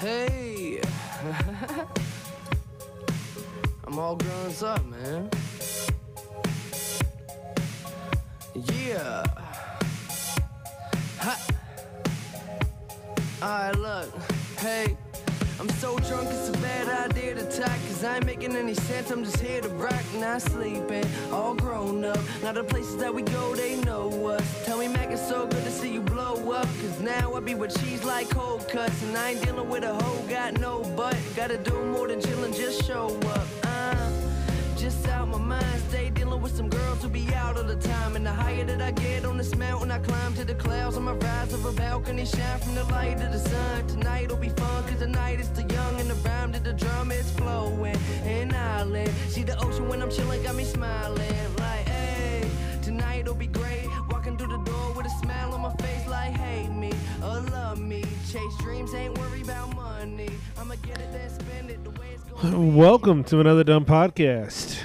Hey, 0.00 0.80
I'm 3.84 3.98
all 3.98 4.16
grown 4.16 4.54
up, 4.62 4.86
man. 4.86 5.28
Yeah. 8.54 9.24
Ha. 11.18 11.38
Alright, 13.42 13.76
look. 13.76 14.08
Hey. 14.58 14.96
I'm 15.60 15.68
so 15.72 15.98
drunk, 15.98 16.30
it's 16.30 16.48
a 16.48 16.52
bad 16.52 17.10
idea 17.10 17.34
to 17.34 17.42
talk. 17.42 17.68
Cause 17.86 18.02
I 18.02 18.16
ain't 18.16 18.24
making 18.24 18.56
any 18.56 18.72
sense. 18.72 19.10
I'm 19.10 19.22
just 19.22 19.40
here 19.40 19.60
to 19.60 19.68
rock, 19.68 20.02
not 20.14 20.40
sleeping. 20.40 21.04
All 21.30 21.54
grown 21.54 22.02
up. 22.02 22.18
Now 22.42 22.52
the 22.52 22.64
places 22.64 22.96
that 22.96 23.12
we 23.12 23.20
go, 23.20 23.54
they 23.54 23.76
know 23.82 24.28
us. 24.28 24.64
Tell 24.64 24.78
me, 24.78 24.88
Mac, 24.88 25.10
it's 25.10 25.28
so 25.28 25.46
good 25.46 25.62
to 25.64 25.70
see 25.70 25.92
you 25.92 26.00
blow 26.00 26.50
up. 26.52 26.64
Cause 26.80 27.00
now 27.00 27.34
I 27.34 27.40
be 27.40 27.54
with 27.54 27.78
cheese 27.78 28.02
like 28.04 28.30
cold 28.30 28.66
cuts. 28.70 29.02
And 29.02 29.14
I 29.18 29.32
ain't 29.32 29.44
dealing 29.44 29.68
with 29.68 29.84
a 29.84 29.92
hoe, 30.02 30.22
got 30.30 30.58
no 30.58 30.82
butt. 30.96 31.18
Gotta 31.36 31.58
do 31.58 31.74
more 31.84 32.08
than 32.08 32.20
chillin', 32.20 32.56
just 32.56 32.86
show 32.86 33.08
up. 33.28 33.46
Uh, 33.62 34.10
just 34.78 35.06
out 35.08 35.28
my 35.28 35.36
mind, 35.36 35.82
stay 35.90 36.09
with 36.40 36.56
some 36.56 36.68
girls 36.68 37.02
who 37.02 37.08
be 37.08 37.32
out 37.34 37.56
all 37.56 37.64
the 37.64 37.76
time. 37.76 38.16
And 38.16 38.24
the 38.24 38.32
higher 38.32 38.64
that 38.64 38.80
I 38.80 38.90
get 38.92 39.24
on 39.24 39.36
this 39.36 39.54
mountain, 39.56 39.90
I 39.90 39.98
climb 39.98 40.34
to 40.34 40.44
the 40.44 40.54
clouds 40.54 40.96
on 40.96 41.04
my 41.04 41.12
rise 41.12 41.52
of 41.52 41.64
a 41.64 41.72
balcony, 41.72 42.24
shine 42.24 42.58
from 42.60 42.74
the 42.74 42.84
light 42.84 43.20
of 43.20 43.32
the 43.32 43.38
sun. 43.38 43.86
Tonight'll 43.86 44.36
be 44.36 44.48
fun, 44.50 44.84
cause 44.84 44.98
the 44.98 45.06
night 45.06 45.40
is 45.40 45.46
still 45.46 45.70
young, 45.70 46.00
and 46.00 46.08
the 46.08 46.14
rhyme 46.28 46.52
to 46.52 46.60
the 46.60 46.72
drum 46.72 47.12
is 47.12 47.30
flowing. 47.32 47.96
And 48.24 48.52
island, 48.54 49.10
see 49.28 49.42
the 49.42 49.58
ocean 49.64 49.88
when 49.88 50.02
I'm 50.02 50.10
chilling, 50.10 50.42
got 50.42 50.54
me 50.54 50.64
smiling. 50.64 51.56
Like, 51.58 51.88
hey, 51.88 52.48
tonight'll 52.82 53.34
be 53.34 53.46
great. 53.46 53.86
Walking 54.10 54.36
through 54.36 54.56
the 54.56 54.64
door 54.70 54.92
with 54.94 55.06
a 55.06 55.10
smile 55.20 55.54
on 55.54 55.60
my 55.60 55.74
face, 55.76 56.06
like, 56.06 56.32
hate 56.32 56.70
me 56.70 56.92
or 57.22 57.40
love 57.40 57.78
me. 57.80 58.04
Chase 58.30 58.56
dreams, 58.60 58.94
ain't 58.94 59.18
worry 59.18 59.42
about 59.42 59.74
money. 59.74 60.30
I'ma 60.58 60.74
get 60.82 60.98
it, 61.00 61.12
then 61.12 61.30
spend 61.30 61.70
it 61.70 61.84
the 61.84 61.90
way 61.90 62.14
it's 62.14 62.24
going. 62.24 62.74
Welcome 62.74 63.24
to 63.24 63.40
another 63.40 63.64
dumb 63.64 63.84
podcast. 63.84 64.78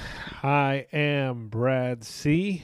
I 0.46 0.86
am 0.94 1.48
Brad 1.48 2.04
C. 2.04 2.62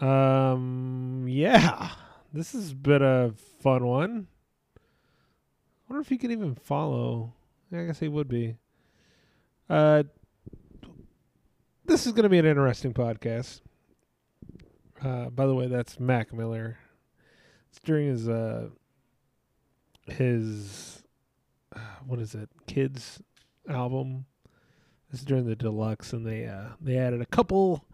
Um, 0.00 1.26
yeah, 1.28 1.90
this 2.32 2.52
has 2.52 2.72
been 2.72 3.02
a 3.02 3.32
fun 3.60 3.84
one. 3.84 4.26
I 4.78 4.80
wonder 5.86 6.00
if 6.00 6.10
you 6.10 6.16
can 6.16 6.30
even 6.30 6.54
follow. 6.54 7.34
I 7.70 7.84
guess 7.84 8.00
he 8.00 8.08
would 8.08 8.26
be. 8.26 8.56
Uh, 9.68 10.04
this 11.84 12.06
is 12.06 12.12
going 12.12 12.22
to 12.22 12.30
be 12.30 12.38
an 12.38 12.46
interesting 12.46 12.94
podcast. 12.94 13.60
Uh, 15.02 15.28
by 15.28 15.44
the 15.44 15.54
way, 15.54 15.66
that's 15.66 16.00
Mac 16.00 16.32
Miller. 16.32 16.78
It's 17.68 17.80
during 17.80 18.08
his 18.08 18.30
uh 18.30 18.70
his 20.06 21.02
uh, 21.76 21.80
what 22.06 22.18
is 22.18 22.34
it? 22.34 22.48
Kids 22.66 23.20
album. 23.68 24.24
This 25.14 25.20
is 25.20 25.26
during 25.26 25.46
the 25.46 25.54
deluxe, 25.54 26.12
and 26.12 26.26
they 26.26 26.44
uh, 26.44 26.70
they 26.80 26.98
added 26.98 27.20
a 27.20 27.26
couple 27.26 27.84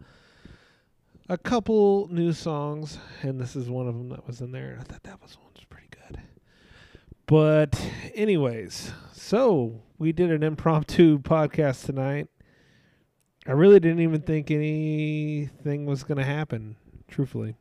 a 1.29 1.37
couple 1.37 2.07
new 2.09 2.33
songs, 2.33 2.97
and 3.21 3.39
this 3.39 3.55
is 3.55 3.69
one 3.69 3.87
of 3.87 3.93
them 3.93 4.09
that 4.09 4.25
was 4.25 4.41
in 4.41 4.51
there. 4.51 4.79
I 4.79 4.83
thought 4.83 5.03
that 5.03 5.21
was 5.21 5.37
one 5.37 5.51
was 5.53 5.63
pretty 5.65 5.85
good. 5.91 6.19
But 7.27 7.79
anyways, 8.15 8.91
so 9.13 9.83
we 9.99 10.11
did 10.11 10.31
an 10.31 10.41
impromptu 10.41 11.19
podcast 11.19 11.85
tonight. 11.85 12.27
I 13.45 13.51
really 13.51 13.79
didn't 13.79 13.99
even 13.99 14.21
think 14.21 14.49
anything 14.49 15.85
was 15.85 16.03
going 16.03 16.17
to 16.17 16.23
happen. 16.23 16.75
Truthfully, 17.07 17.55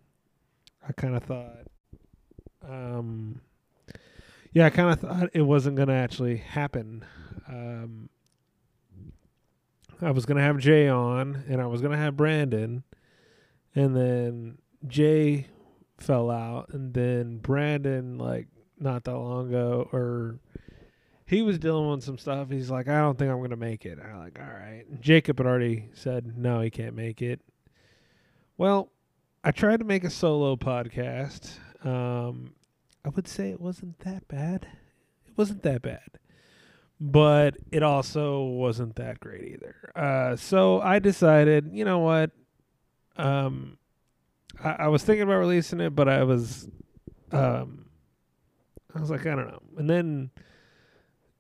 I 0.89 0.93
kind 0.95 1.15
of 1.15 1.23
thought, 1.25 1.67
um, 2.67 3.43
yeah, 4.55 4.65
I 4.65 4.71
kind 4.71 4.91
of 4.91 5.01
thought 5.01 5.29
it 5.35 5.43
wasn't 5.43 5.77
going 5.77 5.89
to 5.89 5.95
actually 5.95 6.39
happen. 6.39 7.05
Um, 7.47 8.09
I 10.03 10.11
was 10.13 10.25
gonna 10.27 10.43
have 10.43 10.59
Jay 10.59 10.89
on, 10.89 11.45
and 11.49 11.61
I 11.61 11.67
was 11.67 11.83
gonna 11.83 11.97
have 11.97 12.17
Brandon, 12.17 12.85
and 13.75 13.95
then 13.95 14.59
Jay 14.87 15.47
fell 15.99 16.31
out, 16.31 16.71
and 16.71 16.95
then 16.95 17.39
Brandon, 17.39 18.17
like 18.19 18.49
not 18.79 19.05
that 19.05 19.17
long 19.17 19.49
ago, 19.49 19.89
or 19.93 20.39
he 21.27 21.43
was 21.43 21.59
dealing 21.59 21.91
with 21.91 22.03
some 22.03 22.19
stuff. 22.19 22.51
He's 22.51 22.71
like, 22.71 22.89
I 22.89 23.01
don't 23.01 23.19
think 23.19 23.31
I'm 23.31 23.43
gonna 23.43 23.57
make 23.57 23.85
it. 23.85 23.99
I'm 24.03 24.19
like, 24.19 24.39
all 24.41 24.47
right. 24.47 24.85
Jacob 25.01 25.39
had 25.39 25.47
already 25.47 25.91
said 25.93 26.37
no, 26.39 26.61
he 26.61 26.71
can't 26.71 26.95
make 26.95 27.21
it. 27.21 27.41
Well, 28.57 28.91
I 29.45 29.51
tried 29.53 29.81
to 29.81 29.87
make 29.87 30.05
a 30.05 30.11
solo 30.11 30.57
podcast. 30.57 31.59
Um, 31.85 32.55
I 33.05 33.11
would 33.11 33.29
say 33.29 33.51
it 33.51 33.61
wasn't 33.61 33.99
that 34.01 34.29
bad. 34.29 34.67
It 35.27 35.37
wasn't 35.37 35.63
that 35.63 35.83
bad 35.83 36.19
but 37.01 37.57
it 37.73 37.83
also 37.83 38.43
wasn't 38.43 38.97
that 38.97 39.19
great 39.21 39.55
either. 39.55 39.75
Uh, 39.97 40.37
so 40.37 40.81
I 40.83 40.99
decided, 40.99 41.71
you 41.73 41.85
know 41.85 42.01
what? 42.01 42.31
Um, 43.17 43.79
I, 44.63 44.71
I, 44.71 44.89
was 44.89 45.03
thinking 45.03 45.23
about 45.23 45.39
releasing 45.39 45.81
it, 45.81 45.91
but 45.91 46.09
I 46.09 46.23
was, 46.25 46.69
um, 47.33 47.87
I 48.95 49.01
was 49.01 49.11
like, 49.11 49.23
I 49.23 49.35
don't 49.35 49.49
know. 49.49 49.63
And 49.79 49.89
then, 49.89 50.31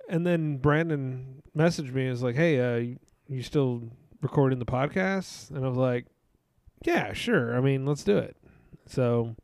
and 0.08 0.26
then 0.26 0.56
Brandon 0.56 1.42
messaged 1.56 1.92
me. 1.92 2.02
and 2.02 2.10
was 2.10 2.22
like, 2.22 2.36
Hey, 2.36 2.60
uh, 2.60 2.76
you, 2.76 2.98
you 3.28 3.42
still 3.42 3.82
recording 4.22 4.58
the 4.58 4.66
podcast? 4.66 5.50
And 5.50 5.64
I 5.64 5.68
was 5.68 5.78
like, 5.78 6.06
Yeah, 6.84 7.12
sure. 7.12 7.56
I 7.56 7.60
mean, 7.60 7.86
let's 7.86 8.04
do 8.04 8.16
it. 8.16 8.36
So 8.86 9.36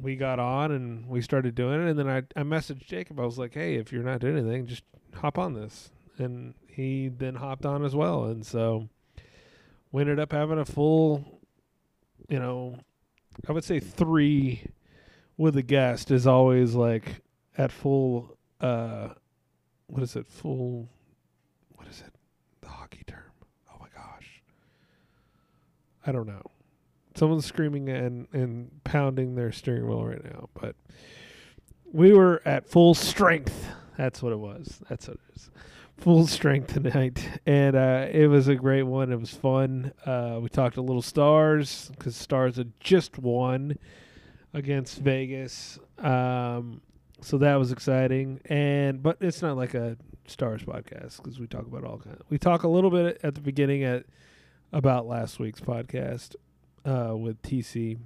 we 0.00 0.16
got 0.16 0.38
on 0.38 0.72
and 0.72 1.06
we 1.08 1.20
started 1.20 1.54
doing 1.54 1.86
it 1.86 1.90
and 1.90 1.98
then 1.98 2.08
I, 2.08 2.18
I 2.38 2.42
messaged 2.42 2.86
Jacob. 2.86 3.20
I 3.20 3.24
was 3.24 3.38
like, 3.38 3.54
Hey, 3.54 3.76
if 3.76 3.92
you're 3.92 4.02
not 4.02 4.20
doing 4.20 4.38
anything, 4.38 4.66
just 4.66 4.84
hop 5.14 5.38
on 5.38 5.54
this. 5.54 5.90
And 6.18 6.54
he 6.66 7.08
then 7.08 7.34
hopped 7.36 7.66
on 7.66 7.84
as 7.84 7.94
well. 7.94 8.24
And 8.24 8.46
so 8.46 8.88
we 9.90 10.02
ended 10.02 10.18
up 10.18 10.32
having 10.32 10.58
a 10.58 10.64
full 10.64 11.40
you 12.28 12.38
know, 12.38 12.76
I 13.48 13.52
would 13.52 13.64
say 13.64 13.80
three 13.80 14.70
with 15.36 15.56
a 15.56 15.62
guest 15.62 16.10
is 16.10 16.26
always 16.26 16.74
like 16.74 17.22
at 17.58 17.72
full 17.72 18.36
uh 18.60 19.08
what 19.86 20.02
is 20.02 20.16
it? 20.16 20.26
Full 20.26 20.88
what 21.74 21.86
is 21.88 22.00
it? 22.00 22.12
The 22.60 22.68
hockey 22.68 23.02
term. 23.06 23.32
Oh 23.70 23.76
my 23.80 23.88
gosh. 23.94 24.42
I 26.06 26.12
don't 26.12 26.26
know 26.26 26.42
someone's 27.14 27.46
screaming 27.46 27.88
and 27.88 28.26
and 28.32 28.70
pounding 28.84 29.34
their 29.34 29.52
steering 29.52 29.86
wheel 29.86 30.04
right 30.04 30.24
now 30.24 30.48
but 30.60 30.74
we 31.92 32.12
were 32.12 32.42
at 32.44 32.66
full 32.66 32.94
strength. 32.94 33.68
That's 33.96 34.22
what 34.22 34.32
it 34.32 34.38
was. 34.38 34.80
That's 34.88 35.08
what 35.08 35.18
it 35.18 35.36
is. 35.36 35.50
Full 35.98 36.26
strength 36.26 36.72
tonight. 36.72 37.28
And 37.46 37.76
uh, 37.76 38.06
it 38.10 38.28
was 38.28 38.48
a 38.48 38.54
great 38.54 38.84
one. 38.84 39.12
It 39.12 39.20
was 39.20 39.30
fun. 39.30 39.92
Uh, 40.06 40.38
we 40.40 40.48
talked 40.48 40.76
a 40.76 40.82
little 40.82 41.02
stars 41.02 41.90
because 41.90 42.16
stars 42.16 42.56
had 42.56 42.72
just 42.80 43.18
won 43.18 43.76
against 44.54 44.98
vegas. 44.98 45.78
Um, 45.98 46.80
so 47.20 47.38
that 47.38 47.56
was 47.56 47.72
exciting. 47.72 48.40
And 48.46 49.02
but 49.02 49.18
it's 49.20 49.42
not 49.42 49.56
like 49.56 49.74
a 49.74 49.96
stars 50.26 50.62
podcast 50.62 51.18
because 51.18 51.38
we 51.38 51.46
talk 51.46 51.66
about 51.66 51.84
all 51.84 51.98
kind 51.98 52.16
of, 52.16 52.22
we 52.30 52.38
talk 52.38 52.62
a 52.62 52.68
little 52.68 52.90
bit 52.90 53.20
at 53.22 53.34
the 53.34 53.40
beginning 53.40 53.84
at 53.84 54.06
about 54.72 55.06
last 55.06 55.38
week's 55.38 55.60
podcast 55.60 56.36
uh, 56.84 57.14
with 57.16 57.40
TC 57.42 57.98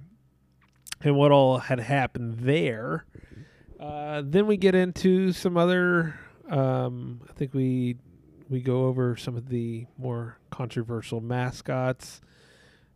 and 1.01 1.15
what 1.15 1.31
all 1.31 1.59
had 1.59 1.79
happened 1.79 2.39
there. 2.39 3.05
Uh, 3.79 4.23
then 4.25 4.47
we 4.47 4.57
get 4.57 4.75
into 4.75 5.31
some 5.31 5.57
other. 5.57 6.19
Um, 6.49 7.21
I 7.29 7.33
think 7.33 7.53
we 7.53 7.97
we 8.49 8.61
go 8.61 8.85
over 8.85 9.15
some 9.15 9.35
of 9.35 9.49
the 9.49 9.85
more 9.97 10.39
controversial 10.49 11.19
mascots 11.19 12.21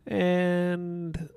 and 0.06 1.28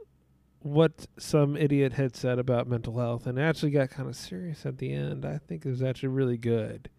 what 0.60 1.06
some 1.20 1.56
idiot 1.56 1.94
had 1.94 2.16
said 2.16 2.40
about 2.40 2.68
mental 2.68 2.98
health, 2.98 3.28
and 3.28 3.40
actually 3.40 3.72
got 3.72 3.92
kind 3.92 4.10
of 4.10 4.16
serious 4.16 4.66
at 4.66 4.80
the 4.80 4.92
end. 4.92 5.26
I 5.26 5.38
think 5.38 5.66
it 5.66 5.70
was 5.70 5.84
actually 5.84 6.10
really 6.10 6.38
good. 6.38 6.90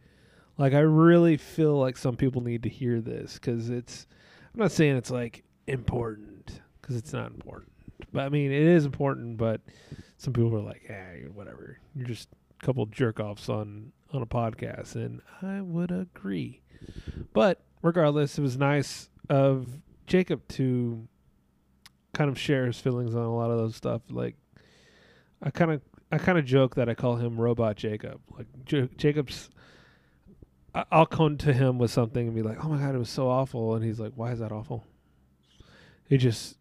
Like 0.56 0.72
I 0.72 0.80
really 0.80 1.36
feel 1.36 1.76
like 1.78 1.96
some 1.96 2.16
people 2.16 2.42
need 2.42 2.62
to 2.62 2.68
hear 2.68 3.00
this 3.00 3.34
because 3.34 3.68
it's. 3.68 4.06
I'm 4.54 4.60
not 4.60 4.72
saying 4.72 4.96
it's 4.96 5.10
like 5.10 5.42
important 5.66 6.60
because 6.86 6.96
it's 6.96 7.12
not 7.12 7.32
important. 7.32 7.72
But 8.12 8.26
I 8.26 8.28
mean, 8.28 8.52
it 8.52 8.62
is 8.62 8.84
important. 8.84 9.38
But 9.38 9.60
some 10.18 10.32
people 10.32 10.54
are 10.54 10.60
like, 10.60 10.82
"Hey, 10.86 11.24
whatever. 11.32 11.80
You're 11.96 12.06
just 12.06 12.28
a 12.62 12.64
couple 12.64 12.86
jerk 12.86 13.18
offs 13.18 13.48
on 13.48 13.92
on 14.12 14.22
a 14.22 14.26
podcast," 14.26 14.94
and 14.94 15.20
I 15.42 15.60
would 15.60 15.90
agree. 15.90 16.62
But 17.32 17.64
regardless, 17.82 18.38
it 18.38 18.42
was 18.42 18.56
nice 18.56 19.10
of 19.28 19.66
Jacob 20.06 20.46
to 20.48 21.08
kind 22.12 22.30
of 22.30 22.38
share 22.38 22.66
his 22.66 22.78
feelings 22.78 23.14
on 23.14 23.22
a 23.24 23.34
lot 23.34 23.50
of 23.50 23.58
those 23.58 23.74
stuff. 23.74 24.02
Like, 24.08 24.36
I 25.42 25.50
kind 25.50 25.72
of 25.72 25.82
I 26.12 26.18
kind 26.18 26.38
of 26.38 26.44
joke 26.44 26.76
that 26.76 26.88
I 26.88 26.94
call 26.94 27.16
him 27.16 27.40
Robot 27.40 27.76
Jacob. 27.76 28.20
Like 28.36 28.46
J- 28.64 28.90
Jacob's. 28.96 29.50
I'll 30.92 31.06
come 31.06 31.38
to 31.38 31.54
him 31.54 31.78
with 31.78 31.90
something 31.90 32.26
and 32.26 32.36
be 32.36 32.42
like, 32.42 32.62
"Oh 32.64 32.68
my 32.68 32.78
god, 32.78 32.94
it 32.94 32.98
was 32.98 33.08
so 33.10 33.28
awful," 33.28 33.74
and 33.74 33.84
he's 33.84 33.98
like, 33.98 34.12
"Why 34.14 34.30
is 34.30 34.38
that 34.38 34.52
awful?" 34.52 34.84
He 36.08 36.18
just 36.18 36.58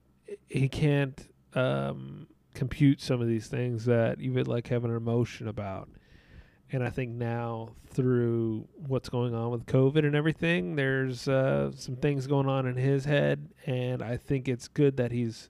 he 0.47 0.69
can't 0.69 1.27
um, 1.53 2.27
compute 2.53 3.01
some 3.01 3.21
of 3.21 3.27
these 3.27 3.47
things 3.47 3.85
that 3.85 4.19
you 4.19 4.33
would 4.33 4.47
like 4.47 4.67
have 4.67 4.85
an 4.85 4.95
emotion 4.95 5.47
about. 5.47 5.89
And 6.71 6.83
I 6.83 6.89
think 6.89 7.11
now 7.11 7.69
through 7.87 8.67
what's 8.87 9.07
going 9.07 9.35
on 9.35 9.51
with 9.51 9.65
COVID 9.65 10.05
and 10.05 10.15
everything, 10.15 10.75
there's 10.75 11.27
uh, 11.27 11.71
some 11.75 11.95
things 11.95 12.25
going 12.27 12.49
on 12.49 12.65
in 12.65 12.75
his 12.75 13.05
head, 13.05 13.49
and 13.65 14.01
I 14.01 14.17
think 14.17 14.47
it's 14.47 14.67
good 14.67 14.97
that 14.97 15.11
he's. 15.11 15.49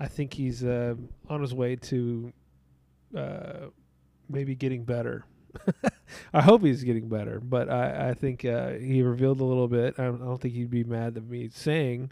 I 0.00 0.08
think 0.08 0.34
he's 0.34 0.64
uh, 0.64 0.94
on 1.28 1.42
his 1.42 1.54
way 1.54 1.76
to 1.76 2.32
uh, 3.16 3.66
maybe 4.28 4.56
getting 4.56 4.84
better. 4.84 5.24
I 6.34 6.42
hope 6.42 6.64
he's 6.64 6.82
getting 6.82 7.08
better, 7.08 7.38
but 7.38 7.70
I, 7.70 8.08
I 8.08 8.14
think 8.14 8.44
uh, 8.44 8.70
he 8.70 9.02
revealed 9.02 9.40
a 9.40 9.44
little 9.44 9.68
bit. 9.68 9.94
I 9.98 10.04
don't, 10.04 10.22
I 10.22 10.24
don't 10.24 10.40
think 10.40 10.54
he'd 10.54 10.70
be 10.70 10.82
mad 10.82 11.16
at 11.16 11.24
me 11.24 11.50
saying, 11.52 12.10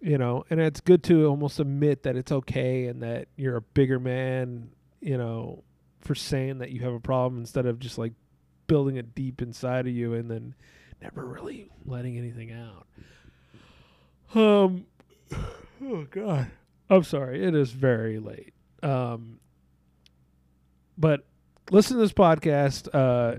you 0.00 0.18
know, 0.18 0.44
and 0.50 0.60
it's 0.60 0.80
good 0.80 1.02
to 1.04 1.26
almost 1.26 1.60
admit 1.60 2.02
that 2.02 2.16
it's 2.16 2.32
okay 2.32 2.86
and 2.86 3.02
that 3.02 3.28
you're 3.36 3.56
a 3.56 3.60
bigger 3.62 3.98
man, 3.98 4.70
you 5.00 5.16
know, 5.16 5.62
for 6.00 6.14
saying 6.14 6.58
that 6.58 6.70
you 6.70 6.80
have 6.80 6.92
a 6.92 7.00
problem 7.00 7.40
instead 7.40 7.66
of 7.66 7.78
just 7.78 7.98
like 7.98 8.12
building 8.66 8.96
it 8.96 9.14
deep 9.14 9.42
inside 9.42 9.86
of 9.86 9.92
you 9.92 10.14
and 10.14 10.30
then 10.30 10.54
never 11.02 11.24
really 11.24 11.70
letting 11.84 12.16
anything 12.18 12.52
out. 12.52 12.86
Um, 14.34 14.86
oh 15.84 16.06
God, 16.10 16.50
I'm 16.90 17.04
sorry. 17.04 17.44
It 17.44 17.54
is 17.54 17.70
very 17.70 18.18
late. 18.18 18.52
Um, 18.82 19.38
but 20.98 21.24
listen 21.70 21.96
to 21.96 22.02
this 22.02 22.12
podcast. 22.12 22.88
Uh, 22.92 23.38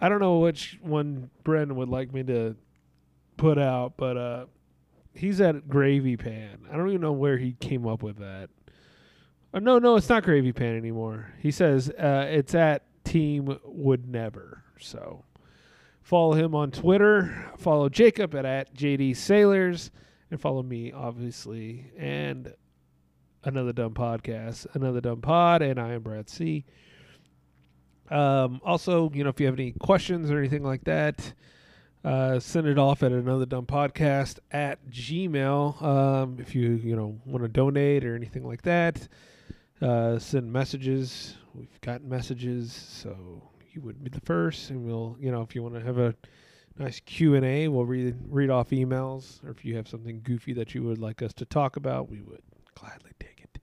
I 0.00 0.08
don't 0.08 0.20
know 0.20 0.38
which 0.38 0.78
one 0.82 1.30
Brendan 1.44 1.76
would 1.76 1.88
like 1.88 2.12
me 2.12 2.22
to 2.24 2.56
put 3.36 3.58
out, 3.58 3.94
but 3.96 4.16
uh, 4.16 4.46
he's 5.14 5.40
at 5.40 5.68
Gravy 5.68 6.16
Pan. 6.16 6.66
I 6.70 6.76
don't 6.76 6.88
even 6.88 7.00
know 7.00 7.12
where 7.12 7.38
he 7.38 7.52
came 7.60 7.86
up 7.86 8.02
with 8.02 8.18
that. 8.18 8.50
Uh, 9.54 9.58
no, 9.58 9.78
no, 9.78 9.96
it's 9.96 10.08
not 10.08 10.22
Gravy 10.22 10.52
Pan 10.52 10.76
anymore. 10.76 11.32
He 11.38 11.50
says 11.50 11.90
uh, 11.90 12.26
it's 12.28 12.54
at 12.54 12.84
Team 13.04 13.58
Would 13.64 14.08
Never. 14.08 14.64
So 14.80 15.24
follow 16.02 16.32
him 16.32 16.54
on 16.54 16.70
Twitter. 16.70 17.50
Follow 17.58 17.88
Jacob 17.88 18.34
at, 18.34 18.44
at 18.44 18.74
JD 18.74 19.16
Sailors. 19.16 19.90
And 20.30 20.40
follow 20.40 20.62
me, 20.62 20.92
obviously. 20.92 21.92
And 21.98 22.54
another 23.44 23.72
dumb 23.72 23.92
podcast, 23.92 24.66
another 24.74 25.00
dumb 25.00 25.20
pod. 25.20 25.60
And 25.60 25.78
I 25.78 25.92
am 25.92 26.02
Brad 26.02 26.30
C. 26.30 26.64
Um, 28.10 28.60
also, 28.64 29.10
you 29.14 29.24
know, 29.24 29.30
if 29.30 29.40
you 29.40 29.46
have 29.46 29.54
any 29.54 29.72
questions 29.72 30.30
or 30.30 30.38
anything 30.38 30.62
like 30.62 30.84
that, 30.84 31.32
uh, 32.04 32.40
send 32.40 32.66
it 32.66 32.78
off 32.78 33.02
at 33.02 33.12
another 33.12 33.46
dumb 33.46 33.66
podcast 33.66 34.38
at 34.50 34.84
Gmail. 34.90 35.80
Um, 35.82 36.38
if 36.40 36.54
you 36.54 36.70
you 36.70 36.96
know 36.96 37.20
want 37.24 37.44
to 37.44 37.48
donate 37.48 38.04
or 38.04 38.16
anything 38.16 38.44
like 38.44 38.62
that, 38.62 39.06
uh, 39.80 40.18
send 40.18 40.52
messages. 40.52 41.36
We've 41.54 41.80
got 41.80 42.02
messages, 42.02 42.72
so 42.72 43.42
you 43.72 43.82
would 43.82 44.02
be 44.02 44.10
the 44.10 44.20
first, 44.20 44.70
and 44.70 44.84
we'll 44.84 45.16
you 45.20 45.30
know 45.30 45.42
if 45.42 45.54
you 45.54 45.62
want 45.62 45.74
to 45.74 45.80
have 45.82 45.98
a 45.98 46.14
nice 46.76 47.00
Q 47.00 47.34
and 47.34 47.44
A, 47.44 47.68
we'll 47.68 47.84
read 47.84 48.16
read 48.28 48.50
off 48.50 48.70
emails, 48.70 49.44
or 49.44 49.50
if 49.50 49.64
you 49.64 49.76
have 49.76 49.88
something 49.88 50.20
goofy 50.22 50.52
that 50.54 50.74
you 50.74 50.82
would 50.82 50.98
like 50.98 51.22
us 51.22 51.32
to 51.34 51.44
talk 51.44 51.76
about, 51.76 52.10
we 52.10 52.20
would 52.20 52.42
gladly 52.74 53.12
take 53.20 53.42
it. 53.42 53.58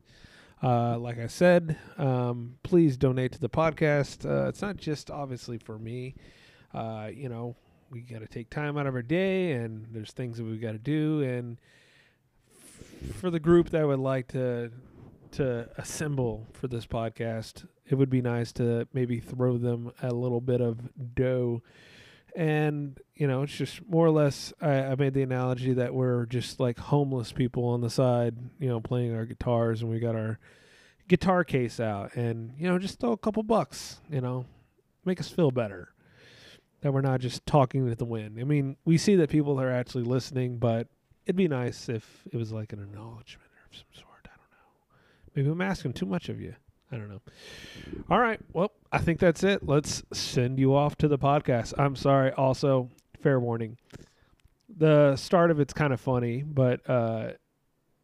Uh, 0.62 0.98
like 0.98 1.20
I 1.20 1.28
said, 1.28 1.78
um, 1.98 2.56
please 2.64 2.98
donate 2.98 3.34
to 3.34 3.40
the 3.40 3.50
podcast. 3.50 4.26
Uh, 4.26 4.48
it's 4.48 4.62
not 4.62 4.78
just 4.78 5.12
obviously 5.12 5.58
for 5.58 5.78
me. 5.78 6.16
Uh, 6.74 7.10
you 7.14 7.30
know, 7.30 7.56
we 7.92 8.02
got 8.02 8.20
to 8.20 8.28
take 8.28 8.50
time 8.50 8.78
out 8.78 8.88
of 8.88 8.96
our 8.96 9.02
day, 9.02 9.52
and 9.52 9.88
there's 9.92 10.12
things 10.12 10.38
that 10.38 10.44
we've 10.44 10.62
got 10.62 10.74
to 10.74 10.78
do. 10.78 11.22
And 11.22 11.58
f- 12.52 13.16
for 13.16 13.30
the 13.30 13.40
group 13.40 13.70
that 13.70 13.88
would 13.88 14.00
like 14.00 14.28
to 14.30 14.72
to 15.32 15.70
assemble 15.78 16.48
for 16.54 16.68
this 16.68 16.88
podcast, 16.88 17.68
it 17.88 17.96
would 17.96 18.10
be 18.10 18.22
nice 18.22 18.52
to 18.54 18.88
maybe 18.94 19.20
throw 19.20 19.58
them 19.58 19.92
a 20.02 20.12
little 20.12 20.42
bit 20.42 20.60
of 20.60 20.80
dough. 21.14 21.62
And 22.36 23.00
you 23.16 23.28
know, 23.28 23.44
it's 23.44 23.56
just 23.56 23.88
more 23.88 24.06
or 24.06 24.12
less. 24.12 24.54
I, 24.62 24.72
I 24.72 24.96
made 24.96 25.14
the 25.14 25.24
analogy 25.24 25.74
that 25.74 25.94
we're 25.94 26.26
just 26.26 26.60
like 26.60 26.80
homeless 26.80 27.32
people 27.32 27.66
on 27.66 27.82
the 27.82 27.90
side, 27.90 28.36
you 28.60 28.70
know, 28.70 28.80
playing 28.80 29.16
our 29.16 29.26
guitars, 29.26 29.82
and 29.82 29.90
we 29.90 30.00
got 30.00 30.16
our 30.16 30.40
guitar 31.08 31.44
case 31.44 31.80
out, 31.80 32.16
and 32.16 32.54
you 32.58 32.68
know, 32.68 32.78
just 32.78 33.00
throw 33.00 33.12
a 33.12 33.18
couple 33.18 33.42
bucks, 33.44 34.00
you 34.12 34.22
know, 34.22 34.46
make 35.06 35.20
us 35.20 35.28
feel 35.28 35.52
better 35.52 35.94
that 36.82 36.94
we're 36.94 37.02
not 37.02 37.20
just 37.20 37.46
talking 37.46 37.88
to 37.88 37.96
the 37.96 38.06
wind. 38.06 38.38
I 38.40 38.44
mean, 38.44 38.78
we 38.86 38.98
see 38.98 39.16
that 39.16 39.30
people 39.30 39.60
are 39.60 39.72
actually 39.72 40.04
listening, 40.04 40.58
but 40.58 40.88
it'd 41.26 41.36
be 41.36 41.48
nice 41.48 41.90
if 41.90 42.24
it 42.32 42.38
was 42.38 42.52
like 42.52 42.74
an 42.74 42.80
acknowledgement 42.80 43.50
of 43.70 43.78
some 43.78 43.86
sort. 43.94 44.08
I 44.26 44.36
don't 44.38 44.52
know. 44.52 45.36
Maybe 45.36 45.50
I'm 45.50 45.62
asking 45.62 45.94
too 45.94 46.06
much 46.06 46.30
of 46.30 46.40
you. 46.40 46.56
I 46.92 46.98
don't 46.98 47.10
know. 47.10 47.22
All 48.10 48.20
right. 48.20 48.40
Well, 48.54 48.72
I 48.92 48.98
think 48.98 49.20
that's 49.20 49.44
it. 49.44 49.66
Let's 49.66 50.02
send 50.12 50.60
you 50.60 50.76
off 50.76 50.98
to 50.98 51.08
the 51.08 51.20
podcast. 51.20 51.74
I'm 51.78 51.96
sorry. 51.96 52.32
Also, 52.32 52.90
fair 53.22 53.40
warning. 53.40 53.78
The 54.76 55.16
start 55.16 55.52
of 55.52 55.60
it's 55.60 55.74
kind 55.74 55.94
of 55.94 56.00
funny, 56.00 56.42
but 56.42 56.88
uh, 56.90 57.34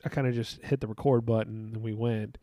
I 0.04 0.10
kind 0.10 0.27
of 0.27 0.36
just 0.36 0.62
hit 0.62 0.81
the 0.81 0.88
record 0.88 1.25
button 1.25 1.72
and 1.74 1.81
we 1.81 1.94
went. 1.94 2.38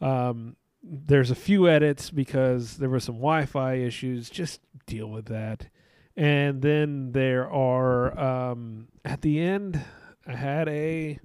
Um, 0.00 0.56
there's 0.88 1.30
a 1.30 1.34
few 1.34 1.68
edits 1.68 2.10
because 2.10 2.76
there 2.76 2.88
were 2.88 3.00
some 3.00 3.16
Wi-Fi 3.16 3.74
issues. 3.74 4.30
Just 4.30 4.60
deal 4.86 5.08
with 5.08 5.26
that. 5.26 5.68
And 6.16 6.62
then 6.62 7.12
there 7.12 7.50
are 7.50 8.18
um, 8.18 8.88
at 9.04 9.22
the 9.22 9.40
end, 9.40 9.84
I 10.26 10.34
had 10.34 10.68
a 10.68 11.18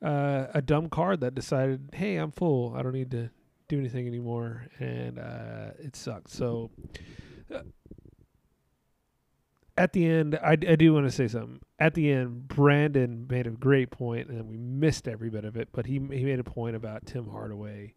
uh, 0.00 0.46
a 0.54 0.62
dumb 0.62 0.88
card 0.88 1.20
that 1.20 1.34
decided, 1.34 1.90
hey, 1.92 2.16
I'm 2.16 2.30
full. 2.30 2.74
I 2.76 2.82
don't 2.82 2.92
need 2.92 3.10
to 3.10 3.30
do 3.68 3.78
anything 3.78 4.06
anymore, 4.06 4.68
and 4.78 5.18
uh, 5.18 5.70
it 5.78 5.96
sucked. 5.96 6.30
So. 6.30 6.70
Uh, 7.52 7.60
at 9.76 9.92
the 9.92 10.06
end, 10.06 10.36
I, 10.42 10.52
I 10.52 10.74
do 10.74 10.92
want 10.92 11.06
to 11.06 11.12
say 11.12 11.28
something. 11.28 11.60
At 11.78 11.94
the 11.94 12.10
end, 12.10 12.48
Brandon 12.48 13.26
made 13.30 13.46
a 13.46 13.50
great 13.50 13.92
point, 13.92 14.28
and 14.28 14.48
we 14.48 14.56
missed 14.56 15.06
every 15.06 15.30
bit 15.30 15.44
of 15.44 15.56
it. 15.56 15.68
But 15.70 15.86
he 15.86 15.94
he 15.94 16.24
made 16.24 16.40
a 16.40 16.44
point 16.44 16.74
about 16.74 17.06
Tim 17.06 17.28
Hardaway, 17.28 17.94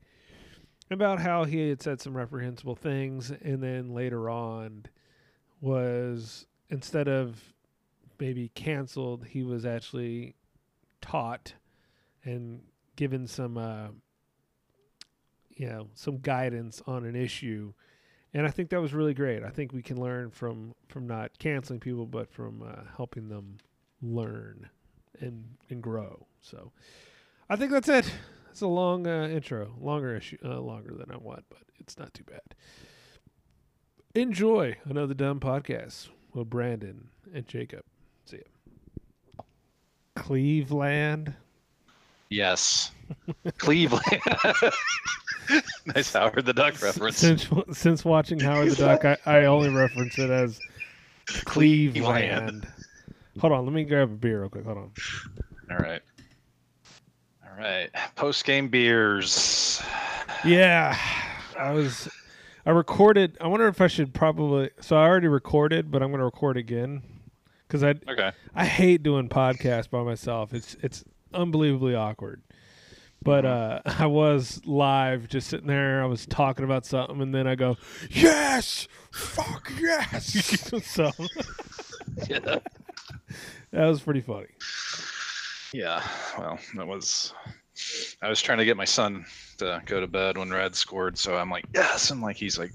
about 0.91 1.19
how 1.19 1.43
he 1.43 1.69
had 1.69 1.81
said 1.81 2.01
some 2.01 2.15
reprehensible 2.15 2.75
things, 2.75 3.31
and 3.31 3.61
then 3.61 3.93
later 3.93 4.29
on 4.29 4.85
was 5.59 6.45
instead 6.69 7.07
of 7.07 7.53
maybe 8.19 8.49
canceled, 8.49 9.25
he 9.25 9.43
was 9.43 9.65
actually 9.65 10.35
taught 11.01 11.53
and 12.23 12.61
given 12.95 13.27
some, 13.27 13.57
uh, 13.57 13.87
you 15.49 15.67
know, 15.67 15.87
some 15.93 16.17
guidance 16.17 16.81
on 16.85 17.05
an 17.05 17.15
issue, 17.15 17.73
and 18.33 18.45
I 18.45 18.49
think 18.49 18.69
that 18.69 18.81
was 18.81 18.93
really 18.93 19.13
great. 19.13 19.43
I 19.43 19.49
think 19.49 19.73
we 19.73 19.81
can 19.81 19.99
learn 19.99 20.29
from 20.31 20.73
from 20.87 21.07
not 21.07 21.37
canceling 21.39 21.79
people, 21.79 22.05
but 22.05 22.31
from 22.31 22.63
uh, 22.63 22.83
helping 22.95 23.27
them 23.27 23.57
learn 24.01 24.69
and 25.19 25.43
and 25.69 25.81
grow. 25.81 26.25
So, 26.41 26.71
I 27.49 27.55
think 27.55 27.71
that's 27.71 27.89
it. 27.89 28.11
It's 28.51 28.61
a 28.61 28.67
long 28.67 29.07
uh, 29.07 29.29
intro, 29.29 29.71
longer 29.79 30.13
issue, 30.13 30.37
uh, 30.43 30.59
longer 30.59 30.93
than 30.93 31.09
I 31.09 31.15
want, 31.15 31.45
but 31.49 31.59
it's 31.79 31.97
not 31.97 32.13
too 32.13 32.25
bad. 32.25 32.41
Enjoy 34.13 34.75
another 34.83 35.13
dumb 35.13 35.39
podcast 35.39 36.09
with 36.33 36.49
Brandon 36.49 37.07
and 37.33 37.47
Jacob. 37.47 37.85
See 38.25 38.41
ya. 39.37 39.43
Cleveland. 40.17 41.33
Yes. 42.29 42.91
Cleveland. 43.57 44.03
nice 45.95 46.11
Howard 46.11 46.45
the 46.45 46.53
Duck 46.53 46.81
reference. 46.81 47.19
Since 47.19 47.47
since 47.71 48.03
watching 48.03 48.37
Howard 48.41 48.71
the 48.71 48.75
Duck, 48.75 49.05
I, 49.05 49.17
I 49.25 49.45
only 49.45 49.69
reference 49.69 50.19
it 50.19 50.29
as 50.29 50.59
Cleveland. 51.45 52.67
Hold 53.39 53.53
on, 53.53 53.63
let 53.63 53.73
me 53.73 53.85
grab 53.85 54.11
a 54.11 54.15
beer 54.15 54.41
real 54.41 54.49
quick. 54.49 54.65
Hold 54.65 54.77
on. 54.77 54.91
All 55.71 55.77
right. 55.77 56.01
Right. 57.61 57.89
Post 58.15 58.45
game 58.45 58.67
beers. 58.67 59.81
Yeah, 60.43 60.97
I 61.59 61.71
was. 61.71 62.09
I 62.65 62.71
recorded. 62.71 63.37
I 63.39 63.45
wonder 63.45 63.67
if 63.67 63.79
I 63.79 63.85
should 63.85 64.11
probably. 64.11 64.71
So 64.79 64.95
I 64.97 65.05
already 65.05 65.27
recorded, 65.27 65.91
but 65.91 66.01
I'm 66.01 66.09
going 66.09 66.17
to 66.19 66.25
record 66.25 66.57
again 66.57 67.03
because 67.67 67.83
I 67.83 67.93
Okay. 68.09 68.31
I 68.55 68.65
hate 68.65 69.03
doing 69.03 69.29
podcasts 69.29 69.87
by 69.87 70.01
myself. 70.01 70.51
It's 70.55 70.75
it's 70.81 71.03
unbelievably 71.31 71.93
awkward. 71.93 72.41
But 73.21 73.45
uh, 73.45 73.81
I 73.85 74.07
was 74.07 74.61
live, 74.65 75.27
just 75.27 75.47
sitting 75.47 75.67
there. 75.67 76.01
I 76.01 76.07
was 76.07 76.25
talking 76.25 76.65
about 76.65 76.87
something, 76.87 77.21
and 77.21 77.35
then 77.35 77.45
I 77.45 77.53
go, 77.53 77.77
"Yes, 78.09 78.87
fuck 79.11 79.71
yes!" 79.79 80.71
so 80.87 81.11
Yeah. 82.27 82.39
that 82.39 83.85
was 83.85 84.01
pretty 84.01 84.21
funny. 84.21 84.47
Yeah. 85.73 86.05
Well, 86.37 86.59
that 86.75 86.87
was. 86.87 87.33
I 88.21 88.29
was 88.29 88.41
trying 88.41 88.57
to 88.59 88.65
get 88.65 88.77
my 88.77 88.85
son 88.85 89.25
to 89.57 89.81
go 89.85 89.99
to 89.99 90.07
bed 90.07 90.37
when 90.37 90.51
Red 90.51 90.75
scored, 90.75 91.17
so 91.17 91.37
I'm 91.37 91.49
like, 91.49 91.65
yes, 91.73 92.11
and 92.11 92.21
like 92.21 92.35
he's 92.35 92.59
like, 92.59 92.71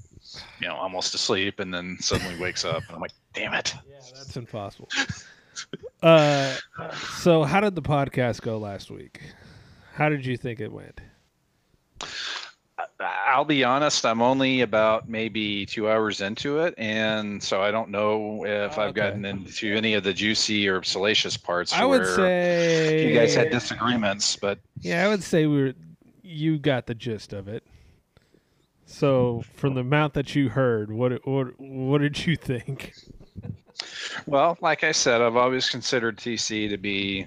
you 0.61 0.67
know, 0.67 0.75
almost 0.75 1.15
asleep, 1.15 1.61
and 1.61 1.73
then 1.73 1.97
suddenly 2.01 2.37
wakes 2.41 2.65
up, 2.65 2.83
and 2.87 2.97
I'm 2.97 3.01
like, 3.01 3.13
damn 3.35 3.55
it. 3.55 3.75
Yeah, 3.89 3.97
that's 4.15 4.37
impossible. 4.37 4.89
uh, 6.03 6.57
so 7.21 7.45
how 7.45 7.61
did 7.61 7.75
the 7.75 7.83
podcast 7.83 8.41
go 8.41 8.59
last 8.59 8.91
week? 8.91 9.21
How 9.95 10.09
did 10.09 10.27
you 10.27 10.37
think 10.37 10.61
it 10.61 10.73
went? 10.73 11.01
I'll 12.99 13.45
be 13.45 13.63
honest. 13.63 14.07
I'm 14.07 14.23
only 14.23 14.63
about 14.63 15.09
maybe 15.09 15.67
two 15.67 15.91
hours 15.91 16.21
into 16.23 16.61
it, 16.61 16.75
and 16.79 17.43
so 17.43 17.61
I 17.61 17.71
don't 17.71 17.91
know 17.91 18.45
if 18.47 18.79
Oh, 18.79 18.83
I've 18.83 18.89
okay. 18.91 19.01
gotten 19.01 19.25
into 19.25 19.75
any 19.75 19.95
of 19.95 20.03
the 20.05 20.15
juicy 20.15 20.67
or 20.69 20.83
salacious 20.83 21.37
parts. 21.37 21.75
I 21.75 21.85
would 21.85 22.07
say 22.07 23.03
you 23.03 23.13
guys 23.13 23.35
had 23.35 23.51
disagreements, 23.51 24.37
but 24.37 24.59
Yeah, 24.81 25.05
I 25.05 25.09
would 25.09 25.23
say 25.23 25.47
we 25.47 25.63
were. 25.63 25.75
You 26.23 26.59
got 26.59 26.87
the 26.87 26.95
gist 26.95 27.33
of 27.33 27.49
it. 27.49 27.63
So, 28.87 29.43
from 29.55 29.75
the 29.75 29.81
amount 29.81 30.15
that 30.15 30.35
you 30.35 30.49
heard, 30.51 30.91
what 30.91 31.27
what 31.27 31.59
what 31.61 32.01
did 32.01 32.27
you 32.27 32.37
think? 32.37 32.95
Well, 34.27 34.57
like 34.61 34.85
I 34.85 34.93
said, 34.93 35.21
I've 35.21 35.37
always 35.37 35.69
considered 35.69 36.17
TC 36.17 36.69
to 36.71 36.77
be 36.77 37.27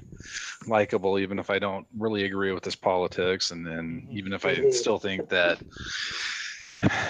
likable, 0.68 1.20
even 1.20 1.40
if 1.40 1.50
I 1.50 1.60
don't 1.60 1.86
really 1.98 2.26
agree 2.26 2.52
with 2.52 2.66
his 2.66 2.76
politics, 2.76 3.52
and 3.52 3.66
then 3.66 4.04
mm-hmm. 4.04 4.18
even 4.18 4.34
if 4.34 4.46
I 4.46 4.56
mm-hmm. 4.56 4.72
still 4.72 5.00
think 5.00 5.30
that. 5.30 5.60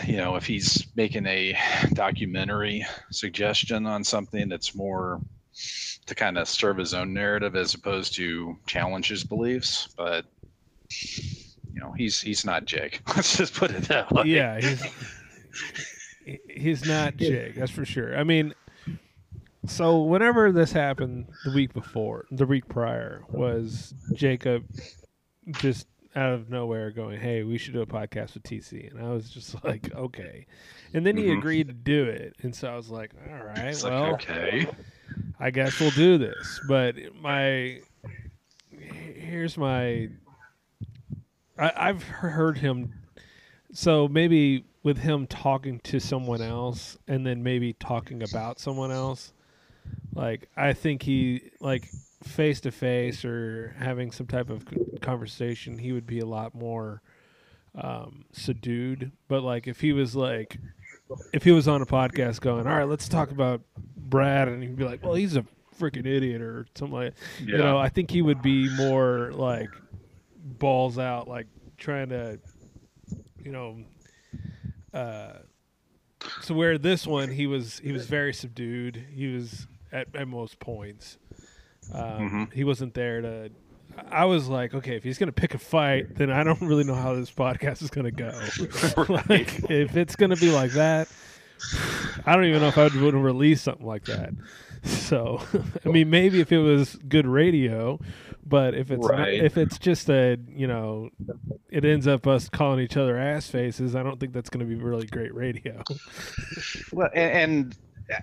You 0.03 0.17
know, 0.17 0.36
if 0.36 0.48
he's 0.48 0.88
making 0.96 1.27
a 1.27 1.55
documentary 1.93 2.84
suggestion 3.12 3.86
on 3.86 4.03
something 4.03 4.50
that's 4.50 4.74
more 4.74 5.22
to 6.08 6.15
kind 6.15 6.39
of 6.39 6.48
serve 6.50 6.77
his 6.77 6.96
own 6.96 7.13
narrative 7.13 7.55
as 7.55 7.75
opposed 7.75 8.15
to 8.15 8.58
challenge 8.65 9.08
his 9.10 9.24
beliefs, 9.24 9.88
but 9.96 10.25
you 11.72 11.79
know, 11.79 11.91
he's 11.91 12.19
he's 12.19 12.43
not 12.43 12.65
Jake. 12.65 13.01
Let's 13.15 13.38
just 13.38 13.53
put 13.53 13.72
it 13.72 13.84
that 13.84 14.12
way. 14.12 14.24
Yeah, 14.25 14.60
he's 14.60 14.84
he's 16.50 16.86
not 16.86 17.17
Jake, 17.17 17.55
that's 17.55 17.72
for 17.72 17.86
sure. 17.86 18.17
I 18.17 18.24
mean, 18.24 18.53
so 19.69 20.01
whenever 20.01 20.51
this 20.51 20.71
happened 20.71 21.27
the 21.45 21.51
week 21.51 21.73
before, 21.73 22.25
the 22.31 22.45
week 22.45 22.67
prior, 22.67 23.21
was 23.31 23.93
Jacob 24.13 24.65
just 25.61 25.88
out 26.15 26.33
of 26.33 26.49
nowhere 26.49 26.91
going, 26.91 27.19
"Hey, 27.19 27.43
we 27.43 27.57
should 27.57 27.73
do 27.73 27.81
a 27.81 27.85
podcast 27.85 28.33
with 28.33 28.43
TC," 28.43 28.89
and 28.91 28.99
I 28.99 29.09
was 29.11 29.29
just 29.29 29.63
like, 29.63 29.93
"Okay," 29.93 30.45
and 30.93 31.05
then 31.05 31.15
he 31.17 31.25
Mhm. 31.25 31.38
agreed 31.38 31.67
to 31.67 31.73
do 31.73 32.03
it, 32.05 32.35
and 32.41 32.53
so 32.55 32.67
I 32.67 32.75
was 32.75 32.89
like, 32.89 33.11
"All 33.29 33.45
right, 33.45 33.67
It's 33.69 33.83
like, 33.83 33.91
well." 33.93 34.13
okay. 34.15 34.67
I 35.39 35.51
guess 35.51 35.79
we'll 35.79 35.91
do 35.91 36.17
this. 36.17 36.59
But 36.67 36.95
my 37.21 37.79
here's 38.71 39.57
my 39.57 40.09
I, 41.57 41.71
I've 41.75 42.03
heard 42.03 42.57
him 42.57 42.93
so 43.71 44.07
maybe 44.07 44.65
with 44.83 44.97
him 44.99 45.27
talking 45.27 45.79
to 45.81 45.99
someone 45.99 46.41
else 46.41 46.97
and 47.07 47.25
then 47.25 47.43
maybe 47.43 47.73
talking 47.73 48.23
about 48.23 48.59
someone 48.59 48.91
else. 48.91 49.33
Like 50.13 50.50
I 50.55 50.74
think 50.74 51.03
he 51.03 51.50
like 51.60 51.89
face 52.24 52.60
to 52.62 52.72
face 52.72 53.24
or 53.24 53.75
having 53.79 54.12
some 54.12 54.27
type 54.27 54.50
of 54.50 54.65
conversation, 55.01 55.77
he 55.77 55.91
would 55.91 56.08
be 56.08 56.19
a 56.19 56.25
lot 56.25 56.53
more 56.55 57.01
um, 57.75 58.25
subdued. 58.31 59.12
But 59.27 59.43
like 59.43 59.67
if 59.67 59.81
he 59.81 59.93
was 59.93 60.15
like 60.15 60.58
if 61.34 61.43
he 61.43 61.51
was 61.51 61.67
on 61.67 61.81
a 61.81 61.86
podcast 61.86 62.41
going, 62.41 62.67
all 62.67 62.75
right, 62.75 62.88
let's 62.88 63.08
talk 63.08 63.31
about 63.31 63.62
Brad, 63.98 64.48
and 64.48 64.62
he'd 64.62 64.75
be 64.75 64.84
like, 64.84 65.03
well, 65.03 65.13
he's 65.15 65.36
a 65.36 65.46
freaking 65.79 66.05
idiot 66.05 66.41
or 66.41 66.65
something 66.75 66.93
like, 66.93 67.13
Yeah. 67.39 67.51
you 67.53 67.58
know, 67.58 67.77
I 67.77 67.89
think 67.89 68.12
he 68.12 68.22
would 68.22 68.41
be 68.41 68.69
more 68.75 69.31
like 69.34 69.69
balls 70.43 71.00
out, 71.00 71.27
like 71.27 71.48
trying 71.77 72.10
to, 72.10 72.39
you 73.43 73.51
know, 73.51 73.77
uh, 74.93 75.34
so 76.41 76.53
where 76.53 76.77
this 76.77 77.08
one 77.08 77.29
he 77.29 77.48
was 77.48 77.79
he 77.79 77.91
was 77.93 78.05
very 78.08 78.34
subdued. 78.34 79.05
He 79.13 79.27
was 79.27 79.67
at, 79.91 80.08
at 80.15 80.27
most 80.27 80.60
points. 80.60 81.17
Um, 81.93 82.03
Mhm. 82.03 82.53
He 82.53 82.63
wasn't 82.63 82.93
there 82.93 83.22
to. 83.22 83.50
I 84.12 84.25
was 84.25 84.48
like, 84.48 84.74
okay, 84.74 84.96
if 84.96 85.03
he's 85.03 85.17
gonna 85.17 85.31
pick 85.31 85.53
a 85.55 85.58
fight, 85.58 86.15
then 86.15 86.29
I 86.31 86.43
don't 86.43 86.62
really 86.62 86.84
know 86.84 86.93
how 86.96 87.15
this 87.15 87.31
podcast 87.31 87.81
is 87.81 87.89
gonna 87.89 88.12
go. 88.12 88.29
like, 89.29 89.69
if 89.69 89.98
it's 89.98 90.15
gonna 90.15 90.36
be 90.36 90.51
like 90.51 90.72
that, 90.72 91.08
I 92.25 92.36
don't 92.36 92.46
even 92.46 92.62
know 92.62 92.67
if 92.67 92.77
I 92.77 92.84
would 92.84 93.13
release 93.15 93.62
something 93.62 93.86
like 93.86 94.05
that. 94.05 94.31
So, 94.84 95.41
I 95.86 95.89
mean, 95.89 96.10
maybe 96.10 96.39
if 96.39 96.51
it 96.51 96.60
was 96.60 96.96
good 97.08 97.27
radio, 97.27 98.00
but 98.46 98.74
if 98.75 98.91
it's 98.91 99.05
not, 99.08 99.29
if 99.29 99.58
it's 99.58 99.77
just 99.77 100.10
a 100.10 100.38
you 100.48 100.67
know, 100.67 101.10
it 101.69 101.84
ends 101.84 102.08
up 102.08 102.27
us 102.27 102.48
calling 102.48 102.79
each 102.79 102.96
other 102.96 103.17
ass 103.17 103.50
faces. 103.50 103.96
I 103.96 104.03
don't 104.03 104.19
think 104.19 104.34
that's 104.34 104.50
going 104.50 104.65
to 104.65 104.65
be 104.65 104.81
really 104.81 105.08
great 105.08 105.34
radio. 105.36 105.84
Well, 106.93 107.10
and, 107.13 107.31
and 107.31 107.77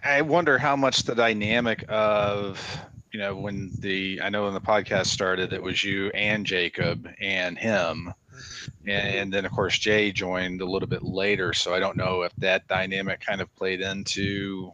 I 0.05 0.23
wonder 0.23 0.59
how 0.59 0.76
much 0.76 1.05
the 1.05 1.14
dynamic 1.14 1.85
of 1.88 2.81
you 3.12 3.21
know 3.21 3.37
when 3.37 3.71
the 3.78 4.21
I 4.23 4.28
know 4.28 4.45
when 4.45 4.55
the 4.55 4.61
podcast 4.61 5.07
started, 5.07 5.52
it 5.52 5.62
was 5.62 5.83
you 5.85 6.11
and 6.11 6.45
Jacob 6.45 7.09
and 7.21 7.57
him, 7.59 8.12
and, 8.87 9.14
and 9.14 9.33
then 9.33 9.45
of 9.45 9.52
course 9.52 9.78
Jay 9.78 10.12
joined 10.12 10.61
a 10.61 10.66
little 10.66 10.88
bit 10.88 11.02
later. 11.02 11.52
So 11.52 11.75
I 11.75 11.81
don't 11.81 11.97
know 11.97 12.23
if 12.23 12.35
that 12.37 12.66
dynamic 12.69 13.21
kind 13.21 13.40
of 13.40 13.55
played 13.57 13.81
into 13.81 14.73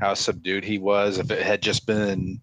how 0.00 0.14
subdued 0.14 0.64
he 0.64 0.78
was. 0.78 1.18
If 1.18 1.30
it 1.30 1.42
had 1.42 1.62
just 1.62 1.86
been 1.86 2.40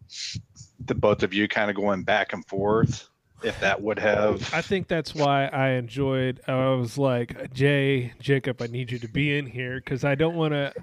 the 0.86 0.96
both 0.96 1.24
of 1.24 1.34
you 1.34 1.48
kind 1.48 1.70
of 1.70 1.76
going 1.76 2.04
back 2.04 2.34
and 2.34 2.46
forth, 2.46 3.10
if 3.44 3.60
that 3.60 3.82
would 3.82 4.00
have. 4.00 4.54
I 4.54 4.62
think 4.62 4.88
that's 4.88 5.14
why 5.14 5.48
I 5.48 5.72
enjoyed. 5.72 6.42
I 6.48 6.70
was 6.70 6.98
like, 6.98 7.54
Jay, 7.54 8.14
Jacob, 8.20 8.62
I 8.62 8.68
need 8.68 8.92
you 8.92 9.00
to 9.00 9.08
be 9.08 9.38
in 9.38 9.46
here 9.46 9.76
because 9.76 10.04
I 10.04 10.16
don't 10.16 10.36
want 10.36 10.54
to. 10.54 10.74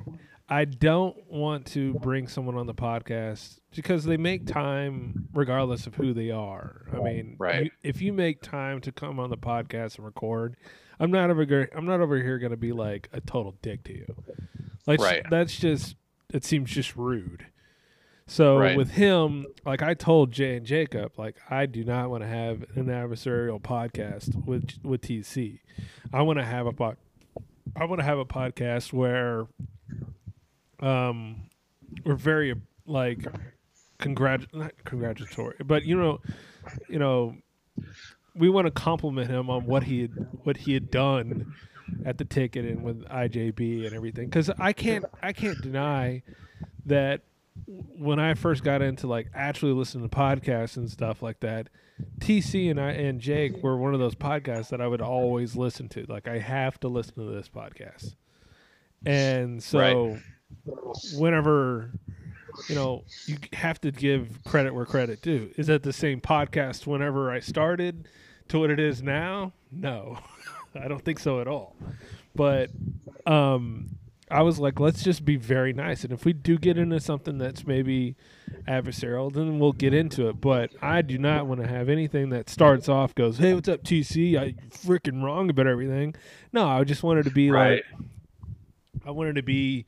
I 0.49 0.67
don't 0.67 1.17
want 1.31 1.67
to 1.69 1.95
bring 1.95 2.29
someone 2.29 2.57
on 2.57 2.67
the 2.67 2.75
podcast 2.75 3.59
because 3.75 4.05
they 4.05 4.19
make 4.19 4.47
time 4.47 5.29
regardless 5.33 5.87
of 5.87 5.95
who 5.95 6.13
they 6.13 6.31
are. 6.31 6.83
I 6.93 6.99
mean, 6.99 7.37
Right. 7.39 7.65
you- 7.65 7.71
if 7.83 8.03
you 8.03 8.13
make 8.13 8.43
time 8.43 8.81
to 8.83 8.93
come 8.93 9.19
on 9.19 9.31
the 9.31 9.39
podcast 9.39 9.97
and 9.97 10.05
record, 10.05 10.57
I'm 11.01 11.11
not 11.11 11.31
over. 11.31 11.69
I'm 11.75 11.87
not 11.87 12.01
over 12.01 12.17
here 12.17 12.39
going 12.39 12.51
to 12.51 12.57
be 12.59 12.73
like 12.73 13.09
a 13.13 13.21
total 13.21 13.57
dick 13.63 13.85
to 13.85 13.93
you. 13.95 14.07
Like 14.87 15.01
Right. 15.01 15.25
that's 15.31 15.59
just. 15.59 15.97
It 16.33 16.45
seems 16.45 16.71
just 16.71 16.95
rude. 16.97 17.47
So 18.27 18.59
Right. 18.59 18.77
with 18.77 18.91
him, 18.93 19.47
like 19.65 19.83
I 19.83 19.95
told 19.95 20.31
Jay 20.33 20.57
and 20.57 20.67
Jacob, 20.67 21.13
like 21.19 21.37
I 21.51 21.67
do 21.67 21.85
not 21.85 22.11
want 22.11 22.23
to 22.23 22.29
have 22.29 22.63
an 22.75 22.87
adversarial 22.87 23.61
podcast 23.61 24.45
with 24.47 24.79
with 24.83 25.01
TC. 25.03 25.61
I 26.13 26.23
want 26.23 26.39
to 26.39 26.45
have 26.45 26.67
a 26.67 26.73
pod, 26.73 26.97
I 27.77 27.85
want 27.87 28.01
to 28.01 28.05
have 28.05 28.19
a 28.19 28.25
podcast 28.25 28.93
where, 28.93 29.47
um, 30.85 31.49
we're 32.05 32.15
very 32.15 32.55
like 32.87 33.27
congrat 33.99 34.47
not 34.53 34.73
congratulatory, 34.85 35.57
but 35.65 35.85
you 35.85 35.97
know, 35.97 36.21
you 36.89 36.99
know, 36.99 37.37
we 38.35 38.49
want 38.49 38.67
to 38.67 38.71
compliment 38.71 39.31
him 39.31 39.49
on 39.49 39.65
what 39.65 39.85
he 39.85 40.03
had 40.03 40.29
what 40.43 40.59
he 40.59 40.75
had 40.75 40.91
done 40.91 41.55
at 42.05 42.19
the 42.19 42.25
ticket 42.25 42.65
and 42.65 42.83
with 42.83 43.05
IJB 43.09 43.87
and 43.87 43.95
everything. 43.95 44.27
Because 44.27 44.51
I 44.59 44.73
can't 44.73 45.05
I 45.23 45.33
can't 45.33 45.61
deny 45.63 46.23
that 46.87 47.23
when 47.67 48.19
I 48.19 48.35
first 48.35 48.65
got 48.65 48.83
into 48.83 49.07
like 49.07 49.29
actually 49.35 49.73
listening 49.73 50.09
to 50.09 50.15
podcasts 50.15 50.77
and 50.77 50.91
stuff 50.91 51.23
like 51.23 51.41
that, 51.41 51.69
TC 52.19 52.71
and 52.71 52.81
I 52.81 52.91
and 52.91 53.21
Jake 53.21 53.63
were 53.63 53.77
one 53.77 53.95
of 53.95 54.01
those 54.01 54.15
podcasts 54.15 54.69
that 54.69 54.81
I 54.81 54.87
would 54.87 55.01
always 55.01 55.57
listen 55.57 55.89
to. 55.91 56.05
Like 56.09 56.29
I 56.29 56.39
have 56.39 56.79
to 56.81 56.89
listen 56.89 57.15
to 57.15 57.33
this 57.33 57.49
podcast. 57.49 58.17
And 59.07 59.63
so 59.63 59.79
whenever 61.17 61.91
you 62.69 62.75
know, 62.75 63.03
you 63.27 63.37
have 63.53 63.81
to 63.81 63.91
give 63.91 64.39
credit 64.45 64.73
where 64.75 64.87
credit 64.87 65.21
due. 65.23 65.51
Is 65.57 65.67
that 65.67 65.83
the 65.83 65.93
same 65.93 66.21
podcast 66.21 66.87
whenever 66.87 67.31
I 67.31 67.41
started 67.41 68.09
to 68.49 68.61
what 68.61 68.71
it 68.71 68.79
is 68.79 69.03
now? 69.03 69.53
No. 69.73 70.19
I 70.81 70.87
don't 70.89 71.05
think 71.05 71.19
so 71.19 71.41
at 71.41 71.49
all. 71.49 71.77
But 72.35 72.71
um 73.27 73.97
I 74.31 74.43
was 74.43 74.59
like, 74.59 74.81
let's 74.81 75.03
just 75.03 75.25
be 75.25 75.37
very 75.37 75.73
nice. 75.75 76.03
And 76.03 76.13
if 76.13 76.25
we 76.25 76.33
do 76.33 76.57
get 76.57 76.79
into 76.79 76.99
something 76.99 77.37
that's 77.37 77.67
maybe 77.67 78.17
adversarial, 78.67 79.31
then 79.33 79.59
we'll 79.59 79.73
get 79.73 79.93
into 79.93 80.29
it. 80.29 80.41
But 80.41 80.71
I 80.81 81.03
do 81.03 81.19
not 81.19 81.47
want 81.47 81.61
to 81.61 81.67
have 81.69 81.89
anything 81.91 82.31
that 82.31 82.49
starts 82.49 82.89
off 82.89 83.15
goes, 83.15 83.39
Hey, 83.39 83.53
what's 83.53 83.69
up, 83.69 83.83
TC? 83.83 84.37
I 84.39 84.55
freaking 84.71 85.23
wrong 85.23 85.51
about 85.51 85.67
everything. 85.67 86.15
No, 86.53 86.67
I 86.69 86.83
just 86.85 87.03
wanted 87.03 87.25
to 87.25 87.31
be 87.33 87.51
Right. 87.51 87.83
like 88.01 88.07
I 89.07 89.11
wanted 89.11 89.35
to 89.37 89.43
be 89.43 89.85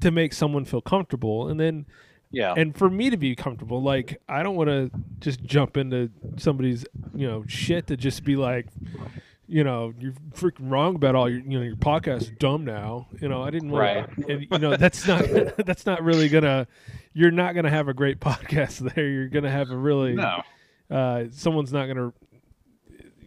to 0.00 0.10
make 0.10 0.32
someone 0.32 0.64
feel 0.64 0.80
comfortable 0.80 1.48
and 1.48 1.58
then 1.58 1.86
Yeah. 2.30 2.54
and 2.56 2.76
for 2.76 2.88
me 2.90 3.10
to 3.10 3.16
be 3.16 3.34
comfortable 3.34 3.82
like 3.82 4.20
i 4.28 4.42
don't 4.42 4.56
want 4.56 4.68
to 4.68 4.90
just 5.20 5.42
jump 5.42 5.76
into 5.76 6.10
somebody's 6.36 6.84
you 7.14 7.26
know 7.26 7.44
shit 7.46 7.86
to 7.88 7.96
just 7.96 8.22
be 8.24 8.36
like 8.36 8.66
you 9.48 9.64
know 9.64 9.94
you're 9.98 10.12
freaking 10.34 10.70
wrong 10.70 10.94
about 10.94 11.14
all 11.14 11.28
your 11.28 11.40
you 11.40 11.58
know 11.58 11.64
your 11.64 11.76
podcast 11.76 12.20
is 12.22 12.30
dumb 12.38 12.64
now 12.64 13.06
you 13.20 13.28
know 13.28 13.42
i 13.42 13.50
didn't 13.50 13.70
want 13.70 13.82
Right. 13.82 14.18
and 14.28 14.46
you 14.50 14.58
know 14.58 14.76
that's 14.76 15.06
not 15.08 15.24
that's 15.66 15.86
not 15.86 16.02
really 16.02 16.28
gonna 16.28 16.66
you're 17.14 17.30
not 17.30 17.54
gonna 17.54 17.70
have 17.70 17.88
a 17.88 17.94
great 17.94 18.20
podcast 18.28 18.94
there 18.94 19.08
you're 19.08 19.28
gonna 19.28 19.50
have 19.50 19.70
a 19.70 19.76
really 19.76 20.14
no. 20.14 20.42
uh 20.90 21.24
someone's 21.30 21.72
not 21.72 21.86
gonna 21.86 22.12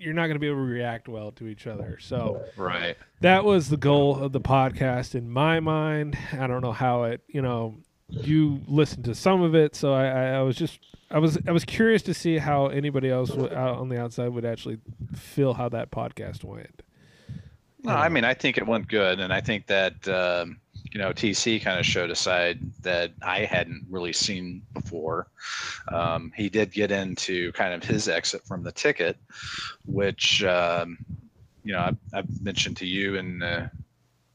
you're 0.02 0.14
not 0.14 0.28
gonna 0.28 0.40
be 0.40 0.48
able 0.48 0.58
to 0.58 0.62
react 0.64 1.08
well 1.08 1.32
to 1.32 1.48
each 1.48 1.68
other 1.68 1.98
so 2.00 2.44
Right. 2.58 2.98
that 3.22 3.46
was 3.46 3.70
the 3.70 3.78
goal 3.78 4.18
of 4.18 4.32
the 4.32 4.42
podcast 4.42 5.16
in 5.16 5.30
my 5.30 5.60
mind. 5.60 6.18
I 6.34 6.48
don't 6.48 6.62
know 6.62 6.72
how 6.72 7.04
it, 7.04 7.22
you 7.28 7.42
know, 7.42 7.76
you 8.10 8.62
listened 8.68 9.06
to 9.06 9.16
some 9.16 9.42
of 9.42 9.56
it, 9.56 9.76
so 9.76 9.94
I, 9.94 10.06
I, 10.08 10.24
I 10.34 10.42
was 10.42 10.58
just, 10.58 10.80
I 11.10 11.20
was, 11.20 11.38
I 11.48 11.52
was 11.52 11.64
curious 11.64 12.02
to 12.04 12.14
see 12.14 12.38
how 12.40 12.68
anybody 12.68 13.10
else 13.10 13.32
would, 13.32 13.54
out 13.54 13.78
on 13.78 13.88
the 13.90 14.02
outside 14.02 14.30
would 14.30 14.44
actually 14.46 14.80
feel 15.16 15.54
how 15.54 15.70
that 15.70 15.92
podcast 15.92 16.44
went. 16.44 16.82
No, 17.84 17.94
I 17.94 18.10
mean, 18.10 18.24
I 18.26 18.34
think 18.34 18.58
it 18.58 18.68
went 18.68 18.88
good, 18.90 19.20
and 19.20 19.32
I 19.32 19.40
think 19.42 19.68
that 19.68 20.08
um, 20.10 20.60
you 20.92 21.00
know 21.00 21.12
TC 21.14 21.62
kind 21.62 21.80
of 21.80 21.86
showed 21.86 22.10
a 22.12 22.16
side 22.16 22.60
that 22.84 23.12
I 23.22 23.40
hadn't 23.46 23.86
really 23.90 24.14
seen 24.14 24.62
before. 24.74 25.28
Um, 25.92 26.32
he 26.36 26.50
did 26.50 26.72
get 26.72 26.92
into 26.92 27.52
kind 27.54 27.74
of 27.74 27.84
his 27.84 28.08
exit 28.08 28.42
from 28.48 28.64
the 28.64 28.72
ticket, 28.72 29.18
which 29.86 30.44
um, 30.44 30.98
you 31.64 31.74
know 31.74 31.80
I, 31.80 31.94
I've 32.14 32.42
mentioned 32.44 32.78
to 32.78 32.86
you 32.86 33.16
in 33.16 33.40
the 33.40 33.70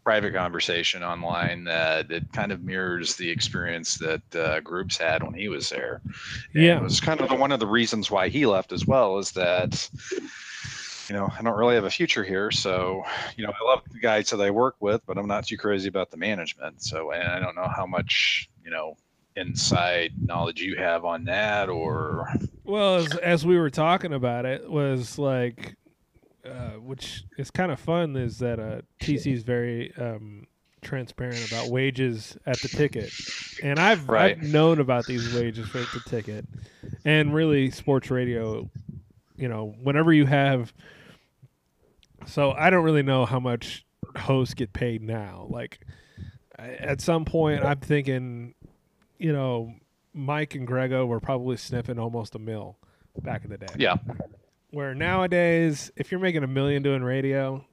private 0.04 0.32
conversation 0.32 1.02
online 1.02 1.64
that 1.64 2.08
it 2.12 2.22
kind 2.32 2.52
of 2.52 2.62
mirrors 2.62 3.16
the 3.16 3.28
experience 3.28 3.98
that 3.98 4.36
uh, 4.36 4.60
groups 4.60 4.96
had 4.96 5.20
when 5.20 5.34
he 5.34 5.48
was 5.48 5.68
there. 5.68 6.00
And 6.54 6.62
Yeah. 6.62 6.76
it 6.76 6.82
was 6.84 7.00
kind 7.00 7.20
of 7.20 7.28
the, 7.28 7.34
one 7.34 7.50
of 7.50 7.58
the 7.58 7.66
reasons 7.66 8.08
why 8.08 8.28
he 8.28 8.46
left 8.46 8.70
as 8.70 8.86
well 8.86 9.18
is 9.18 9.32
that 9.32 9.90
you 11.08 11.14
know, 11.14 11.28
I 11.38 11.42
don't 11.42 11.56
really 11.56 11.74
have 11.74 11.84
a 11.84 11.90
future 11.90 12.24
here. 12.24 12.50
So, 12.50 13.04
you 13.36 13.44
know, 13.46 13.52
I 13.60 13.64
love 13.64 13.82
the 13.90 13.98
guys 13.98 14.30
that 14.30 14.40
I 14.40 14.50
work 14.50 14.76
with, 14.80 15.02
but 15.06 15.18
I'm 15.18 15.26
not 15.28 15.46
too 15.46 15.56
crazy 15.56 15.88
about 15.88 16.10
the 16.10 16.16
management. 16.16 16.82
So, 16.82 17.12
and 17.12 17.22
I 17.28 17.38
don't 17.40 17.54
know 17.56 17.68
how 17.68 17.86
much, 17.86 18.48
you 18.64 18.70
know, 18.70 18.96
inside 19.36 20.12
knowledge 20.20 20.60
you 20.62 20.76
have 20.76 21.04
on 21.04 21.24
that 21.24 21.68
or 21.68 22.28
Well, 22.64 22.96
as, 22.96 23.14
as 23.16 23.46
we 23.46 23.56
were 23.58 23.70
talking 23.70 24.12
about 24.12 24.44
it, 24.44 24.68
was 24.68 25.18
like, 25.18 25.76
uh, 26.44 26.72
which 26.74 27.24
is 27.38 27.50
kind 27.50 27.72
of 27.72 27.80
fun, 27.80 28.16
is 28.16 28.38
that 28.38 28.60
uh, 28.60 28.82
TC 29.00 29.32
is 29.32 29.42
very 29.44 29.94
um, 29.96 30.46
transparent 30.82 31.44
about 31.44 31.70
wages 31.70 32.36
at 32.46 32.62
the 32.62 32.68
ticket, 32.68 33.14
and 33.62 33.80
I've 33.80 34.10
Right. 34.10 34.36
I've 34.36 34.42
known 34.42 34.80
about 34.80 35.06
these 35.06 35.28
wages 35.28 35.68
for 35.68 35.86
the 35.86 36.00
ticket, 36.00 36.46
and 37.04 37.34
really 37.34 37.70
sports 37.70 38.10
radio. 38.10 38.70
You 39.36 39.48
know, 39.48 39.74
whenever 39.82 40.12
you 40.12 40.26
have, 40.26 40.72
so 42.24 42.52
I 42.52 42.70
don't 42.70 42.84
really 42.84 43.02
know 43.02 43.26
how 43.26 43.40
much 43.40 43.84
hosts 44.16 44.54
get 44.54 44.72
paid 44.72 45.02
now. 45.02 45.46
Like, 45.50 45.80
at 46.58 47.00
some 47.00 47.24
point, 47.24 47.64
I'm 47.64 47.80
thinking, 47.80 48.54
you 49.18 49.32
know, 49.32 49.74
Mike 50.14 50.54
and 50.54 50.66
Grego 50.66 51.04
were 51.06 51.20
probably 51.20 51.56
sniffing 51.56 51.98
almost 51.98 52.34
a 52.34 52.38
mil 52.38 52.78
back 53.22 53.44
in 53.44 53.50
the 53.50 53.58
day. 53.58 53.66
yeah, 53.76 53.96
Where 54.70 54.94
nowadays, 54.94 55.90
if 55.96 56.10
you're 56.10 56.20
making 56.20 56.42
a 56.44 56.46
million 56.48 56.82
doing 56.82 57.02
radio, 57.02 57.64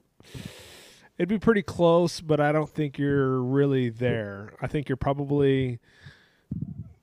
it'd 1.18 1.30
be 1.30 1.40
pretty 1.40 1.62
close, 1.64 2.20
but 2.22 2.40
I 2.42 2.52
don't 2.52 2.70
think 2.70 2.98
you're 2.98 3.42
really 3.42 3.90
there. 3.90 4.54
I 4.62 4.68
think 4.68 4.90
you're 4.90 4.98
probably 4.98 5.80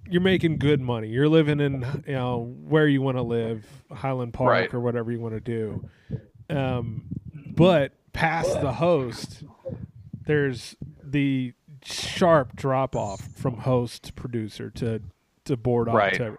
you're 0.08 0.20
making 0.20 0.58
good 0.58 0.80
money. 0.80 1.08
You're 1.08 1.28
living 1.28 1.60
in 1.60 1.84
you 2.06 2.12
know 2.14 2.54
where 2.64 2.86
you 2.88 3.00
want 3.00 3.16
to 3.16 3.22
live, 3.22 3.64
Highland 3.92 4.34
Park 4.34 4.50
Right. 4.50 4.74
or 4.74 4.80
whatever 4.80 5.10
you 5.12 5.20
want 5.20 5.34
to 5.34 5.40
do. 5.40 5.88
Um, 6.54 7.04
but 7.60 7.92
past 8.12 8.60
the 8.60 8.72
host, 8.72 9.44
there's 10.26 10.76
the 11.02 11.52
sharp 11.84 12.56
drop 12.56 12.96
off 12.96 13.20
from 13.34 13.58
host 13.58 14.04
to 14.04 14.12
producer 14.14 14.70
to 14.70 15.02
to 15.44 15.56
board 15.56 15.88
off. 15.88 15.94
Right. 15.94 16.14
To, 16.14 16.36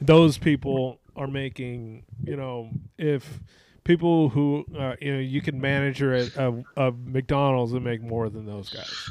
those 0.00 0.38
people 0.38 1.00
are 1.16 1.26
making 1.26 2.04
you 2.24 2.36
know 2.36 2.70
if 2.98 3.40
people 3.82 4.28
who 4.28 4.64
uh, 4.78 4.94
you 5.00 5.12
know 5.12 5.18
you 5.18 5.42
can 5.42 5.60
manager 5.60 6.14
at 6.14 6.36
a, 6.36 6.62
a 6.76 6.92
McDonald's 6.92 7.72
and 7.72 7.84
make 7.84 8.00
more 8.00 8.28
than 8.28 8.46
those 8.46 8.70
guys. 8.70 9.10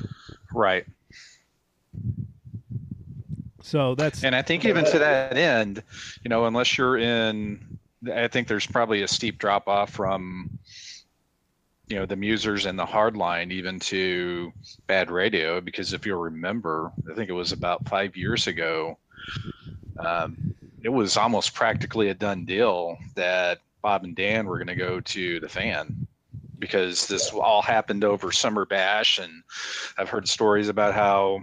right. 0.54 0.86
So 3.62 3.94
that's 3.96 4.24
And 4.24 4.34
I 4.34 4.42
think 4.42 4.66
even 4.66 4.86
to 4.86 5.00
that 5.00 5.38
end, 5.38 5.84
you 6.24 6.30
know, 6.30 6.46
unless 6.46 6.78
you're 6.78 6.98
in, 6.98 7.78
I 8.12 8.28
think 8.28 8.48
there's 8.48 8.66
probably 8.66 9.04
a 9.04 9.08
steep 9.08 9.38
drop 9.38 9.68
off 9.68 9.92
from, 9.92 10.58
you 11.89 11.96
know, 11.98 12.05
the 12.05 12.15
musers 12.15 12.65
and 12.65 12.77
the 12.77 12.86
hard 12.86 13.17
line 13.17 13.51
even 13.51 13.79
to 13.79 14.51
bad 14.88 15.12
radio. 15.12 15.60
Because 15.60 15.93
if 15.93 16.05
you'll 16.05 16.22
remember, 16.22 16.91
I 17.10 17.15
think 17.15 17.30
it 17.30 17.34
was 17.34 17.52
about 17.52 17.88
five 17.88 18.15
years 18.15 18.47
ago, 18.47 18.97
um, 19.97 20.56
it 20.84 20.89
was 20.89 21.17
almost 21.17 21.54
practically 21.54 22.10
a 22.10 22.13
done 22.13 22.45
deal 22.45 22.97
that 23.15 23.60
Bob 23.82 24.04
and 24.04 24.15
Dan 24.15 24.45
were 24.45 24.58
going 24.58 24.67
to 24.67 24.75
go 24.75 24.99
to 24.99 25.39
the 25.39 25.49
fan 25.49 26.08
because 26.60 27.08
this 27.08 27.32
all 27.32 27.62
happened 27.62 28.04
over 28.04 28.34
summer 28.34 28.65
bash 28.65 29.17
and 29.17 29.43
i've 29.97 30.10
heard 30.10 30.28
stories 30.28 30.67
about 30.67 30.93
how 30.93 31.39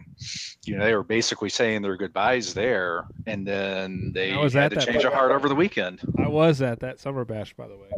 you 0.66 0.76
know 0.76 0.84
they 0.84 0.94
were 0.94 1.02
basically 1.02 1.48
saying 1.48 1.80
their 1.80 1.96
goodbyes 1.96 2.52
there 2.52 3.06
and 3.26 3.46
then 3.46 4.12
they 4.14 4.36
was 4.36 4.52
had 4.52 4.70
to 4.70 4.76
change 4.84 5.00
their 5.00 5.10
heart 5.10 5.32
over 5.32 5.48
the 5.48 5.54
weekend 5.54 6.02
I 6.26 6.28
was 6.28 6.60
at 6.60 6.80
that 6.80 6.98
summer 6.98 7.24
bash, 7.24 7.54
by 7.54 7.68
the 7.68 7.76
way. 7.76 7.88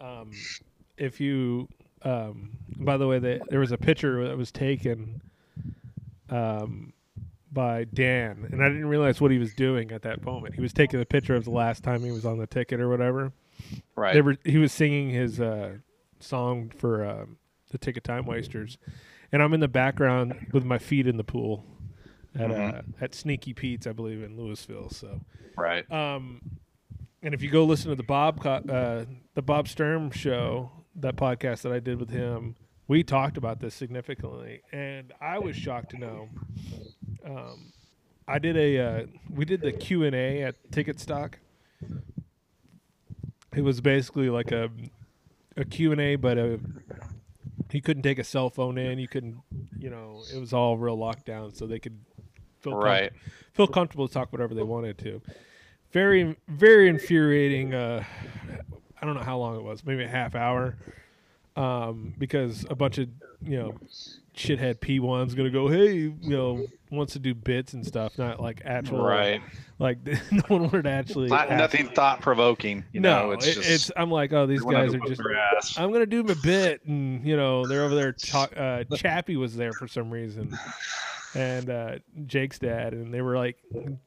Um, 0.00 0.32
if 0.98 1.20
you, 1.20 1.68
um, 2.02 2.50
by 2.76 2.96
the 2.96 3.06
way, 3.06 3.18
they, 3.18 3.40
there 3.50 3.60
was 3.60 3.72
a 3.72 3.78
picture 3.78 4.26
that 4.28 4.36
was 4.36 4.50
taken 4.52 5.20
um, 6.30 6.92
by 7.52 7.84
Dan, 7.84 8.48
and 8.52 8.62
I 8.62 8.68
didn't 8.68 8.86
realize 8.86 9.20
what 9.20 9.30
he 9.30 9.38
was 9.38 9.54
doing 9.54 9.90
at 9.92 10.02
that 10.02 10.24
moment. 10.24 10.54
He 10.54 10.60
was 10.60 10.72
taking 10.72 11.00
a 11.00 11.04
picture 11.04 11.34
of 11.34 11.44
the 11.44 11.50
last 11.50 11.82
time 11.82 12.02
he 12.02 12.10
was 12.10 12.26
on 12.26 12.38
the 12.38 12.46
ticket 12.46 12.80
or 12.80 12.88
whatever. 12.88 13.32
right 13.96 14.14
They 14.14 14.20
were, 14.20 14.36
he 14.44 14.58
was 14.58 14.72
singing 14.72 15.10
his 15.10 15.40
uh, 15.40 15.76
song 16.20 16.70
for 16.76 17.04
um, 17.04 17.38
the 17.70 17.78
Ticket 17.78 18.04
Time 18.04 18.26
Wasters, 18.26 18.78
and 19.32 19.42
I'm 19.42 19.54
in 19.54 19.60
the 19.60 19.68
background 19.68 20.48
with 20.52 20.64
my 20.64 20.78
feet 20.78 21.06
in 21.06 21.16
the 21.16 21.24
pool 21.24 21.64
at 22.38 22.50
uh, 22.50 22.54
Mhm. 22.54 22.84
at 23.00 23.14
Sneaky 23.14 23.54
Pete's, 23.54 23.86
I 23.86 23.92
believe, 23.92 24.22
in 24.22 24.36
Lewisville. 24.36 24.92
So. 24.92 25.20
right 25.56 25.90
Um, 25.90 26.40
and 27.22 27.34
if 27.34 27.42
you 27.42 27.50
go 27.50 27.64
listen 27.64 27.88
to 27.90 27.96
the 27.96 28.02
Bob 28.04 28.44
uh, 28.46 29.04
the 29.34 29.42
Bob 29.42 29.66
Sturm 29.68 30.10
show, 30.10 30.70
that 30.98 31.16
podcast 31.16 31.62
that 31.62 31.72
I 31.72 31.80
did 31.80 31.98
with 31.98 32.10
him, 32.10 32.56
we 32.86 33.02
talked 33.02 33.36
about 33.36 33.60
this 33.60 33.74
significantly, 33.74 34.62
and 34.72 35.12
I 35.20 35.38
was 35.38 35.56
shocked 35.56 35.90
to 35.90 35.98
know. 35.98 36.28
Um, 37.24 37.72
I 38.26 38.38
did 38.38 38.56
a 38.56 38.78
uh, 38.78 39.06
we 39.30 39.44
did 39.44 39.60
the 39.60 39.72
Q 39.72 40.04
and 40.04 40.14
A 40.14 40.42
at 40.42 40.72
Ticket 40.72 41.00
Stock. 41.00 41.38
It 43.54 43.62
was 43.62 43.80
basically 43.80 44.30
like 44.30 44.52
a 44.52 44.70
a 45.56 45.64
Q 45.64 45.92
and 45.92 46.00
A, 46.00 46.16
but 46.16 46.38
a 46.38 46.60
he 47.70 47.80
couldn't 47.80 48.02
take 48.02 48.18
a 48.18 48.24
cell 48.24 48.50
phone 48.50 48.78
in. 48.78 48.98
You 48.98 49.08
couldn't, 49.08 49.36
you 49.78 49.90
know, 49.90 50.22
it 50.34 50.38
was 50.38 50.52
all 50.52 50.78
real 50.78 50.96
lockdown, 50.96 51.54
so 51.56 51.66
they 51.66 51.78
could 51.78 51.98
feel 52.60 52.72
com- 52.72 52.82
right 52.82 53.12
feel 53.58 53.66
comfortable 53.66 54.06
to 54.06 54.14
talk 54.14 54.32
whatever 54.32 54.54
they 54.54 54.62
wanted 54.62 54.96
to. 54.98 55.20
Very, 55.90 56.36
very 56.46 56.88
infuriating. 56.88 57.74
Uh, 57.74 58.04
I 59.00 59.06
don't 59.06 59.14
know 59.14 59.22
how 59.22 59.38
long 59.38 59.56
it 59.56 59.62
was, 59.62 59.84
maybe 59.84 60.04
a 60.04 60.08
half 60.08 60.34
hour, 60.34 60.76
um, 61.56 62.14
because 62.18 62.66
a 62.70 62.74
bunch 62.74 62.98
of 62.98 63.08
you 63.42 63.58
know 63.58 63.74
shithead 64.36 64.80
P 64.80 65.00
ones 65.00 65.34
gonna 65.34 65.50
go, 65.50 65.68
hey, 65.68 65.94
you 65.94 66.16
know, 66.22 66.64
wants 66.90 67.14
to 67.14 67.18
do 67.18 67.34
bits 67.34 67.72
and 67.74 67.84
stuff, 67.86 68.18
not 68.18 68.40
like 68.40 68.62
actual, 68.64 69.02
right 69.04 69.42
Like 69.78 69.98
no 70.30 70.42
one 70.48 70.62
wanted 70.62 70.84
to 70.84 70.90
actually. 70.90 71.28
Not, 71.28 71.50
nothing 71.50 71.88
thought 71.88 72.20
provoking 72.20 72.84
no, 72.94 73.26
know 73.26 73.30
it's 73.32 73.46
it- 73.46 73.54
just 73.54 73.70
it's. 73.70 73.90
I'm 73.96 74.10
like, 74.10 74.32
oh, 74.32 74.46
these 74.46 74.62
guys 74.62 74.94
are 74.94 75.00
just. 75.00 75.20
I'm 75.78 75.92
gonna 75.92 76.06
do 76.06 76.22
my 76.22 76.34
bit, 76.42 76.84
and 76.84 77.26
you 77.26 77.36
know 77.36 77.66
they're 77.66 77.84
over 77.84 77.94
there. 77.94 78.12
Talk, 78.12 78.52
uh, 78.56 78.84
Chappie 78.96 79.36
was 79.36 79.56
there 79.56 79.72
for 79.72 79.88
some 79.88 80.10
reason, 80.10 80.56
and 81.34 81.68
uh, 81.70 81.98
Jake's 82.26 82.58
dad, 82.58 82.92
and 82.92 83.12
they 83.12 83.22
were 83.22 83.36
like, 83.36 83.58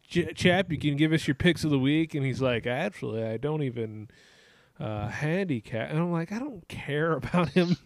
"Ch- 0.10 0.34
"Chap, 0.36 0.72
you 0.72 0.78
can 0.78 0.96
give 0.96 1.12
us 1.14 1.28
your 1.28 1.36
picks 1.36 1.64
of 1.64 1.70
the 1.72 1.80
week," 1.80 2.16
and 2.16 2.26
he's 2.26 2.42
like, 2.42 2.66
"Actually, 2.66 3.24
I 3.24 3.38
don't 3.38 3.64
even 3.64 4.10
uh, 4.82 5.08
handicap." 5.08 5.90
And 5.90 6.00
I'm 6.00 6.12
like, 6.12 6.32
"I 6.32 6.40
don't 6.40 6.68
care 6.68 7.14
about 7.18 7.50
him. 7.50 7.78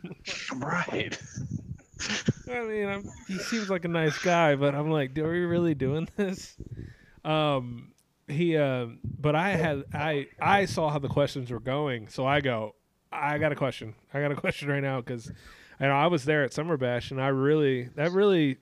right 0.55 1.17
I 2.51 2.61
mean, 2.61 2.87
I'm, 2.87 3.09
he 3.27 3.37
seems 3.39 3.69
like 3.69 3.85
a 3.85 3.89
nice 3.89 4.17
guy, 4.19 4.55
but 4.55 4.75
I'm 4.75 4.91
like, 4.91 5.17
are 5.17 5.31
we 5.31 5.45
really 5.45 5.73
doing 5.73 6.07
this?" 6.17 6.55
Um, 7.23 7.93
he, 8.27 8.57
uh, 8.57 8.87
but 9.03 9.35
I 9.35 9.51
had 9.51 9.83
I 9.93 10.27
I 10.39 10.65
saw 10.65 10.89
how 10.89 10.99
the 10.99 11.07
questions 11.07 11.51
were 11.51 11.59
going, 11.59 12.07
so 12.07 12.25
I 12.25 12.41
go, 12.41 12.75
I 13.11 13.37
got 13.37 13.51
a 13.51 13.55
question. 13.55 13.95
I 14.13 14.21
got 14.21 14.31
a 14.31 14.35
question 14.41 14.69
right 14.69 14.81
now 14.81 15.01
because 15.01 15.31
I 15.79 15.87
know 15.87 15.93
I 15.93 16.07
was 16.07 16.25
there 16.25 16.43
at 16.43 16.53
Summer 16.53 16.77
Bash, 16.77 17.11
and 17.11 17.21
I 17.21 17.27
really 17.27 17.89
that 17.95 18.11
really 18.11 18.57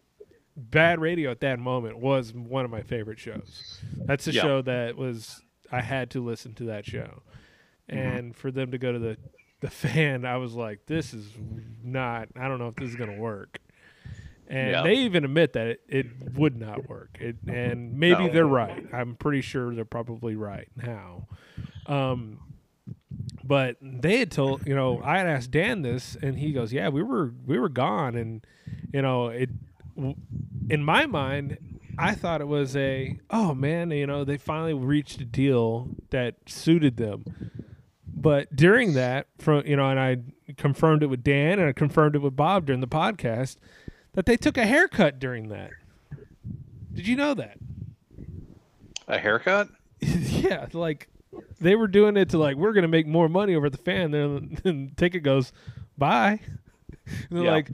bad 0.56 1.00
radio 1.02 1.32
at 1.32 1.40
that 1.42 1.60
moment 1.60 1.98
was 1.98 2.34
one 2.34 2.66
of 2.66 2.72
my 2.72 2.82
favorite 2.82 3.20
shows. 3.20 3.80
That's 4.06 4.28
a 4.28 4.32
show 4.32 4.62
that 4.64 4.96
was 4.98 5.42
I 5.72 5.82
had 5.82 6.12
to 6.12 6.24
listen 6.24 6.54
to 6.56 6.66
that 6.66 6.86
show, 6.86 7.24
and 7.90 8.36
for 8.36 8.52
them 8.52 8.72
to 8.72 8.78
go 8.78 8.92
to 8.92 9.00
the 9.00 9.18
the 9.62 9.70
fan, 9.70 10.26
I 10.26 10.38
was 10.38 10.54
like, 10.54 10.86
this 10.88 11.14
is 11.14 11.26
not. 11.84 12.28
I 12.36 12.48
don't 12.48 12.60
know 12.60 12.68
if 12.68 12.76
this 12.76 12.90
is 12.90 12.96
gonna 12.96 13.18
work. 13.18 13.60
And 14.48 14.72
Yeah. 14.72 14.84
they 14.84 14.96
even 14.96 15.24
admit 15.24 15.54
that 15.54 15.68
it, 15.68 15.82
it 15.88 16.06
would 16.34 16.58
not 16.60 16.90
work. 16.90 17.18
It, 17.22 17.38
and 17.48 17.98
maybe 17.98 18.26
No. 18.28 18.34
they're 18.34 18.46
right. 18.46 18.86
I'm 18.94 19.16
pretty 19.16 19.40
sure 19.40 19.74
they're 19.74 19.86
probably 19.86 20.36
right 20.36 20.68
now. 20.76 21.28
Um, 21.88 22.40
but 23.44 23.78
they 23.82 24.18
had 24.18 24.32
told 24.32 24.68
you 24.68 24.76
know 24.76 25.02
I 25.04 25.18
had 25.18 25.28
asked 25.28 25.52
Dan 25.52 25.82
this, 25.82 26.16
and 26.22 26.38
he 26.38 26.52
goes, 26.52 26.74
"Yeah, 26.74 26.90
we 26.90 27.04
were 27.04 27.34
we 27.46 27.58
were 27.58 27.70
gone," 27.70 28.16
and 28.16 28.46
you 28.94 29.02
know 29.02 29.28
it. 29.30 29.50
In 30.70 30.84
my 30.84 31.06
mind, 31.06 31.58
I 31.98 32.16
thought 32.16 32.42
it 32.42 32.48
was 32.48 32.76
a 32.76 33.20
oh 33.30 33.54
man, 33.54 33.92
you 33.92 34.08
know 34.08 34.24
they 34.24 34.38
finally 34.38 34.74
reached 34.74 35.22
a 35.22 35.26
deal 35.26 35.90
that 36.10 36.36
suited 36.48 36.98
them. 36.98 37.24
But 38.24 38.56
during 38.56 38.94
that, 38.94 39.28
from 39.38 39.64
you 39.68 39.76
know, 39.76 39.88
and 39.90 40.00
I 40.00 40.18
confirmed 40.58 41.04
it 41.04 41.08
with 41.08 41.24
Dan 41.24 41.60
and 41.60 41.68
I 41.70 41.74
confirmed 41.74 42.16
it 42.16 42.20
with 42.20 42.36
Bob 42.36 42.66
during 42.66 42.82
the 42.82 42.88
podcast 42.88 43.58
that 44.14 44.26
they 44.26 44.36
took 44.38 44.58
a 44.58 44.66
haircut 44.66 45.20
during 45.20 45.50
that. 45.50 45.70
Did 46.94 47.08
you 47.08 47.16
know 47.16 47.34
that? 47.36 47.58
A 49.08 49.18
haircut? 49.20 49.70
yeah, 50.00 50.66
like 50.74 51.10
they 51.60 51.76
were 51.76 51.88
doing 51.88 52.18
it 52.18 52.30
to 52.30 52.38
like 52.38 52.56
we're 52.58 52.74
gonna 52.74 52.88
make 52.88 53.06
more 53.08 53.30
money 53.30 53.54
over 53.56 53.70
the 53.70 53.78
fan. 53.78 54.12
Then 54.12 54.58
and 54.64 54.98
ticket 54.98 55.22
goes, 55.24 55.52
bye. 55.98 56.40
And 57.06 57.38
they're 57.38 57.44
Yeah. 57.44 57.52
like, 57.52 57.70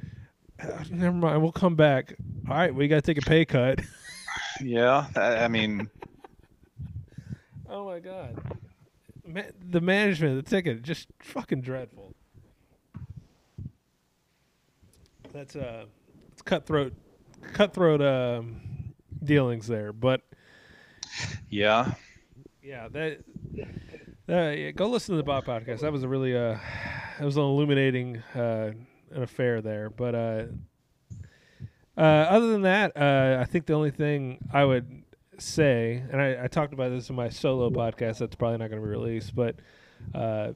"Uh, 0.59 0.83
never 0.89 1.15
mind, 1.15 1.41
we'll 1.43 1.51
come 1.51 1.75
back. 1.75 2.15
All 2.49 2.55
right, 2.55 2.73
we 2.73 2.87
gotta 2.87 3.01
take 3.03 3.19
a 3.19 3.21
pay 3.21 3.45
cut. 3.45 3.79
Yeah. 4.61 5.05
I, 5.15 5.45
I 5.45 5.47
mean, 5.47 5.89
oh 7.69 7.85
my 7.85 7.99
god, 7.99 8.37
Ma- 9.29 9.41
the 9.61 9.79
management 9.79 10.37
of 10.37 10.43
the 10.43 10.49
ticket 10.49 10.81
just 10.81 11.07
fucking 11.19 11.61
dreadful. 11.61 12.15
That's 15.31 15.55
uh, 15.55 15.85
it's 16.31 16.41
cutthroat, 16.41 16.93
cutthroat 17.53 18.01
um, 18.01 18.61
dealings 19.23 19.67
there, 19.67 19.93
but 19.93 20.21
yeah. 21.49 21.93
Yeah, 22.63 22.87
that. 22.89 23.19
Uh, 24.27 24.51
yeah, 24.51 24.71
go 24.71 24.87
listen 24.87 25.13
to 25.13 25.17
the 25.17 25.23
Bob 25.23 25.45
podcast. 25.45 25.81
That 25.81 25.91
was 25.91 26.03
a 26.03 26.07
really 26.07 26.35
uh, 26.35 26.57
that 27.17 27.25
was 27.25 27.37
an 27.37 27.43
illuminating 27.43 28.17
uh, 28.35 28.71
an 29.11 29.23
affair 29.23 29.61
there. 29.61 29.89
But 29.89 30.15
uh, 30.15 30.43
uh, 31.97 32.01
other 32.01 32.51
than 32.51 32.63
that, 32.63 32.95
uh, 32.95 33.37
I 33.39 33.45
think 33.45 33.65
the 33.65 33.73
only 33.73 33.91
thing 33.91 34.39
I 34.53 34.65
would 34.65 35.03
say, 35.41 36.03
and 36.11 36.21
I, 36.21 36.43
I 36.43 36.47
talked 36.47 36.73
about 36.73 36.89
this 36.89 37.09
in 37.09 37.15
my 37.15 37.29
solo 37.29 37.69
podcast. 37.69 38.19
That's 38.19 38.35
probably 38.35 38.57
not 38.57 38.69
going 38.69 38.81
to 38.81 38.85
be 38.87 38.91
released, 38.91 39.35
but 39.35 39.55
uh, 40.15 40.53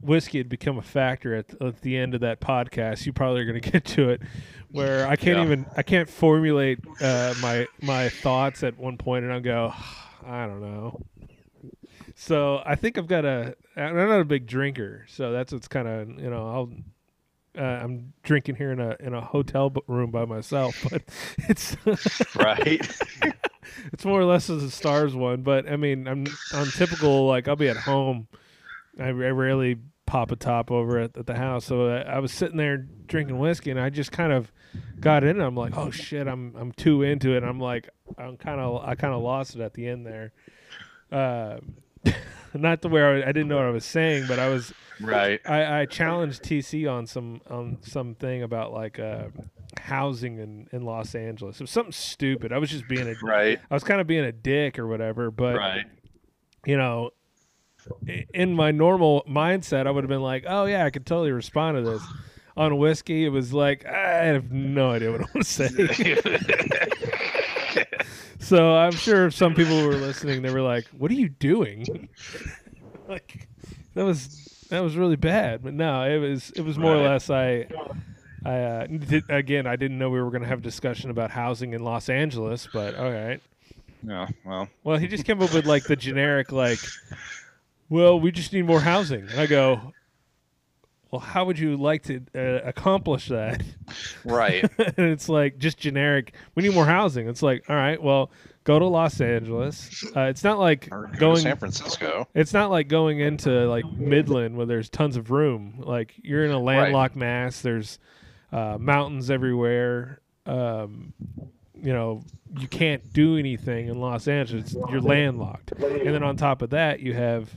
whiskey 0.00 0.38
had 0.38 0.48
become 0.48 0.78
a 0.78 0.82
factor 0.82 1.34
at, 1.34 1.46
at 1.60 1.80
the 1.82 1.96
end 1.96 2.14
of 2.14 2.20
that 2.20 2.40
podcast. 2.40 3.06
You 3.06 3.12
probably 3.12 3.40
are 3.42 3.44
going 3.46 3.60
to 3.60 3.70
get 3.70 3.84
to 3.86 4.10
it, 4.10 4.22
where 4.70 5.06
I 5.06 5.16
can't 5.16 5.38
Yeah. 5.38 5.44
even 5.44 5.66
I 5.76 5.82
can't 5.82 6.08
formulate 6.08 6.78
uh, 7.00 7.34
my 7.42 7.66
my 7.82 8.08
thoughts 8.08 8.62
at 8.62 8.78
one 8.78 8.96
point, 8.98 9.24
and 9.24 9.32
I'll 9.32 9.40
go, 9.40 9.72
I 10.26 10.46
don't 10.46 10.60
know. 10.60 11.00
So 12.14 12.62
I 12.64 12.76
think 12.76 12.96
I've 12.98 13.06
got 13.08 13.24
a. 13.24 13.54
I'm 13.76 13.94
not 13.94 14.20
a 14.20 14.24
big 14.24 14.46
drinker, 14.46 15.04
so 15.08 15.32
that's 15.32 15.52
what's 15.52 15.68
kind 15.68 15.86
of 15.88 16.08
you 16.20 16.30
know 16.30 16.48
I'll. 16.48 16.70
Uh, 17.58 17.62
I'm 17.62 18.12
drinking 18.22 18.56
here 18.56 18.70
in 18.70 18.80
a 18.80 18.96
in 19.00 19.14
a 19.14 19.20
hotel 19.22 19.72
room 19.86 20.10
by 20.10 20.26
myself, 20.26 20.86
but 20.90 21.02
it's 21.48 21.76
Right. 22.36 22.80
it's 23.92 24.04
more 24.04 24.20
or 24.20 24.24
less 24.24 24.50
as 24.50 24.62
a 24.62 24.70
stars 24.70 25.14
one. 25.14 25.42
But 25.42 25.70
I 25.70 25.76
mean, 25.76 26.06
I'm 26.06 26.26
on 26.54 26.66
typical 26.68 27.26
like 27.26 27.48
I'll 27.48 27.56
be 27.56 27.68
at 27.68 27.76
home. 27.76 28.28
I, 28.98 29.08
I 29.08 29.10
rarely 29.10 29.78
pop 30.06 30.30
a 30.30 30.36
top 30.36 30.70
over 30.70 30.98
at, 31.00 31.16
at 31.16 31.26
the 31.26 31.34
house, 31.34 31.64
so 31.64 31.88
I, 31.88 32.00
I 32.02 32.18
was 32.20 32.32
sitting 32.32 32.56
there 32.56 32.78
drinking 32.78 33.38
whiskey, 33.38 33.70
and 33.70 33.80
I 33.80 33.90
just 33.90 34.12
kind 34.12 34.32
of 34.32 34.50
got 35.00 35.24
in. 35.24 35.30
And 35.30 35.42
I'm 35.42 35.56
like, 35.56 35.76
oh 35.76 35.90
shit, 35.90 36.26
I'm 36.26 36.54
I'm 36.56 36.72
too 36.72 37.02
into 37.02 37.36
it. 37.36 37.42
I'm 37.42 37.60
like, 37.60 37.88
I'm 38.16 38.36
kind 38.36 38.60
of 38.60 38.84
I 38.84 38.94
kind 38.94 39.14
of 39.14 39.22
lost 39.22 39.54
it 39.56 39.60
at 39.60 39.74
the 39.74 39.86
end 39.88 40.06
there. 40.06 40.32
Uh, 41.10 41.58
not 42.54 42.82
to 42.82 42.88
where 42.88 43.16
I, 43.16 43.28
I 43.28 43.32
didn't 43.32 43.48
know 43.48 43.56
what 43.56 43.66
I 43.66 43.70
was 43.70 43.84
saying, 43.84 44.26
but 44.28 44.38
I 44.38 44.48
was 44.48 44.72
right. 45.00 45.40
I, 45.46 45.80
I 45.80 45.86
challenged 45.86 46.42
TC 46.42 46.90
on 46.90 47.06
some 47.06 47.40
on 47.50 47.78
something 47.82 48.42
about 48.42 48.72
like 48.72 48.98
uh, 48.98 49.24
housing 49.78 50.38
in, 50.38 50.68
in 50.72 50.82
Los 50.82 51.14
Angeles. 51.14 51.56
It 51.56 51.62
was 51.64 51.70
something 51.70 51.92
stupid. 51.92 52.52
I 52.52 52.58
was 52.58 52.70
just 52.70 52.88
being 52.88 53.08
a 53.08 53.14
Right. 53.22 53.58
I 53.70 53.74
was 53.74 53.84
kind 53.84 54.00
of 54.00 54.06
being 54.06 54.24
a 54.24 54.32
dick 54.32 54.78
or 54.78 54.86
whatever. 54.86 55.30
But 55.30 55.56
Right. 55.56 55.86
you 56.64 56.76
know, 56.76 57.10
in 58.34 58.54
my 58.54 58.70
normal 58.72 59.24
mindset, 59.28 59.86
I 59.86 59.90
would 59.90 60.04
have 60.04 60.08
been 60.08 60.22
like, 60.22 60.44
"Oh 60.46 60.64
yeah, 60.66 60.84
I 60.84 60.90
could 60.90 61.06
totally 61.06 61.32
respond 61.32 61.76
to 61.76 61.82
this." 61.90 62.02
On 62.56 62.78
whiskey, 62.78 63.26
it 63.26 63.28
was 63.28 63.52
like 63.52 63.84
I 63.84 64.24
have 64.24 64.50
no 64.50 64.92
idea 64.92 65.12
what 65.12 65.20
I 65.20 65.24
want 65.34 65.34
to 65.34 65.44
say. 65.44 65.68
so 68.38 68.74
I'm 68.74 68.92
sure 68.92 69.30
some 69.30 69.54
people 69.54 69.86
were 69.86 69.96
listening, 69.96 70.42
they 70.42 70.52
were 70.52 70.62
like, 70.62 70.86
"What 70.96 71.10
are 71.10 71.14
you 71.14 71.28
doing?" 71.28 72.08
like 73.08 73.48
that 73.94 74.04
was 74.04 74.66
that 74.70 74.80
was 74.80 74.96
really 74.96 75.16
bad. 75.16 75.62
But 75.62 75.74
no, 75.74 76.02
it 76.04 76.18
was 76.18 76.50
it 76.50 76.62
was 76.62 76.78
more 76.78 76.94
or 76.94 77.02
less 77.02 77.30
I. 77.30 77.66
Uh, 78.46 78.86
did, 78.86 79.24
again, 79.28 79.66
I 79.66 79.76
didn't 79.76 79.98
know 79.98 80.08
we 80.08 80.20
were 80.20 80.30
going 80.30 80.42
to 80.42 80.48
have 80.48 80.60
a 80.60 80.62
discussion 80.62 81.10
about 81.10 81.30
housing 81.30 81.72
in 81.72 81.82
Los 81.82 82.08
Angeles, 82.08 82.68
but 82.72 82.94
all 82.94 83.10
right. 83.10 83.40
yeah. 84.06 84.28
Well. 84.44 84.68
Well, 84.84 84.98
he 84.98 85.08
just 85.08 85.24
came 85.24 85.42
up 85.42 85.52
with 85.52 85.66
like 85.66 85.84
the 85.84 85.96
generic, 85.96 86.52
like, 86.52 86.78
well, 87.88 88.20
we 88.20 88.30
just 88.30 88.52
need 88.52 88.62
more 88.64 88.80
housing. 88.80 89.22
And 89.28 89.40
I 89.40 89.46
go, 89.46 89.92
well, 91.10 91.20
how 91.20 91.44
would 91.44 91.58
you 91.58 91.76
like 91.76 92.04
to 92.04 92.20
uh, 92.34 92.60
accomplish 92.68 93.28
that? 93.28 93.62
Right. 94.24 94.62
and 94.78 95.06
it's 95.10 95.28
like 95.28 95.58
just 95.58 95.78
generic. 95.78 96.34
We 96.54 96.62
need 96.62 96.74
more 96.74 96.86
housing. 96.86 97.28
It's 97.28 97.42
like, 97.42 97.64
all 97.68 97.76
right, 97.76 98.00
well, 98.00 98.30
go 98.64 98.78
to 98.78 98.86
Los 98.86 99.20
Angeles. 99.20 100.04
Uh, 100.14 100.22
it's 100.22 100.44
not 100.44 100.58
like 100.58 100.88
Or 100.92 101.10
going. 101.18 101.38
San 101.38 101.56
Francisco. 101.56 102.28
It's 102.34 102.52
not 102.52 102.70
like 102.70 102.86
going 102.88 103.18
into 103.20 103.50
like 103.68 103.84
Midland 103.92 104.56
where 104.56 104.66
there's 104.66 104.88
tons 104.88 105.16
of 105.16 105.30
room. 105.30 105.82
Like 105.84 106.14
you're 106.22 106.44
in 106.44 106.50
a 106.52 106.60
landlocked 106.60 107.16
mass. 107.16 107.60
There's 107.60 107.98
uh, 108.56 108.78
mountains 108.78 109.30
everywhere. 109.30 110.20
Um, 110.46 111.12
you 111.74 111.92
know, 111.92 112.22
you 112.58 112.68
can't 112.68 113.12
do 113.12 113.36
anything 113.36 113.88
in 113.88 114.00
Los 114.00 114.26
Angeles. 114.28 114.74
You're 114.90 115.00
landlocked, 115.02 115.72
and 115.72 116.14
then 116.14 116.22
on 116.22 116.36
top 116.36 116.62
of 116.62 116.70
that, 116.70 117.00
you 117.00 117.12
have 117.12 117.50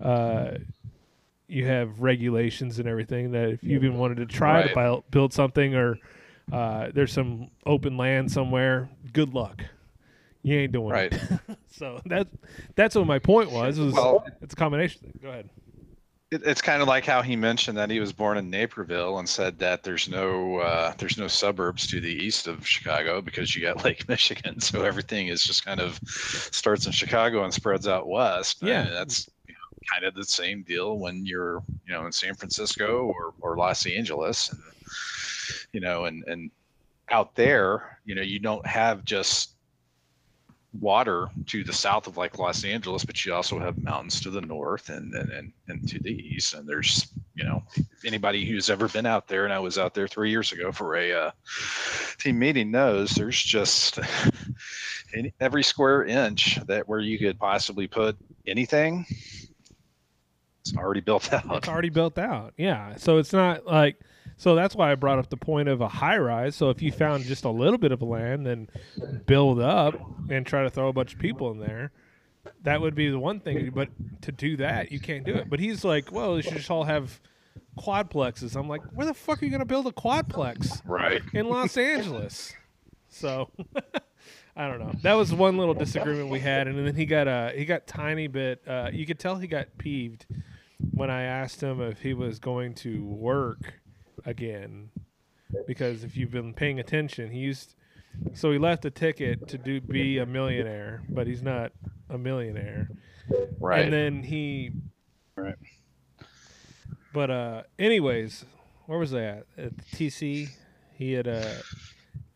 uh, 0.00 0.52
you 1.48 1.66
have 1.66 2.00
regulations 2.00 2.78
and 2.78 2.88
everything 2.88 3.32
that 3.32 3.48
if 3.50 3.62
you 3.62 3.76
even 3.76 3.98
wanted 3.98 4.16
to 4.18 4.26
try 4.26 4.62
to 4.62 4.68
Right. 4.68 4.74
build, 4.74 5.10
build 5.10 5.32
something 5.34 5.74
or 5.74 5.98
uh, 6.50 6.88
there's 6.94 7.12
some 7.12 7.50
open 7.66 7.96
land 7.98 8.32
somewhere, 8.32 8.88
good 9.12 9.34
luck. 9.34 9.62
You 10.42 10.56
ain't 10.56 10.72
doing 10.72 10.88
Right. 10.88 11.12
it. 11.12 11.22
so 11.70 12.00
that 12.06 12.26
that's 12.74 12.94
what 12.96 13.06
my 13.06 13.18
point 13.18 13.50
was. 13.52 13.78
was 13.78 13.92
Well- 13.92 14.24
it's 14.40 14.54
a 14.54 14.56
combination 14.56 15.02
thing. 15.02 15.18
Go 15.22 15.28
ahead. 15.28 15.50
It, 16.32 16.42
it's 16.46 16.62
kind 16.62 16.80
of 16.80 16.88
like 16.88 17.04
how 17.04 17.20
he 17.20 17.36
mentioned 17.36 17.76
that 17.76 17.90
he 17.90 18.00
was 18.00 18.12
born 18.12 18.38
in 18.38 18.48
Naperville 18.48 19.18
and 19.18 19.28
said 19.28 19.58
that 19.58 19.82
there's 19.82 20.08
no 20.08 20.58
uh, 20.58 20.94
there's 20.96 21.18
no 21.18 21.28
suburbs 21.28 21.86
to 21.88 22.00
the 22.00 22.12
east 22.12 22.46
of 22.46 22.66
Chicago 22.66 23.20
because 23.20 23.54
you 23.54 23.60
got 23.60 23.84
Lake 23.84 24.08
Michigan, 24.08 24.58
so 24.58 24.82
everything 24.82 25.28
is 25.28 25.42
just 25.42 25.64
kind 25.64 25.80
of 25.80 26.00
starts 26.06 26.86
in 26.86 26.92
Chicago 26.92 27.44
and 27.44 27.52
spreads 27.52 27.86
out 27.86 28.08
west. 28.08 28.62
Yeah. 28.62 28.86
And 28.86 28.92
that's 28.92 29.28
you 29.46 29.52
know, 29.52 29.86
kind 29.92 30.04
of 30.04 30.14
the 30.14 30.24
same 30.24 30.62
deal 30.62 30.98
when 30.98 31.26
you're 31.26 31.62
you 31.86 31.92
know 31.92 32.06
in 32.06 32.12
San 32.12 32.34
Francisco 32.34 33.12
or 33.14 33.34
or 33.40 33.56
Los 33.56 33.86
Angeles, 33.86 34.50
and 34.50 34.60
you 35.72 35.80
know, 35.80 36.06
and 36.06 36.24
and 36.26 36.50
out 37.10 37.34
there, 37.34 37.98
you 38.06 38.14
know, 38.14 38.22
you 38.22 38.38
don't 38.38 38.66
have 38.66 39.04
just 39.04 39.56
water 40.80 41.28
to 41.46 41.64
the 41.64 41.72
south 41.72 42.06
of 42.06 42.16
like 42.16 42.38
Los 42.38 42.64
Angeles, 42.64 43.04
but 43.04 43.24
you 43.24 43.34
also 43.34 43.58
have 43.58 43.82
mountains 43.82 44.20
to 44.22 44.30
the 44.30 44.40
north 44.40 44.88
and 44.88 45.14
and, 45.14 45.30
and, 45.30 45.52
and 45.68 45.88
to 45.88 45.98
the 45.98 46.10
east. 46.10 46.54
And 46.54 46.68
there's, 46.68 47.12
you 47.34 47.44
know, 47.44 47.62
anybody 48.04 48.44
who's 48.46 48.70
ever 48.70 48.88
been 48.88 49.06
out 49.06 49.28
there, 49.28 49.44
and 49.44 49.52
I 49.52 49.58
was 49.58 49.78
out 49.78 49.94
there 49.94 50.08
three 50.08 50.30
years 50.30 50.52
ago 50.52 50.72
for 50.72 50.96
a 50.96 51.12
uh, 51.12 51.30
team 52.18 52.38
meeting 52.38 52.70
knows 52.70 53.10
there's 53.10 53.40
just 53.40 53.98
every 55.40 55.62
square 55.62 56.04
inch 56.04 56.58
that 56.66 56.88
where 56.88 57.00
you 57.00 57.18
could 57.18 57.38
possibly 57.38 57.86
put 57.86 58.16
anything, 58.46 59.06
it's 60.60 60.76
already 60.76 61.00
built 61.00 61.32
out. 61.32 61.44
It's 61.50 61.68
already 61.68 61.90
built 61.90 62.18
out. 62.18 62.54
Yeah. 62.56 62.96
So 62.96 63.18
it's 63.18 63.32
not 63.32 63.66
like 63.66 63.96
so 64.42 64.56
that's 64.56 64.74
why 64.74 64.90
I 64.90 64.96
brought 64.96 65.20
up 65.20 65.30
the 65.30 65.36
point 65.36 65.68
of 65.68 65.80
a 65.80 65.86
high 65.86 66.18
rise. 66.18 66.56
So 66.56 66.68
if 66.70 66.82
you 66.82 66.90
found 66.90 67.22
just 67.24 67.44
a 67.44 67.50
little 67.50 67.78
bit 67.78 67.92
of 67.92 68.02
land 68.02 68.48
and 68.48 68.68
build 69.24 69.60
up 69.60 69.94
and 70.28 70.44
try 70.44 70.64
to 70.64 70.70
throw 70.70 70.88
a 70.88 70.92
bunch 70.92 71.12
of 71.14 71.20
people 71.20 71.52
in 71.52 71.60
there, 71.60 71.92
that 72.62 72.80
would 72.80 72.96
be 72.96 73.08
the 73.08 73.20
one 73.20 73.38
thing. 73.38 73.70
But 73.72 73.90
to 74.22 74.32
do 74.32 74.56
that, 74.56 74.90
you 74.90 74.98
can't 74.98 75.24
do 75.24 75.32
it. 75.36 75.48
But 75.48 75.60
he's 75.60 75.84
like, 75.84 76.10
well, 76.10 76.34
you 76.36 76.42
should 76.42 76.56
just 76.56 76.72
all 76.72 76.82
have 76.82 77.20
quadplexes. 77.78 78.56
I'm 78.56 78.68
like, 78.68 78.82
where 78.92 79.06
the 79.06 79.14
fuck 79.14 79.40
are 79.40 79.44
you 79.44 79.50
going 79.52 79.60
to 79.60 79.64
build 79.64 79.86
a 79.86 79.92
quadplex 79.92 80.82
Right. 80.84 81.22
in 81.32 81.48
Los 81.48 81.76
Angeles? 81.76 82.52
So 83.08 83.48
I 84.56 84.66
don't 84.66 84.80
know. 84.80 84.92
That 85.02 85.14
was 85.14 85.32
one 85.32 85.56
little 85.56 85.74
disagreement 85.74 86.30
we 86.30 86.40
had, 86.40 86.66
and 86.66 86.84
then 86.84 86.96
he 86.96 87.06
got 87.06 87.28
a 87.28 87.52
he 87.54 87.64
got 87.64 87.86
tiny 87.86 88.26
bit. 88.26 88.60
Uh, 88.66 88.90
you 88.92 89.06
could 89.06 89.20
tell 89.20 89.36
he 89.36 89.46
got 89.46 89.68
peeved 89.78 90.26
when 90.90 91.10
I 91.10 91.22
asked 91.22 91.62
him 91.62 91.80
if 91.80 92.00
he 92.02 92.12
was 92.12 92.40
going 92.40 92.74
to 92.76 93.04
work 93.04 93.74
again, 94.24 94.90
because 95.66 96.04
if 96.04 96.16
you've 96.16 96.30
been 96.30 96.54
paying 96.54 96.80
attention, 96.80 97.30
he 97.30 97.38
used. 97.38 97.74
So 98.34 98.52
he 98.52 98.58
left 98.58 98.84
a 98.84 98.90
ticket 98.90 99.48
to 99.48 99.58
do 99.58 99.80
be 99.80 100.18
a 100.18 100.26
millionaire, 100.26 101.02
but 101.08 101.26
he's 101.26 101.42
not 101.42 101.72
a 102.10 102.18
millionaire. 102.18 102.88
Right. 103.58 103.82
And 103.82 103.92
then 103.92 104.22
he. 104.22 104.72
Right. 105.34 105.56
But 107.14 107.30
uh, 107.30 107.62
anyways, 107.78 108.44
where 108.86 108.98
was 108.98 109.14
I 109.14 109.24
at? 109.24 109.46
At 109.56 109.76
the 109.78 109.84
TC, 109.84 110.48
he 110.94 111.12
had 111.12 111.28
uh, 111.28 111.54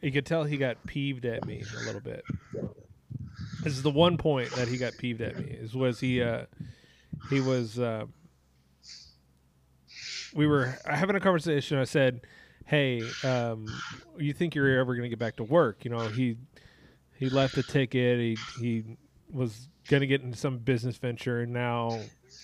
you 0.00 0.12
could 0.12 0.26
tell 0.26 0.44
he 0.44 0.56
got 0.56 0.84
peeved 0.86 1.24
at 1.24 1.46
me 1.46 1.62
a 1.80 1.84
little 1.84 2.00
bit. 2.00 2.24
This 3.62 3.72
is 3.72 3.82
the 3.82 3.90
one 3.90 4.16
point 4.16 4.50
that 4.52 4.68
he 4.68 4.78
got 4.78 4.96
peeved 4.98 5.20
at 5.20 5.38
me. 5.38 5.50
Is 5.50 5.74
was 5.74 6.00
he 6.00 6.22
uh, 6.22 6.42
he 7.30 7.40
was 7.40 7.78
uh, 7.78 8.04
we 10.36 10.46
were 10.46 10.78
having 10.84 11.16
a 11.16 11.20
conversation. 11.20 11.78
I 11.78 11.84
said, 11.84 12.20
"Hey, 12.66 13.02
um, 13.24 13.66
you 14.18 14.32
think 14.32 14.54
you're 14.54 14.78
ever 14.78 14.94
going 14.94 15.04
to 15.04 15.08
get 15.08 15.18
back 15.18 15.36
to 15.36 15.44
work?" 15.44 15.84
You 15.84 15.90
know, 15.90 16.08
he 16.08 16.36
he 17.18 17.30
left 17.30 17.56
a 17.56 17.62
ticket. 17.62 18.18
He 18.18 18.36
he 18.60 18.84
was 19.32 19.68
going 19.88 20.02
to 20.02 20.06
get 20.06 20.22
into 20.22 20.36
some 20.36 20.58
business 20.58 20.96
venture, 20.98 21.40
and 21.40 21.52
now 21.52 22.00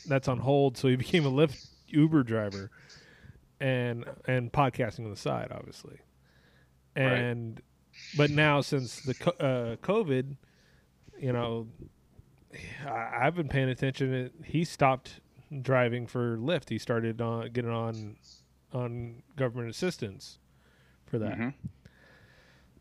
that's 0.08 0.28
on 0.28 0.38
hold. 0.38 0.76
So 0.76 0.88
he 0.88 0.96
became 1.06 1.26
a 1.26 1.30
Lyft 1.30 1.68
Uber 1.88 2.22
driver, 2.22 2.70
and 3.60 4.04
and 4.26 4.50
podcasting 4.50 5.04
on 5.04 5.10
the 5.10 5.16
side, 5.16 5.48
obviously. 5.52 5.98
Right. 6.96 7.04
And 7.04 7.60
but 8.16 8.30
now 8.30 8.62
since 8.62 9.00
the 9.00 9.12
uh, 9.38 9.76
COVID, 9.76 10.36
you 11.18 11.32
know, 11.32 11.68
I, 12.86 13.26
I've 13.26 13.34
been 13.34 13.48
paying 13.48 13.68
attention. 13.68 14.30
He 14.44 14.64
stopped 14.64 15.20
driving 15.60 16.06
for 16.06 16.36
Lyft. 16.38 16.68
He 16.70 16.78
started 16.78 17.20
on 17.20 17.50
getting 17.52 17.70
on 17.70 18.16
on 18.72 19.22
government 19.36 19.68
assistance 19.68 20.38
for 21.04 21.18
that. 21.18 21.36
Mhm. 21.38 21.54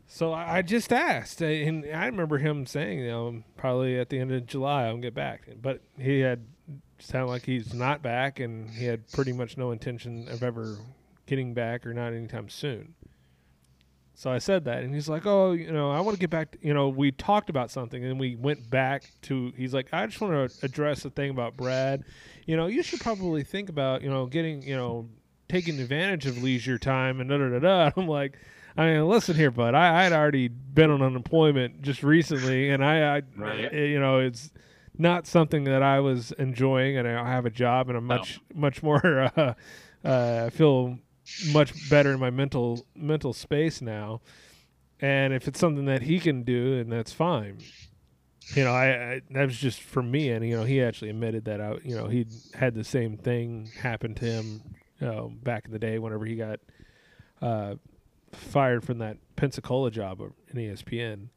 So 0.06 0.32
I 0.32 0.58
I 0.58 0.62
just 0.62 0.92
asked, 0.92 1.42
uh, 1.42 1.46
and 1.46 1.84
I 1.86 2.06
remember 2.06 2.38
him 2.38 2.66
saying, 2.66 3.00
you 3.00 3.06
know, 3.08 3.42
probably 3.56 3.98
at 3.98 4.08
the 4.08 4.18
end 4.18 4.32
of 4.32 4.46
July 4.46 4.84
I'll 4.86 4.98
get 4.98 5.14
back. 5.14 5.48
But 5.60 5.82
he 5.98 6.20
had 6.20 6.46
sounded 6.98 7.28
like 7.30 7.44
he's 7.46 7.74
not 7.74 8.02
back, 8.02 8.38
and 8.40 8.70
he 8.70 8.84
had 8.84 9.08
pretty 9.12 9.32
much 9.32 9.56
no 9.56 9.70
intention 9.70 10.28
of 10.28 10.42
ever 10.42 10.78
getting 11.26 11.54
back 11.54 11.86
or 11.86 11.92
not 11.94 12.12
anytime 12.12 12.48
soon. 12.48 12.94
So 14.22 14.30
I 14.30 14.38
said 14.38 14.66
that, 14.66 14.84
and 14.84 14.94
he's 14.94 15.08
like, 15.08 15.26
"Oh, 15.26 15.50
you 15.50 15.72
know, 15.72 15.90
I 15.90 15.98
want 15.98 16.14
to 16.14 16.20
get 16.20 16.30
back. 16.30 16.52
To, 16.52 16.58
you 16.64 16.72
know, 16.72 16.88
we 16.88 17.10
talked 17.10 17.50
about 17.50 17.72
something, 17.72 18.04
and 18.04 18.20
we 18.20 18.36
went 18.36 18.70
back 18.70 19.02
to. 19.22 19.52
He's 19.56 19.74
like, 19.74 19.88
I 19.92 20.06
just 20.06 20.20
want 20.20 20.48
to 20.48 20.64
address 20.64 21.02
the 21.02 21.10
thing 21.10 21.30
about 21.30 21.56
Brad. 21.56 22.04
You 22.46 22.56
know, 22.56 22.66
you 22.68 22.84
should 22.84 23.00
probably 23.00 23.42
think 23.42 23.68
about, 23.68 24.00
you 24.00 24.08
know, 24.08 24.26
getting, 24.26 24.62
you 24.62 24.76
know, 24.76 25.08
taking 25.48 25.80
advantage 25.80 26.26
of 26.28 26.40
leisure 26.40 26.78
time 26.78 27.20
and 27.20 27.30
da 27.30 27.38
da 27.38 27.48
da 27.48 27.58
da. 27.58 27.90
I'm 28.00 28.06
like, 28.06 28.38
I 28.76 28.86
mean, 28.86 29.08
listen 29.08 29.34
here, 29.34 29.50
bud. 29.50 29.74
I 29.74 30.06
I'd 30.06 30.12
already 30.12 30.46
been 30.46 30.92
on 30.92 31.02
unemployment 31.02 31.82
just 31.82 32.04
recently, 32.04 32.70
and 32.70 32.84
I, 32.84 33.16
I 33.16 33.22
Right. 33.36 33.72
you 33.72 33.98
know, 33.98 34.20
it's 34.20 34.52
not 34.96 35.26
something 35.26 35.64
that 35.64 35.82
I 35.82 35.98
was 35.98 36.30
enjoying, 36.38 36.96
and 36.96 37.08
I 37.08 37.28
have 37.28 37.44
a 37.44 37.50
job, 37.50 37.88
and 37.88 37.98
I'm 37.98 38.06
No. 38.06 38.18
much 38.18 38.38
much 38.54 38.82
more. 38.84 39.02
Uh, 39.36 39.54
uh, 40.04 40.44
I 40.46 40.50
feel 40.50 40.98
much 41.52 41.88
better 41.90 42.12
in 42.12 42.20
my 42.20 42.30
mental 42.30 42.86
mental 42.94 43.32
space 43.32 43.80
now. 43.80 44.20
And 45.00 45.32
if 45.32 45.48
it's 45.48 45.58
something 45.58 45.86
that 45.86 46.02
he 46.02 46.20
can 46.20 46.44
do, 46.44 46.78
and 46.78 46.92
that's 46.92 47.12
fine. 47.12 47.58
You 48.54 48.64
know, 48.64 48.72
I, 48.72 48.86
I 48.86 49.20
that 49.30 49.46
was 49.46 49.58
just 49.58 49.80
for 49.80 50.02
me, 50.02 50.30
and 50.30 50.46
you 50.46 50.56
know, 50.56 50.64
he 50.64 50.82
actually 50.82 51.10
admitted 51.10 51.44
that 51.46 51.60
I, 51.60 51.76
you 51.84 51.96
know, 51.96 52.06
he 52.06 52.26
had 52.54 52.74
the 52.74 52.84
same 52.84 53.16
thing 53.16 53.70
happen 53.80 54.14
to 54.16 54.24
him 54.24 54.62
uh, 55.00 55.22
back 55.42 55.64
in 55.66 55.72
the 55.72 55.78
day 55.78 55.98
whenever 55.98 56.24
he 56.24 56.36
got 56.36 56.60
uh, 57.40 57.74
fired 58.32 58.84
from 58.84 58.98
that 58.98 59.16
Pensacola 59.36 59.90
job 59.90 60.20
in 60.20 60.56
ESPN. 60.56 61.28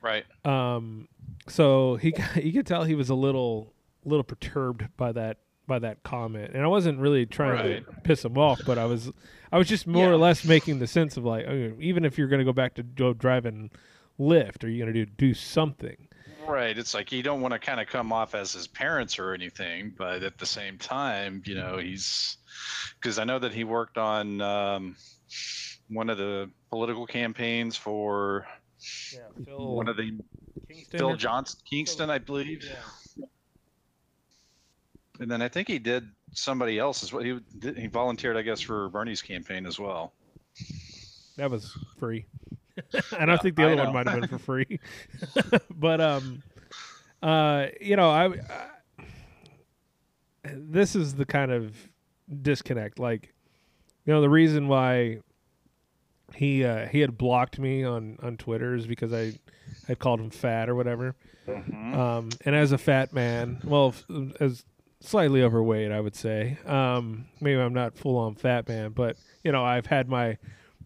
Right. 0.00 0.24
Um, 0.44 1.08
so 1.48 1.96
he 1.96 2.14
you 2.42 2.52
could 2.52 2.66
tell 2.66 2.84
he 2.84 2.94
was 2.94 3.10
a 3.10 3.14
little 3.14 3.72
little 4.04 4.24
perturbed 4.24 4.88
by 4.96 5.12
that 5.12 5.38
by 5.66 5.78
that 5.78 6.02
comment, 6.02 6.52
and 6.54 6.62
I 6.62 6.66
wasn't 6.66 6.98
really 6.98 7.26
trying 7.26 7.84
to 7.84 7.92
piss 8.02 8.24
him 8.24 8.36
off, 8.36 8.60
but 8.66 8.78
I 8.78 8.84
was 8.84 9.10
I 9.52 9.58
was 9.58 9.68
just 9.68 9.86
more 9.86 10.10
or 10.10 10.16
less 10.16 10.44
making 10.44 10.78
the 10.78 10.86
sense 10.86 11.16
of 11.16 11.24
like, 11.24 11.46
okay, 11.46 11.74
even 11.80 12.04
if 12.04 12.18
you're 12.18 12.28
going 12.28 12.40
to 12.40 12.44
go 12.44 12.52
back 12.52 12.74
to 12.74 12.82
go 12.82 13.12
driving 13.12 13.70
Lyft, 14.18 14.64
are 14.64 14.68
you 14.68 14.82
going 14.82 14.92
to 14.92 15.04
do 15.04 15.10
do 15.16 15.34
something? 15.34 16.08
Right. 16.46 16.76
It's 16.76 16.92
like 16.92 17.10
you 17.12 17.22
don't 17.22 17.40
want 17.40 17.52
to 17.52 17.58
kind 17.58 17.80
of 17.80 17.86
come 17.86 18.12
off 18.12 18.34
as 18.34 18.52
his 18.52 18.66
parents 18.66 19.18
or 19.18 19.32
anything, 19.32 19.94
but 19.96 20.22
at 20.22 20.38
the 20.38 20.46
same 20.46 20.76
time, 20.78 21.42
you 21.46 21.54
know, 21.54 21.78
he's 21.78 22.36
because 23.00 23.18
I 23.18 23.24
know 23.24 23.38
that 23.38 23.52
he 23.52 23.64
worked 23.64 23.98
on 23.98 24.40
um, 24.40 24.96
one 25.88 26.10
of 26.10 26.18
the 26.18 26.50
political 26.70 27.06
campaigns 27.06 27.76
for 27.76 28.46
Yeah, 29.12 29.20
Phil, 29.44 29.74
one 29.74 29.88
of 29.88 29.96
the 29.96 30.18
Kingston 30.68 30.98
Phil 30.98 31.16
Johnson, 31.16 31.60
Kingston, 31.68 32.10
I 32.10 32.18
believe. 32.18 32.64
Yeah. 32.64 32.74
And 35.20 35.30
then 35.30 35.40
I 35.42 35.48
think 35.48 35.68
he 35.68 35.78
did 35.78 36.08
somebody 36.32 36.78
else's. 36.78 37.12
What 37.12 37.24
he 37.24 37.38
he 37.76 37.86
volunteered, 37.86 38.36
I 38.36 38.42
guess, 38.42 38.60
for 38.60 38.88
Bernie's 38.88 39.22
campaign 39.22 39.66
as 39.66 39.78
well. 39.78 40.12
That 41.36 41.50
was 41.50 41.76
free. 41.98 42.26
and 43.18 43.30
I 43.30 43.36
Yeah, 43.36 43.36
think 43.36 43.56
the 43.56 43.64
other 43.64 43.76
one 43.76 43.92
might 43.92 44.06
have 44.06 44.14
been 44.14 44.26
for 44.26 44.38
free. 44.38 44.80
but 45.70 46.00
um 46.00 46.42
uh 47.22 47.66
you 47.80 47.96
know, 47.96 48.10
I, 48.10 48.26
I 48.26 48.68
this 50.52 50.94
is 50.94 51.14
the 51.14 51.24
kind 51.24 51.50
of 51.52 51.74
disconnect 52.42 52.98
like 52.98 53.32
you 54.04 54.12
know 54.12 54.20
the 54.20 54.28
reason 54.30 54.68
why 54.68 55.20
he 56.34 56.64
uh 56.64 56.86
he 56.86 57.00
had 57.00 57.16
blocked 57.16 57.58
me 57.58 57.84
on 57.84 58.18
on 58.22 58.36
Twitter 58.36 58.74
is 58.74 58.86
because 58.86 59.12
I 59.12 59.34
had 59.86 59.98
called 59.98 60.20
him 60.20 60.30
fat 60.30 60.68
or 60.68 60.74
whatever. 60.74 61.14
Mhm. 61.46 61.94
Um, 61.94 62.28
and 62.44 62.56
as 62.56 62.72
a 62.72 62.78
fat 62.78 63.12
man, 63.12 63.60
well, 63.64 63.94
as 64.40 64.64
slightly 65.04 65.42
overweight, 65.42 65.90
I 65.92 66.00
would 66.00 66.14
say. 66.16 66.58
Um, 66.66 67.26
maybe 67.40 67.60
I'm 67.60 67.74
not 67.74 67.96
full 67.96 68.16
on 68.16 68.34
fat 68.34 68.68
man, 68.68 68.92
but 68.92 69.16
you 69.42 69.52
know, 69.52 69.64
I've 69.64 69.86
had 69.86 70.08
my 70.08 70.38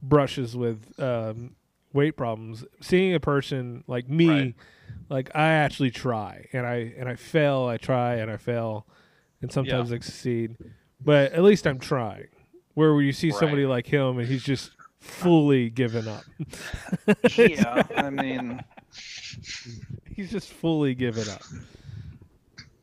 brushes 0.02 0.56
with 0.56 0.98
um, 1.00 1.54
weight 1.92 2.16
problems. 2.16 2.64
Seeing 2.80 3.14
a 3.14 3.20
person 3.20 3.84
like 3.86 4.08
me, 4.08 4.28
Right. 4.28 4.54
like 5.08 5.30
I 5.34 5.48
actually 5.48 5.90
try, 5.90 6.46
and 6.52 6.66
I 6.66 6.92
and 6.98 7.08
I 7.08 7.14
fail, 7.16 7.64
I 7.66 7.76
try, 7.76 8.16
and 8.16 8.30
I 8.30 8.36
fail, 8.36 8.86
and 9.42 9.50
sometimes 9.52 9.92
I 9.92 9.96
succeed. 9.96 10.56
But 11.04 11.32
at 11.32 11.42
least 11.42 11.66
I'm 11.66 11.78
trying. 11.78 12.28
Where 12.74 13.00
you 13.00 13.12
see 13.12 13.30
somebody 13.32 13.66
like 13.66 13.86
him, 13.86 14.18
and 14.18 14.28
he's 14.28 14.44
just 14.44 14.70
fully 15.00 15.68
given 15.70 16.06
up. 16.08 16.22
yeah, 17.36 17.82
I 17.96 18.10
mean, 18.10 18.62
he's 20.14 20.30
just 20.30 20.48
fully 20.52 20.94
given 20.94 21.28
up. 21.28 21.42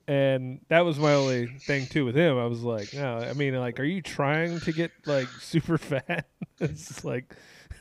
And 0.07 0.61
that 0.67 0.81
was 0.81 0.99
my 0.99 1.13
only 1.13 1.47
thing 1.47 1.87
too 1.87 2.05
with 2.05 2.15
him. 2.15 2.37
I 2.37 2.45
was 2.45 2.61
like, 2.61 2.93
no, 2.93 3.17
I 3.17 3.33
mean, 3.33 3.55
like, 3.55 3.79
are 3.79 3.85
you 3.85 4.01
trying 4.01 4.59
to 4.61 4.71
get 4.71 4.91
like 5.05 5.27
super 5.39 5.77
fat? 5.77 6.27
it's 6.59 7.03
like, 7.03 7.33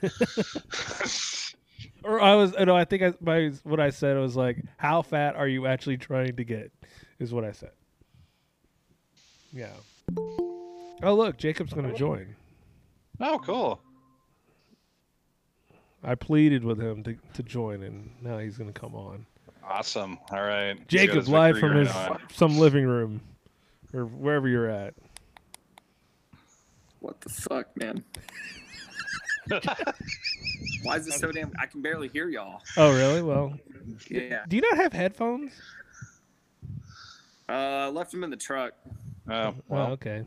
or 2.02 2.20
I 2.20 2.34
was, 2.34 2.54
you 2.58 2.64
know, 2.64 2.76
I 2.76 2.84
think 2.84 3.02
I, 3.02 3.14
my 3.20 3.52
what 3.64 3.78
I 3.78 3.90
said 3.90 4.16
was 4.16 4.36
like, 4.36 4.56
how 4.78 5.02
fat 5.02 5.36
are 5.36 5.48
you 5.48 5.66
actually 5.66 5.98
trying 5.98 6.36
to 6.36 6.44
get? 6.44 6.72
Is 7.18 7.32
what 7.32 7.44
I 7.44 7.52
said. 7.52 7.72
Yeah. 9.52 9.68
Oh 11.02 11.14
look, 11.14 11.36
Jacob's 11.36 11.74
gonna 11.74 11.94
join. 11.94 12.34
oh, 13.20 13.38
cool. 13.44 13.80
I 16.02 16.14
pleaded 16.14 16.64
with 16.64 16.80
him 16.80 17.02
to, 17.04 17.16
to 17.34 17.42
join, 17.42 17.82
and 17.82 18.10
now 18.20 18.38
he's 18.38 18.58
gonna 18.58 18.72
come 18.72 18.94
on. 18.94 19.26
Awesome. 19.66 20.18
All 20.30 20.42
right. 20.42 20.74
He's 20.88 21.06
got 21.06 21.14
Jacob 21.14 21.28
live 21.28 21.58
from 21.58 21.76
his 21.76 21.90
on. 21.90 22.20
some 22.32 22.58
living 22.58 22.86
room 22.86 23.20
or 23.92 24.04
wherever 24.06 24.48
you're 24.48 24.68
at. 24.68 24.94
What 27.00 27.20
the 27.20 27.28
fuck, 27.28 27.74
man? 27.76 28.02
Why 30.84 30.96
is 30.96 31.06
it 31.06 31.12
so 31.14 31.30
damn? 31.32 31.52
I 31.58 31.66
can 31.66 31.82
barely 31.82 32.08
hear 32.08 32.28
y'all. 32.28 32.62
Oh, 32.76 32.94
really? 32.94 33.22
Well, 33.22 33.58
Yeah. 34.08 34.44
do 34.48 34.56
you 34.56 34.62
not 34.62 34.76
have 34.78 34.92
headphones? 34.92 35.52
Uh, 37.48 37.52
I 37.52 37.88
left 37.88 38.10
them 38.10 38.24
in 38.24 38.30
the 38.30 38.36
truck. 38.36 38.72
Oh, 38.86 38.90
Well, 39.28 39.54
well, 39.68 39.86
okay. 39.92 40.24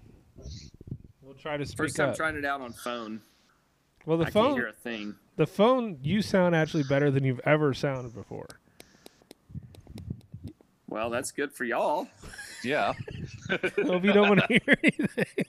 We'll 1.22 1.34
try 1.36 1.58
to 1.58 1.66
speak 1.66 1.78
First 1.78 1.96
time 1.96 2.10
up. 2.10 2.16
trying 2.16 2.36
it 2.36 2.46
out 2.46 2.62
on 2.62 2.74
phone. 2.74 3.22
well, 4.06 4.18
the 4.18 4.24
I 4.24 4.26
can't 4.26 4.34
phone, 4.34 4.54
hear 4.56 4.68
a 4.68 4.72
thing. 4.74 5.16
the 5.36 5.48
phone, 5.48 5.98
you 6.04 6.22
sound 6.22 6.56
actually 6.56 6.84
better 6.84 7.10
than 7.12 7.24
you've 7.24 7.42
ever 7.44 7.74
sounded 7.74 8.14
before. 8.14 8.48
Well, 10.90 11.10
that's 11.10 11.32
good 11.32 11.52
for 11.54 11.64
y'all. 11.66 12.08
yeah. 12.64 12.94
Well, 13.50 13.96
if 13.96 14.04
you 14.04 14.14
don't 14.14 14.30
want 14.30 14.42
to 14.42 14.48
hear 14.48 14.78
anything, 14.84 15.46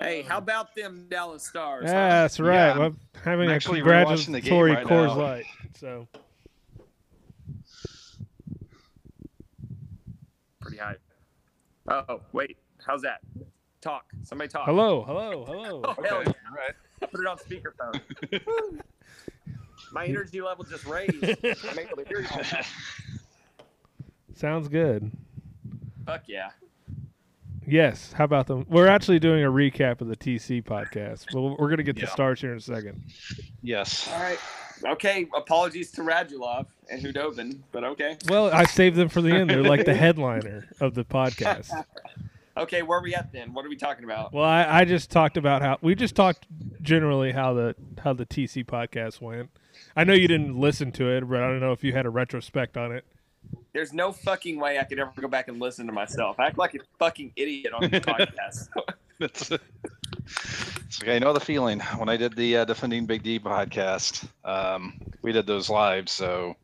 Hey, 0.00 0.22
how 0.22 0.38
about 0.38 0.74
them 0.74 1.06
Dallas 1.10 1.46
Stars? 1.46 1.86
huh? 1.86 1.92
yeah, 1.92 2.08
that's 2.22 2.40
right. 2.40 2.54
Yeah, 2.54 2.78
Well, 2.78 2.96
having 3.22 3.46
I'm 3.48 3.52
a 3.52 3.54
actually 3.54 3.80
rewatching 3.80 4.32
the 4.32 4.40
game 4.40 4.50
congratulatory 4.50 4.72
right 4.72 4.86
Coors 4.86 5.06
now. 5.08 5.22
Light. 5.22 5.44
So, 5.78 6.08
Pretty 10.60 10.76
high. 10.78 10.96
Oh, 11.88 12.20
wait. 12.32 12.56
How's 12.86 13.02
that? 13.02 13.20
Talk. 13.80 14.04
Somebody 14.24 14.48
talk. 14.48 14.66
hello, 14.66 15.02
hello, 15.02 15.44
hello. 15.46 15.80
Oh, 15.84 15.94
hell 16.02 16.22
yeah. 16.22 16.32
All 16.48 16.56
right. 16.56 16.74
Put 17.10 17.20
it 17.20 17.26
on 17.26 17.38
speakerphone. 17.38 18.00
Woo. 19.92 20.00
My 20.00 20.06
energy 20.06 20.40
level 20.40 20.64
just 20.64 20.86
raised. 20.86 21.22
I'm 21.22 21.78
able 21.78 21.96
to 21.96 22.04
hear 22.08 22.20
you. 22.20 22.26
Sounds 24.34 24.68
good. 24.68 25.10
Fuck 26.06 26.22
yeah. 26.26 26.50
Yes. 27.66 28.12
How 28.12 28.24
about 28.24 28.46
them? 28.46 28.66
We're 28.68 28.86
actually 28.88 29.18
doing 29.18 29.44
a 29.44 29.50
recap 29.50 30.00
of 30.00 30.08
the 30.08 30.16
TC 30.16 30.64
podcast. 30.64 31.34
Well, 31.34 31.56
we're 31.58 31.68
gonna 31.70 31.82
get 31.82 31.96
to 31.96 32.02
Yeah. 32.02 32.08
stars 32.08 32.40
here 32.40 32.52
in 32.52 32.58
a 32.58 32.60
second. 32.60 33.02
Yes. 33.62 34.08
All 34.12 34.20
right. 34.20 34.38
Okay. 34.84 35.28
Apologies 35.36 35.90
to 35.92 36.00
Radulov 36.02 36.66
and 36.90 37.02
Khudobin, 37.02 37.58
but 37.70 37.84
okay. 37.84 38.16
Well, 38.28 38.50
I 38.52 38.64
saved 38.64 38.96
them 38.96 39.08
for 39.10 39.20
the 39.20 39.30
end. 39.30 39.50
They're 39.50 39.62
like 39.62 39.84
the 39.84 39.94
headliner 39.94 40.68
of 40.80 40.94
the 40.94 41.04
podcast. 41.04 41.70
Okay, 42.60 42.82
where 42.82 42.98
are 42.98 43.02
we 43.02 43.14
at 43.14 43.32
then? 43.32 43.52
What 43.54 43.64
are 43.64 43.68
we 43.68 43.76
talking 43.76 44.04
about? 44.04 44.32
Well, 44.32 44.44
I, 44.44 44.80
I 44.80 44.84
just 44.84 45.10
talked 45.10 45.36
about 45.36 45.62
how 45.62 45.78
we 45.80 45.94
just 45.94 46.14
talked 46.14 46.46
generally 46.82 47.32
how 47.32 47.54
the 47.54 47.74
how 48.02 48.12
the 48.12 48.26
TC 48.26 48.64
podcast 48.66 49.20
went. 49.20 49.50
I 49.96 50.04
know 50.04 50.12
you 50.12 50.28
didn't 50.28 50.58
listen 50.58 50.92
to 50.92 51.08
it, 51.10 51.28
but 51.28 51.38
I 51.42 51.48
don't 51.48 51.60
know 51.60 51.72
if 51.72 51.82
you 51.82 51.92
had 51.92 52.04
a 52.06 52.10
retrospect 52.10 52.76
on 52.76 52.92
it. 52.92 53.04
There's 53.72 53.92
no 53.92 54.12
fucking 54.12 54.60
way 54.60 54.78
I 54.78 54.84
could 54.84 54.98
ever 54.98 55.10
go 55.20 55.26
back 55.28 55.48
and 55.48 55.58
listen 55.58 55.86
to 55.86 55.92
myself. 55.92 56.38
I 56.38 56.46
act 56.48 56.58
like 56.58 56.74
a 56.74 56.78
fucking 56.98 57.32
idiot 57.36 57.72
on 57.72 57.82
the 57.82 58.00
podcast. 58.00 58.68
It's, 59.20 59.50
it's 59.50 61.02
okay. 61.02 61.16
I 61.16 61.18
know 61.18 61.32
the 61.32 61.40
feeling. 61.40 61.80
When 61.96 62.08
I 62.08 62.16
did 62.16 62.36
the 62.36 62.58
uh, 62.58 62.64
Defending 62.66 63.06
Big 63.06 63.22
D 63.22 63.38
podcast, 63.40 64.26
um, 64.44 65.00
we 65.22 65.32
did 65.32 65.46
those 65.46 65.70
live, 65.70 66.08
so 66.08 66.56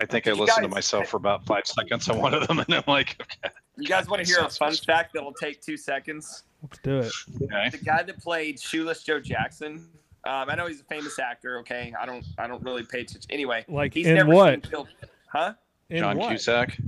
I 0.00 0.06
think 0.06 0.26
I 0.26 0.30
You 0.32 0.36
listened 0.36 0.64
to 0.64 0.68
guys- 0.68 0.74
myself 0.74 1.08
for 1.08 1.16
about 1.16 1.46
five 1.46 1.66
seconds 1.66 2.08
on 2.08 2.18
one 2.20 2.34
of 2.34 2.46
them, 2.48 2.58
and 2.58 2.74
I'm 2.74 2.84
like, 2.86 3.16
okay. 3.20 3.54
You 3.76 3.86
guys 3.88 4.08
want 4.08 4.24
to 4.24 4.28
hear 4.32 4.40
a 4.44 4.48
fun 4.50 4.74
fact 4.74 5.12
that'll 5.14 5.32
take 5.32 5.60
two 5.60 5.76
seconds? 5.76 6.44
Let's 6.62 6.78
do 6.82 6.98
it. 6.98 7.12
okay. 7.42 7.68
The 7.70 7.78
guy 7.84 8.02
that 8.02 8.22
played 8.22 8.58
Shoeless 8.60 9.02
Joe 9.02 9.20
Jackson. 9.20 9.86
Um, 10.26 10.48
I 10.48 10.54
know 10.54 10.66
he's 10.66 10.80
a 10.80 10.84
famous 10.84 11.18
actor. 11.18 11.58
Okay, 11.58 11.92
I 12.00 12.06
don't. 12.06 12.24
I 12.38 12.46
don't 12.46 12.62
really 12.62 12.82
pay 12.84 13.00
attention. 13.00 13.30
Anyway, 13.30 13.64
Like 13.68 13.92
he's 13.92 14.06
in 14.06 14.14
never 14.14 14.32
what? 14.32 14.52
seen 14.62 14.70
Phil- 14.70 14.88
Huh? 15.30 15.52
In 15.90 15.98
John 15.98 16.16
what? 16.16 16.28
Cusack. 16.30 16.78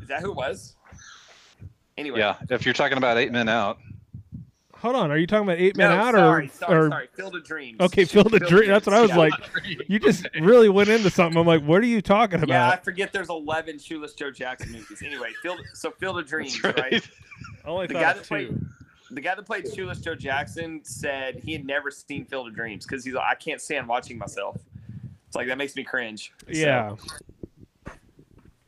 Is 0.00 0.08
that 0.08 0.22
who 0.22 0.30
it 0.30 0.36
was? 0.36 0.76
Anyway. 1.98 2.18
Yeah, 2.20 2.36
if 2.50 2.64
you're 2.64 2.72
talking 2.74 2.96
about 2.98 3.18
Eight 3.18 3.32
Men 3.32 3.48
Out, 3.48 3.78
Hold 4.86 4.94
on, 4.94 5.10
are 5.10 5.18
you 5.18 5.26
talking 5.26 5.48
about 5.48 5.58
Eight 5.58 5.76
Men 5.76 5.90
No, 5.90 5.96
Out 5.96 6.14
sorry, 6.14 6.46
or 6.46 6.48
sorry, 6.48 6.78
or 6.78 6.88
sorry. 6.90 7.08
Field 7.14 7.34
of 7.34 7.42
Dreams. 7.42 7.80
okay, 7.80 8.04
Field 8.06 8.32
of 8.32 8.40
Dreams? 8.46 8.68
That's 8.68 8.86
what 8.86 8.94
I 8.94 9.00
was 9.00 9.10
yeah. 9.10 9.16
like. 9.16 9.32
You 9.88 9.98
just 9.98 10.28
really 10.40 10.68
went 10.68 10.88
into 10.90 11.10
something. 11.10 11.40
I'm 11.40 11.44
like, 11.44 11.64
what 11.64 11.82
are 11.82 11.86
you 11.86 12.00
talking 12.00 12.36
about? 12.40 12.48
Yeah, 12.48 12.68
I 12.68 12.76
forget 12.76 13.12
there's 13.12 13.28
11 13.28 13.80
Shoeless 13.80 14.14
Joe 14.14 14.30
Jackson 14.30 14.70
movies. 14.70 15.02
Anyway, 15.04 15.30
Field, 15.42 15.58
so 15.74 15.90
Field 15.90 16.20
of 16.20 16.26
Dreams, 16.28 16.62
That's 16.62 16.78
right? 16.80 16.92
right. 16.92 17.10
Only 17.64 17.88
The 17.88 17.94
guy 17.94 18.12
of 18.12 18.18
that 18.18 18.28
played 18.28 18.56
the 19.10 19.20
guy 19.20 19.34
that 19.34 19.44
played 19.44 19.66
Shoeless 19.74 20.00
Joe 20.00 20.14
Jackson 20.14 20.80
said 20.84 21.40
he 21.44 21.52
had 21.52 21.66
never 21.66 21.90
seen 21.90 22.24
Field 22.24 22.46
of 22.46 22.54
Dreams 22.54 22.86
because 22.86 23.04
he's 23.04 23.14
like, 23.14 23.26
I 23.28 23.34
can't 23.34 23.60
stand 23.60 23.88
watching 23.88 24.18
myself. 24.18 24.56
It's 25.26 25.34
like 25.34 25.48
that 25.48 25.58
makes 25.58 25.74
me 25.74 25.82
cringe. 25.82 26.32
So, 26.46 26.52
Yeah, 26.52 26.94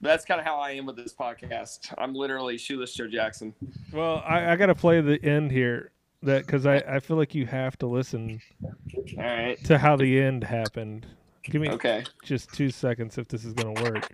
that's 0.00 0.24
kind 0.24 0.40
of 0.40 0.46
how 0.46 0.58
I 0.58 0.72
am 0.72 0.86
with 0.86 0.96
this 0.96 1.12
podcast. 1.12 1.92
I'm 1.98 2.14
literally 2.14 2.56
Shoeless 2.58 2.94
Joe 2.94 3.08
Jackson. 3.08 3.54
well, 3.92 4.22
I, 4.26 4.52
I 4.52 4.56
got 4.56 4.66
to 4.66 4.74
play 4.74 5.00
the 5.00 5.22
end 5.24 5.50
here. 5.50 5.90
That 6.22 6.46
because 6.46 6.66
I, 6.66 6.76
I 6.78 6.98
feel 7.00 7.16
like 7.16 7.34
you 7.34 7.46
have 7.46 7.78
to 7.78 7.86
listen 7.86 8.40
All 8.64 8.72
right. 9.18 9.62
to 9.64 9.78
how 9.78 9.96
the 9.96 10.20
end 10.20 10.42
happened. 10.42 11.06
Give 11.44 11.62
me 11.62 11.70
Okay. 11.70 12.04
just 12.24 12.52
two 12.52 12.70
seconds 12.70 13.18
if 13.18 13.28
this 13.28 13.44
is 13.44 13.52
gonna 13.54 13.80
work. 13.80 14.12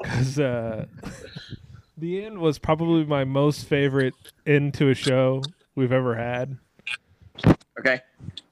Because 0.00 0.38
uh, 0.38 0.86
the 1.98 2.24
end 2.24 2.38
was 2.38 2.58
probably 2.58 3.04
my 3.04 3.24
most 3.24 3.66
favorite 3.66 4.14
end 4.46 4.74
to 4.74 4.90
a 4.90 4.94
show 4.94 5.42
we've 5.74 5.92
ever 5.92 6.14
had. 6.14 6.56
Okay. 7.80 8.00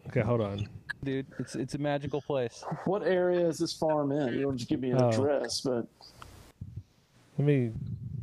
Okay, 0.08 0.20
hold 0.22 0.40
on. 0.40 0.68
dude. 1.04 1.26
It's 1.38 1.54
it's 1.54 1.74
a 1.74 1.78
magical 1.78 2.20
place. 2.20 2.64
What 2.84 3.04
area 3.06 3.46
is 3.46 3.58
this 3.58 3.72
farm 3.72 4.10
in? 4.10 4.34
You 4.34 4.42
don't 4.42 4.56
just 4.56 4.68
give 4.68 4.80
me 4.80 4.90
an 4.90 5.00
Oh. 5.00 5.08
address, 5.08 5.60
but 5.60 5.86
Let 7.38 7.46
me. 7.46 7.70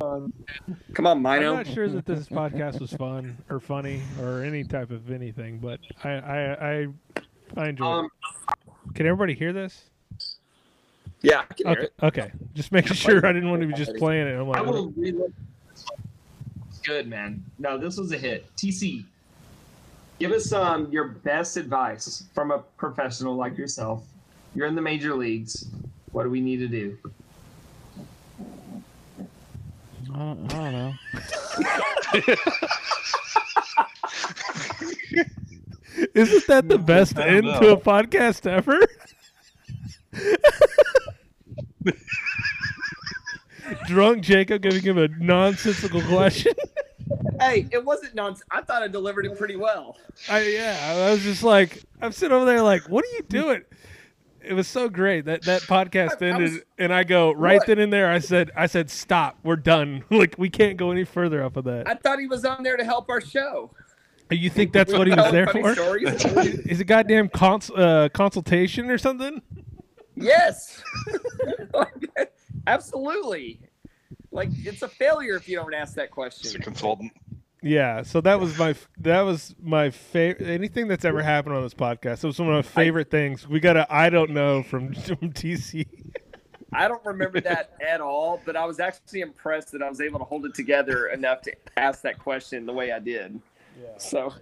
Come 0.00 1.06
on, 1.06 1.26
I'm 1.26 1.42
not 1.42 1.66
sure 1.66 1.88
that 1.88 2.06
this 2.06 2.28
podcast 2.28 2.80
was 2.80 2.92
fun 2.92 3.36
or 3.50 3.58
funny 3.60 4.00
or 4.20 4.42
any 4.42 4.62
type 4.64 4.90
of 4.90 5.10
anything, 5.10 5.58
but 5.58 5.80
I 6.04 6.10
I 6.10 6.70
I, 6.72 6.86
I 7.56 7.68
enjoyed 7.68 7.86
Um, 7.86 8.10
it. 8.66 8.94
Can 8.94 9.06
everybody 9.06 9.34
hear 9.34 9.52
this? 9.52 9.90
yeah, 11.22 11.42
I 11.50 11.54
can 11.54 11.66
hear 11.66 11.72
Okay, 11.72 11.82
it. 11.82 11.92
okay. 12.02 12.32
Just 12.54 12.70
making 12.72 12.94
sure 12.94 13.24
I 13.26 13.32
didn't 13.32 13.50
want 13.50 13.62
to 13.62 13.66
be 13.68 13.74
just 13.74 13.96
playing 13.96 14.28
it. 14.28 14.38
I'm 14.38 14.48
like, 14.48 14.58
I 14.58 14.62
will 14.62 14.92
relook. 14.92 15.32
Good 16.84 17.08
man. 17.08 17.44
No, 17.58 17.76
this 17.76 17.98
was 17.98 18.12
a 18.12 18.18
hit. 18.18 18.46
TC, 18.56 19.04
give 20.18 20.30
us 20.32 20.52
um 20.52 20.90
your 20.92 21.08
best 21.08 21.56
advice 21.56 22.24
from 22.34 22.50
a 22.50 22.58
professional 22.76 23.34
like 23.34 23.58
yourself. 23.58 24.04
You're 24.54 24.66
in 24.66 24.74
the 24.74 24.82
major 24.82 25.14
leagues. 25.14 25.66
What 26.12 26.22
do 26.22 26.30
we 26.30 26.40
need 26.40 26.58
to 26.58 26.68
do? 26.68 26.96
I 30.14 30.18
don't, 30.18 30.54
I 30.54 30.70
don't 30.70 30.72
know. 30.72 30.94
Isn't 36.14 36.46
that 36.46 36.68
the 36.68 36.78
best 36.78 37.18
end 37.18 37.46
know. 37.46 37.60
to 37.60 37.72
a 37.72 37.76
podcast 37.76 38.46
ever? 38.46 38.80
Drunk 43.86 44.22
Jacob 44.22 44.62
giving 44.62 44.82
him 44.82 44.98
a 44.98 45.08
nonsensical 45.08 46.00
question. 46.02 46.54
Hey, 47.40 47.66
it 47.70 47.84
wasn't 47.84 48.14
nonsense. 48.14 48.46
I 48.50 48.62
thought 48.62 48.82
I 48.82 48.88
delivered 48.88 49.26
it 49.26 49.36
pretty 49.38 49.56
well. 49.56 49.96
I 50.28 50.48
yeah, 50.48 51.06
I 51.06 51.10
was 51.10 51.22
just 51.22 51.42
like, 51.42 51.82
I'm 52.00 52.12
sitting 52.12 52.34
over 52.34 52.44
there 52.44 52.62
like, 52.62 52.88
what 52.88 53.04
are 53.04 53.16
you 53.16 53.22
doing? 53.22 53.62
It 54.48 54.54
was 54.54 54.66
so 54.66 54.88
great 54.88 55.26
that 55.26 55.42
that 55.42 55.62
podcast 55.62 56.22
I- 56.22 56.26
I 56.26 56.28
ended, 56.30 56.52
was- 56.52 56.60
and 56.78 56.92
I 56.92 57.04
go 57.04 57.32
right 57.32 57.58
What? 57.58 57.66
then 57.66 57.78
and 57.78 57.92
there. 57.92 58.10
I 58.10 58.18
said, 58.18 58.50
I 58.56 58.66
said, 58.66 58.90
stop, 58.90 59.36
we're 59.42 59.56
done. 59.56 60.04
like 60.10 60.36
we 60.38 60.48
can't 60.48 60.76
go 60.76 60.90
any 60.90 61.04
further 61.04 61.44
off 61.44 61.56
of 61.56 61.64
that. 61.64 61.86
I 61.88 61.94
thought 61.94 62.18
he 62.18 62.26
was 62.26 62.44
on 62.44 62.62
there 62.62 62.76
to 62.76 62.84
help 62.84 63.10
our 63.10 63.20
show. 63.20 63.70
you 64.30 64.48
think 64.50 64.72
that's 64.72 64.92
what 64.92 65.06
he 65.06 65.14
was 65.14 65.30
there 65.32 65.46
for? 65.48 65.74
stories. 65.74 66.24
Is 66.24 66.80
it 66.80 66.84
goddamn 66.84 67.28
cons- 67.28 67.70
uh, 67.70 68.08
consultation 68.14 68.90
or 68.90 68.98
something? 68.98 69.42
yes. 70.14 70.82
Absolutely. 72.66 73.60
Like 74.30 74.48
it's 74.64 74.82
a 74.82 74.88
failure 74.88 75.36
if 75.36 75.48
you 75.48 75.56
don't 75.56 75.74
ask 75.74 75.94
that 75.94 76.10
question. 76.10 76.46
It's 76.48 76.54
a 76.54 76.58
consultant. 76.58 77.12
Yeah, 77.62 78.02
so 78.02 78.20
that 78.20 78.38
was 78.38 78.56
my 78.56 78.74
that 78.98 79.22
was 79.22 79.54
my 79.60 79.90
favorite. 79.90 80.48
Anything 80.48 80.86
that's 80.86 81.04
ever 81.04 81.22
happened 81.22 81.56
on 81.56 81.62
this 81.62 81.74
podcast, 81.74 82.22
it 82.22 82.28
was 82.28 82.38
one 82.38 82.48
of 82.48 82.54
my 82.54 82.62
favorite 82.62 83.10
things. 83.10 83.48
We 83.48 83.58
got 83.58 83.76
a 83.76 83.86
I 83.92 84.10
don't 84.10 84.30
know 84.30 84.62
from, 84.62 84.94
from 84.94 85.16
TC. 85.32 85.86
I 86.72 86.86
don't 86.86 87.04
remember 87.04 87.40
that 87.40 87.72
at 87.80 88.00
all, 88.00 88.40
but 88.44 88.54
I 88.54 88.64
was 88.66 88.78
actually 88.78 89.22
impressed 89.22 89.72
that 89.72 89.82
I 89.82 89.88
was 89.88 90.00
able 90.00 90.18
to 90.18 90.24
hold 90.24 90.44
it 90.44 90.54
together 90.54 91.06
enough 91.06 91.42
to 91.42 91.52
ask 91.76 92.02
that 92.02 92.18
question 92.18 92.66
the 92.66 92.72
way 92.72 92.92
I 92.92 92.98
did. 92.98 93.40
Yeah. 93.80 93.88
So, 93.96 94.34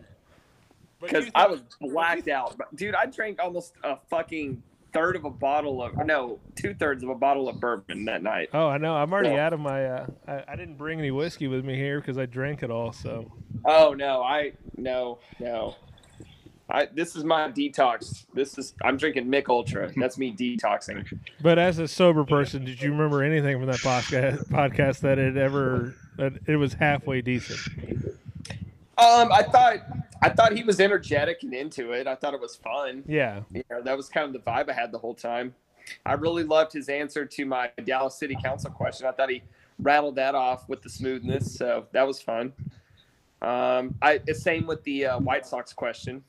because 1.01 1.31
I 1.35 1.47
was 1.47 1.63
blacked 1.81 2.29
out, 2.29 2.61
dude, 2.75 2.95
I 2.95 3.07
drank 3.07 3.39
almost 3.41 3.75
a 3.85 3.97
fucking 4.11 4.63
third 4.97 5.17
of 5.17 5.25
a 5.25 5.31
bottle 5.31 5.83
of 5.83 5.95
no, 6.07 6.41
two 6.55 6.75
thirds 6.75 7.03
of 7.03 7.11
a 7.11 7.15
bottle 7.15 7.49
of 7.49 7.61
bourbon 7.61 8.05
that 8.07 8.23
night. 8.23 8.49
Oh, 8.55 8.67
I 8.69 8.79
know. 8.79 8.95
I'm 8.97 9.13
already 9.13 9.31
Yeah. 9.31 9.47
out 9.47 9.53
of 9.53 9.61
my. 9.61 9.85
Uh, 9.85 10.07
I, 10.27 10.45
I 10.49 10.57
didn't 10.57 10.77
bring 10.77 10.99
any 10.99 11.11
whiskey 11.11 11.47
with 11.49 11.65
me 11.65 11.75
here 11.77 12.01
because 12.01 12.19
I 12.19 12.27
drank 12.27 12.63
it 12.63 12.71
all. 12.71 12.93
So 12.93 13.31
Oh 13.65 13.95
no, 13.95 14.23
I 14.23 14.53
no 14.77 15.19
no. 15.41 15.77
I 16.69 16.87
this 16.93 17.15
is 17.15 17.23
my 17.25 17.49
detox. 17.51 18.25
This 18.35 18.59
is 18.59 18.75
I'm 18.83 18.97
drinking 18.97 19.31
Mich 19.31 19.49
Ultra. 19.49 19.93
That's 19.97 20.19
me 20.19 20.33
detoxing. 20.35 21.07
But 21.41 21.59
as 21.61 21.79
a 21.79 21.87
sober 21.87 22.25
person, 22.25 22.65
did 22.65 22.83
you 22.83 22.91
remember 22.91 23.23
anything 23.23 23.59
from 23.59 23.67
that 23.67 23.77
podcast 23.81 24.49
podcast 24.51 25.01
that 25.01 25.19
it 25.19 25.37
ever 25.37 25.95
that 26.17 26.33
it 26.47 26.57
was 26.57 26.75
halfway 26.75 27.21
decent? 27.21 27.61
Um, 28.99 29.31
I 29.33 29.43
thought 29.43 29.77
I 30.23 30.31
thought 30.31 30.53
he 30.53 30.63
was 30.63 30.81
energetic 30.81 31.43
and 31.43 31.53
into 31.53 31.93
it. 31.93 32.07
I 32.07 32.15
thought 32.15 32.33
it 32.35 32.41
was 32.41 32.57
fun. 32.57 33.05
Yeah, 33.07 33.41
You 33.53 33.63
know, 33.71 33.83
that 33.83 33.97
was 33.97 34.09
kind 34.09 34.27
of 34.27 34.33
the 34.33 34.51
vibe 34.51 34.71
I 34.71 34.73
had 34.73 34.91
the 34.93 34.99
whole 34.99 35.15
time. 35.15 35.55
I 36.05 36.15
really 36.15 36.43
loved 36.43 36.73
his 36.73 36.89
answer 36.89 37.27
to 37.27 37.45
my 37.45 37.71
Dallas 37.85 38.17
City 38.19 38.37
Council 38.43 38.71
question. 38.71 39.07
I 39.07 39.13
thought 39.13 39.31
he 39.31 39.43
rattled 39.79 40.17
that 40.17 40.35
off 40.35 40.69
with 40.69 40.83
the 40.83 40.89
smoothness, 40.89 41.55
so 41.57 41.87
that 41.93 42.07
was 42.07 42.21
fun. 42.21 42.53
Um, 43.43 43.95
I 44.01 44.19
the 44.19 44.35
same 44.35 44.67
with 44.67 44.83
the 44.85 45.07
uh, 45.07 45.19
White 45.19 45.47
Sox 45.47 45.73
question. 45.73 46.25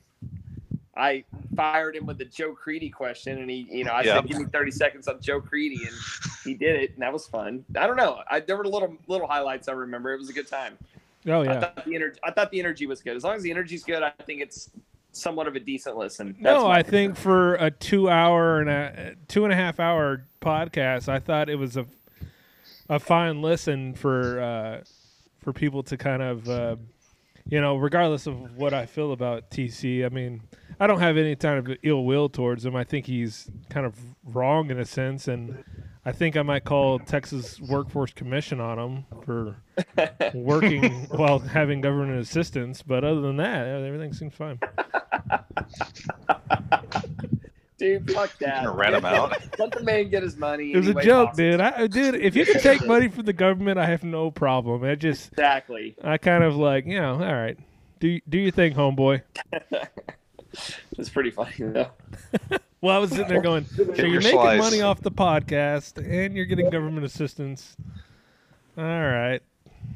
I 0.94 1.24
fired 1.56 1.96
him 1.96 2.06
with 2.06 2.18
the 2.18 2.24
Joe 2.24 2.52
Crede 2.52 2.92
question, 2.92 3.38
and 3.38 3.48
he, 3.48 3.66
you 3.70 3.84
know, 3.84 3.92
I 3.92 4.02
Yeah. 4.02 4.16
said, 4.16 4.26
"Give 4.28 4.36
me 4.38 4.44
30 4.52 4.70
seconds 4.72 5.08
on 5.08 5.20
Joe 5.20 5.40
Crede," 5.40 5.80
and 5.80 5.96
he 6.44 6.54
did 6.54 6.76
it, 6.76 6.92
and 6.92 7.02
that 7.02 7.12
was 7.12 7.26
fun. 7.26 7.64
I 7.76 7.86
don't 7.86 7.96
know. 7.96 8.20
I, 8.30 8.40
there 8.40 8.56
were 8.56 8.64
little 8.66 8.96
little 9.06 9.26
highlights 9.26 9.68
I 9.68 9.72
remember. 9.72 10.12
It 10.12 10.18
was 10.18 10.28
a 10.28 10.32
good 10.34 10.48
time. 10.48 10.76
Oh 11.28 11.42
I 11.42 11.44
yeah. 11.44 11.60
thought 11.60 11.84
the 11.84 11.94
energy. 11.94 12.18
I 12.24 12.30
thought 12.30 12.50
the 12.50 12.60
energy 12.60 12.86
was 12.86 13.00
good. 13.00 13.16
As 13.16 13.24
long 13.24 13.36
as 13.36 13.42
the 13.42 13.50
energy's 13.50 13.84
good, 13.84 14.02
I 14.02 14.10
think 14.24 14.40
it's 14.40 14.70
somewhat 15.12 15.46
of 15.46 15.56
a 15.56 15.60
decent 15.60 15.96
listen. 15.96 16.36
That's 16.40 16.60
No, 16.60 16.66
I 16.66 16.82
think 16.82 17.16
for 17.16 17.54
a 17.54 17.70
two 17.70 18.08
hour 18.08 18.60
and 18.60 18.70
a 18.70 19.14
two 19.28 19.44
and 19.44 19.52
a 19.52 19.56
half 19.56 19.80
hour 19.80 20.26
podcast, 20.40 21.08
I 21.08 21.18
thought 21.18 21.48
it 21.48 21.56
was 21.56 21.76
a 21.76 21.86
a 22.88 22.98
fine 22.98 23.42
listen 23.42 23.94
for 23.94 24.40
uh, 24.40 24.84
for 25.42 25.52
people 25.52 25.82
to 25.84 25.96
kind 25.96 26.22
of 26.22 26.48
uh, 26.48 26.76
you 27.48 27.60
know, 27.60 27.76
regardless 27.76 28.26
of 28.26 28.56
what 28.56 28.74
I 28.74 28.86
feel 28.86 29.12
about 29.12 29.50
TC. 29.50 30.04
I 30.04 30.10
mean, 30.10 30.42
I 30.78 30.86
don't 30.86 31.00
have 31.00 31.16
any 31.16 31.34
kind 31.34 31.66
of 31.66 31.76
ill 31.82 32.04
will 32.04 32.28
towards 32.28 32.64
him. 32.64 32.76
I 32.76 32.84
think 32.84 33.06
he's 33.06 33.50
kind 33.70 33.86
of 33.86 33.94
wrong 34.24 34.70
in 34.70 34.78
a 34.78 34.84
sense, 34.84 35.28
and 35.28 35.64
I 36.08 36.12
think 36.12 36.38
I 36.38 36.42
might 36.42 36.64
call 36.64 36.98
Texas 37.00 37.60
Workforce 37.60 38.14
Commission 38.14 38.60
on 38.60 38.78
him 38.78 39.04
for 39.26 39.56
working 40.32 40.90
while 41.10 41.38
having 41.38 41.82
government 41.82 42.18
assistance. 42.18 42.80
But 42.80 43.04
other 43.04 43.20
than 43.20 43.36
that, 43.36 43.66
everything 43.66 44.14
seems 44.14 44.34
fine. 44.34 44.58
dude, 47.76 48.10
fuck 48.10 48.38
that. 48.38 48.64
Gonna 48.64 48.72
rat 48.72 48.94
him 48.94 49.04
out. 49.04 49.36
Let 49.58 49.72
the 49.72 49.82
man 49.82 50.08
get 50.08 50.22
his 50.22 50.38
money. 50.38 50.72
It 50.72 50.78
was 50.78 50.88
a 50.88 50.94
joke, 50.94 51.28
possible. 51.28 51.50
dude. 51.50 51.60
I, 51.60 51.86
dude, 51.86 52.14
if 52.14 52.34
you 52.34 52.46
can 52.46 52.62
take 52.62 52.86
money 52.86 53.08
from 53.08 53.26
the 53.26 53.34
government, 53.34 53.78
I 53.78 53.84
have 53.84 54.02
no 54.02 54.30
problem. 54.30 54.84
I 54.84 54.94
just, 54.94 55.32
Exactly. 55.32 55.94
I 56.02 56.16
kind 56.16 56.42
of 56.42 56.56
like, 56.56 56.86
you 56.86 56.98
know, 56.98 57.16
all 57.16 57.34
right, 57.34 57.58
do 58.00 58.18
do 58.26 58.38
your 58.38 58.52
thing, 58.52 58.72
homeboy. 58.72 59.20
It's 60.96 61.10
pretty 61.10 61.30
funny 61.30 61.52
though. 61.58 61.90
Well, 62.80 62.94
I 62.94 62.98
was 62.98 63.10
sitting 63.10 63.26
there 63.26 63.40
going, 63.40 63.64
so 63.66 63.82
you're 63.82 64.20
making 64.20 64.30
slice. 64.30 64.60
money 64.60 64.82
off 64.82 65.00
the 65.00 65.10
podcast 65.10 65.98
and 65.98 66.36
you're 66.36 66.46
getting 66.46 66.70
government 66.70 67.04
assistance. 67.04 67.76
All 68.76 68.84
right. 68.84 69.40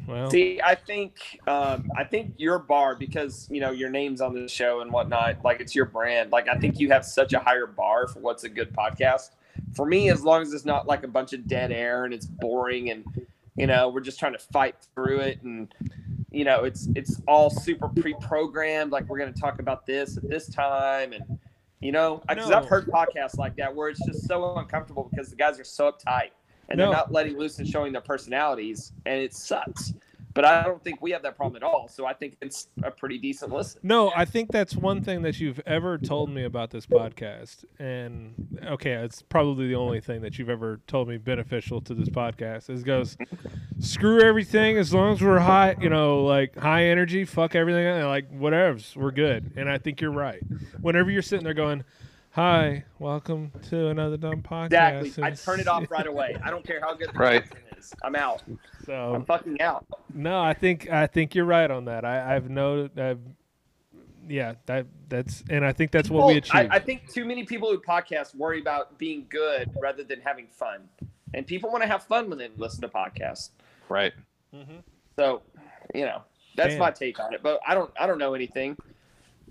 Well, 0.07 0.31
See, 0.31 0.61
I 0.63 0.75
think 0.75 1.39
um, 1.47 1.89
I 1.97 2.03
think 2.03 2.35
your 2.39 2.59
bar 2.59 2.97
because 2.97 3.47
you 3.51 3.61
know 3.61 3.71
your 3.71 3.89
name's 3.89 4.21
on 4.21 4.35
the 4.35 4.49
show 4.49 4.81
and 4.81 4.91
whatnot. 4.91 5.45
Like 5.45 5.61
it's 5.61 5.75
your 5.75 5.85
brand. 5.85 6.33
Like 6.33 6.49
I 6.49 6.57
think 6.57 6.81
you 6.81 6.91
have 6.91 7.05
such 7.05 7.33
a 7.33 7.39
higher 7.39 7.67
bar 7.67 8.09
for 8.09 8.19
what's 8.19 8.43
a 8.43 8.49
good 8.49 8.73
podcast. 8.75 9.31
For 9.75 9.87
me, 9.87 10.11
as 10.11 10.25
long 10.25 10.43
as 10.43 10.53
it's 10.53 10.65
not 10.65 10.89
like 10.89 11.05
a 11.05 11.09
bunch 11.09 11.33
of 11.33 11.47
dead 11.47 11.71
air 11.71 12.05
and 12.05 12.13
it's 12.13 12.27
boring 12.27 12.91
and 12.91 13.05
you 13.55 13.69
know 13.69 13.91
we're 13.91 14.01
just 14.01 14.19
trying 14.19 14.33
to 14.33 14.39
fight 14.39 14.75
through 14.95 15.21
it 15.21 15.41
and 15.43 15.73
you 16.31 16.45
know 16.45 16.65
it's 16.65 16.89
it's 16.97 17.21
all 17.29 17.49
super 17.49 17.89
pre-programmed. 17.89 18.91
Like 18.91 19.09
we're 19.09 19.19
going 19.19 19.33
to 19.33 19.41
talk 19.41 19.61
about 19.61 19.87
this 19.87 20.17
at 20.17 20.29
this 20.29 20.49
time 20.49 21.13
and 21.13 21.39
you 21.83 21.93
know 21.93 22.23
because 22.29 22.49
No. 22.49 22.57
I've 22.57 22.67
heard 22.67 22.87
podcasts 22.87 23.37
like 23.37 23.57
that 23.57 23.75
where 23.75 23.89
it's 23.89 24.05
just 24.07 24.27
so 24.27 24.57
uncomfortable 24.57 25.09
because 25.11 25.29
the 25.31 25.37
guys 25.37 25.59
are 25.61 25.65
so 25.65 25.91
uptight 25.93 26.31
and 26.69 26.79
No. 26.79 26.87
they're 26.87 26.95
not 26.95 27.13
letting 27.13 27.37
loose 27.37 27.59
and 27.59 27.69
showing 27.69 27.93
their 27.93 28.01
personalities, 28.01 28.93
and 29.05 29.21
it 29.21 29.35
sucks. 29.35 29.93
But 30.35 30.45
I 30.45 30.65
don't 30.65 30.83
think 30.83 31.03
we 31.03 31.11
have 31.11 31.23
that 31.23 31.37
problem 31.37 31.57
at 31.57 31.63
all. 31.63 31.89
So 31.89 32.07
I 32.07 32.15
think 32.15 32.37
it's 32.41 32.69
a 32.83 32.91
pretty 32.91 33.19
decent 33.19 33.53
listen. 33.53 33.81
No, 33.83 34.13
I 34.15 34.25
think 34.25 34.51
that's 34.51 34.75
one 34.75 35.03
thing 35.03 35.23
that 35.23 35.41
you've 35.41 35.61
ever 35.67 35.99
told 35.99 36.31
me 36.31 36.45
about 36.45 36.71
this 36.71 36.87
podcast. 36.87 37.65
And 37.79 38.59
okay, 38.65 38.93
it's 38.93 39.23
probably 39.23 39.69
the 39.69 39.75
only 39.75 40.01
thing 40.01 40.23
that 40.23 40.39
you've 40.39 40.51
ever 40.51 40.81
told 40.87 41.09
me 41.09 41.19
beneficial 41.19 41.81
to 41.83 41.95
this 41.95 42.09
podcast 42.09 42.71
is 42.71 42.83
goes, 42.83 43.17
screw 43.79 44.23
everything 44.23 44.79
as 44.79 44.95
long 44.95 45.13
as 45.13 45.23
we're 45.23 45.39
high, 45.39 45.77
you 45.81 45.91
know, 45.91 46.25
like 46.25 46.57
high 46.57 46.85
energy, 46.85 47.25
fuck 47.25 47.55
everything, 47.55 48.03
like 48.05 48.31
whatever's, 48.31 48.95
we're 48.97 49.11
good. 49.11 49.53
And 49.57 49.69
I 49.69 49.79
think 49.79 50.01
you're 50.01 50.11
right. 50.11 50.43
Whenever 50.81 51.11
you're 51.11 51.23
sitting 51.23 51.45
there 51.45 51.55
going, 51.55 51.85
Hi, 52.35 52.85
welcome 52.99 53.53
to 53.69 53.89
another 53.89 54.17
dumb 54.17 54.41
podcast. 54.41 55.03
Exactly. 55.03 55.23
I 55.23 55.31
turn 55.33 55.61
it 55.61 55.69
off 55.69 55.91
right 55.91 56.07
away. 56.07 56.35
I 56.43 56.49
don't 56.49 56.65
care 56.65 56.81
how 56.81 56.95
good 56.95 57.11
the 57.13 57.19
Right. 57.19 57.45
Content 57.91 57.93
is. 57.93 57.93
I'm 58.03 58.17
out. 58.17 58.43
So 58.87 59.15
I'm 59.15 59.25
fucking 59.25 59.61
out. 59.61 59.87
no, 60.15 60.41
I 60.41 60.55
think 60.55 60.91
I 60.91 61.07
think 61.07 61.35
you're 61.35 61.45
right 61.45 61.71
on 61.71 61.85
that. 61.87 62.05
I, 62.05 62.37
I've 62.37 62.51
noted. 62.51 62.99
I've, 62.99 63.21
yeah, 64.29 64.55
that 64.67 64.87
that's 65.09 65.43
and 65.51 65.65
I 65.65 65.73
think 65.73 65.91
that's 65.91 66.09
what 66.11 66.27
we 66.27 66.35
People- 66.35 66.59
achieved. 66.59 66.73
I, 66.73 66.77
I 66.77 66.79
think 66.79 67.11
too 67.13 67.25
many 67.25 67.45
people 67.45 67.71
who 67.71 67.79
podcast 67.79 68.35
worry 68.35 68.61
about 68.61 68.99
being 68.99 69.27
good 69.29 69.71
rather 69.81 70.05
than 70.05 70.21
having 70.21 70.47
fun. 70.49 70.89
And 71.35 71.47
people 71.47 71.71
want 71.71 71.83
to 71.83 71.89
have 71.89 72.03
fun 72.05 72.29
when 72.29 72.39
they 72.39 72.51
listen 72.59 72.83
to 72.83 72.89
podcasts. 72.89 73.51
Right. 73.89 74.13
Mm-hmm. 74.55 74.77
So, 75.17 75.41
you 75.95 76.05
know, 76.05 76.23
that's 76.57 76.71
Damn. 76.75 76.79
my 76.79 76.91
take 76.91 77.19
on 77.21 77.33
it. 77.33 77.43
But 77.43 77.61
I 77.67 77.75
don't 77.75 77.91
I 77.99 78.07
don't 78.07 78.19
know 78.19 78.35
anything. 78.35 78.77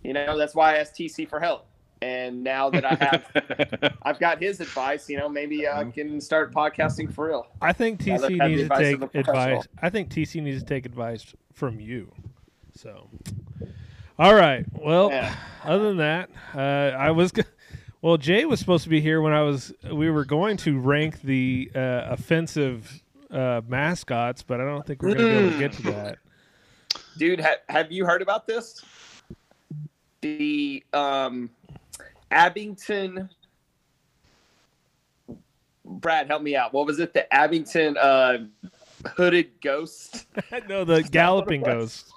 You 0.03 0.13
know, 0.13 0.37
that's 0.37 0.55
why 0.55 0.75
I 0.75 0.77
asked 0.77 0.95
TC 0.95 1.27
for 1.29 1.39
help. 1.39 1.67
And 2.01 2.43
now 2.43 2.69
that 2.71 2.83
I 2.83 2.95
have 2.95 3.97
I've 4.01 4.19
got 4.19 4.41
his 4.41 4.59
advice, 4.59 5.07
you 5.07 5.17
know, 5.17 5.29
maybe 5.29 5.67
I 5.67 5.83
can 5.85 6.19
start 6.19 6.51
podcasting 6.53 7.13
for 7.13 7.27
real. 7.27 7.47
I 7.61 7.73
think 7.73 7.99
TC 8.01 8.39
have 8.39 8.49
needs 8.49 8.63
to 8.63 8.69
take 8.77 8.95
of 8.95 9.03
a 9.03 9.07
professional. 9.07 9.59
advice. 9.59 9.67
I 9.81 9.89
think 9.91 10.09
TC 10.09 10.41
needs 10.41 10.63
to 10.63 10.67
take 10.67 10.85
advice 10.87 11.33
from 11.53 11.79
you. 11.79 12.11
So, 12.75 13.07
all 14.17 14.33
right. 14.33 14.65
Well, 14.73 15.09
Yeah. 15.11 15.35
other 15.63 15.89
than 15.89 15.97
that, 15.97 16.29
uh, 16.55 16.95
I 16.97 17.11
was. 17.11 17.31
G- 17.31 17.43
well, 18.01 18.17
Jay 18.17 18.45
was 18.45 18.59
supposed 18.59 18.83
to 18.85 18.89
be 18.89 18.99
here 18.99 19.21
when 19.21 19.33
I 19.33 19.43
was. 19.43 19.71
We 19.91 20.09
were 20.09 20.25
going 20.25 20.57
to 20.57 20.79
rank 20.79 21.21
the 21.21 21.69
uh, 21.75 22.07
offensive 22.09 23.03
uh, 23.29 23.61
mascots, 23.67 24.41
but 24.41 24.59
I 24.59 24.65
don't 24.65 24.85
think 24.87 25.03
we're 25.03 25.13
going 25.13 25.19
to 25.19 25.23
be 25.25 25.37
able 25.37 25.51
to 25.51 25.59
get 25.59 25.73
to 25.73 25.81
that. 25.91 26.17
Dude, 27.17 27.41
ha- 27.41 27.57
have 27.69 27.91
you 27.91 28.05
heard 28.07 28.23
about 28.23 28.47
this? 28.47 28.81
The 30.21 30.83
um, 30.93 31.49
Abington. 32.31 33.29
Brad, 35.85 36.27
help 36.27 36.41
me 36.41 36.55
out. 36.55 36.73
What 36.73 36.85
was 36.85 36.99
it? 36.99 37.13
The 37.13 37.31
Abington 37.33 37.97
uh, 37.97 38.39
hooded 39.15 39.59
ghost, 39.61 40.27
no, 40.69 40.83
the 40.83 41.03
galloping 41.03 41.61
ghost. 41.61 42.11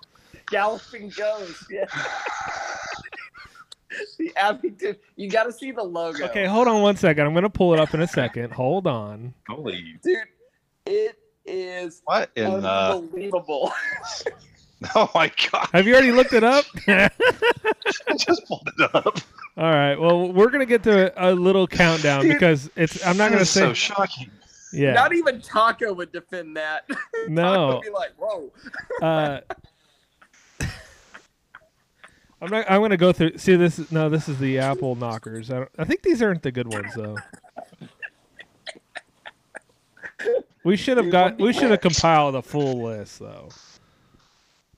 galloping 0.51 1.11
ghost. 1.17 1.65
Yeah. 1.71 1.85
the 4.19 4.33
Abington. 4.37 4.97
You 5.17 5.31
got 5.31 5.45
to 5.45 5.53
see 5.53 5.73
the 5.73 5.83
logo. 5.83 6.25
Okay, 6.27 6.47
hold 6.47 6.69
on 6.69 6.83
one 6.83 6.97
second. 6.97 7.27
I'm 7.27 7.33
going 7.33 7.43
to 7.43 7.51
pull 7.51 7.75
it 7.75 7.81
up 7.81 7.95
in 7.95 8.01
a 8.01 8.07
second. 8.07 8.53
Hold 8.53 8.87
on. 8.87 9.35
Holy. 9.49 9.97
dude, 10.03 10.19
it 10.87 11.19
is 11.45 12.03
What 12.05 12.31
in 12.37 12.63
the? 12.63 12.63
unbelievable. 14.85 15.11
Oh 15.15 15.19
my 15.19 15.33
god! 15.51 15.69
Have 15.73 15.87
you 15.87 15.95
already 15.95 16.13
looked 16.13 16.33
it 16.33 16.45
up? 16.45 16.65
I 16.89 17.11
just 18.17 18.47
pulled 18.47 18.69
it 18.79 18.95
up. 18.95 19.19
All 19.57 19.71
right. 19.71 19.95
Well, 19.95 20.33
we're 20.33 20.51
gonna 20.51 20.67
get 20.67 20.83
to 20.85 21.23
a, 21.23 21.33
a 21.33 21.35
little 21.35 21.67
countdown 21.67 22.23
Dude, 22.23 22.33
because 22.33 22.71
it's. 22.77 23.05
I'm 23.07 23.17
not 23.17 23.31
gonna 23.31 23.45
say. 23.45 23.61
so 23.61 23.73
shocking. 23.73 24.31
yeah. 24.73 24.93
Not 24.93 25.15
even 25.15 25.41
Taco 25.41 25.93
would 25.93 26.13
defend 26.13 26.57
that. 26.57 26.89
Taco 26.89 27.29
no. 27.29 27.75
would 27.75 27.83
be 27.83 27.91
like, 27.91 28.13
"Whoa." 28.19 28.51
Uh, 29.03 29.41
I'm 32.41 32.51
not. 32.51 32.71
I'm 32.71 32.81
gonna 32.81 32.97
go 32.97 33.13
through. 33.13 33.39
See 33.39 33.57
this. 33.57 33.91
No, 33.91 34.09
this 34.09 34.29
is 34.29 34.39
the 34.39 34.59
apple 34.59 34.97
knockers. 34.97 35.51
I, 35.51 35.61
don't, 35.61 35.71
I 35.79 35.85
think 35.85 36.03
these 36.03 36.21
aren't 36.23 36.43
the 36.43 36.53
good 36.53 36.73
ones 36.73 36.95
though. 36.95 37.17
We 40.65 40.77
should 40.77 40.97
have 40.97 41.11
got. 41.11 41.39
We 41.39 41.53
should 41.53 41.71
have 41.71 41.81
compiled 41.81 42.35
a 42.35 42.43
full 42.43 42.83
list 42.83 43.19
though. 43.19 43.51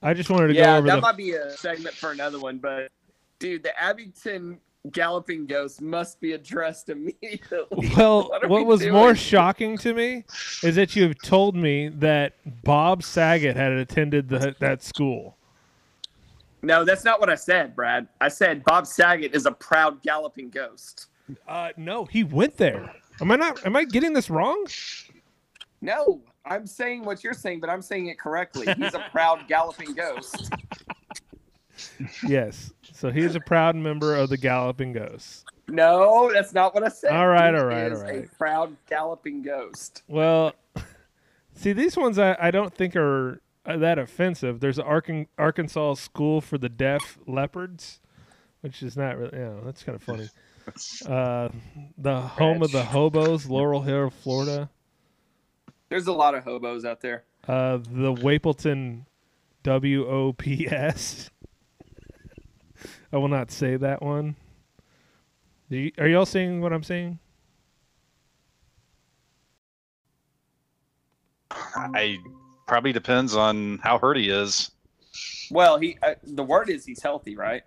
I 0.07 0.14
just 0.14 0.30
wanted 0.30 0.48
to 0.48 0.54
go 0.54 0.61
over. 0.61 0.68
Yeah, 0.68 0.80
that 0.80 0.94
the. 0.96 1.00
might 1.00 1.16
be 1.16 1.32
a 1.32 1.50
segment 1.50 1.94
for 1.96 2.12
another 2.12 2.38
one, 2.38 2.59
but 2.59 2.92
dude, 3.40 3.62
the 3.64 3.78
Abington 3.80 4.61
galloping 4.92 5.46
ghost 5.46 5.80
must 5.82 6.20
be 6.20 6.32
addressed 6.32 6.88
immediately. 6.90 7.90
Well, 7.96 8.28
What 8.28 8.48
what 8.48 8.59
we 8.61 8.64
was 8.64 8.80
doing? 8.80 8.92
more 8.92 9.16
shocking 9.16 9.76
to 9.78 9.92
me 9.94 10.24
is 10.62 10.76
that 10.76 10.94
you 10.94 11.02
have 11.09 11.18
told 11.24 11.57
me 11.57 11.88
that 11.88 12.34
Bob 12.62 13.02
Saget 13.02 13.57
had 13.57 13.72
attended 13.72 14.28
the, 14.28 14.54
that 14.61 14.82
school. 14.84 15.36
No, 16.62 16.84
that's 16.84 17.04
not 17.04 17.18
what 17.18 17.28
I 17.28 17.34
said, 17.34 17.74
Brad. 17.74 18.07
I 18.20 18.28
said 18.28 18.62
Bob 18.64 18.86
Saget 18.86 19.34
is 19.34 19.46
a 19.46 19.52
proud 19.52 20.02
galloping 20.02 20.50
ghost. 20.50 21.07
Uh, 21.48 21.70
no, 21.76 22.04
he 22.04 22.22
went 22.22 22.57
there. 22.57 22.92
Am 23.20 23.32
I 23.32 23.36
not? 23.36 23.66
Am 23.66 23.74
I 23.74 23.84
getting 23.84 24.12
this 24.12 24.30
wrong? 24.30 24.66
No, 25.80 26.20
I'm 26.47 26.66
saying 26.66 27.05
what 27.05 27.24
you're 27.24 27.34
saying, 27.34 27.61
but 27.61 27.70
I'm 27.70 27.82
saying 27.82 28.07
it 28.07 28.18
correctly. 28.18 28.72
He's 28.76 28.94
a 28.94 29.05
proud 29.11 29.44
galloping 29.49 29.94
ghost. 29.94 30.53
Yes. 32.26 32.72
So 32.92 33.11
he's 33.11 33.34
a 33.34 33.40
proud 33.40 33.76
member 33.76 34.14
of 34.14 34.30
the 34.30 34.36
Galloping 34.36 34.92
Ghosts. 34.92 35.44
No, 35.68 36.30
that's 36.32 36.55
not 36.55 36.74
what 36.74 36.84
I 36.84 36.88
said. 36.88 37.11
All 37.11 37.26
right, 37.26 37.53
He 37.53 37.61
all 37.61 37.66
right, 37.66 37.92
is 37.92 38.01
all 38.01 38.07
right. 38.07 38.24
A 38.24 38.36
proud 38.36 38.76
galloping 38.88 39.42
ghost. 39.42 40.03
Well, 40.09 40.55
see, 41.55 41.72
these 41.72 41.97
ones 41.97 42.18
I, 42.18 42.36
I 42.40 42.51
don't 42.51 42.72
think 42.72 42.94
are 42.97 43.40
uh, 43.66 43.76
that 43.78 43.99
offensive. 43.99 44.61
There's 44.61 44.78
an 44.78 44.86
Arkan- 44.86 45.26
Arkansas 45.36 45.94
School 45.94 46.40
for 46.40 46.57
the 46.57 46.68
Deaf 46.68 47.18
Leopards, 47.26 48.01
which 48.61 48.82
is 48.82 48.97
not 48.97 49.18
really, 49.18 49.36
you 49.36 49.44
know, 49.44 49.61
that's 49.64 49.82
kind 49.82 49.97
of 49.97 50.03
funny. 50.03 50.28
Uh, 51.09 51.49
the 51.97 52.20
home 52.20 52.61
of 52.61 52.72
the 52.72 52.82
hobos, 52.82 53.47
Laurel 53.47 53.82
Hill, 53.82 54.11
Florida. 54.11 54.68
There's 55.89 56.07
a 56.07 56.12
lot 56.12 56.34
of 56.34 56.45
hobos 56.45 56.84
out 56.84 57.01
there. 57.01 57.24
Uh, 57.47 57.78
the 57.78 58.12
Wahpeton 58.12 59.05
W 59.62 60.07
O 60.07 60.32
P 60.32 60.66
S. 60.68 61.30
I 63.12 63.16
will 63.16 63.28
not 63.28 63.51
say 63.51 63.76
that 63.76 64.03
one. 64.03 64.37
You, 65.68 65.93
are 65.99 66.07
y'all 66.07 66.26
seeing 66.26 66.61
what 66.61 66.72
I'm 66.72 66.82
saying? 66.82 67.18
I 71.51 72.18
probably 72.66 72.93
depends 72.93 73.34
on 73.34 73.78
how 73.78 73.99
hurt 73.99 74.16
he 74.16 74.28
is. 74.28 74.70
Well, 75.51 75.78
he 75.78 75.97
uh, 76.03 76.14
the 76.22 76.43
word 76.43 76.68
is 76.68 76.84
he's 76.84 77.03
healthy, 77.03 77.37
right? 77.37 77.62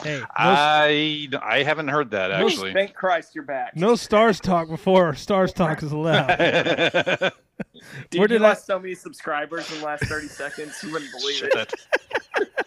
Hey, 0.00 0.18
no, 0.20 0.26
I 0.34 1.28
I 1.42 1.62
haven't 1.62 1.88
heard 1.88 2.10
that 2.12 2.30
actually. 2.30 2.72
Thank 2.72 2.94
Christ 2.94 3.34
you're 3.34 3.44
back. 3.44 3.76
no 3.76 3.94
stars 3.94 4.40
talk 4.40 4.68
before 4.68 5.14
stars 5.14 5.52
talk 5.52 5.82
is 5.82 5.92
allowed. 5.92 6.28
Dude, 8.10 8.20
where 8.20 8.22
you 8.22 8.26
did 8.28 8.42
I- 8.42 8.48
lost 8.48 8.66
so 8.66 8.78
many 8.78 8.94
subscribers 8.94 9.70
in 9.72 9.78
the 9.80 9.84
last 9.86 10.04
30 10.06 10.28
seconds. 10.28 10.78
You 10.82 10.92
wouldn't 10.92 11.10
believe 11.12 11.42
it. 11.44 11.72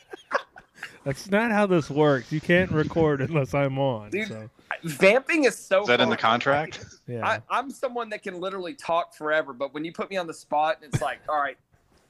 That's 1.04 1.30
not 1.30 1.52
how 1.52 1.68
this 1.68 1.90
works. 1.90 2.32
You 2.32 2.42
can't 2.42 2.72
record 2.72 3.22
unless 3.22 3.54
I'm 3.54 3.78
on. 3.78 4.10
Dude, 4.10 4.28
So 4.28 4.50
Vamping 4.84 5.44
is 5.44 5.56
so. 5.56 5.82
Is 5.82 5.88
that 5.88 6.02
in 6.02 6.10
the 6.10 6.16
hard. 6.16 6.78
yeah, 7.08 7.26
I, 7.26 7.40
I'm 7.50 7.70
someone 7.70 8.10
that 8.10 8.24
can 8.24 8.40
literally 8.40 8.74
talk 8.74 9.14
forever, 9.14 9.54
but 9.54 9.74
when 9.74 9.86
you 9.86 9.92
put 9.94 10.10
me 10.10 10.18
on 10.18 10.26
the 10.26 10.34
spot, 10.34 10.78
it's 10.82 11.02
like, 11.02 11.20
all 11.30 11.40
right, 11.40 11.58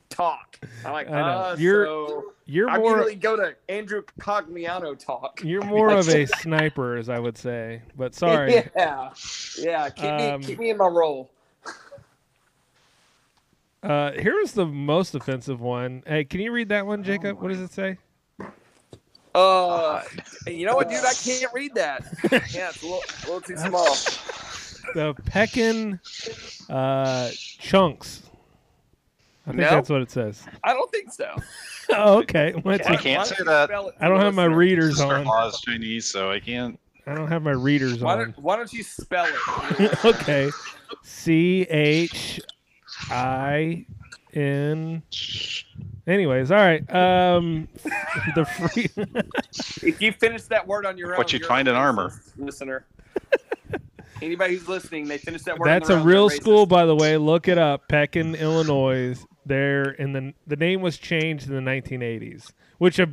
talk. 0.10 0.60
I'm 0.86 0.91
like, 0.93 1.08
I 1.10 1.12
know. 1.12 1.18
uh, 1.18 1.56
You're- 1.58 1.86
so 1.86 2.34
You're 2.45 2.70
I 2.70 2.78
more 2.78 2.93
immediately 3.01 3.16
go 3.16 3.36
to 3.38 3.56
Andrew 3.70 4.03
Cogliano 4.20 4.97
talk. 4.97 5.41
you're 5.43 5.64
more 5.66 5.89
of 5.89 6.08
a 6.10 6.26
sniper, 6.41 6.97
as 6.97 7.10
I 7.10 7.20
would 7.20 7.38
say. 7.38 7.82
But 7.97 8.14
sorry. 8.24 8.70
Yeah, 8.76 9.12
yeah. 9.60 9.89
Keep 9.89 10.06
Um, 10.06 10.39
me, 10.41 10.45
keep 10.47 10.60
me 10.60 10.70
in 10.70 10.78
my 10.78 10.88
role. 10.88 11.32
Uh, 13.84 14.12
here's 14.14 14.53
the 14.53 14.66
most 14.66 15.14
offensive 15.14 15.62
one. 15.62 16.01
Hey, 16.08 16.24
can 16.24 16.39
you 16.39 16.51
read 16.51 16.70
that 16.70 16.86
one, 16.88 17.03
Jacob? 17.03 17.39
What 17.39 17.49
does 17.49 17.60
it 17.62 17.72
say? 17.72 17.97
Uh, 19.36 20.01
you 20.47 20.66
know 20.66 20.76
what, 20.76 20.89
dude? 20.89 21.03
I 21.06 21.14
can't 21.14 21.53
read 21.53 21.76
that. 21.76 22.03
Yeah, 22.53 22.70
it's 22.70 22.82
a 22.82 22.86
little, 22.86 23.03
a 23.03 23.26
little 23.32 23.41
too 23.41 23.58
small. 23.58 23.93
The 24.95 25.14
Pekin 25.26 25.99
uh, 26.70 27.30
chunks. 27.60 28.24
I 29.48 29.52
think 29.52 29.62
No. 29.62 29.70
that's 29.70 29.89
what 29.89 30.02
it 30.02 30.10
says. 30.12 30.43
I 30.64 30.74
don't 30.74 30.91
think 30.91 31.12
so. 31.14 31.36
Oh, 31.91 32.18
okay. 32.22 32.52
Well, 32.66 32.80
I 32.84 32.96
can't 32.96 33.28
say 33.28 33.36
don't 33.38 33.46
that. 33.46 33.70
I 34.02 34.08
don't 34.08 34.20
have 34.20 34.34
my 34.34 34.46
readers 34.46 35.00
on. 35.00 35.22
in 35.22 35.28
law 35.28 35.52
Chinese, 35.52 36.08
so 36.10 36.32
I 36.32 36.39
can't. 36.39 36.80
I 37.06 37.14
don't 37.14 37.28
have 37.28 37.43
my 37.43 37.52
readers 37.52 38.00
Why 38.00 38.14
on. 38.14 38.18
don't, 38.18 38.39
why 38.39 38.56
don't 38.56 38.74
you 38.74 38.82
spell 38.82 39.28
it? 39.80 40.06
okay. 40.06 40.50
C 41.04 41.62
H 41.70 42.41
I 43.12 43.86
N. 44.34 45.04
Anyways, 46.08 46.50
all 46.52 46.58
right. 46.58 46.82
Um, 46.93 47.68
the 48.34 48.46
free. 48.46 48.89
if 49.88 50.02
you 50.02 50.12
finish 50.12 50.41
that 50.46 50.66
word 50.68 50.88
on 50.88 50.98
your 50.98 51.12
own, 51.14 51.18
What 51.20 51.32
you'd 51.34 51.41
you're 51.41 51.48
find 51.50 51.68
a 51.68 51.72
in 51.72 51.78
armor. 51.78 52.20
Listener. 52.38 52.86
Anybody 54.24 54.56
who's 54.56 54.68
listening, 54.68 55.08
they 55.08 55.18
finish 55.20 55.43
that 55.43 55.60
word. 55.60 55.68
That's 55.68 55.89
on 55.91 55.98
a 55.98 56.00
own, 56.02 56.08
real 56.08 56.30
school, 56.32 56.66
racist. 56.66 56.70
by 56.70 56.86
the 56.88 56.96
way. 56.96 57.18
Look 57.18 57.48
it 57.48 57.60
up. 57.60 57.88
Pekin, 57.89 58.34
Illinois. 58.34 59.16
There, 59.46 59.96
and 60.00 60.16
the 60.16 60.34
the 60.48 60.56
name 60.56 60.82
was 60.82 60.98
changed 60.98 61.48
in 61.48 61.54
the 61.54 61.62
1980s, 61.62 62.52
which 62.78 63.00
uh, 63.00 63.08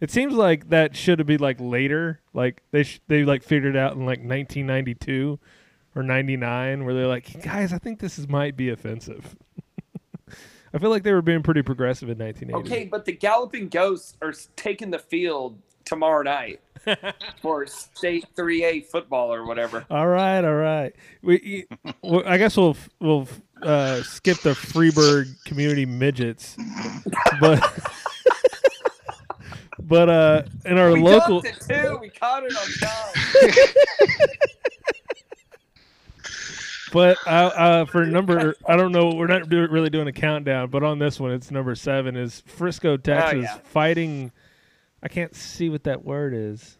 it 0.00 0.10
seems 0.10 0.34
like 0.34 0.68
that 0.68 0.96
should 0.96 1.18
have 1.18 1.26
been 1.26 1.40
like 1.40 1.58
later. 1.60 2.20
Like 2.34 2.62
they 2.72 2.82
sh- 2.82 3.00
they 3.08 3.24
like 3.24 3.42
figured 3.42 3.76
it 3.76 3.78
out 3.78 3.92
in 3.92 4.00
like 4.00 4.18
1992 4.18 5.38
or 5.94 6.02
99, 6.02 6.84
where 6.84 6.94
they're 6.94 7.06
like, 7.06 7.42
guys, 7.42 7.72
I 7.72 7.78
think 7.78 8.00
this 8.00 8.18
is 8.18 8.28
might 8.28 8.56
be 8.56 8.68
offensive. 8.70 9.36
I 10.74 10.78
feel 10.78 10.90
like 10.90 11.02
they 11.02 11.12
were 11.12 11.22
being 11.22 11.42
pretty 11.42 11.62
progressive 11.62 12.08
in 12.08 12.18
1980. 12.18 12.74
Okay, 12.74 12.88
but 12.88 13.04
the 13.04 13.12
Galloping 13.12 13.68
Ghosts 13.68 14.16
are 14.22 14.32
taking 14.56 14.90
the 14.90 14.98
field 14.98 15.58
tomorrow 15.84 16.22
night 16.22 16.60
for 17.42 17.66
state 17.66 18.24
3A 18.34 18.86
football 18.86 19.32
or 19.32 19.44
whatever. 19.44 19.84
All 19.90 20.08
right, 20.08 20.42
all 20.42 20.54
right. 20.54 20.94
We, 21.20 21.66
I 22.04 22.38
guess 22.38 22.56
we'll 22.56 22.76
we'll 23.00 23.28
uh, 23.62 24.02
skip 24.02 24.38
the 24.38 24.50
Freeburg 24.50 25.42
community 25.44 25.86
midgets, 25.86 26.56
but 27.40 27.62
but 29.80 30.08
uh, 30.08 30.42
in 30.64 30.78
our 30.78 30.92
we 30.92 31.00
local, 31.00 31.40
it 31.40 31.58
too. 31.68 31.98
We 32.00 32.10
caught 32.10 32.44
it 32.44 32.52
on 32.56 32.88
time. 32.88 34.08
but 36.92 37.16
uh, 37.26 37.30
uh, 37.30 37.84
for 37.86 38.04
number, 38.04 38.54
I 38.66 38.76
don't 38.76 38.92
know. 38.92 39.14
We're 39.14 39.26
not 39.26 39.48
do, 39.48 39.66
really 39.68 39.90
doing 39.90 40.08
a 40.08 40.12
countdown, 40.12 40.70
but 40.70 40.82
on 40.82 40.98
this 40.98 41.18
one, 41.18 41.32
it's 41.32 41.50
number 41.50 41.74
seven. 41.74 42.16
Is 42.16 42.42
Frisco, 42.46 42.96
Texas, 42.96 43.34
Oh, 43.34 43.40
yeah. 43.40 43.58
fighting? 43.64 44.32
I 45.02 45.08
can't 45.08 45.34
see 45.34 45.68
what 45.68 45.84
that 45.84 46.04
word 46.04 46.34
is. 46.34 46.78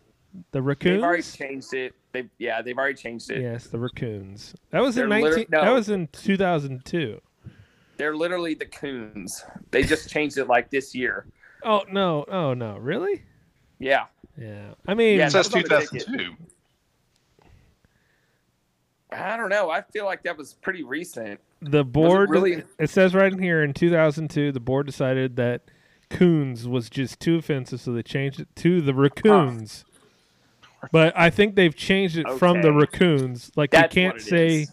The 0.52 0.62
raccoons. 0.62 0.96
They've 0.96 1.02
already 1.04 1.22
changed 1.22 1.74
it. 1.74 1.94
They 2.12 2.28
yeah, 2.38 2.62
they've 2.62 2.76
already 2.76 2.94
changed 2.94 3.30
it. 3.30 3.40
Yes, 3.42 3.66
the 3.66 3.78
raccoons. 3.78 4.54
That 4.70 4.80
was 4.80 4.96
in 4.96 5.08
They're 5.08 5.18
liter- 5.20 5.30
nineteen. 5.36 5.46
That 5.50 5.64
no. 5.64 5.74
was 5.74 5.88
in 5.90 6.08
two 6.08 6.36
thousand 6.36 6.84
two. 6.84 7.20
They're 7.98 8.16
literally 8.16 8.54
the 8.54 8.66
coons. 8.66 9.44
They 9.70 9.82
just 9.82 10.08
changed 10.10 10.38
it 10.38 10.46
like 10.48 10.70
this 10.70 10.94
year. 10.94 11.26
Oh 11.64 11.82
no! 11.90 12.24
Oh 12.28 12.54
no! 12.54 12.78
Really? 12.78 13.22
Yeah. 13.78 14.06
Yeah. 14.38 14.72
I 14.86 14.94
mean, 14.94 15.18
Yeah, 15.18 15.26
It 15.26 15.30
says 15.32 15.48
that 15.50 15.62
was 15.62 15.70
on 15.70 15.78
the 15.78 15.84
ticket. 15.84 16.06
2002. 16.08 16.36
I 19.12 19.36
don't 19.36 19.50
know. 19.50 19.70
I 19.70 19.82
feel 19.82 20.04
like 20.06 20.22
that 20.22 20.36
was 20.38 20.54
pretty 20.54 20.82
recent. 20.82 21.40
the 21.60 21.84
board. 21.84 22.30
really- 22.30 22.64
It 22.78 22.88
says 22.90 23.14
right 23.14 23.30
in 23.32 23.38
here 23.40 23.62
in 23.62 23.72
2002, 23.74 24.52
the 24.52 24.58
board 24.60 24.86
decided 24.86 25.36
that 25.36 25.62
coons 26.10 26.66
was 26.66 26.88
just 26.90 27.20
too 27.20 27.36
offensive, 27.36 27.80
so 27.80 27.92
they 27.92 28.02
changed 28.02 28.40
it 28.40 28.48
to 28.56 28.80
the 28.80 28.94
raccoons. 28.94 29.84
But 30.90 31.16
I 31.16 31.30
think 31.30 31.54
they've 31.54 31.74
changed 31.74 32.16
it 32.18 32.28
from 32.38 32.60
the 32.62 32.72
raccoons. 32.72 33.52
Like 33.56 33.70
That's 33.70 33.94
you 33.94 34.02
can't 34.02 34.20
say 34.20 34.62
is. 34.62 34.72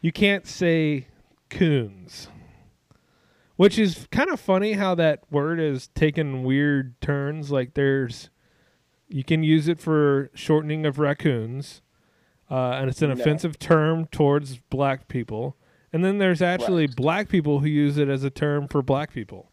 you 0.00 0.12
can't 0.12 0.46
say 0.46 1.08
coons. 1.50 2.28
Which 3.56 3.78
is 3.78 4.06
kind 4.10 4.30
of 4.30 4.40
funny 4.40 4.72
how 4.72 4.94
that 4.96 5.20
word 5.30 5.58
has 5.60 5.86
taken 5.88 6.42
weird 6.42 7.00
turns. 7.00 7.50
Like 7.50 7.74
there's 7.74 8.30
you 9.08 9.22
can 9.24 9.42
use 9.42 9.68
it 9.68 9.78
for 9.80 10.30
shortening 10.34 10.86
of 10.86 10.98
raccoons. 10.98 11.82
Uh, 12.50 12.72
and 12.72 12.90
it's 12.90 13.00
an 13.02 13.08
No. 13.08 13.14
offensive 13.14 13.58
term 13.58 14.06
towards 14.06 14.58
black 14.70 15.08
people. 15.08 15.56
And 15.92 16.04
then 16.04 16.18
there's 16.18 16.42
actually 16.42 16.86
black 16.88 17.28
people 17.28 17.60
who 17.60 17.66
use 17.68 17.96
it 17.98 18.08
as 18.08 18.24
a 18.24 18.30
term 18.30 18.66
for 18.68 18.82
black 18.82 19.12
people. 19.12 19.50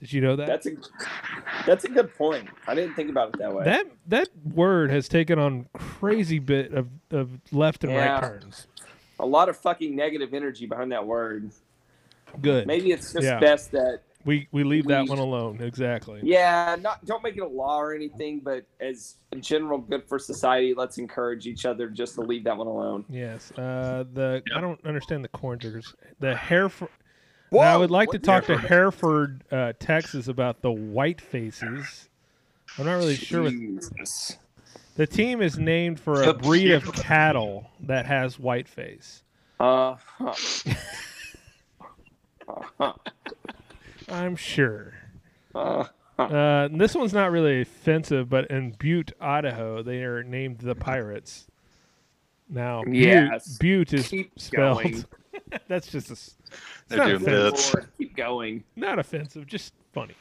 Did 0.00 0.12
you 0.12 0.20
know 0.20 0.36
that? 0.36 0.46
That's 0.46 0.66
a 0.66 0.70
that's 1.66 1.84
a 1.84 1.88
good 1.88 2.14
point. 2.16 2.48
I 2.68 2.74
didn't 2.74 2.94
think 2.94 3.10
about 3.10 3.30
it 3.34 3.38
that 3.40 3.52
way. 3.52 3.64
that 3.64 3.86
that 4.06 4.28
word 4.54 4.90
has 4.90 5.08
taken 5.08 5.38
on 5.38 5.66
crazy 5.74 6.38
bit 6.38 6.72
of, 6.72 6.88
of 7.10 7.30
left 7.50 7.82
and 7.84 7.92
Yeah. 7.92 8.12
right 8.12 8.20
turns. 8.20 8.68
a 9.18 9.26
lot 9.26 9.48
of 9.48 9.56
fucking 9.56 9.96
negative 9.96 10.32
energy 10.34 10.66
behind 10.66 10.92
that 10.92 11.04
word. 11.04 11.50
Good. 12.40 12.66
Maybe 12.68 12.92
it's 12.92 13.12
just 13.12 13.24
Yeah. 13.24 13.40
best 13.40 13.72
that 13.72 14.02
We 14.24 14.46
we 14.52 14.62
leave 14.62 14.86
that 14.86 15.08
one 15.08 15.18
alone. 15.18 15.60
Exactly. 15.60 16.20
yeah, 16.22 16.76
not 16.80 17.04
don't 17.04 17.22
make 17.24 17.36
it 17.36 17.40
a 17.42 17.46
law 17.48 17.80
or 17.80 17.92
anything, 17.92 18.38
but 18.38 18.64
as 18.80 19.16
a 19.32 19.36
general 19.36 19.78
good 19.78 20.04
for 20.06 20.20
society, 20.20 20.74
let's 20.74 20.98
encourage 20.98 21.46
each 21.48 21.66
other 21.66 21.88
just 21.88 22.14
to 22.14 22.20
leave 22.20 22.44
that 22.44 22.56
one 22.56 22.68
alone. 22.68 23.04
Yes. 23.08 23.50
Uh, 23.58 24.04
the 24.12 24.42
I 24.54 24.60
don't 24.60 24.84
understand 24.86 25.24
the 25.24 25.28
corn 25.28 25.58
triggers. 25.58 25.92
The 26.20 26.36
Hereford. 27.50 27.66
I 27.66 27.76
would 27.76 27.90
like 27.90 28.10
to 28.10 28.18
talk 28.18 28.46
to 28.46 28.56
Hereford, 28.58 29.42
uh, 29.50 29.72
Texas, 29.78 30.28
about 30.28 30.60
the 30.62 30.70
white 30.70 31.20
faces. 31.20 32.08
I'm 32.78 32.86
not 32.86 32.94
really 32.96 33.16
sure. 33.16 33.44
What, 33.44 34.38
the 34.96 35.06
team 35.06 35.40
is 35.42 35.58
named 35.58 35.98
for 36.00 36.22
a 36.22 36.34
breed 36.34 36.70
of 36.72 36.92
cattle 36.92 37.70
that 37.80 38.06
has 38.06 38.38
white 38.38 38.68
face. 38.68 39.22
Uh 39.60 39.96
huh. 40.18 40.34
Uh-huh. 42.48 42.92
I'm 44.08 44.36
sure. 44.36 44.94
Uh, 45.54 45.84
Uh, 46.18 46.68
this 46.72 46.96
one's 46.96 47.12
not 47.12 47.30
really 47.30 47.60
offensive, 47.60 48.28
but 48.28 48.50
in 48.50 48.72
Butte, 48.72 49.12
Idaho, 49.20 49.82
they 49.84 50.02
are 50.02 50.24
named 50.24 50.58
the 50.58 50.74
Pirates. 50.74 51.46
Now, 52.48 52.82
Butte, 52.82 52.94
Yes. 52.96 53.56
Butte 53.58 53.92
is 53.92 54.08
Keep 54.08 54.40
spelled. 54.40 54.82
going. 54.82 55.04
that's 55.68 55.88
just 55.88 56.08
a. 56.10 56.12
s- 56.12 56.34
It's 56.46 56.60
They're 56.88 56.98
not 56.98 57.06
doing 57.06 57.22
offensive. 57.22 57.74
bits. 57.74 57.88
Keep 57.98 58.16
going. 58.16 58.64
Not 58.76 58.98
offensive, 58.98 59.46
just 59.46 59.72
funny. 59.92 60.14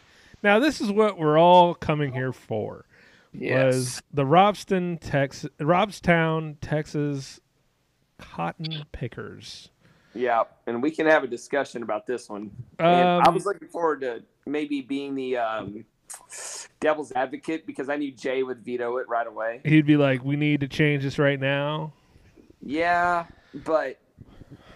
Now, 0.43 0.59
this 0.59 0.81
is 0.81 0.91
what 0.91 1.17
we're 1.17 1.39
all 1.39 1.73
coming 1.73 2.13
here 2.13 2.31
for. 2.33 2.85
Yes. 3.33 3.73
Was 3.75 4.01
the 4.13 4.23
Robston, 4.23 4.97
Texas, 5.01 5.49
Robstown, 5.59 6.55
Texas 6.61 7.39
cotton 8.17 8.85
pickers? 8.91 9.69
Yeah, 10.13 10.43
and 10.65 10.81
we 10.81 10.89
can 10.91 11.05
have 11.05 11.23
a 11.23 11.27
discussion 11.27 11.83
about 11.83 12.07
this 12.07 12.29
one. 12.29 12.49
And 12.79 12.87
I 12.87 13.23
Um, 13.25 13.33
was 13.33 13.45
looking 13.45 13.67
forward 13.67 14.01
to 14.01 14.23
maybe 14.47 14.81
being 14.81 15.13
the 15.13 15.37
um, 15.37 15.85
devil's 16.79 17.11
advocate 17.11 17.67
because 17.67 17.89
I 17.89 17.97
knew 17.97 18.11
Jay 18.11 18.41
would 18.41 18.59
veto 18.65 18.97
it 18.97 19.07
right 19.07 19.27
away. 19.27 19.61
He'd 19.65 19.85
be 19.85 19.97
like, 19.97 20.23
"We 20.23 20.35
need 20.35 20.61
to 20.61 20.67
change 20.67 21.03
this 21.03 21.19
right 21.19 21.39
now." 21.39 21.93
Yeah, 22.63 23.25
but 23.53 23.99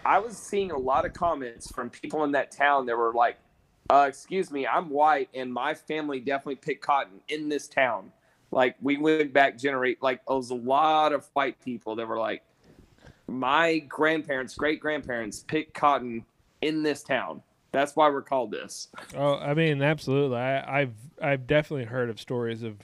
I 0.04 0.18
was 0.18 0.36
seeing 0.36 0.70
a 0.70 0.78
lot 0.78 1.04
of 1.04 1.12
comments 1.12 1.70
from 1.70 1.90
people 1.90 2.24
in 2.24 2.32
that 2.32 2.50
town 2.50 2.86
that 2.86 2.96
were 2.96 3.12
like, 3.12 3.38
uh, 3.88 4.06
"Excuse 4.08 4.50
me, 4.50 4.66
I'm 4.66 4.90
white, 4.90 5.28
and 5.34 5.52
my 5.52 5.74
family 5.74 6.20
definitely 6.20 6.56
picked 6.56 6.82
cotton 6.82 7.20
in 7.28 7.48
this 7.48 7.68
town." 7.68 8.12
Like 8.50 8.76
we 8.82 8.96
went 8.98 9.32
back 9.32 9.58
generate 9.58 10.02
like 10.02 10.24
there 10.26 10.36
was 10.36 10.50
a 10.50 10.54
lot 10.54 11.12
of 11.12 11.28
white 11.32 11.62
people 11.64 11.96
that 11.96 12.06
were 12.06 12.18
like, 12.18 12.42
"My 13.28 13.78
grandparents, 13.78 14.54
great 14.54 14.80
grandparents 14.80 15.40
picked 15.40 15.74
cotton 15.74 16.24
in 16.60 16.82
this 16.82 17.02
town. 17.02 17.42
That's 17.70 17.96
why 17.96 18.10
we're 18.10 18.22
called 18.22 18.50
this." 18.50 18.88
Oh, 19.16 19.36
I 19.36 19.54
mean, 19.54 19.82
absolutely. 19.82 20.36
I, 20.36 20.80
I've 20.80 20.94
I've 21.20 21.46
definitely 21.46 21.86
heard 21.86 22.10
of 22.10 22.20
stories 22.20 22.62
of 22.62 22.76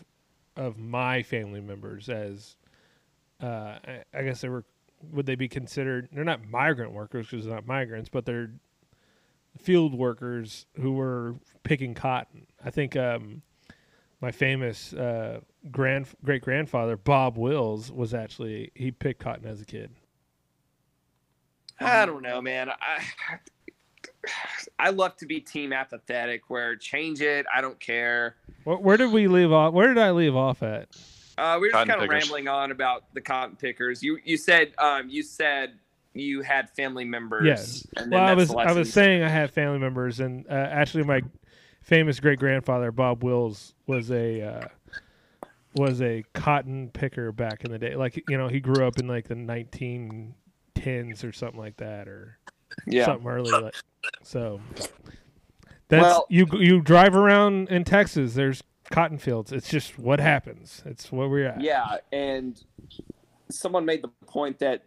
of 0.56 0.78
my 0.78 1.22
family 1.22 1.60
members 1.60 2.08
as, 2.08 2.56
uh, 3.42 3.46
I, 3.46 4.02
I 4.14 4.22
guess 4.22 4.40
they 4.40 4.48
were. 4.48 4.64
Would 5.12 5.26
they 5.26 5.36
be 5.36 5.48
considered? 5.48 6.08
They're 6.12 6.24
not 6.24 6.48
migrant 6.48 6.92
workers 6.92 7.28
because 7.28 7.46
they're 7.46 7.54
not 7.54 7.66
migrants, 7.66 8.08
but 8.08 8.26
they're 8.26 8.50
field 9.58 9.94
workers 9.94 10.66
who 10.80 10.92
were 10.92 11.36
picking 11.62 11.94
cotton. 11.94 12.46
I 12.64 12.70
think 12.70 12.96
um, 12.96 13.42
my 14.20 14.30
famous 14.30 14.92
uh, 14.92 15.40
grand 15.70 16.06
great 16.24 16.42
grandfather 16.42 16.96
Bob 16.96 17.36
Wills 17.36 17.92
was 17.92 18.14
actually 18.14 18.72
he 18.74 18.90
picked 18.90 19.20
cotton 19.20 19.46
as 19.46 19.60
a 19.60 19.64
kid. 19.64 19.90
I 21.80 22.06
don't 22.06 22.22
know, 22.22 22.40
man. 22.40 22.70
I 22.70 23.04
I 24.78 24.90
love 24.90 25.16
to 25.16 25.26
be 25.26 25.40
team 25.40 25.72
apathetic. 25.72 26.48
Where 26.48 26.76
change 26.76 27.20
it, 27.20 27.46
I 27.54 27.60
don't 27.60 27.78
care. 27.78 28.36
Where, 28.64 28.78
where 28.78 28.96
did 28.96 29.12
we 29.12 29.28
leave 29.28 29.52
off? 29.52 29.72
Where 29.72 29.88
did 29.88 29.98
I 29.98 30.10
leave 30.10 30.36
off 30.36 30.62
at? 30.62 30.88
Uh, 31.38 31.58
we 31.60 31.68
were 31.68 31.72
just 31.72 31.86
Cotton 31.86 31.88
kind 31.88 32.02
of 32.02 32.10
rambling 32.10 32.48
on 32.48 32.72
about 32.72 33.14
the 33.14 33.20
cotton 33.20 33.56
pickers. 33.56 34.02
You 34.02 34.18
you 34.24 34.36
said 34.36 34.72
um 34.78 35.08
you 35.08 35.22
said 35.22 35.78
you 36.14 36.42
had 36.42 36.70
family 36.70 37.04
members. 37.04 37.44
Yes. 37.44 37.86
and 37.96 38.12
then 38.12 38.18
Well, 38.18 38.28
I 38.28 38.34
was 38.34 38.54
I 38.54 38.72
was 38.72 38.92
saying 38.92 39.22
I 39.22 39.28
have 39.28 39.50
family 39.50 39.78
members, 39.78 40.20
and 40.20 40.46
uh, 40.48 40.52
actually, 40.52 41.04
my 41.04 41.22
famous 41.82 42.20
great 42.20 42.38
grandfather 42.38 42.92
Bob 42.92 43.22
Wills 43.22 43.74
was 43.86 44.10
a 44.10 44.42
uh, 44.42 44.68
was 45.74 46.02
a 46.02 46.24
cotton 46.34 46.90
picker 46.92 47.32
back 47.32 47.64
in 47.64 47.70
the 47.70 47.78
day. 47.78 47.94
Like 47.94 48.22
you 48.28 48.36
know, 48.36 48.48
he 48.48 48.60
grew 48.60 48.86
up 48.86 48.98
in 48.98 49.06
like 49.06 49.28
the 49.28 49.34
1910s 49.34 51.24
or 51.24 51.32
something 51.32 51.60
like 51.60 51.76
that, 51.76 52.08
or 52.08 52.38
yeah. 52.86 53.04
something 53.06 53.28
early. 53.28 53.50
Like, 53.50 53.74
so 54.22 54.60
that's 55.88 56.02
Well- 56.02 56.26
you 56.28 56.46
you 56.52 56.80
drive 56.80 57.14
around 57.14 57.68
in 57.68 57.84
Texas. 57.84 58.34
There's 58.34 58.62
cotton 58.90 59.18
fields. 59.18 59.52
It's 59.52 59.68
just 59.68 59.98
what 59.98 60.20
happens. 60.20 60.82
It's 60.84 61.10
where 61.12 61.28
we're 61.28 61.48
at. 61.48 61.60
Yeah, 61.60 61.96
and 62.12 62.62
someone 63.50 63.84
made 63.84 64.02
the 64.02 64.08
point 64.26 64.58
that 64.58 64.84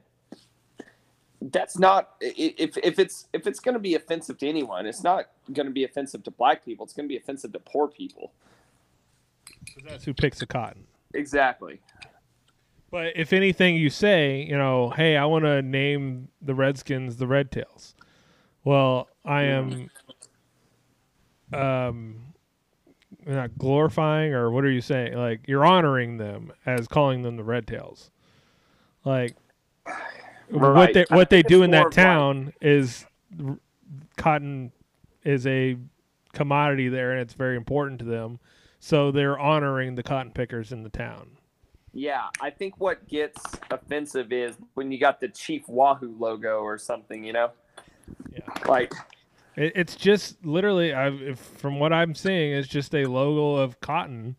that's 1.41 1.80
not 1.80 2.16
if 2.22 2.78
if 2.78 2.99
it's 2.99 3.28
if 3.34 3.47
it's 3.47 3.60
going 3.60 3.74
to 3.74 3.80
be 3.80 3.95
offensive 3.95 4.38
to 4.39 4.47
anyone, 4.47 4.86
it's 4.86 5.04
not 5.04 5.26
going 5.52 5.66
to 5.66 5.72
be 5.72 5.84
offensive 5.84 6.24
to 6.24 6.32
black 6.32 6.64
people. 6.64 6.86
It's 6.86 6.93
going 6.93 7.08
to 7.08 7.12
be 7.12 7.18
offensive 7.18 7.52
to 7.54 7.60
poor 7.60 7.88
people. 7.88 8.32
That's 9.88 10.06
who 10.06 10.14
picks 10.14 10.39
the 10.39 10.45
cotton. 10.45 10.86
Exactly. 11.14 11.80
But 12.91 13.14
if 13.16 13.34
anything 13.34 13.76
you 13.76 13.89
say, 13.89 14.43
you 14.43 14.58
know, 14.58 14.89
hey, 14.89 15.16
I 15.18 15.26
want 15.26 15.45
to 15.45 15.62
name 15.62 16.28
the 16.41 16.54
Redskins 16.54 17.18
the 17.18 17.28
Red 17.28 17.52
Tails. 17.52 17.95
Well, 18.64 19.08
I 19.26 19.43
am 19.43 19.89
um 21.54 22.30
not 23.26 23.57
glorifying 23.57 24.34
or 24.34 24.51
what 24.51 24.63
are 24.63 24.72
you 24.72 24.82
saying? 24.82 25.13
Like 25.13 25.47
you're 25.47 25.65
honoring 25.65 26.17
them 26.17 26.51
as 26.65 26.88
calling 26.88 27.22
them 27.22 27.36
the 27.38 27.43
Red 27.43 27.67
Tails. 27.67 28.11
Like 29.05 29.36
what 30.49 30.69
Right. 30.69 30.93
they 30.93 31.05
I 31.09 31.15
what 31.15 31.30
they 31.30 31.43
do 31.43 31.63
in 31.63 31.72
that 31.72 31.91
town 31.91 32.53
is 32.61 33.05
cotton 34.17 34.72
is 35.24 35.47
a 35.47 35.78
commodity 36.34 36.89
there 36.89 37.11
and 37.11 37.22
it's 37.22 37.34
very 37.34 37.55
important 37.55 37.99
to 37.99 38.05
them. 38.05 38.39
So 38.80 39.11
they're 39.11 39.38
honoring 39.38 39.95
the 39.95 40.03
cotton 40.03 40.32
pickers 40.32 40.72
in 40.72 40.84
the 40.84 40.89
town. 40.89 41.38
Yeah, 41.93 42.28
I 42.39 42.49
think 42.49 42.80
what 42.80 43.07
gets 43.07 43.41
offensive 43.69 44.32
is 44.32 44.55
when 44.76 44.91
you 44.91 44.97
got 44.97 45.19
the 45.19 45.28
Chief 45.28 45.67
Wahoo 45.67 46.15
logo 46.17 46.61
or 46.61 46.78
something, 46.78 47.24
you 47.24 47.34
know? 47.34 47.51
Yeah. 48.32 48.39
Like, 48.65 48.93
It, 49.56 49.74
it's 49.76 49.95
just 49.95 50.43
literally, 50.45 50.93
I've, 50.93 51.22
if, 51.22 51.39
from 51.39 51.80
what 51.80 51.91
I'm 51.93 52.16
seeing, 52.16 52.54
it's 52.54 52.68
just 52.68 52.93
a 52.95 53.06
logo 53.06 53.56
of 53.62 53.80
cotton. 53.82 54.36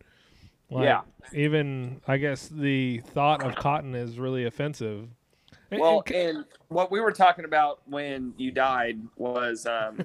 Like, 0.70 0.84
Yeah. 0.84 1.00
Even 1.34 2.00
I 2.08 2.16
guess 2.16 2.48
the 2.48 2.98
thought 2.98 3.42
of 3.44 3.54
cotton 3.54 3.94
is 3.94 4.18
really 4.18 4.46
offensive. 4.46 5.08
And- 5.70 5.80
well, 5.80 6.02
and- 6.06 6.16
and 6.16 6.44
what 6.68 6.90
we 6.90 7.00
were 7.00 7.12
talking 7.12 7.44
about 7.44 7.80
when 7.86 8.34
you 8.36 8.50
died 8.50 8.98
was 9.16 9.66
um, 9.66 10.04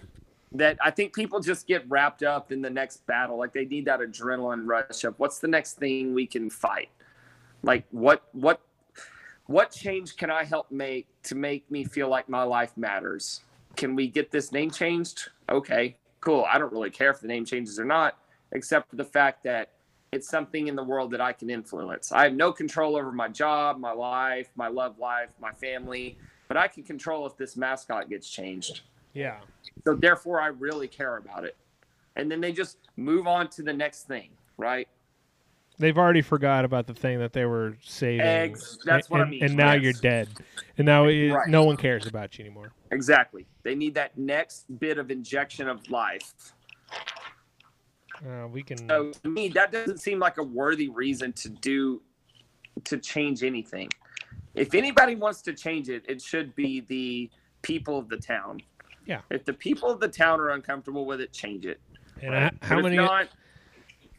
that 0.52 0.76
I 0.82 0.90
think 0.90 1.14
people 1.14 1.40
just 1.40 1.66
get 1.66 1.88
wrapped 1.88 2.22
up 2.22 2.52
in 2.52 2.60
the 2.62 2.70
next 2.70 3.06
battle. 3.06 3.38
Like 3.38 3.52
they 3.52 3.64
need 3.64 3.84
that 3.86 4.00
adrenaline 4.00 4.66
rush 4.66 5.04
of 5.04 5.14
what's 5.18 5.38
the 5.38 5.48
next 5.48 5.78
thing 5.78 6.14
we 6.14 6.26
can 6.26 6.50
fight. 6.50 6.90
Like 7.62 7.84
what 7.90 8.22
what 8.32 8.60
what 9.46 9.70
change 9.70 10.16
can 10.16 10.30
I 10.30 10.44
help 10.44 10.70
make 10.70 11.06
to 11.24 11.34
make 11.34 11.68
me 11.70 11.84
feel 11.84 12.08
like 12.08 12.28
my 12.28 12.42
life 12.42 12.76
matters? 12.76 13.40
Can 13.78 13.94
we 13.94 14.08
get 14.08 14.32
this 14.32 14.50
name 14.50 14.72
changed? 14.72 15.28
Okay, 15.48 15.94
cool. 16.20 16.44
I 16.52 16.58
don't 16.58 16.72
really 16.72 16.90
care 16.90 17.12
if 17.12 17.20
the 17.20 17.28
name 17.28 17.44
changes 17.44 17.78
or 17.78 17.84
not, 17.84 18.18
except 18.50 18.90
for 18.90 18.96
the 18.96 19.04
fact 19.04 19.44
that 19.44 19.70
it's 20.10 20.28
something 20.28 20.66
in 20.66 20.74
the 20.74 20.82
world 20.82 21.12
that 21.12 21.20
I 21.20 21.32
can 21.32 21.48
influence. 21.48 22.10
I 22.10 22.24
have 22.24 22.32
no 22.32 22.50
control 22.50 22.96
over 22.96 23.12
my 23.12 23.28
job, 23.28 23.78
my 23.78 23.92
life, 23.92 24.48
my 24.56 24.66
love 24.66 24.98
life, 24.98 25.30
my 25.40 25.52
family, 25.52 26.18
but 26.48 26.56
I 26.56 26.66
can 26.66 26.82
control 26.82 27.24
if 27.24 27.36
this 27.36 27.56
mascot 27.56 28.10
gets 28.10 28.28
changed. 28.28 28.80
yeah, 29.12 29.38
So 29.84 29.94
therefore, 29.94 30.40
I 30.40 30.48
really 30.48 30.88
care 30.88 31.16
about 31.16 31.44
it. 31.44 31.54
And 32.16 32.28
then 32.28 32.40
they 32.40 32.50
just 32.50 32.78
move 32.96 33.28
on 33.28 33.48
to 33.50 33.62
the 33.62 33.72
next 33.72 34.08
thing, 34.08 34.30
right? 34.56 34.88
They've 35.78 35.96
already 35.96 36.22
forgot 36.22 36.64
about 36.64 36.86
the 36.86 36.94
thing 36.94 37.18
that 37.20 37.32
they 37.32 37.44
were 37.44 37.76
saving. 37.82 38.20
Eggs, 38.20 38.78
that's 38.84 39.08
what 39.10 39.20
I 39.20 39.22
and, 39.22 39.30
mean, 39.30 39.44
And 39.44 39.56
now 39.56 39.72
yes. 39.72 39.82
you're 39.82 39.92
dead, 39.94 40.28
and 40.76 40.84
now 40.86 41.06
it, 41.06 41.30
Right. 41.30 41.48
no 41.48 41.64
one 41.64 41.76
cares 41.76 42.06
about 42.06 42.38
you 42.38 42.44
anymore. 42.44 42.72
Exactly. 42.90 43.46
They 43.62 43.74
need 43.74 43.94
that 43.94 44.16
next 44.18 44.66
bit 44.78 44.98
of 44.98 45.10
injection 45.10 45.68
of 45.68 45.88
life. 45.90 46.32
Uh, 48.26 48.48
we 48.48 48.62
can. 48.62 48.88
So 48.88 49.12
to 49.22 49.28
me, 49.28 49.48
that 49.50 49.70
doesn't 49.70 49.98
seem 49.98 50.18
like 50.18 50.38
a 50.38 50.42
worthy 50.42 50.88
reason 50.88 51.32
to 51.34 51.48
do 51.48 52.02
to 52.84 52.98
change 52.98 53.42
anything. 53.44 53.88
If 54.54 54.74
anybody 54.74 55.14
wants 55.14 55.42
to 55.42 55.52
change 55.52 55.88
it, 55.88 56.04
it 56.08 56.20
should 56.20 56.54
be 56.56 56.80
the 56.80 57.30
people 57.62 57.98
of 57.98 58.08
the 58.08 58.16
town. 58.16 58.60
Yeah. 59.06 59.20
If 59.30 59.44
the 59.44 59.52
people 59.52 59.88
of 59.90 60.00
the 60.00 60.08
town 60.08 60.40
are 60.40 60.50
uncomfortable 60.50 61.06
with 61.06 61.20
it, 61.20 61.32
change 61.32 61.64
it. 61.64 61.80
and 62.20 62.32
right? 62.32 62.52
I- 62.62 62.66
how 62.66 62.76
But 62.76 62.84
many? 62.84 62.96
Not, 62.96 63.28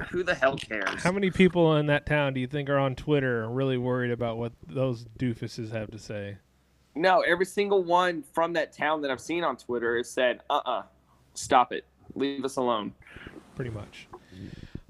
who 0.09 0.23
the 0.23 0.33
hell 0.33 0.55
cares? 0.55 1.03
How 1.03 1.11
many 1.11 1.31
people 1.31 1.75
in 1.77 1.87
that 1.87 2.05
town 2.05 2.33
do 2.33 2.39
you 2.39 2.47
think 2.47 2.69
are 2.69 2.77
on 2.77 2.95
Twitter 2.95 3.47
really 3.49 3.77
worried 3.77 4.11
about 4.11 4.37
what 4.37 4.53
those 4.67 5.05
doofuses 5.17 5.71
have 5.71 5.91
to 5.91 5.99
say? 5.99 6.37
No, 6.95 7.21
every 7.21 7.45
single 7.45 7.83
one 7.83 8.23
from 8.33 8.53
that 8.53 8.73
town 8.73 9.01
that 9.01 9.11
I've 9.11 9.21
seen 9.21 9.43
on 9.43 9.57
Twitter 9.57 9.97
has 9.97 10.09
said, 10.09 10.41
"Uh-uh, 10.49 10.83
stop 11.33 11.71
it, 11.71 11.85
leave 12.15 12.43
us 12.43 12.55
alone." 12.55 12.93
Pretty 13.55 13.71
much. 13.71 14.07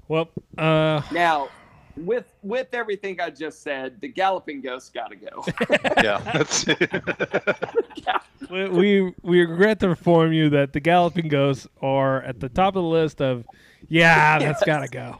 Well, 0.08 0.28
uh, 0.58 1.02
Now, 1.12 1.50
with 1.96 2.32
with 2.42 2.72
everything 2.72 3.20
I 3.20 3.30
just 3.30 3.62
said, 3.62 4.00
the 4.00 4.08
galloping 4.08 4.60
ghost 4.60 4.92
got 4.94 5.08
to 5.08 5.16
go. 5.16 5.44
Yeah, 6.02 6.18
that's 6.18 6.66
we, 8.50 8.68
we 8.68 9.14
we 9.22 9.40
regret 9.40 9.80
to 9.80 9.90
inform 9.90 10.32
you 10.32 10.50
that 10.50 10.72
the 10.72 10.80
Galloping 10.80 11.28
Ghosts 11.28 11.66
are 11.82 12.22
at 12.22 12.40
the 12.40 12.48
top 12.48 12.76
of 12.76 12.82
the 12.82 12.88
list 12.88 13.20
of, 13.20 13.46
yeah, 13.90 14.38
that's 14.38 14.64
gotta 14.64 14.88
go. 14.88 15.18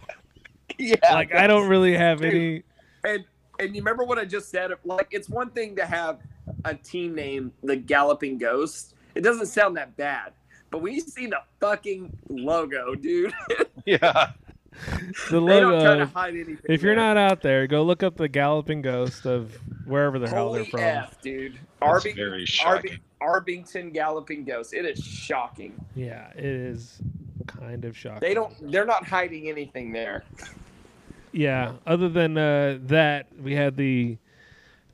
yeah, 0.79 0.97
Like 1.13 1.35
I 1.35 1.47
don't 1.47 1.69
really 1.69 1.95
have 1.95 2.21
Dude. 2.23 2.35
any. 2.35 2.63
And 3.05 3.25
and 3.59 3.77
you 3.77 3.83
remember 3.83 4.05
what 4.05 4.19
I 4.19 4.25
just 4.25 4.49
said? 4.51 4.71
Like 4.85 5.09
it's 5.11 5.29
one 5.29 5.51
thing 5.51 5.77
to 5.77 5.85
have 5.85 6.21
a 6.65 6.75
team 6.75 7.15
name 7.15 7.53
the 7.63 7.77
Galloping 7.77 8.39
Ghost. 8.39 8.95
It 9.15 9.21
doesn't 9.23 9.47
sound 9.47 9.77
that 9.77 9.97
bad. 9.99 10.33
But 10.71 10.81
when 10.83 10.95
you 10.95 11.01
see 11.01 11.27
the 11.27 11.41
fucking 11.61 12.17
logo, 12.29 12.95
dude, 12.95 13.35
yeah. 13.85 14.31
The 15.31 15.41
they 15.41 15.61
don't 15.61 15.83
try 15.83 15.95
to 15.95 15.99
logo. 15.99 16.07
hide 16.07 16.35
anything. 16.35 16.59
If 16.69 16.81
you're 16.83 16.95
there. 16.95 17.05
not 17.05 17.17
out 17.17 17.43
there, 17.43 17.67
go 17.67 17.83
look 17.83 18.03
up 18.05 18.17
the 18.17 18.29
Galloping 18.29 18.81
Ghost 18.81 19.27
of 19.27 19.53
wherever 19.85 20.19
the 20.21 20.29
hell 20.29 20.53
they're 20.53 20.61
Holy 20.63 20.71
from. 20.71 20.81
F, 20.81 21.21
dude. 21.21 21.59
That's 21.81 22.05
Arbi- 22.05 22.15
very 22.17 22.45
Arbi- 22.45 22.47
shocking. 22.49 22.99
Arbington 23.21 23.93
Galloping 23.93 24.45
Ghost. 24.45 24.73
It 24.75 24.85
is 24.85 25.03
shocking. 25.05 25.75
Yeah, 25.95 26.31
it 26.37 26.45
is 26.45 27.01
kind 27.47 27.85
of 27.85 27.97
shocking. 27.97 28.21
They 28.21 28.35
don't. 28.35 28.55
They're 28.71 28.87
not 28.87 29.07
hiding 29.07 29.49
anything 29.49 29.93
there. 29.93 30.25
Yeah, 31.33 31.75
other 31.87 32.09
than 32.09 32.37
uh, 32.37 32.79
that, 32.83 33.27
we 33.41 33.55
had 33.55 33.77
the 33.77 34.19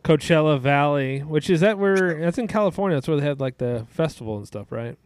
Coachella 0.04 0.60
Valley, 0.60 1.20
which 1.20 1.48
is 1.48 1.60
that 1.60 1.78
where 1.78 2.20
that's 2.20 2.38
in 2.38 2.46
California. 2.46 2.96
That's 2.96 3.08
where 3.08 3.16
they 3.18 3.26
had 3.26 3.40
like 3.40 3.58
the 3.58 3.86
festival 3.90 4.36
and 4.36 4.46
stuff, 4.46 4.70
right? 4.70 4.96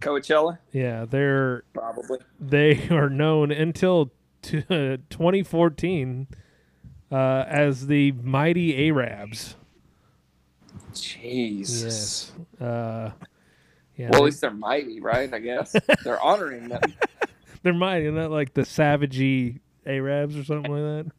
Coachella, 0.00 0.58
Yeah, 0.72 1.04
they're 1.04 1.64
probably. 1.74 2.18
they 2.40 2.88
are 2.90 3.10
known 3.10 3.50
until 3.50 4.10
t- 4.42 4.62
2014 5.10 6.26
uh, 7.12 7.44
as 7.46 7.86
the 7.86 8.12
Mighty 8.12 8.88
Arabs. 8.88 9.56
Jesus. 10.94 12.32
Yes. 12.58 12.60
Uh, 12.68 13.10
yeah, 13.96 14.10
Well, 14.10 14.22
at 14.22 14.24
least 14.24 14.40
they're 14.40 14.50
mighty, 14.50 15.00
right? 15.00 15.32
I 15.32 15.38
guess 15.38 15.74
they're 16.04 16.20
honoring 16.20 16.68
them. 16.68 16.80
they're 17.62 17.74
mighty, 17.74 18.10
not 18.10 18.30
like 18.30 18.54
the 18.54 18.62
savagey 18.62 19.60
Arabs 19.86 20.36
or 20.36 20.44
something 20.44 20.72
like 20.72 21.06
that. 21.06 21.12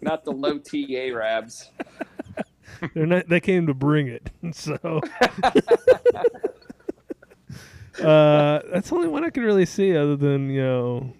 Not 0.00 0.24
the 0.24 0.32
low 0.32 0.58
T 0.58 0.96
Arabs. 0.96 1.70
They're 2.94 3.06
not. 3.06 3.28
They 3.28 3.40
came 3.40 3.66
to 3.68 3.74
bring 3.74 4.08
it. 4.08 4.30
So 4.52 5.00
uh, 8.02 8.60
that's 8.72 8.90
the 8.90 8.94
only 8.94 9.08
one 9.08 9.24
I 9.24 9.30
can 9.30 9.44
really 9.44 9.64
see, 9.64 9.96
other 9.96 10.16
than 10.16 10.50
you 10.50 10.60
know 10.60 11.14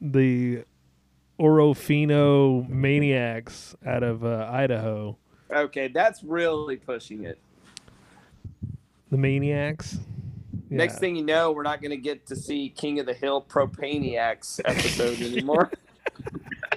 the 0.00 0.64
Orofino 1.40 2.68
maniacs 2.68 3.74
out 3.84 4.02
of 4.02 4.24
uh, 4.24 4.48
Idaho. 4.50 5.18
Okay, 5.50 5.88
that's 5.88 6.22
really 6.22 6.76
pushing 6.76 7.24
it. 7.24 7.38
The 9.10 9.16
maniacs. 9.16 9.98
Next 10.70 10.98
thing 10.98 11.16
you 11.16 11.24
know, 11.24 11.50
we're 11.52 11.62
not 11.62 11.80
going 11.80 11.92
to 11.92 11.96
get 11.96 12.26
to 12.26 12.36
see 12.36 12.68
King 12.68 12.98
of 13.00 13.06
the 13.06 13.14
Hill 13.14 13.40
Propaniacs 13.48 14.60
episode 14.64 15.20
anymore. 15.22 15.70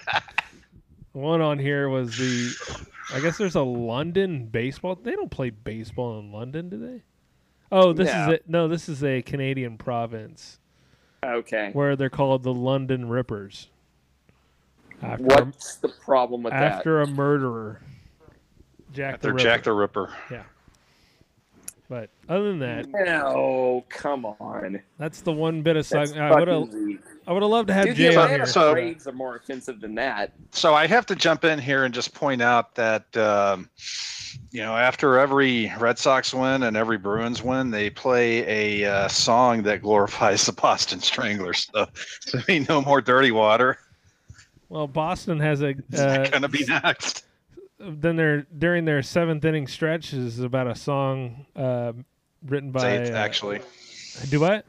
One 1.12 1.42
on 1.42 1.60
here 1.60 1.90
was 1.90 2.18
the. 2.18 2.52
I 3.14 3.20
guess 3.20 3.38
there's 3.38 3.56
a 3.56 3.62
London 3.62 4.46
baseball. 4.46 4.96
They 4.96 5.12
don't 5.12 5.30
play 5.32 5.50
baseball 5.50 6.20
in 6.20 6.32
London, 6.32 6.70
do 6.70 6.78
they? 6.78 7.02
Oh, 7.70 7.92
this 7.92 8.14
No. 8.14 8.22
is 8.22 8.28
it. 8.30 8.44
No, 8.48 8.68
this 8.70 8.88
is 8.88 9.04
a 9.04 9.22
Canadian 9.22 9.78
province 9.78 10.60
Okay. 11.26 11.72
where 11.74 11.98
they're 11.98 12.10
called 12.10 12.44
the 12.44 12.54
London 12.54 13.10
Rippers. 13.10 13.68
After 15.02 15.24
What's 15.24 15.76
the 15.78 15.90
problem 15.90 16.44
with 16.44 16.54
that? 16.54 16.62
after 16.74 17.02
a 17.02 17.08
murderer, 17.08 17.82
Jack 18.94 19.22
the 19.22 19.28
They're 19.28 19.34
Ripper. 19.34 19.44
Jack 19.44 19.64
the 19.64 19.74
Ripper. 19.74 20.14
Yeah. 20.30 20.44
But 21.90 22.10
other 22.30 22.52
than 22.52 22.60
that, 22.60 22.90
that? 22.94 23.06
No, 23.06 23.84
come 23.90 24.24
on. 24.26 24.82
that's 24.98 25.20
the 25.22 25.34
one 25.34 25.62
bit 25.62 25.76
of 25.76 25.88
That's 25.90 26.12
song 26.12 26.20
I 26.22 26.40
would 26.40 26.48
have. 26.48 26.70
I 27.28 27.34
would 27.34 27.42
have 27.44 27.52
loved 27.52 27.68
to 27.68 27.74
have 27.74 27.86
Dude, 27.86 27.98
the 27.98 28.10
Jay 28.12 28.16
on 28.16 28.30
here. 28.30 28.46
So- 28.46 28.72
Braves 28.74 29.08
are 29.08 29.12
more 29.12 29.36
offensive 29.36 29.82
than 29.82 29.96
that. 29.96 30.32
So 30.52 30.74
I 30.74 30.88
have 30.88 31.06
to 31.08 31.16
jump 31.16 31.44
in 31.44 31.60
here 31.60 31.84
and 31.84 31.94
just 31.94 32.14
point 32.14 32.42
out 32.42 32.76
that 32.76 33.16
um, 33.18 33.70
you 34.52 34.62
know 34.62 34.76
after 34.78 35.20
every 35.20 35.72
Red 35.80 36.00
Sox 36.00 36.34
win 36.34 36.64
and 36.64 36.78
every 36.78 36.98
Bruins 36.98 37.44
win, 37.44 37.72
they 37.72 37.90
play 37.90 38.82
a 38.84 38.90
uh, 38.90 39.08
song 39.10 39.62
that 39.64 39.82
glorifies 39.82 40.46
the 40.46 40.54
Boston 40.54 41.02
Stranglers. 41.02 41.70
So 41.76 41.88
to 42.28 42.44
me, 42.48 42.66
no 42.70 42.82
more 42.82 43.02
dirty 43.02 43.32
water. 43.32 43.78
Well, 44.70 44.88
Boston 44.88 45.42
has 45.42 45.62
a. 45.62 45.70
It's 45.90 46.00
Uh, 46.00 46.20
not 46.20 46.32
gonna 46.32 46.48
be 46.48 46.64
next. 46.66 47.26
Then 47.84 48.16
their 48.16 48.42
during 48.58 48.86
their 48.86 49.02
seventh 49.02 49.44
inning 49.46 49.68
stretch 49.68 50.14
is 50.14 50.40
about 50.40 50.68
a 50.68 50.76
song 50.76 51.46
uh, 51.56 51.94
written 52.46 52.72
by. 52.72 52.92
It's 52.92 53.10
eighth, 53.10 53.16
uh, 53.16 53.20
actually. 53.20 53.62
Do 54.30 54.40
what? 54.40 54.66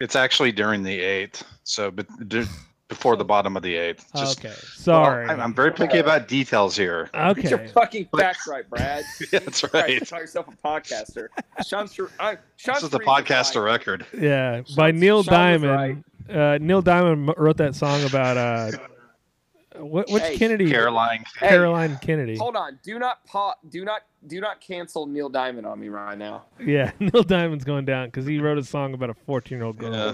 It's 0.00 0.16
actually 0.16 0.52
during 0.52 0.82
the 0.82 0.98
eighth. 0.98 1.44
So 1.64 1.90
but 1.90 2.06
d- 2.28 2.44
before 2.88 3.16
the 3.16 3.24
bottom 3.24 3.56
of 3.56 3.62
the 3.62 3.74
eighth. 3.74 4.06
Just, 4.14 4.40
okay, 4.40 4.48
well, 4.48 4.56
sorry. 4.56 5.26
I'm, 5.26 5.40
I'm 5.40 5.54
very 5.54 5.72
picky 5.72 5.98
about 5.98 6.28
details 6.28 6.76
here. 6.76 7.08
Get 7.14 7.44
your 7.44 7.66
fucking 7.68 8.08
facts 8.18 8.46
right, 8.46 8.68
Brad. 8.68 9.04
Yeah, 9.32 9.38
that's 9.38 9.62
Christ, 9.62 9.72
right. 9.72 10.08
Call 10.10 10.20
yourself 10.20 10.48
a 10.48 10.66
podcaster. 10.66 11.28
Sean, 11.66 11.88
Sher- 11.88 12.10
I, 12.20 12.36
Sean 12.56 12.74
This 12.74 12.82
is 12.82 12.90
the 12.90 12.98
Sharif 12.98 13.06
was 13.06 13.24
podcast 13.24 13.56
right. 13.56 13.62
record. 13.62 14.06
Yeah, 14.18 14.60
by 14.76 14.90
Neil 14.90 15.22
Sean 15.22 15.32
was 15.52 15.62
Diamond. 15.62 16.04
Uh, 16.28 16.58
Neil 16.60 16.82
Diamond 16.82 17.32
wrote 17.38 17.56
that 17.56 17.74
song 17.74 18.04
about 18.04 18.36
uh, 18.36 18.70
what, 19.76 20.10
which 20.10 20.22
Hey, 20.22 20.36
Kennedy? 20.36 20.70
Caroline. 20.70 21.24
Hey, 21.38 21.48
Caroline 21.48 21.98
Kennedy. 22.02 22.36
Hold 22.36 22.56
on. 22.56 22.78
Do 22.82 22.98
not 22.98 23.24
pa- 23.26 23.54
Do 23.68 23.84
not. 23.84 24.02
Do 24.26 24.40
not 24.40 24.60
cancel 24.60 25.06
Neil 25.06 25.28
Diamond 25.28 25.66
on 25.66 25.80
me 25.80 25.88
right 25.88 26.16
now. 26.16 26.44
Yeah, 26.64 26.92
Neil 27.00 27.22
Diamond's 27.22 27.64
going 27.64 27.84
down 27.84 28.06
because 28.08 28.24
he 28.26 28.38
wrote 28.38 28.58
a 28.58 28.62
song 28.64 28.94
about 28.94 29.10
a 29.10 29.14
14 29.14 29.58
year 29.58 29.64
old 29.66 29.78
girl. 29.78 29.92
Yeah. 29.92 30.12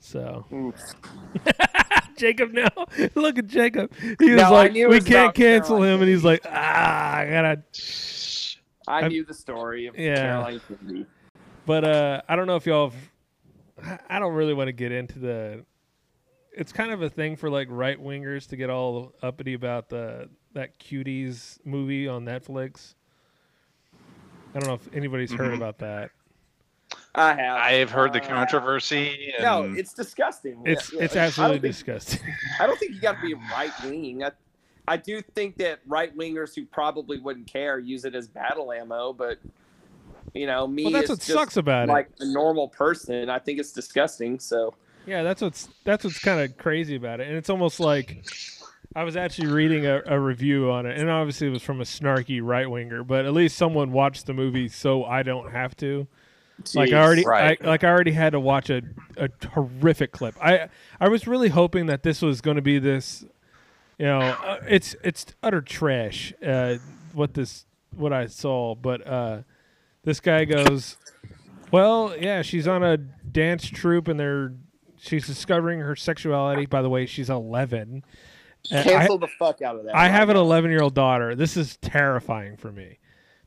So 0.00 0.46
Jacob 2.16 2.52
now, 2.52 2.68
look 3.14 3.38
at 3.38 3.46
Jacob. 3.46 3.92
He 4.18 4.30
was 4.32 4.42
No, 4.42 4.52
like, 4.52 4.72
knew 4.72 4.86
it 4.86 4.90
we 4.90 5.00
can't 5.00 5.34
cancel 5.34 5.76
Caroline 5.78 5.94
him, 5.94 6.00
and 6.02 6.10
he's 6.10 6.24
like, 6.24 6.42
ah, 6.48 7.16
I 7.16 7.26
gotta. 7.30 7.62
I 8.86 9.00
I'm- 9.00 9.10
knew 9.10 9.24
the 9.24 9.34
story 9.34 9.86
of 9.86 9.98
Yeah. 9.98 10.14
Caroline 10.16 10.60
Kennedy. 10.68 11.06
But 11.66 11.84
uh, 11.84 12.22
I 12.28 12.36
don't 12.36 12.46
know 12.46 12.56
if 12.56 12.64
y'all. 12.66 12.92
Have, 13.80 14.00
I 14.08 14.18
don't 14.18 14.32
really 14.34 14.54
want 14.54 14.68
to 14.68 14.72
get 14.72 14.90
into 14.92 15.18
the. 15.18 15.64
It's 16.58 16.72
kind 16.72 16.90
of 16.90 17.02
a 17.02 17.08
thing 17.08 17.36
for 17.36 17.48
like 17.48 17.68
right 17.70 18.02
wingers 18.02 18.48
to 18.48 18.56
get 18.56 18.68
all 18.68 19.12
uppity 19.22 19.54
about 19.54 19.88
the 19.88 20.28
that 20.54 20.76
cuties 20.80 21.58
movie 21.64 22.08
on 22.08 22.24
Netflix. 22.24 22.94
I 24.54 24.58
don't 24.58 24.66
know 24.66 24.74
if 24.74 24.88
anybody's 24.92 25.32
heard 25.32 25.52
Mhm. 25.52 25.56
about 25.56 25.78
that. 25.78 26.10
I 27.14 27.32
have. 27.34 27.58
I've 27.58 27.90
heard 27.92 28.12
the 28.12 28.20
controversy. 28.20 29.32
And 29.36 29.44
No, 29.44 29.62
it's 29.76 29.92
disgusting. 29.92 30.60
It's 30.64 30.92
Yeah, 30.92 31.02
it's 31.04 31.14
I 31.14 31.18
don't 31.20 31.26
absolutely 31.26 31.58
think- 31.60 31.74
disgusting. 31.74 32.20
I 32.60 32.66
don't 32.66 32.78
think 32.78 32.92
you 32.92 33.00
got 33.00 33.20
to 33.20 33.22
be 33.26 33.34
right 33.34 33.72
wing. 33.84 34.24
I, 34.24 34.32
I 34.88 34.96
do 34.96 35.20
think 35.20 35.58
that 35.58 35.78
right 35.86 36.16
wingers 36.16 36.56
who 36.56 36.64
probably 36.66 37.20
wouldn't 37.20 37.46
care 37.46 37.78
use 37.78 38.04
it 38.04 38.16
as 38.16 38.26
battle 38.26 38.72
ammo, 38.72 39.12
but 39.12 39.38
you 40.34 40.46
know, 40.46 40.66
me 40.66 40.84
well, 40.84 40.92
that's 40.92 41.08
what 41.08 41.18
just 41.20 41.30
sucks 41.30 41.56
about 41.56 41.86
like 41.86 42.08
it. 42.18 42.22
a 42.24 42.32
normal 42.32 42.66
person, 42.68 43.30
I 43.30 43.38
think 43.38 43.60
it's 43.60 43.72
disgusting. 43.72 44.40
So 44.40 44.74
Yeah, 45.08 45.22
that's 45.22 45.40
what's 45.40 45.68
that's 45.84 46.04
what's 46.04 46.18
kind 46.18 46.40
of 46.40 46.58
crazy 46.58 46.94
about 46.94 47.20
it, 47.20 47.28
and 47.28 47.36
it's 47.36 47.48
almost 47.48 47.80
like 47.80 48.24
I 48.94 49.04
was 49.04 49.16
actually 49.16 49.48
reading 49.48 49.86
a, 49.86 50.02
a 50.04 50.20
review 50.20 50.70
on 50.70 50.84
it, 50.84 50.98
and 50.98 51.08
obviously 51.08 51.46
it 51.46 51.50
was 51.50 51.62
from 51.62 51.80
a 51.80 51.84
snarky 51.84 52.40
right 52.42 52.70
winger, 52.70 53.02
but 53.04 53.24
at 53.24 53.32
least 53.32 53.56
someone 53.56 53.92
watched 53.92 54.26
the 54.26 54.34
movie, 54.34 54.68
so 54.68 55.04
I 55.04 55.22
don't 55.22 55.50
have 55.50 55.74
to. 55.78 56.06
Like 56.74 56.92
I 56.92 57.00
already, 57.00 57.24
Right. 57.24 57.58
I, 57.62 57.66
like 57.66 57.84
I 57.84 57.88
already 57.88 58.10
had 58.10 58.30
to 58.30 58.40
watch 58.40 58.68
a, 58.68 58.82
a 59.16 59.30
horrific 59.52 60.12
clip. 60.12 60.34
I 60.42 60.68
I 61.00 61.08
was 61.08 61.26
really 61.26 61.48
hoping 61.48 61.86
that 61.86 62.02
this 62.02 62.20
was 62.20 62.40
going 62.40 62.56
to 62.56 62.62
be 62.62 62.78
this, 62.78 63.24
you 63.98 64.06
know, 64.06 64.20
uh, 64.20 64.60
it's 64.68 64.94
it's 65.02 65.26
utter 65.42 65.62
trash. 65.62 66.34
Uh, 66.44 66.76
what 67.14 67.34
this 67.34 67.64
what 67.96 68.12
I 68.12 68.26
saw, 68.26 68.74
but 68.74 69.06
uh, 69.06 69.42
this 70.02 70.20
guy 70.20 70.44
goes, 70.44 70.96
well, 71.70 72.14
yeah, 72.18 72.42
she's 72.42 72.66
on 72.66 72.82
a 72.82 72.96
dance 72.96 73.66
troupe 73.68 74.08
and 74.08 74.18
they're 74.18 74.52
she's 75.00 75.26
discovering 75.26 75.80
her 75.80 75.96
sexuality. 75.96 76.66
By 76.66 76.82
the 76.82 76.90
way, 76.90 77.06
she's 77.06 77.30
eleven. 77.30 78.04
Uh, 78.72 78.78
I- 78.78 78.82
cancel 78.82 79.18
the 79.18 79.28
fuck 79.38 79.62
out 79.62 79.76
of 79.76 79.84
that. 79.84 79.94
I 79.94 80.02
right 80.02 80.10
have 80.10 80.28
an 80.28 80.36
11 80.36 80.70
year 80.70 80.82
old 80.82 80.94
daughter. 80.94 81.34
This 81.34 81.56
is 81.56 81.76
terrifying 81.78 82.56
for 82.56 82.72
me 82.72 82.98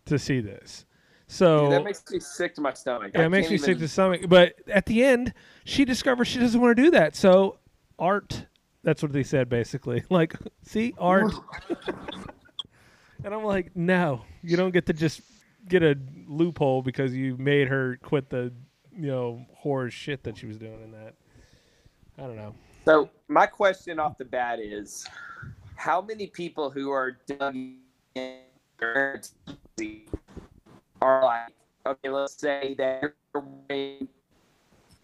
to 0.05 0.17
see 0.17 0.39
this. 0.39 0.85
So 1.27 1.63
Dude, 1.63 1.71
that 1.73 1.83
makes 1.83 2.03
me 2.11 2.19
sick 2.19 2.55
to 2.55 2.61
my 2.61 2.73
stomach. 2.73 3.11
yeah, 3.13 3.25
it 3.25 3.29
makes 3.29 3.47
can't 3.47 3.61
me 3.61 3.65
sick 3.65 3.77
to 3.79 3.87
stomach. 3.87 4.21
But 4.27 4.55
at 4.67 4.85
the 4.85 5.03
end, 5.03 5.33
she 5.63 5.85
discovers 5.85 6.27
she 6.27 6.39
doesn't 6.39 6.59
want 6.59 6.75
to 6.75 6.83
do 6.83 6.91
that. 6.91 7.15
So 7.15 7.59
art. 7.99 8.47
That's 8.83 9.01
what 9.03 9.11
they 9.13 9.23
said 9.23 9.47
basically. 9.47 10.03
Like, 10.09 10.33
see, 10.63 10.93
art. 10.97 11.31
and 13.23 13.33
I'm 13.33 13.43
like, 13.43 13.75
no, 13.75 14.23
you 14.43 14.57
don't 14.57 14.71
get 14.71 14.87
to 14.87 14.93
just 14.93 15.21
get 15.69 15.83
a 15.83 15.97
loophole 16.27 16.81
because 16.81 17.13
you 17.13 17.37
made 17.37 17.67
her 17.67 17.97
quit 18.01 18.29
the, 18.29 18.51
you 18.91 19.07
know, 19.07 19.45
horror 19.55 19.89
shit 19.89 20.23
that 20.23 20.37
she 20.37 20.47
was 20.47 20.57
doing 20.57 20.81
in 20.83 20.91
that. 20.91 21.13
I 22.21 22.27
don't 22.27 22.35
know. 22.35 22.53
So 22.85 23.09
my 23.27 23.47
question 23.47 23.99
off 23.99 24.17
the 24.17 24.25
bat 24.25 24.59
is, 24.59 25.07
how 25.75 26.01
many 26.01 26.27
people 26.27 26.69
who 26.69 26.91
are 26.91 27.17
done 27.27 27.77
are 31.01 31.23
like, 31.23 31.53
okay, 31.87 32.09
let's 32.09 32.39
say 32.39 32.75
that 32.77 33.13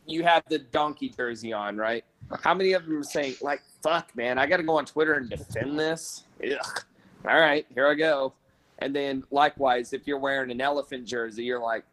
you 0.06 0.24
have 0.24 0.44
the 0.48 0.60
donkey 0.60 1.10
jersey 1.10 1.54
on, 1.54 1.76
right? 1.76 2.06
How 2.44 2.54
many 2.54 2.74
of 2.74 2.86
them 2.86 3.00
are 3.00 3.04
saying 3.04 3.36
like, 3.42 3.62
"Fuck, 3.82 4.16
man, 4.16 4.38
I 4.38 4.46
got 4.46 4.58
to 4.58 4.64
go 4.64 4.78
on 4.78 4.86
Twitter 4.86 5.14
and 5.14 5.30
defend 5.30 5.80
this"? 5.80 6.26
Ugh. 6.44 6.84
All 7.28 7.40
right, 7.40 7.66
here 7.74 7.88
I 7.88 7.96
go. 7.96 8.34
And 8.80 8.96
then 8.96 9.24
likewise, 9.32 9.92
if 9.92 10.06
you're 10.06 10.20
wearing 10.20 10.52
an 10.52 10.62
elephant 10.62 11.06
jersey, 11.06 11.44
you're 11.44 11.60
like, 11.60 11.84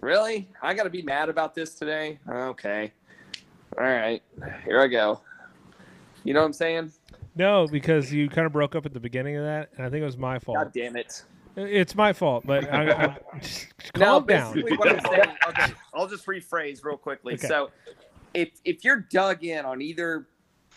really? 0.00 0.48
I 0.62 0.72
got 0.72 0.84
to 0.84 0.90
be 0.90 1.02
mad 1.02 1.28
about 1.28 1.54
this 1.54 1.74
today? 1.74 2.20
Okay. 2.28 2.92
All 3.76 3.84
right, 3.84 4.22
here 4.64 4.80
I 4.80 4.86
go. 4.86 5.20
You 6.24 6.34
know 6.34 6.40
what 6.40 6.46
I'm 6.46 6.52
saying? 6.52 6.92
No, 7.34 7.66
because 7.66 8.12
you 8.12 8.28
kind 8.28 8.46
of 8.46 8.52
broke 8.52 8.74
up 8.74 8.86
at 8.86 8.94
the 8.94 9.00
beginning 9.00 9.36
of 9.36 9.44
that, 9.44 9.70
and 9.76 9.86
I 9.86 9.90
think 9.90 10.02
it 10.02 10.06
was 10.06 10.16
my 10.16 10.38
fault. 10.38 10.56
God 10.56 10.72
damn 10.72 10.96
it. 10.96 11.22
It's 11.56 11.94
my 11.94 12.12
fault, 12.12 12.44
but 12.46 12.70
I, 12.72 12.90
I, 12.90 13.16
No, 13.96 14.20
calm 14.20 14.26
down. 14.26 14.62
what 14.62 14.88
I'm 14.88 15.00
saying. 15.00 15.36
Okay, 15.48 15.72
I'll 15.94 16.06
just 16.08 16.26
rephrase 16.26 16.84
real 16.84 16.96
quickly. 16.96 17.34
Okay. 17.34 17.46
So, 17.46 17.70
if 18.34 18.50
if 18.64 18.84
you're 18.84 19.00
dug 19.10 19.44
in 19.44 19.64
on 19.64 19.80
either 19.80 20.26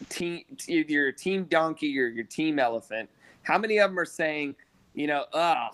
team, 0.08 0.44
either 0.68 0.92
your 0.92 1.12
team 1.12 1.46
donkey 1.46 2.00
or 2.00 2.08
your 2.08 2.24
team 2.26 2.60
elephant, 2.60 3.10
how 3.44 3.58
many 3.58 3.78
of 3.80 3.90
them 3.90 4.00
are 4.00 4.06
saying, 4.06 4.56
you 4.94 5.08
know, 5.08 5.26
oh, 5.34 5.68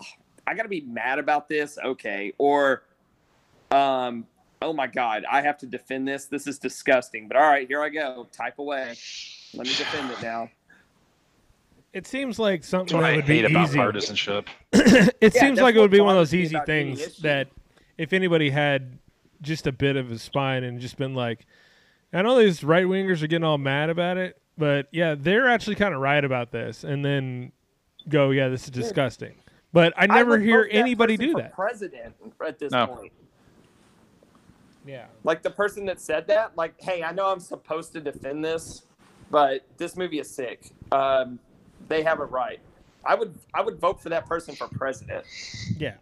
I 0.46 0.54
got 0.54 0.64
to 0.64 0.68
be 0.68 0.80
mad 0.80 1.18
about 1.18 1.48
this? 1.48 1.78
Okay, 1.84 2.32
or, 2.38 2.82
um, 3.70 4.26
oh 4.62 4.72
my 4.72 4.86
God, 4.86 5.24
I 5.30 5.40
have 5.42 5.58
to 5.58 5.66
defend 5.66 6.08
this. 6.08 6.26
This 6.26 6.46
is 6.46 6.58
disgusting. 6.58 7.28
But 7.28 7.36
all 7.36 7.48
right, 7.48 7.66
here 7.66 7.82
I 7.82 7.88
go. 7.88 8.26
Type 8.32 8.58
away. 8.58 8.94
Let 9.54 9.66
me 9.66 9.72
defend 9.74 10.10
it 10.10 10.22
now. 10.22 10.50
It 11.92 12.06
seems 12.06 12.38
like 12.38 12.62
something 12.64 12.96
what 12.96 13.04
that 13.04 13.12
I 13.12 13.16
would 13.16 13.24
hate 13.24 13.46
be 13.46 13.52
about 13.52 13.68
easy. 13.68 13.78
partisanship. 13.78 14.50
it 14.72 15.34
Yeah, 15.34 15.40
seems 15.40 15.60
like 15.60 15.74
it 15.74 15.80
would 15.80 15.90
be 15.90 16.00
one 16.00 16.10
of 16.10 16.16
those 16.16 16.34
easy 16.34 16.60
things 16.66 17.16
that 17.18 17.48
if 17.96 18.12
anybody 18.12 18.50
had 18.50 18.98
just 19.40 19.66
a 19.66 19.72
bit 19.72 19.96
of 19.96 20.10
a 20.10 20.18
spine 20.18 20.64
and 20.64 20.80
just 20.80 20.98
been 20.98 21.14
like, 21.14 21.46
I 22.12 22.22
know 22.22 22.38
these 22.38 22.62
right 22.62 22.84
wingers 22.84 23.22
are 23.22 23.26
getting 23.26 23.44
all 23.44 23.58
mad 23.58 23.90
about 23.90 24.16
it, 24.16 24.40
but 24.58 24.88
yeah, 24.92 25.14
they're 25.18 25.48
actually 25.48 25.76
kind 25.76 25.94
of 25.94 26.00
right 26.00 26.24
about 26.24 26.50
this, 26.50 26.84
and 26.84 27.04
then 27.04 27.52
go, 28.08 28.30
yeah, 28.30 28.48
this 28.48 28.64
is 28.64 28.70
disgusting. 28.70 29.34
But 29.72 29.92
I 29.96 30.06
never 30.06 30.30
would 30.32 30.42
hear 30.42 30.68
anybody 30.70 31.16
do 31.16 31.34
that. 31.34 31.52
President 31.54 32.14
at 32.46 32.58
this 32.58 32.72
No. 32.72 32.86
point. 32.86 33.12
Yeah. 34.86 35.06
Like 35.24 35.42
the 35.42 35.50
person 35.50 35.84
that 35.86 36.00
said 36.00 36.26
that, 36.28 36.56
like, 36.56 36.74
hey, 36.80 37.02
I 37.02 37.12
know 37.12 37.26
I'm 37.26 37.40
supposed 37.40 37.92
to 37.94 38.00
defend 38.00 38.44
this, 38.44 38.82
but 39.30 39.66
this 39.76 39.96
movie 39.96 40.20
is 40.20 40.30
sick. 40.30 40.70
Um, 40.92 41.38
they 41.88 42.02
have 42.02 42.20
it 42.20 42.24
right. 42.24 42.60
I 43.04 43.14
would 43.14 43.38
I 43.54 43.62
would 43.62 43.78
vote 43.78 44.00
for 44.00 44.08
that 44.08 44.26
person 44.26 44.54
for 44.54 44.68
president. 44.68 45.24
Yeah. 45.78 45.94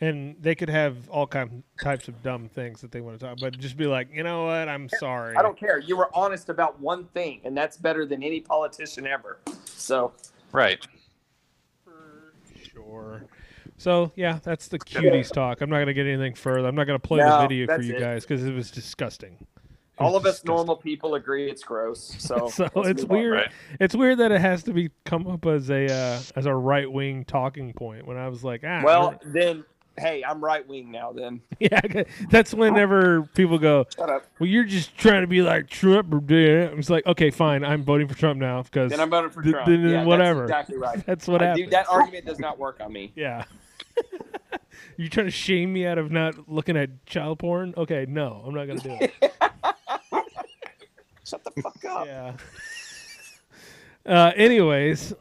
And 0.00 0.36
they 0.40 0.54
could 0.54 0.68
have 0.68 1.08
all 1.08 1.26
kind 1.26 1.62
types 1.82 2.06
of 2.06 2.22
dumb 2.22 2.48
things 2.48 2.82
that 2.82 2.92
they 2.92 3.00
want 3.00 3.18
to 3.18 3.26
talk, 3.26 3.38
but 3.40 3.58
just 3.58 3.78
be 3.78 3.86
like, 3.86 4.08
you 4.12 4.22
know 4.22 4.44
what? 4.44 4.68
I'm 4.68 4.90
sorry. 4.90 5.34
I 5.36 5.42
don't 5.42 5.58
care. 5.58 5.78
You 5.78 5.96
were 5.96 6.10
honest 6.14 6.50
about 6.50 6.78
one 6.78 7.06
thing, 7.06 7.40
and 7.44 7.56
that's 7.56 7.78
better 7.78 8.04
than 8.04 8.22
any 8.22 8.40
politician 8.40 9.06
ever. 9.06 9.38
So 9.64 10.12
Right. 10.52 10.86
For 11.84 12.34
Sure. 12.72 13.22
So 13.78 14.12
yeah, 14.16 14.38
that's 14.42 14.68
the 14.68 14.78
cuties 14.78 15.30
talk. 15.32 15.60
I'm 15.60 15.70
not 15.70 15.78
gonna 15.80 15.92
get 15.94 16.06
anything 16.06 16.34
further. 16.34 16.66
I'm 16.68 16.74
not 16.74 16.86
gonna 16.86 16.98
play 16.98 17.20
No, 17.20 17.36
the 17.42 17.48
video 17.48 17.66
for 17.66 17.82
you 17.82 17.96
it. 17.96 18.00
guys 18.00 18.24
because 18.24 18.44
it 18.44 18.54
was 18.54 18.70
disgusting. 18.70 19.36
It 19.40 20.02
All 20.02 20.12
was 20.12 20.20
of 20.20 20.26
us 20.26 20.32
disgusting. 20.36 20.54
normal 20.56 20.76
people 20.76 21.14
agree 21.14 21.50
it's 21.50 21.62
gross. 21.62 22.14
So, 22.18 22.48
So 22.52 22.64
it's 22.76 23.02
move 23.02 23.10
on. 23.10 23.16
weird. 23.16 23.32
Right. 23.34 23.52
It's 23.80 23.94
weird 23.94 24.18
that 24.18 24.32
it 24.32 24.40
has 24.40 24.62
to 24.64 24.72
be 24.72 24.90
come 25.04 25.26
up 25.26 25.44
as 25.46 25.70
a 25.70 25.86
uh, 25.92 26.20
as 26.36 26.46
a 26.46 26.54
right 26.54 26.90
wing 26.90 27.24
talking 27.24 27.72
point. 27.72 28.06
When 28.06 28.16
I 28.16 28.28
was 28.28 28.42
like, 28.44 28.62
ah, 28.66 28.82
Well, 28.84 29.18
then, 29.24 29.64
hey, 29.98 30.22
I'm 30.22 30.42
right 30.44 30.66
wing 30.68 30.90
now. 30.90 31.12
Then 31.12 31.40
yeah, 31.60 31.80
that's 32.30 32.52
whenever 32.54 33.22
people 33.34 33.58
go, 33.58 33.86
shut 33.96 34.08
up. 34.10 34.24
well, 34.38 34.48
you're 34.48 34.64
just 34.64 34.96
trying 34.98 35.20
to 35.22 35.26
be 35.26 35.40
like 35.42 35.68
Trump 35.68 36.12
or 36.12 36.20
do 36.20 36.74
just 36.76 36.90
like, 36.90 37.06
okay, 37.06 37.30
fine, 37.30 37.64
I'm 37.64 37.82
voting 37.82 38.06
for 38.08 38.14
Trump 38.14 38.38
now 38.38 38.62
because 38.62 38.90
Then 38.90 39.00
I'm 39.00 39.08
voting 39.10 39.30
for 39.30 39.42
th- 39.42 39.52
Trump. 39.52 39.66
then 39.68 39.80
yeah, 39.88 40.04
whatever. 40.04 40.46
That's 40.46 40.68
exactly 40.70 40.76
right. 40.78 41.06
that's 41.06 41.26
what 41.28 41.40
I- 41.42 41.46
happens. 41.46 41.64
dude, 41.64 41.72
that 41.72 41.88
argument 41.90 42.24
does 42.26 42.38
not 42.38 42.58
work 42.58 42.80
on 42.80 42.90
me. 42.92 43.12
Yeah. 43.16 43.44
you 44.96 45.08
trying 45.08 45.26
to 45.26 45.30
shame 45.30 45.72
me 45.72 45.86
out 45.86 45.98
of 45.98 46.10
not 46.10 46.48
looking 46.48 46.76
at 46.76 47.04
child 47.06 47.38
porn? 47.38 47.74
Okay, 47.76 48.06
no, 48.08 48.42
I'm 48.46 48.54
not 48.54 48.66
gonna 48.66 48.80
do 48.80 48.96
it. 49.00 49.12
Shut 51.24 51.42
the 51.44 51.62
fuck 51.62 51.84
up. 51.84 52.06
yeah. 52.06 52.36
Uh, 54.04 54.30
anyways, 54.36 55.12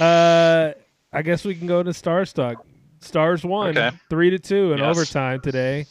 uh, 0.00 0.72
I 1.12 1.20
guess 1.22 1.44
we 1.44 1.54
can 1.54 1.66
go 1.66 1.82
to 1.82 1.92
Stars 1.92 2.32
talk. 2.32 2.64
Stars 3.00 3.44
won 3.44 3.76
Okay. 3.76 3.94
three 4.08 4.30
to 4.30 4.38
two 4.38 4.72
in 4.72 4.78
Yes. 4.78 4.86
overtime 4.96 5.42
today. 5.42 5.84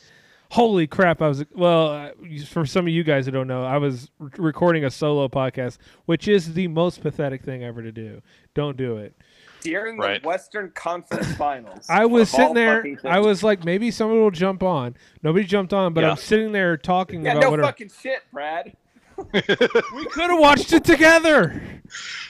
Holy 0.49 0.87
crap! 0.87 1.21
I 1.21 1.27
was 1.27 1.45
well. 1.53 1.89
Uh, 1.89 2.09
for 2.47 2.65
some 2.65 2.85
of 2.87 2.89
you 2.91 3.03
guys 3.03 3.27
who 3.27 3.31
don't 3.31 3.45
know, 3.47 3.63
I 3.63 3.77
was 3.77 4.09
r- 4.19 4.31
recording 4.39 4.85
a 4.85 4.89
solo 4.89 5.27
podcast, 5.27 5.77
which 6.07 6.27
is 6.27 6.55
the 6.55 6.67
most 6.67 7.01
pathetic 7.01 7.43
thing 7.43 7.63
ever 7.63 7.83
to 7.83 7.91
do. 7.91 8.23
Don't 8.55 8.75
do 8.75 8.97
it. 8.97 9.15
During 9.66 9.97
Right. 9.97 10.22
the 10.22 10.28
Western 10.28 10.72
Conference 10.72 11.34
Finals, 11.38 11.88
I 11.89 12.05
was 12.05 12.30
sitting 12.30 12.53
there. 12.53 12.86
I 13.03 13.20
was 13.20 13.43
like, 13.43 13.63
maybe 13.66 13.89
someone 13.91 14.20
will 14.20 14.32
jump 14.32 14.61
on. 14.63 14.95
Nobody 15.24 15.43
jumped 15.45 15.74
on, 15.74 15.93
but 15.93 16.03
Yeah. 16.03 16.11
I'm 16.11 16.18
sitting 16.18 16.51
there 16.51 16.78
talking 16.78 17.26
Yeah, 17.26 17.32
about 17.32 17.41
no 17.43 17.49
whatever. 17.51 17.68
fucking 17.68 17.89
shit, 18.01 18.22
Brad. 18.32 18.76
We 19.34 19.41
could 19.41 20.30
have 20.30 20.39
watched 20.39 20.74
it 20.74 20.84
together. 20.84 21.61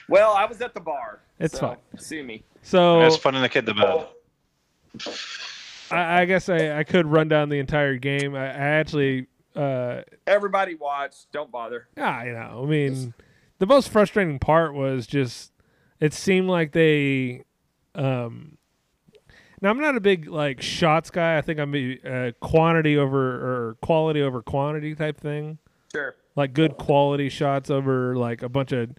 Well, 0.08 0.34
I 0.34 0.46
was 0.46 0.62
at 0.62 0.74
the 0.74 0.80
bar. 0.80 1.20
It's 1.40 1.56
so 1.56 1.68
fine. 1.68 1.78
Sue 1.98 2.24
me. 2.24 2.44
So 2.62 3.02
It's 3.02 3.18
putting 3.18 3.42
the 3.42 3.50
kid 3.50 3.66
to 3.66 3.74
bed. 3.74 4.08
I, 5.92 6.22
I 6.22 6.26
guess 6.26 6.48
I, 6.50 6.80
I 6.80 6.84
could 6.84 7.06
run 7.08 7.28
down 7.28 7.50
the 7.50 7.60
entire 7.60 7.96
game. 7.98 8.36
I, 8.36 8.46
I 8.48 8.52
actually, 8.80 9.28
uh, 9.56 10.02
Everybody 10.28 10.76
watch. 10.76 11.16
Don't 11.32 11.52
bother. 11.52 11.88
Yeah, 11.98 12.24
you 12.24 12.32
know, 12.34 12.62
I 12.64 12.66
mean, 12.70 13.14
the 13.60 13.66
most 13.66 13.90
frustrating 13.90 14.40
part 14.40 14.74
was 14.74 15.06
just 15.08 15.52
it 16.00 16.14
seemed 16.14 16.50
like 16.50 16.72
they. 16.72 17.44
Um, 17.94 18.58
now 19.62 19.70
I'm 19.70 19.80
not 19.80 19.96
a 19.96 20.02
big 20.02 20.28
like 20.28 20.62
shots 20.62 21.10
guy. 21.10 21.38
I 21.38 21.42
think 21.42 21.60
I'm 21.60 21.74
a 21.74 22.00
uh, 22.06 22.32
quantity 22.40 22.98
over 22.98 23.20
or 23.20 23.78
quality 23.82 24.22
over 24.22 24.42
quantity 24.42 24.96
type 24.96 25.20
thing. 25.20 25.58
Sure. 25.92 26.16
Like 26.36 26.54
good 26.54 26.78
quality 26.78 27.30
shots 27.30 27.70
over 27.70 28.16
like 28.16 28.42
a 28.42 28.50
bunch 28.50 28.72
of. 28.72 28.92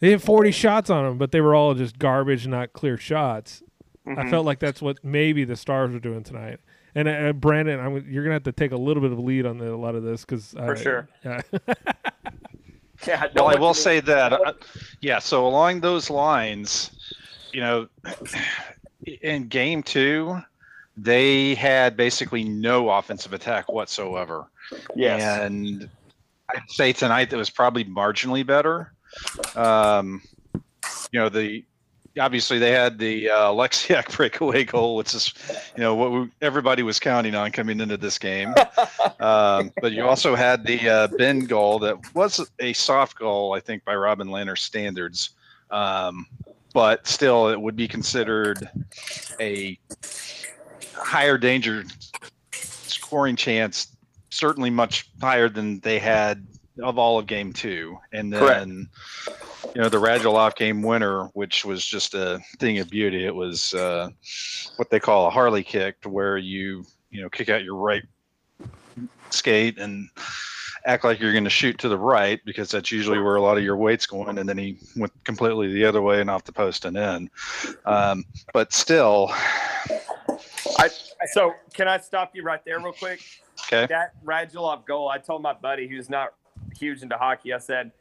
They 0.00 0.10
had 0.10 0.22
40 0.22 0.50
shots 0.50 0.90
on 0.90 1.04
them, 1.04 1.18
but 1.18 1.30
they 1.30 1.40
were 1.40 1.54
all 1.54 1.72
just 1.74 1.98
garbage, 1.98 2.46
not 2.46 2.72
clear 2.72 2.96
shots. 2.96 3.62
Mm-hmm. 4.06 4.18
I 4.20 4.28
felt 4.28 4.44
like 4.44 4.58
that's 4.58 4.82
what 4.82 5.02
maybe 5.02 5.44
the 5.44 5.56
Stars 5.56 5.92
were 5.92 6.00
doing 6.00 6.24
tonight. 6.24 6.58
And 6.94 7.08
uh, 7.08 7.32
Brandon, 7.32 7.80
I'm, 7.80 8.04
you're 8.08 8.24
gonna 8.24 8.34
have 8.34 8.42
to 8.44 8.52
take 8.52 8.72
a 8.72 8.76
little 8.76 9.00
bit 9.00 9.12
of 9.12 9.18
a 9.18 9.22
lead 9.22 9.46
on 9.46 9.58
the, 9.58 9.72
a 9.72 9.76
lot 9.76 9.94
of 9.94 10.02
this 10.02 10.24
because 10.24 10.50
For 10.50 10.76
sure. 10.76 11.08
Yeah. 11.24 11.40
Yeah. 13.06 13.26
Well, 13.34 13.48
I 13.48 13.56
will 13.58 13.74
say 13.74 14.00
that, 14.00 14.32
uh, 14.32 14.52
yeah. 15.00 15.18
So 15.18 15.46
along 15.46 15.80
those 15.80 16.08
lines, 16.08 16.90
you 17.52 17.60
know, 17.60 17.88
in 19.22 19.48
game 19.48 19.82
two, 19.82 20.40
they 20.96 21.54
had 21.54 21.96
basically 21.96 22.44
no 22.44 22.88
offensive 22.88 23.32
attack 23.32 23.70
whatsoever. 23.70 24.46
Yes. 24.96 25.22
And 25.22 25.88
I'd 26.48 26.70
say 26.70 26.92
tonight 26.92 27.30
that 27.30 27.36
was 27.36 27.50
probably 27.50 27.84
marginally 27.84 28.46
better. 28.46 28.92
Um, 29.56 30.22
you 31.12 31.20
know, 31.20 31.28
the 31.28 31.64
obviously 32.18 32.58
they 32.58 32.70
had 32.70 32.98
the 32.98 33.30
uh, 33.30 33.50
Oleksiak 33.50 34.10
breakaway 34.16 34.64
goal, 34.64 34.96
which 34.96 35.14
is, 35.14 35.32
you 35.76 35.82
know, 35.82 35.94
what 35.94 36.12
we, 36.12 36.30
everybody 36.40 36.82
was 36.82 36.98
counting 37.00 37.34
on 37.34 37.50
coming 37.50 37.80
into 37.80 37.96
this 37.96 38.18
game. 38.18 38.54
um, 39.20 39.72
but 39.80 39.92
you 39.92 40.06
also 40.06 40.34
had 40.34 40.66
the 40.66 40.88
uh, 40.88 41.08
Benn 41.08 41.40
goal 41.40 41.78
that 41.80 42.14
was 42.14 42.48
a 42.58 42.72
soft 42.72 43.18
goal, 43.18 43.54
I 43.54 43.60
think, 43.60 43.84
by 43.84 43.94
Robin 43.94 44.28
Lehner 44.28 44.56
standards. 44.56 45.30
Um, 45.70 46.26
but 46.72 47.06
still, 47.06 47.48
it 47.48 47.60
would 47.60 47.76
be 47.76 47.88
considered 47.88 48.68
a 49.40 49.78
higher 50.94 51.38
danger 51.38 51.84
scoring 52.52 53.36
chance, 53.36 53.96
certainly 54.30 54.70
much 54.70 55.08
higher 55.20 55.48
than 55.48 55.80
they 55.80 55.98
had 55.98 56.44
of 56.82 56.98
all 56.98 57.18
of 57.18 57.26
game 57.26 57.52
two. 57.52 57.96
And 58.12 58.32
then, 58.32 58.88
Correct. 59.26 59.40
You 59.74 59.80
know, 59.80 59.88
the 59.88 60.00
Radulov 60.00 60.56
game 60.56 60.82
winner, 60.82 61.24
which 61.34 61.64
was 61.64 61.84
just 61.84 62.14
a 62.14 62.40
thing 62.58 62.78
of 62.78 62.90
beauty. 62.90 63.24
It 63.24 63.34
was 63.34 63.74
uh, 63.74 64.10
what 64.76 64.90
they 64.90 65.00
call 65.00 65.26
a 65.26 65.30
Harley 65.30 65.62
kick, 65.62 66.00
to 66.02 66.08
where 66.08 66.36
you, 66.36 66.84
you 67.10 67.22
know, 67.22 67.28
kick 67.28 67.48
out 67.48 67.64
your 67.64 67.76
right 67.76 68.02
skate 69.30 69.78
and 69.78 70.08
act 70.86 71.02
like 71.02 71.18
you're 71.18 71.32
going 71.32 71.44
to 71.44 71.50
shoot 71.50 71.78
to 71.78 71.88
the 71.88 71.98
right 71.98 72.40
because 72.44 72.70
that's 72.70 72.92
usually 72.92 73.18
where 73.18 73.36
a 73.36 73.40
lot 73.40 73.56
of 73.56 73.64
your 73.64 73.76
weight's 73.76 74.06
going. 74.06 74.38
And 74.38 74.48
then 74.48 74.58
he 74.58 74.78
went 74.96 75.12
completely 75.24 75.72
the 75.72 75.84
other 75.84 76.02
way 76.02 76.20
and 76.20 76.28
off 76.28 76.44
the 76.44 76.52
post 76.52 76.84
and 76.84 76.96
in. 76.96 77.30
Um, 77.86 78.24
but 78.52 78.72
still, 78.72 79.30
I, 80.78 80.90
so 81.32 81.54
can 81.72 81.88
I 81.88 81.98
stop 81.98 82.34
you 82.34 82.42
right 82.42 82.64
there 82.64 82.78
real 82.78 82.92
quick? 82.92 83.20
okay. 83.66 83.86
That 83.86 84.12
Radulov 84.24 84.86
goal, 84.86 85.08
I 85.08 85.18
told 85.18 85.42
my 85.42 85.52
buddy 85.52 85.88
who's 85.88 86.10
not 86.10 86.34
huge 86.78 87.02
into 87.02 87.16
hockey, 87.16 87.52
I 87.52 87.58
said, 87.58 87.92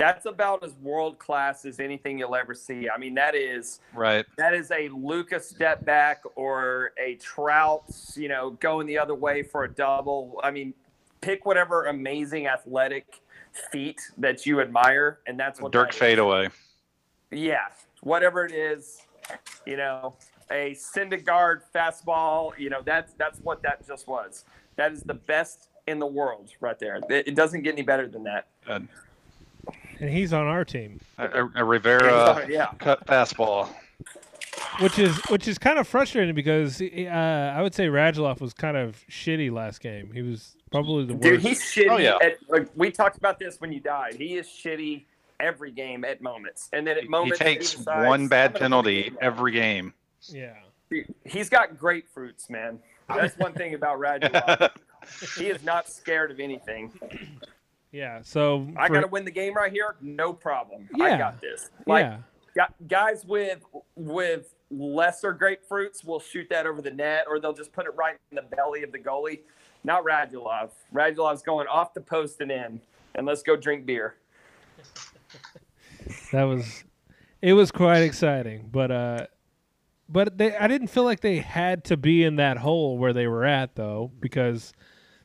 that's 0.00 0.24
about 0.24 0.64
as 0.64 0.72
world 0.76 1.18
class 1.18 1.66
as 1.66 1.78
anything 1.78 2.18
you'll 2.18 2.34
ever 2.34 2.54
see. 2.54 2.88
I 2.88 2.96
mean, 2.96 3.14
that 3.16 3.34
is 3.34 3.80
Right. 3.92 4.24
that 4.38 4.54
is 4.54 4.70
a 4.70 4.88
Luka's 4.88 5.46
step 5.46 5.84
back 5.84 6.22
or 6.36 6.92
a 6.96 7.16
Trout, 7.16 7.84
you 8.16 8.28
know, 8.28 8.50
going 8.52 8.86
the 8.86 8.98
other 8.98 9.14
way 9.14 9.42
for 9.42 9.64
a 9.64 9.70
double. 9.70 10.40
I 10.42 10.50
mean, 10.50 10.72
pick 11.20 11.44
whatever 11.44 11.84
amazing 11.84 12.46
athletic 12.46 13.20
feat 13.70 14.00
that 14.16 14.46
you 14.46 14.62
admire, 14.62 15.20
and 15.26 15.38
that's 15.38 15.60
what 15.60 15.70
Dirk 15.70 15.90
that 15.92 15.98
fadeaway. 15.98 16.48
Yeah, 17.30 17.66
whatever 18.02 18.46
it 18.46 18.52
is, 18.52 19.02
you 19.66 19.76
know, 19.76 20.14
a 20.50 20.74
Syndergaard 20.74 21.60
fastball. 21.74 22.58
You 22.58 22.70
know, 22.70 22.80
that's 22.82 23.12
that's 23.14 23.38
what 23.40 23.62
that 23.64 23.86
just 23.86 24.08
was. 24.08 24.46
That 24.76 24.92
is 24.92 25.02
the 25.02 25.14
best 25.14 25.68
in 25.86 25.98
the 25.98 26.06
world 26.06 26.52
right 26.60 26.78
there. 26.78 27.00
It, 27.10 27.34
doesn't 27.34 27.62
get 27.62 27.74
any 27.74 27.82
better 27.82 28.08
than 28.08 28.24
that. 28.24 28.46
Uh, 28.66 28.80
and 30.00 30.10
he's 30.10 30.32
on 30.32 30.46
our 30.46 30.64
team, 30.64 31.00
a, 31.18 31.26
a- 31.44 31.50
a 31.56 31.64
Rivera 31.64 32.46
yeah, 32.48 32.72
cut 32.78 33.06
fastball. 33.06 33.68
which 34.80 34.98
is 34.98 35.16
which 35.28 35.46
is 35.48 35.58
kind 35.58 35.78
of 35.78 35.86
frustrating 35.86 36.34
because 36.34 36.80
uh, 36.80 37.54
I 37.56 37.62
would 37.62 37.74
say 37.74 37.86
Radulov 37.86 38.40
was 38.40 38.52
kind 38.54 38.76
of 38.76 38.96
shitty 39.10 39.50
last 39.52 39.80
game. 39.80 40.10
He 40.12 40.22
was 40.22 40.56
probably 40.72 41.04
the 41.06 41.14
worst. 41.14 41.22
dude, 41.22 41.40
he's 41.40 41.60
shitty. 41.62 41.90
Oh, 41.90 41.96
yeah. 41.98 42.16
At, 42.22 42.38
like, 42.48 42.68
we 42.76 42.90
talked 42.90 43.16
about 43.18 43.38
this 43.38 43.60
when 43.60 43.72
you 43.72 43.80
died. 43.80 44.14
He 44.14 44.36
is 44.36 44.46
shitty 44.46 45.04
every 45.38 45.70
game 45.70 46.04
at 46.04 46.20
moments, 46.20 46.68
and 46.72 46.86
then 46.86 46.98
at 46.98 47.08
moments 47.08 47.38
He 47.38 47.44
moments 47.44 47.70
takes 47.70 47.74
decides, 47.78 48.06
one 48.08 48.28
bad 48.28 48.56
"I'm 48.56 48.60
gonna 48.60 48.76
win 48.76 48.84
penalty 48.84 49.02
game." 49.04 49.18
every 49.20 49.52
game. 49.52 49.94
yeah. 50.28 50.54
He's 51.24 51.48
got 51.48 51.76
grapefruits, 51.76 52.50
man. 52.50 52.80
That's 53.08 53.38
one 53.38 53.52
thing 53.52 53.74
about 53.74 53.98
Radulov. 54.00 54.70
he 55.38 55.46
is 55.46 55.62
not 55.62 55.88
scared 55.88 56.30
of 56.32 56.40
anything. 56.40 56.90
Yeah. 57.92 58.20
So 58.22 58.68
I 58.76 58.88
for- 58.88 58.94
got 58.94 59.00
to 59.00 59.08
win 59.08 59.24
the 59.24 59.30
game 59.30 59.54
right 59.54 59.72
here. 59.72 59.96
No 60.00 60.32
problem. 60.32 60.88
I 61.00 61.16
got 61.16 61.40
this. 61.40 61.70
Like 61.86 62.06
yeah. 62.56 62.66
guys 62.86 63.24
with 63.24 63.64
with 63.96 64.54
lesser 64.70 65.34
grapefruits 65.34 66.04
will 66.04 66.20
shoot 66.20 66.48
that 66.50 66.66
over 66.66 66.80
the 66.80 66.90
net, 66.90 67.24
or 67.28 67.40
they'll 67.40 67.52
just 67.52 67.72
put 67.72 67.86
it 67.86 67.94
right 67.96 68.16
in 68.30 68.36
the 68.36 68.42
belly 68.42 68.82
of 68.82 68.92
the 68.92 68.98
goalie. 68.98 69.40
Not 69.82 70.04
Radulov. 70.04 70.70
Radulov's 70.94 71.42
going 71.42 71.66
off 71.66 71.94
the 71.94 72.00
post 72.00 72.40
and 72.40 72.50
in, 72.50 72.80
and 73.14 73.26
let's 73.26 73.42
go 73.42 73.56
drink 73.56 73.86
beer. 73.86 74.14
That 76.32 76.44
was 76.44 76.84
it 77.42 77.52
was 77.52 77.70
quite 77.70 78.00
exciting, 78.00 78.68
but 78.70 78.90
uh 78.90 79.26
but 80.08 80.38
they 80.38 80.56
I 80.56 80.66
didn't 80.66 80.88
feel 80.88 81.04
like 81.04 81.20
they 81.20 81.38
had 81.38 81.84
to 81.84 81.96
be 81.96 82.24
in 82.24 82.36
that 82.36 82.58
hole 82.58 82.98
where 82.98 83.12
they 83.12 83.26
were 83.26 83.44
at 83.44 83.76
though 83.76 84.10
because 84.20 84.72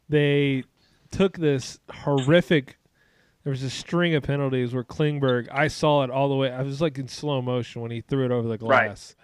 they 0.10 0.64
took 1.12 1.38
this 1.38 1.80
horrific 1.92 2.78
there 3.44 3.52
was 3.52 3.62
a 3.62 3.70
string 3.70 4.16
of 4.16 4.24
penalties 4.24 4.74
where 4.74 4.84
Klingberg 4.84 5.48
I 5.52 5.68
saw 5.68 6.04
it 6.04 6.10
all 6.10 6.30
the 6.30 6.36
way 6.36 6.52
I 6.52 6.64
was 6.64 6.82
like 6.82 6.98
in 6.98 7.08
slow 7.08 7.42
motion 7.44 7.82
when 7.82 7.92
he 7.92 8.02
threw 8.02 8.26
it 8.26 8.32
over 8.32 8.48
the 8.48 8.58
Right. 8.66 8.88
glass. 8.88 9.16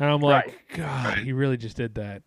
And 0.00 0.10
I'm 0.10 0.20
like, 0.20 0.46
Right. 0.46 0.54
God, 0.78 1.18
he 1.18 1.32
really 1.32 1.56
just 1.56 1.76
did 1.76 1.94
that. 1.94 2.22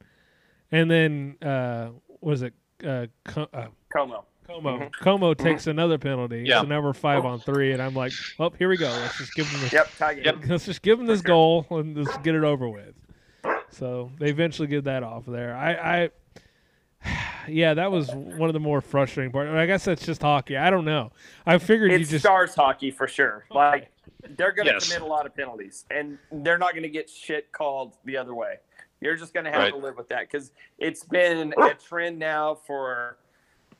And 0.71 0.89
then 0.89 1.35
uh 1.41 1.89
what 2.07 2.21
was 2.31 2.41
it 2.41 2.53
uh, 2.85 3.07
Co- 3.25 3.49
uh 3.53 3.67
Comeau. 3.93 4.23
Comeau 4.47 4.79
Mhm. 4.79 4.91
Comeau 5.01 5.35
takes 5.37 5.67
another 5.67 5.97
penalty. 5.97 6.43
Yeah. 6.45 6.61
So 6.61 6.67
now 6.67 6.79
we're 6.81 6.93
five 6.93 7.25
on 7.25 7.39
three, 7.39 7.71
and 7.73 7.81
I'm 7.81 7.95
like, 7.95 8.11
oh, 8.39 8.51
here 8.51 8.69
we 8.69 8.77
go. 8.77 8.87
Let's 8.89 9.17
just 9.17 9.33
give 9.33 9.47
him 9.49 9.59
this. 9.61 9.73
Yep, 9.73 9.89
tie 9.97 10.13
game. 10.13 10.41
Let's 10.47 10.65
just 10.65 10.81
give 10.83 10.99
him 10.99 11.05
this 11.07 11.21
goal 11.21 11.65
and 11.71 11.97
let's 11.97 12.15
get 12.19 12.35
it 12.35 12.43
over 12.43 12.69
with. 12.69 12.93
So 13.71 14.11
they 14.19 14.29
eventually 14.29 14.67
get 14.67 14.83
that 14.85 15.01
off 15.03 15.25
there. 15.25 15.55
I, 15.55 16.09
I 17.03 17.09
yeah, 17.47 17.73
that 17.73 17.91
was 17.91 18.09
one 18.11 18.49
of 18.49 18.53
the 18.53 18.59
more 18.59 18.81
frustrating 18.81 19.31
parts. 19.31 19.49
I 19.51 19.65
guess 19.65 19.85
that's 19.85 20.05
just 20.05 20.21
hockey. 20.21 20.57
I 20.57 20.69
don't 20.69 20.85
know. 20.85 21.11
I 21.45 21.57
figured 21.57 21.91
you 21.91 21.99
just 21.99 22.19
stars 22.23 22.53
hockey 22.55 22.91
for 22.91 23.07
sure. 23.07 23.45
Like 23.51 23.89
they're 24.37 24.51
going 24.51 24.67
to 24.67 24.73
Yes. 24.73 24.87
commit 24.87 25.01
a 25.01 25.05
lot 25.11 25.25
of 25.25 25.35
penalties, 25.35 25.85
and 25.91 26.17
they're 26.31 26.57
not 26.57 26.71
going 26.71 26.83
to 26.83 26.89
get 26.89 27.09
shit 27.09 27.51
called 27.51 27.93
the 28.05 28.17
other 28.17 28.33
way. 28.33 28.55
You're 29.01 29.15
just 29.17 29.33
going 29.33 29.43
to 29.45 29.51
have 29.51 29.59
Right. 29.61 29.71
to 29.71 29.77
live 29.77 29.97
with 29.97 30.09
that 30.09 30.21
because 30.31 30.51
it's 30.79 31.03
been 31.03 31.53
a 31.57 31.73
trend 31.73 32.17
now 32.19 32.55
for. 32.55 33.17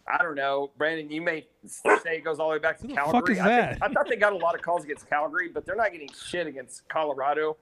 I 0.07 0.21
don't 0.21 0.35
know, 0.35 0.69
Brandon. 0.77 1.09
You 1.09 1.21
may 1.21 1.47
say 1.65 2.17
it 2.17 2.23
goes 2.23 2.39
all 2.39 2.49
the 2.49 2.53
way 2.53 2.59
back 2.59 2.77
to 2.77 2.83
Who 2.83 2.89
the 2.89 2.93
Calgary. 2.93 3.11
fuck 3.21 3.29
is 3.31 3.39
I, 3.39 3.43
think- 3.69 3.79
that? 3.79 3.89
I 3.89 3.91
thought 3.91 4.07
they 4.07 4.15
got 4.17 4.33
a 4.33 4.37
lot 4.37 4.53
of 4.53 4.61
calls 4.61 4.83
against 4.83 5.09
Calgary, 5.09 5.49
but 5.49 5.65
they're 5.65 5.75
not 5.75 5.91
getting 5.93 6.09
shit 6.13 6.45
against 6.45 6.87
Colorado 6.89 7.57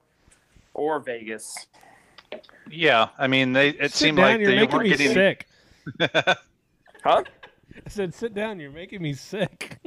or 0.74 1.00
Vegas. 1.00 1.68
Yeah, 2.70 3.08
I 3.18 3.28
mean, 3.28 3.54
they 3.54 3.70
it 3.70 3.92
sit 3.92 3.94
seemed 3.94 4.16
down. 4.18 4.26
like 4.32 4.40
you're 4.40 4.50
they 4.50 4.64
weren't 4.66 4.88
getting. 4.88 5.12
sick. 5.14 5.46
Huh? 7.04 7.22
I 7.84 7.88
said, 7.90 8.14
sit 8.14 8.32
down. 8.32 8.58
You're 8.58 8.70
making 8.70 9.02
me 9.02 9.12
sick. 9.12 9.78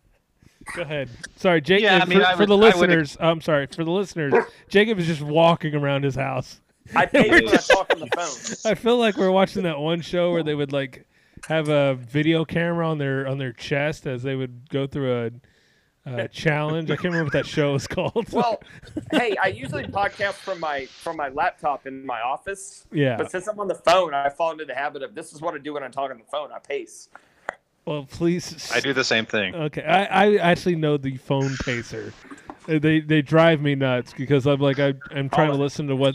Go 0.76 0.82
ahead. 0.82 1.10
Sorry, 1.36 1.60
Jacob. 1.60 1.82
Yeah, 1.82 1.98
I 2.00 2.04
mean, 2.04 2.20
for, 2.20 2.26
I 2.26 2.36
for 2.36 2.46
the 2.46 2.56
listeners, 2.56 3.16
I'm 3.18 3.40
sorry 3.40 3.66
for 3.66 3.82
the 3.82 3.90
listeners. 3.90 4.32
Jacob 4.68 5.00
is 5.00 5.06
just 5.08 5.20
walking 5.20 5.74
around 5.74 6.04
his 6.04 6.14
house. 6.14 6.60
I 6.94 7.06
paid 7.06 7.30
when 7.30 7.48
I 7.48 7.56
talk 7.56 7.92
on 7.92 8.00
the 8.00 8.06
phone. 8.14 8.70
I 8.70 8.74
feel 8.76 8.98
like 8.98 9.16
we're 9.16 9.32
watching 9.32 9.64
that 9.64 9.80
one 9.80 10.00
show 10.00 10.30
where 10.32 10.44
they 10.44 10.54
would 10.54 10.72
like 10.72 11.06
have 11.48 11.68
a 11.68 11.94
video 11.96 12.44
camera 12.44 12.88
on 12.88 12.98
their 12.98 13.26
on 13.26 13.38
their 13.38 13.52
chest 13.52 14.06
as 14.06 14.22
they 14.22 14.36
would 14.36 14.68
go 14.70 14.86
through 14.86 15.12
a, 15.12 15.30
a 16.06 16.28
challenge. 16.28 16.90
I 16.90 16.96
can't 16.96 17.04
remember 17.06 17.24
what 17.24 17.32
that 17.32 17.46
show 17.46 17.72
was 17.72 17.86
called. 17.86 18.30
Well, 18.32 18.62
hey, 19.10 19.36
I 19.42 19.48
usually 19.48 19.84
podcast 19.84 20.34
from 20.34 20.60
my 20.60 20.86
from 20.86 21.16
my 21.16 21.28
laptop 21.28 21.86
in 21.86 22.04
my 22.04 22.20
office. 22.20 22.86
yeah. 22.92 23.16
But 23.16 23.30
since 23.30 23.46
I'm 23.46 23.58
on 23.58 23.68
the 23.68 23.74
phone, 23.74 24.12
I 24.14 24.28
fall 24.28 24.52
into 24.52 24.64
the 24.64 24.74
habit 24.74 25.02
of 25.02 25.14
this 25.14 25.32
is 25.32 25.40
what 25.40 25.54
I 25.54 25.58
do 25.58 25.74
when 25.74 25.82
I 25.82 25.88
talk 25.88 26.10
on 26.10 26.18
the 26.18 26.24
phone. 26.24 26.50
I 26.52 26.58
pace. 26.58 27.08
Well, 27.86 28.06
please. 28.10 28.70
I 28.74 28.80
do 28.80 28.92
the 28.92 29.04
same 29.04 29.26
thing. 29.26 29.54
Okay, 29.54 29.82
I, 29.82 30.04
I 30.26 30.36
actually 30.36 30.76
know 30.76 30.96
the 30.96 31.16
phone 31.18 31.54
pacer. 31.64 32.12
Uh, 32.68 32.78
They 32.78 33.00
they 33.00 33.20
drive 33.22 33.60
me 33.60 33.74
nuts 33.74 34.14
because 34.16 34.46
I'm 34.46 34.60
like 34.60 34.78
I 34.78 34.94
I'm 35.10 35.28
trying 35.28 35.50
to 35.50 35.56
listen 35.56 35.86
to 35.88 35.96
what 35.96 36.14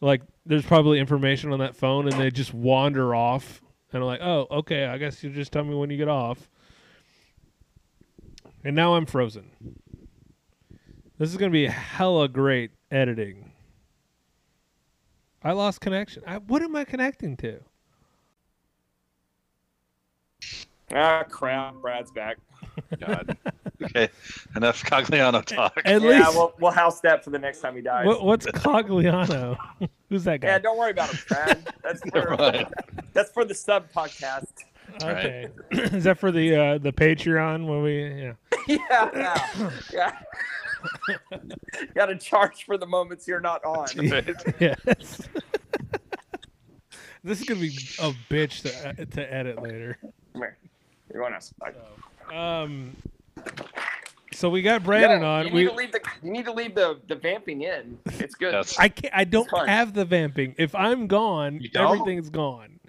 like 0.00 0.22
there's 0.46 0.64
probably 0.64 0.98
information 0.98 1.52
on 1.52 1.58
that 1.60 1.76
phone 1.76 2.08
and 2.08 2.18
they 2.20 2.30
just 2.30 2.52
wander 2.54 3.14
off 3.14 3.60
and 3.92 4.02
I'm 4.02 4.06
like 4.06 4.20
oh 4.22 4.46
okay 4.50 4.86
I 4.86 4.96
guess 4.98 5.22
you 5.22 5.30
just 5.30 5.52
tell 5.52 5.64
me 5.64 5.74
when 5.74 5.90
you 5.90 5.96
get 5.98 6.08
off. 6.08 6.48
And 8.64 8.76
now 8.76 8.94
I'm 8.94 9.06
frozen. 9.06 9.50
This 11.18 11.30
is 11.30 11.36
gonna 11.36 11.50
be 11.50 11.66
hella 11.66 12.28
great 12.28 12.70
editing. 12.90 13.52
I 15.42 15.52
lost 15.52 15.80
connection. 15.80 16.22
I, 16.26 16.38
what 16.38 16.62
am 16.62 16.76
I 16.76 16.84
connecting 16.84 17.36
to? 17.38 17.60
Ah, 20.94 21.24
crap. 21.28 21.74
Brad's 21.76 22.10
back. 22.12 22.38
God. 22.98 23.36
Okay, 23.84 24.08
enough 24.54 24.80
Cogliano 24.84 25.44
talk. 25.44 25.72
At 25.84 26.00
yeah, 26.00 26.08
least 26.08 26.34
we'll, 26.34 26.54
we'll 26.60 26.70
house 26.70 27.00
that 27.00 27.24
for 27.24 27.30
the 27.30 27.38
next 27.40 27.60
time 27.60 27.74
he 27.74 27.82
dies. 27.82 28.06
what, 28.06 28.24
what's 28.24 28.46
Cogliano? 28.46 29.58
Who's 30.08 30.22
that 30.22 30.40
guy? 30.40 30.48
yeah, 30.50 30.58
don't 30.60 30.78
worry 30.78 30.92
about 30.92 31.10
him, 31.10 31.18
Brad. 31.26 31.74
That's 31.82 32.00
Never 32.14 32.28
for, 32.28 32.36
mind. 32.36 32.66
that's 33.12 33.32
for 33.32 33.44
the 33.44 33.56
sub 33.56 33.90
podcast. 33.92 34.52
Okay. 34.96 35.48
Is 35.70 36.04
that 36.04 36.18
for 36.18 36.30
the 36.30 36.56
uh, 36.56 36.78
the 36.78 36.92
Patreon 36.92 37.66
when 37.66 37.82
we 37.82 38.02
yeah. 38.04 38.32
yeah, 38.66 39.10
yeah. 39.14 39.70
yeah. 39.92 41.38
Got 41.94 42.06
to 42.06 42.16
charge 42.16 42.64
for 42.64 42.76
the 42.76 42.86
moments 42.86 43.26
you're 43.28 43.40
not 43.40 43.64
on. 43.64 43.86
Yes. 44.60 45.28
this 47.24 47.40
is 47.40 47.46
gonna 47.46 47.60
be 47.60 47.68
a 48.00 48.12
bitch 48.28 48.62
to 48.62 49.06
to 49.06 49.32
edit 49.32 49.62
later. 49.62 49.98
Come 50.32 50.42
here. 50.42 50.56
You're 51.12 51.22
going 51.22 51.34
outside. 51.34 51.74
Um. 52.32 52.96
So 54.32 54.48
we 54.48 54.62
got 54.62 54.82
Brandon 54.82 55.20
Yeah, 55.20 55.28
on. 55.28 55.46
You 55.48 55.52
We 55.52 55.62
need 55.64 55.68
to 55.70 55.74
leave 55.74 55.92
the 55.92 56.00
you 56.22 56.30
need 56.30 56.44
to 56.46 56.52
leave 56.52 56.74
the, 56.74 57.00
the 57.06 57.14
vamping 57.14 57.62
in. 57.62 57.98
It's 58.06 58.34
good. 58.34 58.54
Yes. 58.54 58.78
I 58.78 58.88
can't. 58.88 59.14
I 59.14 59.24
don't 59.24 59.48
have 59.68 59.94
the 59.94 60.04
vamping. 60.04 60.54
If 60.58 60.74
I'm 60.74 61.06
gone, 61.06 61.60
everything's 61.74 62.30
gone. 62.30 62.80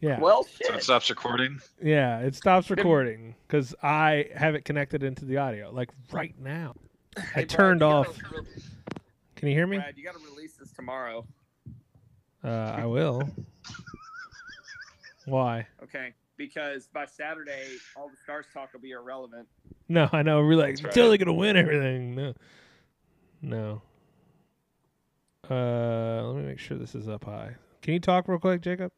Yeah. 0.00 0.18
Well, 0.18 0.44
So 0.44 0.74
it 0.74 0.82
stops 0.82 1.10
recording. 1.10 1.60
yeah. 1.82 2.20
It 2.20 2.34
stops 2.34 2.70
recording 2.70 3.34
because 3.46 3.74
I 3.82 4.28
have 4.34 4.54
it 4.54 4.64
connected 4.64 5.02
into 5.02 5.24
the 5.26 5.36
audio. 5.36 5.70
Like 5.70 5.90
right 6.10 6.34
now, 6.40 6.74
I 7.16 7.22
Brad, 7.34 7.48
turned 7.50 7.82
off. 7.82 8.06
gotta 8.22 8.40
re- 8.42 8.46
Can 9.36 9.48
you 9.48 9.54
hear 9.54 9.66
me? 9.66 9.76
Brad, 9.76 9.98
you 9.98 10.04
got 10.04 10.14
to 10.14 10.24
release 10.34 10.54
this 10.54 10.72
tomorrow. 10.72 11.26
Uh, 12.42 12.48
I 12.48 12.86
will. 12.86 13.28
Why? 15.26 15.66
Okay, 15.82 16.14
because 16.38 16.88
by 16.88 17.04
Saturday, 17.04 17.66
all 17.94 18.08
the 18.08 18.16
stars 18.24 18.46
talk 18.54 18.72
will 18.72 18.80
be 18.80 18.92
irrelevant. 18.92 19.46
No, 19.88 20.08
I 20.12 20.22
know. 20.22 20.42
We're 20.42 20.54
like 20.54 20.82
right. 20.82 20.94
totally 20.94 21.18
gonna 21.18 21.34
win 21.34 21.56
everything. 21.56 22.14
No, 22.14 22.34
no. 23.42 23.82
Uh, 25.50 26.22
let 26.28 26.36
me 26.40 26.48
make 26.48 26.58
sure 26.58 26.78
this 26.78 26.94
is 26.94 27.08
up 27.08 27.24
high. 27.24 27.56
Can 27.82 27.92
you 27.94 28.00
talk 28.00 28.28
real 28.28 28.38
quick, 28.38 28.62
Jacob? 28.62 28.92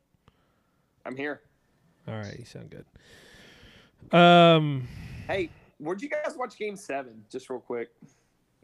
I'm 1.04 1.16
here. 1.16 1.40
All 2.08 2.14
right, 2.16 2.38
you 2.38 2.44
sound 2.44 2.70
good. 2.70 4.16
Um, 4.16 4.88
Hey, 5.28 5.50
where'd 5.78 6.02
you 6.02 6.08
guys 6.08 6.34
watch 6.36 6.56
Game 6.58 6.76
Seven? 6.76 7.24
Just 7.30 7.48
real 7.50 7.60
quick. 7.60 7.90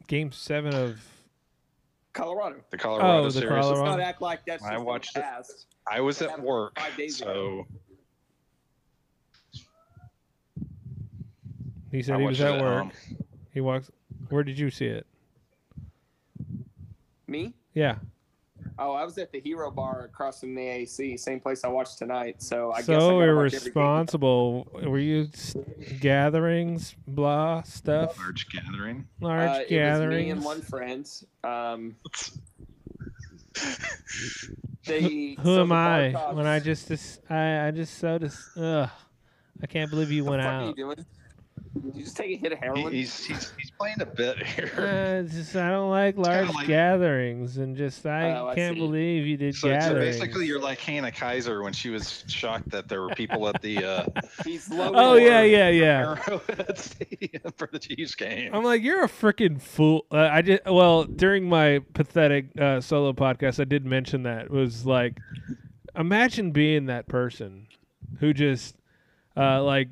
game 0.09 0.32
seven 0.32 0.74
of 0.74 1.01
Colorado. 2.12 2.57
The 2.70 2.78
Colorado 2.78 3.20
Oh, 3.20 3.24
the 3.24 3.30
series. 3.30 3.49
Colorado- 3.49 3.68
Let's 3.82 3.91
not 3.91 4.01
act 4.01 4.20
like 4.22 4.45
that's 4.47 4.62
I 4.64 4.70
just 4.72 4.78
the 4.80 4.84
watched 4.84 5.16
it. 5.16 5.24
I 5.91 6.01
was 6.01 6.20
at 6.22 6.41
work, 6.41 6.78
five 6.78 6.97
days 6.97 7.16
so 7.16 7.66
he 11.91 12.03
said 12.03 12.16
I 12.16 12.20
he 12.20 12.26
was 12.26 12.41
at 12.41 12.55
at 12.57 12.61
work. 12.62 12.82
home. 12.84 12.93
He 13.53 13.61
walks. 13.61 13.91
Where 14.28 14.43
did 14.43 14.59
you 14.59 14.70
see 14.70 14.86
it? 14.86 15.07
Me? 17.26 17.55
Yeah. 17.74 17.97
Oh, 18.79 18.93
I 18.93 19.05
was 19.05 19.18
at 19.18 19.33
the 19.33 19.41
Hero 19.41 19.70
Bar 19.70 20.05
across 20.05 20.41
from 20.41 20.55
the 20.55 20.62
AC, 20.62 21.16
same 21.16 21.41
place 21.41 21.64
I 21.64 21.68
watched 21.68 21.99
tonight. 21.99 22.41
So 22.41 22.70
I 22.72 22.79
guess 22.79 22.91
I 22.91 22.99
so 22.99 23.16
watch 23.16 23.53
irresponsible. 23.53 24.68
Were 24.85 24.99
you 24.99 25.29
gatherings, 26.01 26.95
blah 27.07 27.62
stuff, 27.62 28.16
large 28.18 28.49
gathering. 28.51 29.09
large 29.20 29.51
Uh, 29.51 29.64
it 29.68 29.99
was 29.99 30.09
me 30.11 30.31
and 30.31 30.45
one 30.45 30.62
friend. 30.62 31.11
Um, 31.43 31.97
they, 34.87 35.37
Who 35.41 35.55
so 35.57 35.62
am 35.62 35.68
the 35.70 35.74
I 35.74 36.12
bar 36.12 36.35
when 36.35 36.47
I 36.47 36.61
just 36.61 36.87
dis- 36.89 37.18
I 37.29 37.66
I 37.66 37.70
just 37.72 37.99
so 37.99 38.18
dis- 38.18 38.57
ugh 38.57 38.89
I 39.61 39.66
can't 39.66 39.91
believe 39.91 40.12
you 40.12 40.24
went 40.24 40.43
the 40.43 40.49
fuck 40.49 40.62
are 40.62 40.79
you 40.79 40.91
out. 40.91 40.99
Doing? 41.74 41.86
Did 41.90 41.96
you 41.96 42.04
just 42.04 42.16
take 42.16 42.30
a 42.36 42.36
hit 42.36 42.52
of 42.52 42.58
He, 42.58 42.64
heroin? 42.64 42.92
he's, 42.92 43.24
he's 43.24 43.52
he's 43.58 43.70
playing 43.72 44.00
a 44.00 44.06
bit 44.06 44.44
here. 44.46 44.70
Uh, 44.76 45.28
just 45.30 45.54
I 45.56 45.70
don't 45.70 45.90
like 45.90 46.16
large 46.16 46.48
like- 46.50 46.66
gatherings 46.66 47.56
and 47.58 47.76
just 47.76 48.04
I 48.06 48.32
Oh, 48.36 48.52
can't 48.54 48.74
see. 48.74 48.80
believe 48.80 49.26
you 49.26 49.36
did 49.36 49.54
So, 49.54 49.78
so 49.80 49.94
basically, 49.94 50.46
you're 50.46 50.60
like 50.60 50.78
Hannah 50.80 51.12
Kaiser 51.12 51.62
when 51.62 51.72
she 51.72 51.90
was 51.90 52.24
shocked 52.28 52.68
that 52.70 52.88
there 52.88 53.02
were 53.02 53.10
people 53.14 53.48
at 53.48 53.60
the 53.62 53.84
uh, 53.84 54.06
He's 54.44 54.68
low. 54.70 54.92
oh 54.94 55.14
yeah 55.14 55.42
yeah 55.42 55.68
yeah. 55.68 56.16
Stadium 56.74 57.52
for 57.56 57.68
the 57.72 57.78
Chiefs 57.78 58.14
game. 58.14 58.54
I'm 58.54 58.64
like 58.64 58.82
you're 58.82 59.04
a 59.04 59.08
freaking 59.08 59.60
fool. 59.60 60.06
Uh, 60.10 60.28
I 60.32 60.42
did 60.42 60.60
well 60.66 61.04
during 61.04 61.48
my 61.48 61.80
pathetic 61.94 62.46
uh, 62.60 62.80
solo 62.80 63.12
podcast. 63.12 63.60
I 63.60 63.64
did 63.64 63.84
mention 63.84 64.22
that 64.24 64.46
It 64.46 64.50
was 64.50 64.86
like 64.86 65.18
imagine 65.96 66.52
being 66.52 66.86
that 66.86 67.08
person 67.08 67.66
who 68.20 68.32
just 68.32 68.76
uh, 69.36 69.62
like 69.62 69.88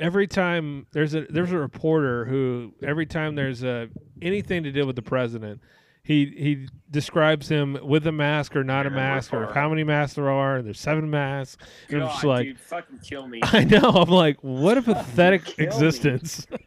every 0.00 0.26
time 0.26 0.86
there's 0.92 1.14
a 1.14 1.22
there's 1.30 1.52
a 1.52 1.58
reporter 1.58 2.24
who 2.24 2.72
every 2.82 3.06
time 3.06 3.34
there's 3.34 3.62
a 3.62 3.88
anything 4.22 4.62
to 4.62 4.72
do 4.72 4.86
with 4.86 4.96
the 4.96 5.02
president 5.02 5.60
he 6.02 6.26
he 6.38 6.68
describes 6.90 7.48
him 7.48 7.76
with 7.82 8.06
a 8.06 8.12
mask 8.12 8.56
or 8.56 8.64
not 8.64 8.86
a 8.86 8.90
mask 8.90 9.34
or 9.34 9.52
how 9.52 9.68
many 9.68 9.84
masks 9.84 10.14
there 10.16 10.30
are 10.30 10.56
and 10.56 10.66
there's 10.66 10.80
seven 10.80 11.10
masks. 11.10 11.62
And 11.90 12.02
I'm 12.02 12.08
just 12.08 12.24
like 12.24 12.46
dude, 12.46 12.60
fucking 12.60 12.98
kill 13.00 13.28
me. 13.28 13.40
I 13.42 13.64
know 13.64 13.90
I'm 13.90 14.08
like 14.08 14.38
what 14.40 14.78
a 14.78 14.82
pathetic 14.82 15.58
existence. 15.58 16.46
Ugh, 16.50 16.58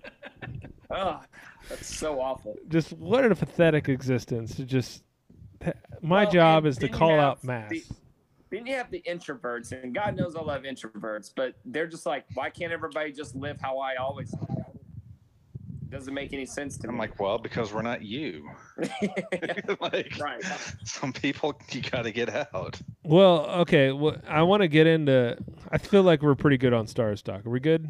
ah, 0.92 1.22
that's 1.70 1.96
so 1.96 2.22
awful. 2.22 2.56
just 2.68 2.94
what 2.94 3.26
a 3.26 3.34
pathetic 3.34 3.90
existence 3.90 4.56
to 4.58 4.64
just 4.64 5.02
my 6.04 6.24
Well, 6.24 6.32
job 6.32 6.66
is 6.68 6.78
to 6.78 6.88
call 6.90 7.20
out 7.20 7.44
masks. 7.44 7.88
the- 7.88 7.96
Then 8.52 8.66
you 8.66 8.76
have 8.76 8.92
the 8.92 9.02
introverts, 9.08 9.72
and 9.72 9.96
God 9.96 10.18
knows 10.18 10.36
I 10.36 10.42
love 10.42 10.64
introverts, 10.64 11.32
but 11.34 11.56
they're 11.64 11.88
just 11.88 12.06
like, 12.06 12.26
why 12.34 12.50
can't 12.50 12.74
everybody 12.74 13.14
just 13.14 13.34
live 13.34 13.58
how 13.62 13.78
I 13.80 13.96
always 13.96 14.34
live? 14.34 14.66
Doesn't 15.90 16.14
make 16.14 16.34
any 16.34 16.46
sense 16.46 16.78
to 16.78 16.88
me? 16.88 16.94
I'm 16.94 16.98
like, 16.98 17.20
well, 17.20 17.38
because 17.38 17.74
we're 17.74 17.82
not 17.82 18.02
you. 18.02 18.50
like, 19.82 20.18
right. 20.20 20.44
some 20.84 21.14
people 21.14 21.60
you 21.72 21.82
got 21.82 22.04
to 22.04 22.12
get 22.12 22.30
out. 22.54 22.80
Well, 23.04 23.46
okay. 23.62 23.92
Well, 23.92 24.18
I 24.28 24.42
want 24.44 24.62
to 24.62 24.68
get 24.68 24.88
into. 24.88 25.38
I 25.70 25.78
feel 25.78 26.04
like 26.04 26.22
we're 26.22 26.36
pretty 26.36 26.58
good 26.58 26.74
on 26.74 26.88
Stars 26.88 27.22
talk. 27.22 27.46
Are 27.46 27.50
we 27.50 27.60
good? 27.60 27.90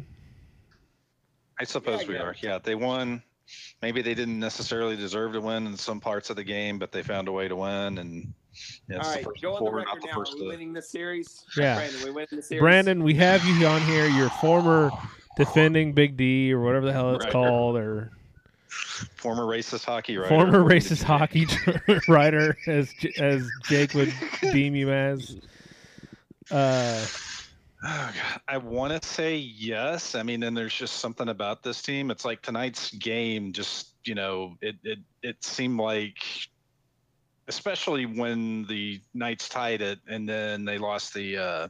I 1.60 1.64
suppose 1.64 2.02
Yeah, 2.02 2.08
we 2.08 2.14
yeah. 2.14 2.22
are. 2.22 2.36
Yeah, 2.40 2.58
they 2.62 2.74
won. 2.74 3.22
Maybe 3.82 4.02
they 4.02 4.14
didn't 4.14 4.38
necessarily 4.38 4.96
deserve 4.96 5.32
to 5.34 5.40
win 5.40 5.66
in 5.66 5.76
some 5.76 6.00
parts 6.00 6.30
of 6.30 6.36
the 6.36 6.44
game, 6.44 6.78
but 6.78 6.90
they 6.90 7.02
found 7.02 7.28
a 7.28 7.32
way 7.32 7.46
to 7.46 7.54
win. 7.54 7.98
And 7.98 8.32
Yeah, 8.88 8.96
All 8.96 9.00
it's 9.00 9.08
the 9.10 9.14
right, 9.16 9.24
first 9.24 9.42
go 9.42 9.54
on 9.54 9.64
the 9.64 9.70
four, 9.70 9.76
record 9.78 9.94
not 9.94 10.00
the 10.02 10.06
now. 10.08 10.14
first. 10.14 10.34
Are 10.34 10.36
we 10.36 10.46
winning 10.48 10.72
this 10.72 10.90
series? 10.90 11.44
Yeah. 11.56 11.76
Brandon, 11.76 12.00
we 12.04 12.10
winning 12.10 12.28
the 12.32 12.42
series. 12.42 12.60
Brandon, 12.60 13.02
we 13.04 13.14
have 13.14 13.44
you 13.44 13.66
on 13.66 13.80
here. 13.82 14.06
Your 14.08 14.28
former 14.30 14.90
defending 15.36 15.92
Big 15.92 16.16
D 16.16 16.52
or 16.52 16.60
whatever 16.60 16.86
the 16.86 16.92
hell 16.92 17.14
it's 17.14 17.24
Right. 17.24 17.32
called, 17.32 17.76
or 17.76 18.10
former 19.16 19.44
racist 19.44 19.84
hockey 19.84 20.16
writer. 20.18 20.28
former 20.28 20.62
racist 20.62 21.02
hockey 21.02 21.46
writer, 22.08 22.56
as 22.66 22.94
as 23.18 23.48
Jake 23.64 23.94
would 23.94 24.12
deem 24.52 24.74
you 24.74 24.90
as. 24.90 25.36
Uh, 26.50 27.04
Oh, 27.84 28.12
God. 28.14 28.40
I 28.46 28.58
want 28.58 29.02
to 29.02 29.08
say 29.08 29.36
yes. 29.36 30.14
I 30.14 30.22
mean, 30.22 30.44
and 30.44 30.56
there's 30.56 30.72
just 30.72 30.98
something 31.00 31.28
about 31.28 31.64
this 31.64 31.82
team. 31.82 32.12
It's 32.12 32.24
like 32.24 32.40
tonight's 32.40 32.92
game. 32.92 33.52
Just 33.52 33.94
you 34.04 34.14
know, 34.14 34.54
it 34.60 34.76
it 34.84 35.00
it 35.24 35.42
seemed 35.42 35.80
like, 35.80 36.14
especially 37.48 38.06
when 38.06 38.64
the 38.66 39.00
Knights 39.14 39.48
tied 39.48 39.82
it, 39.82 39.98
and 40.06 40.28
then 40.28 40.64
they 40.64 40.78
lost 40.78 41.14
the 41.14 41.36
uh, 41.36 41.68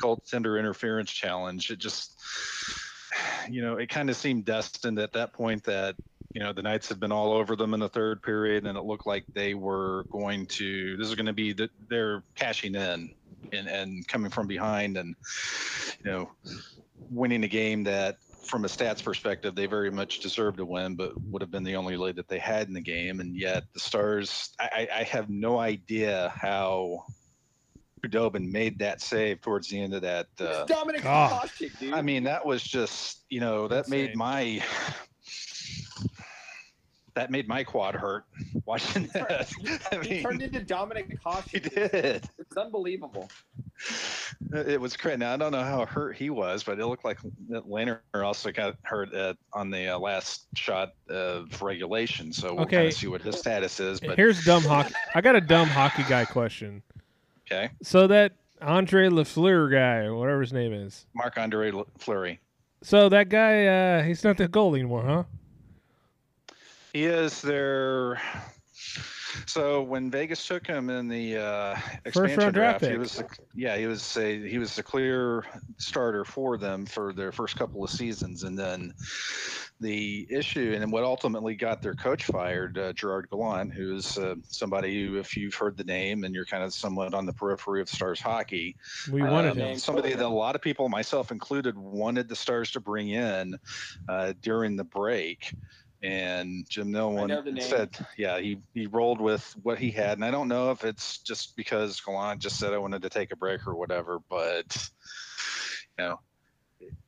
goaltender 0.00 0.58
interference 0.58 1.10
challenge. 1.10 1.70
It 1.70 1.78
just, 1.78 2.18
you 3.48 3.62
know, 3.62 3.76
it 3.76 3.88
kind 3.88 4.10
of 4.10 4.16
seemed 4.16 4.44
destined 4.44 4.98
at 4.98 5.12
that 5.12 5.32
point 5.32 5.64
that 5.64 5.96
you 6.32 6.40
know 6.40 6.52
the 6.52 6.62
Knights 6.62 6.88
had 6.88 6.98
been 6.98 7.12
all 7.12 7.32
over 7.32 7.56
them 7.56 7.74
in 7.74 7.80
the 7.80 7.88
third 7.88 8.22
period, 8.22 8.66
and 8.66 8.78
it 8.78 8.84
looked 8.84 9.06
like 9.06 9.24
they 9.34 9.54
were 9.54 10.06
going 10.10 10.46
to. 10.46 10.96
This 10.96 11.08
is 11.08 11.14
going 11.14 11.26
to 11.26 11.32
be 11.32 11.52
that 11.54 11.70
they're 11.88 12.22
cashing 12.34 12.74
in 12.74 13.10
and 13.52 13.68
and 13.68 14.08
coming 14.08 14.30
from 14.30 14.46
behind, 14.46 14.96
and 14.96 15.14
you 16.04 16.10
know, 16.10 16.30
winning 17.10 17.44
a 17.44 17.48
game 17.48 17.84
that. 17.84 18.16
From 18.42 18.64
a 18.64 18.68
stats 18.68 19.02
perspective, 19.02 19.54
they 19.54 19.66
very 19.66 19.90
much 19.90 20.20
deserved 20.20 20.58
to 20.58 20.64
win, 20.64 20.96
but 20.96 21.12
would 21.22 21.42
have 21.42 21.50
been 21.50 21.62
the 21.62 21.76
only 21.76 21.96
lead 21.96 22.16
that 22.16 22.28
they 22.28 22.38
had 22.38 22.68
in 22.68 22.74
the 22.74 22.80
game. 22.80 23.20
And 23.20 23.36
yet, 23.36 23.64
the 23.72 23.80
Stars, 23.80 24.50
I, 24.58 24.88
I 24.92 25.00
I 25.00 25.02
have 25.04 25.30
no 25.30 25.58
idea 25.58 26.32
how 26.36 27.04
Khudobin 28.04 28.50
made 28.50 28.78
that 28.80 29.00
save 29.00 29.40
towards 29.40 29.68
the 29.68 29.80
end 29.80 29.94
of 29.94 30.02
that. 30.02 30.26
Uh, 30.38 30.64
Dominic 30.64 31.02
God. 31.02 31.48
Dude. 31.58 31.92
I 31.92 32.02
mean, 32.02 32.24
that 32.24 32.44
was 32.44 32.62
just, 32.62 33.24
you 33.30 33.40
know, 33.40 33.68
that 33.68 33.88
made 33.88 34.10
Insane. 34.10 34.18
my 34.18 34.64
that 37.14 37.30
made 37.30 37.46
my 37.48 37.62
quad 37.64 37.94
hurt 37.94 38.24
watching 38.64 39.08
that. 39.14 39.48
I 39.92 40.04
he 40.04 40.22
turned 40.22 40.42
into 40.42 40.60
Dominik 40.60 41.18
Hasek. 41.24 41.48
he 41.50 41.58
did. 41.60 42.28
It's 42.38 42.56
unbelievable. 42.56 43.28
It 44.54 44.80
was 44.80 44.96
crazy. 44.96 45.16
Now 45.18 45.34
I 45.34 45.36
don't 45.36 45.52
know 45.52 45.62
how 45.62 45.84
hurt 45.86 46.16
he 46.16 46.30
was, 46.30 46.62
but 46.62 46.78
it 46.78 46.86
looked 46.86 47.04
like 47.04 47.18
that 47.48 47.64
Lehner 47.68 48.00
also 48.14 48.52
got 48.52 48.76
hurt 48.82 49.14
uh, 49.14 49.34
on 49.52 49.70
the 49.70 49.88
uh, 49.88 49.98
last 49.98 50.46
shot 50.54 50.92
of 51.08 51.60
regulation. 51.62 52.32
So 52.32 52.54
we'll 52.54 52.62
Okay. 52.64 52.76
kind 52.76 52.88
of 52.88 52.94
see 52.94 53.08
what 53.08 53.22
his 53.22 53.38
status 53.38 53.80
is. 53.80 54.00
But 54.00 54.16
here's 54.16 54.44
dumb 54.44 54.62
hockey. 54.62 54.94
I 55.14 55.20
got 55.20 55.36
a 55.36 55.40
dumb 55.40 55.68
hockey 55.68 56.04
guy 56.08 56.24
question. 56.24 56.82
okay, 57.46 57.70
So 57.82 58.06
that 58.06 58.32
Andre 58.60 59.08
Lafleur 59.08 59.70
guy, 59.70 60.08
whatever 60.10 60.40
his 60.40 60.52
name 60.52 60.72
is. 60.72 61.06
Marc 61.14 61.36
Andre 61.38 61.72
Fleury. 61.98 62.40
So 62.82 63.08
that 63.08 63.28
guy, 63.28 63.66
uh, 63.66 64.02
he's 64.02 64.22
not 64.24 64.36
the 64.36 64.48
goalie 64.48 64.80
anymore, 64.80 65.02
huh? 65.04 65.22
He 66.92 67.04
is 67.04 67.40
their. 67.40 68.20
So 69.46 69.82
when 69.82 70.10
Vegas 70.10 70.46
took 70.46 70.66
him 70.66 70.90
in 70.90 71.08
the 71.08 71.38
uh, 71.38 71.76
expansion 72.04 72.52
draft 72.52 72.80
draft, 72.80 72.86
he 72.86 72.98
was 72.98 73.16
the, 73.16 73.26
yeah 73.54 73.76
he 73.76 73.86
was 73.86 74.16
a 74.18 74.46
he 74.46 74.58
was 74.58 74.76
the 74.76 74.82
clear 74.82 75.44
starter 75.78 76.24
for 76.24 76.58
them 76.58 76.84
for 76.84 77.14
their 77.14 77.32
first 77.32 77.56
couple 77.56 77.82
of 77.82 77.90
seasons, 77.90 78.42
and 78.42 78.58
then 78.58 78.92
the 79.82 80.26
issue 80.30 80.78
and 80.80 80.90
what 80.92 81.02
ultimately 81.02 81.54
got 81.54 81.82
their 81.82 81.94
coach 81.94 82.24
fired, 82.24 82.78
uh, 82.78 82.92
Gerard 82.92 83.28
Gallant, 83.30 83.72
who's 83.72 84.16
uh, 84.16 84.36
somebody 84.48 85.04
who, 85.04 85.18
if 85.18 85.36
you've 85.36 85.54
heard 85.54 85.76
the 85.76 85.84
name 85.84 86.24
and 86.24 86.34
you're 86.34 86.46
kind 86.46 86.62
of 86.62 86.72
somewhat 86.72 87.12
on 87.12 87.26
the 87.26 87.32
periphery 87.32 87.82
of 87.82 87.88
Stars 87.88 88.20
hockey, 88.20 88.76
We 89.10 89.22
wanted 89.22 89.52
um, 89.52 89.58
him. 89.58 89.78
Somebody 89.78 90.14
that 90.14 90.24
a 90.24 90.28
lot 90.28 90.54
of 90.54 90.62
people, 90.62 90.88
myself 90.88 91.32
included, 91.32 91.76
wanted 91.76 92.28
the 92.28 92.36
Stars 92.36 92.70
to 92.72 92.80
bring 92.80 93.10
in 93.10 93.58
uh, 94.08 94.34
during 94.40 94.76
the 94.76 94.84
break. 94.84 95.52
And 96.02 96.66
Jim 96.68 96.90
know 96.90 97.10
Nilwan 97.10 97.62
said, 97.62 97.90
yeah, 98.18 98.40
he, 98.40 98.58
he 98.74 98.88
rolled 98.88 99.20
with 99.20 99.54
what 99.62 99.78
he 99.78 99.92
had. 99.92 100.18
And 100.18 100.24
I 100.24 100.32
don't 100.32 100.48
know 100.48 100.72
if 100.72 100.84
it's 100.84 101.18
just 101.18 101.56
because 101.56 102.00
Gallant 102.00 102.40
just 102.40 102.58
said 102.58 102.72
I 102.72 102.78
wanted 102.78 103.02
to 103.02 103.08
take 103.08 103.32
a 103.32 103.36
break 103.36 103.66
or 103.68 103.76
whatever, 103.76 104.18
but, 104.28 104.88
you 105.98 106.04
know, 106.04 106.20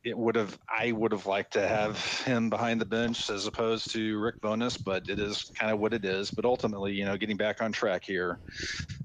it 0.05 0.17
would 0.17 0.37
have, 0.37 0.57
I 0.69 0.93
would 0.93 1.11
have 1.11 1.27
liked 1.27 1.55
to 1.55 1.67
have 1.67 1.99
him 2.25 2.51
behind 2.51 2.81
the 2.81 2.87
bench 2.87 3.29
as 3.31 3.49
opposed 3.49 3.91
to 3.93 4.19
Rick 4.21 4.41
Bowness, 4.41 4.77
but 4.77 5.09
it 5.09 5.19
is 5.19 5.51
kind 5.59 5.73
of 5.73 5.81
what 5.81 5.93
it 5.93 6.05
is. 6.05 6.31
But 6.31 6.45
ultimately, 6.45 6.93
you 6.93 7.05
know, 7.05 7.17
getting 7.17 7.37
back 7.37 7.61
on 7.61 7.73
track 7.73 8.05
here, 8.05 8.39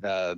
uh, 0.04 0.36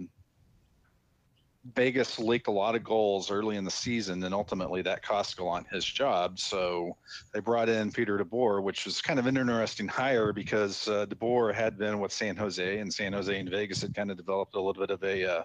Vegas 1.75 2.17
leaked 2.17 2.47
a 2.47 2.51
lot 2.51 2.73
of 2.73 2.83
goals 2.83 3.29
early 3.29 3.55
in 3.55 3.63
the 3.63 3.69
season, 3.71 4.23
and 4.23 4.33
ultimately 4.33 4.81
that 4.81 5.03
cost 5.03 5.37
Gallant 5.37 5.67
his 5.71 5.85
job. 5.85 6.39
So 6.39 6.97
they 7.33 7.39
brought 7.39 7.69
in 7.69 7.91
Peter 7.91 8.17
DeBoer, 8.17 8.63
which 8.63 8.85
was 8.85 8.99
kind 8.99 9.19
of 9.19 9.27
an 9.27 9.37
interesting 9.37 9.87
hire 9.87 10.33
because 10.33 10.87
uh, 10.87 11.05
DeBoer 11.05 11.53
had 11.53 11.77
been 11.77 11.99
with 11.99 12.11
San 12.11 12.35
Jose, 12.35 12.79
and 12.79 12.91
San 12.91 13.13
Jose 13.13 13.37
and 13.39 13.47
Vegas 13.47 13.81
had 13.81 13.93
kind 13.93 14.09
of 14.09 14.17
developed 14.17 14.55
a 14.55 14.59
little 14.59 14.81
bit 14.81 14.89
of 14.89 15.03
a 15.03 15.39
uh, 15.39 15.43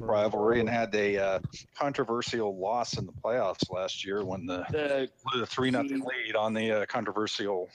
rivalry 0.00 0.60
and 0.60 0.68
had 0.68 0.94
a 0.94 1.16
uh, 1.16 1.38
controversial 1.74 2.58
loss 2.58 2.98
in 2.98 3.06
the 3.06 3.12
playoffs 3.12 3.70
last 3.70 4.04
year 4.04 4.24
when 4.26 4.44
the 4.44 4.66
The 4.70 5.08
the 5.38 5.46
three 5.46 5.70
nothing 5.70 6.00
lead 6.00 6.36
on 6.36 6.52
the 6.52 6.82
uh, 6.82 6.86
controversial 6.86 7.70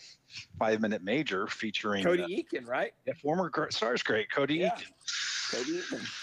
five 0.60 0.80
minute 0.80 1.04
major 1.04 1.48
featuring 1.48 2.04
Cody 2.04 2.24
uh, 2.24 2.28
Eakin, 2.28 2.68
right? 2.68 2.94
yeah, 3.08 3.14
former 3.22 3.50
Gr- 3.50 3.72
Stars 3.72 4.04
great 4.04 4.32
Cody 4.32 4.58
Yeah. 4.58 4.76
Eakin. 4.76 5.52
Cody 5.52 5.80
Eakin. 5.80 6.23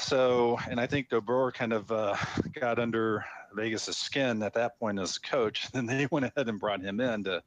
So, 0.00 0.58
and 0.68 0.80
I 0.80 0.86
think 0.86 1.08
DeBoer 1.10 1.52
kind 1.54 1.72
of 1.72 1.90
uh, 1.90 2.16
got 2.58 2.78
under 2.78 3.24
Vegas's 3.54 3.96
skin 3.96 4.42
at 4.42 4.54
that 4.54 4.78
point 4.78 4.98
as 4.98 5.18
coach. 5.18 5.68
And 5.74 5.88
they 5.88 6.06
went 6.10 6.26
ahead 6.26 6.48
and 6.48 6.58
brought 6.60 6.80
him 6.82 7.00
in 7.00 7.24
to 7.24 7.42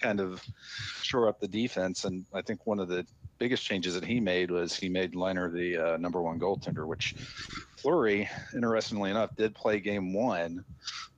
kind 0.00 0.20
of 0.20 0.42
shore 1.02 1.28
up 1.28 1.40
the 1.40 1.48
defense. 1.48 2.04
And 2.04 2.24
I 2.32 2.42
think 2.42 2.66
one 2.66 2.78
of 2.78 2.88
the 2.88 3.06
biggest 3.38 3.64
changes 3.64 3.94
that 3.94 4.04
he 4.04 4.20
made 4.20 4.50
was 4.50 4.74
he 4.76 4.88
made 4.88 5.14
Lehner 5.14 5.52
the 5.52 5.76
uh, 5.76 5.96
number 5.96 6.22
one 6.22 6.38
goaltender, 6.38 6.86
which 6.86 7.14
Fleury, 7.76 8.28
interestingly 8.54 9.10
enough, 9.10 9.34
did 9.36 9.54
play 9.54 9.80
game 9.80 10.12
one, 10.14 10.64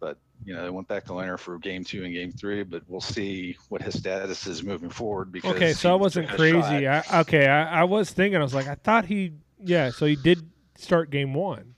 but 0.01 0.17
you 0.45 0.55
know, 0.55 0.63
they 0.63 0.71
went 0.71 0.89
back 0.89 1.05
to 1.05 1.13
Lehner 1.13 1.39
for 1.39 1.59
game 1.59 1.85
two 1.85 2.05
and 2.05 2.13
game 2.13 2.33
three, 2.33 2.63
but 2.63 2.83
we'll 2.89 3.01
see 3.01 3.57
what 3.69 3.83
his 3.83 3.99
status 3.99 4.47
is 4.47 4.63
moving 4.63 4.91
forward 4.91 5.33
because 5.33 5.55
Okay, 5.55 5.73
so 5.73 5.93
I 5.93 5.95
wasn't 5.95 6.29
took 6.29 6.39
a 6.39 6.51
shot. 6.51 6.65
crazy. 6.65 6.89
I, 6.89 7.21
okay, 7.21 7.47
I, 7.47 7.81
I 7.81 7.85
was 7.85 8.11
thinking. 8.11 8.39
I 8.41 8.43
was 8.43 8.55
like, 8.55 8.67
I 8.67 8.75
thought 8.75 9.07
he. 9.07 9.33
Yeah, 9.65 9.91
so 9.91 10.07
he 10.07 10.17
did 10.17 10.49
start 10.77 11.11
game 11.11 11.35
one. 11.35 11.75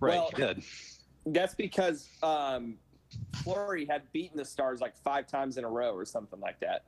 Right, 0.00 0.16
Well, 0.18 0.30
he 0.34 0.36
did. 0.42 0.62
That's 1.26 1.54
because 1.54 2.08
um, 2.22 2.76
Fleury 3.42 3.86
had 3.86 4.02
beaten 4.12 4.36
the 4.36 4.44
Stars 4.44 4.80
like 4.80 4.96
five 4.96 5.26
times 5.26 5.56
in 5.56 5.64
a 5.64 5.68
row 5.68 5.94
or 5.94 6.04
something 6.04 6.40
like 6.40 6.60
that. 6.60 6.84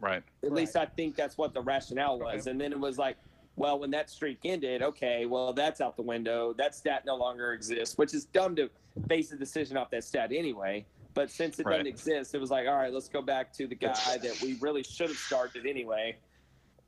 Right. 0.00 0.22
At 0.44 0.52
least 0.52 0.76
I 0.76 0.86
think 0.86 1.16
that's 1.16 1.38
what 1.38 1.54
the 1.54 1.60
rationale 1.60 2.18
was. 2.18 2.42
Okay. 2.42 2.50
And 2.50 2.60
then 2.60 2.72
it 2.72 2.78
was 2.78 2.98
like, 2.98 3.16
well, 3.56 3.78
when 3.78 3.90
that 3.90 4.08
streak 4.10 4.38
ended, 4.44 4.82
okay, 4.82 5.26
well, 5.26 5.52
that's 5.52 5.80
out 5.80 5.96
the 5.96 6.02
window. 6.02 6.54
That 6.56 6.74
stat 6.74 7.04
no 7.04 7.16
longer 7.16 7.52
exists, 7.52 7.98
which 7.98 8.14
is 8.14 8.24
dumb 8.26 8.54
to 8.56 8.70
base 9.06 9.32
a 9.32 9.36
decision 9.36 9.76
off 9.76 9.90
that 9.90 10.04
stat 10.04 10.30
anyway. 10.32 10.86
But 11.14 11.30
since 11.30 11.58
it 11.58 11.66
Right. 11.66 11.78
doesn't 11.78 11.86
exist, 11.88 12.34
it 12.34 12.38
was 12.40 12.50
like, 12.50 12.68
all 12.68 12.76
right, 12.76 12.92
let's 12.92 13.08
go 13.08 13.22
back 13.22 13.52
to 13.54 13.66
the 13.66 13.74
guy 13.74 14.18
that 14.18 14.40
we 14.42 14.56
really 14.60 14.84
should 14.84 15.08
have 15.08 15.16
started 15.16 15.66
anyway. 15.66 16.16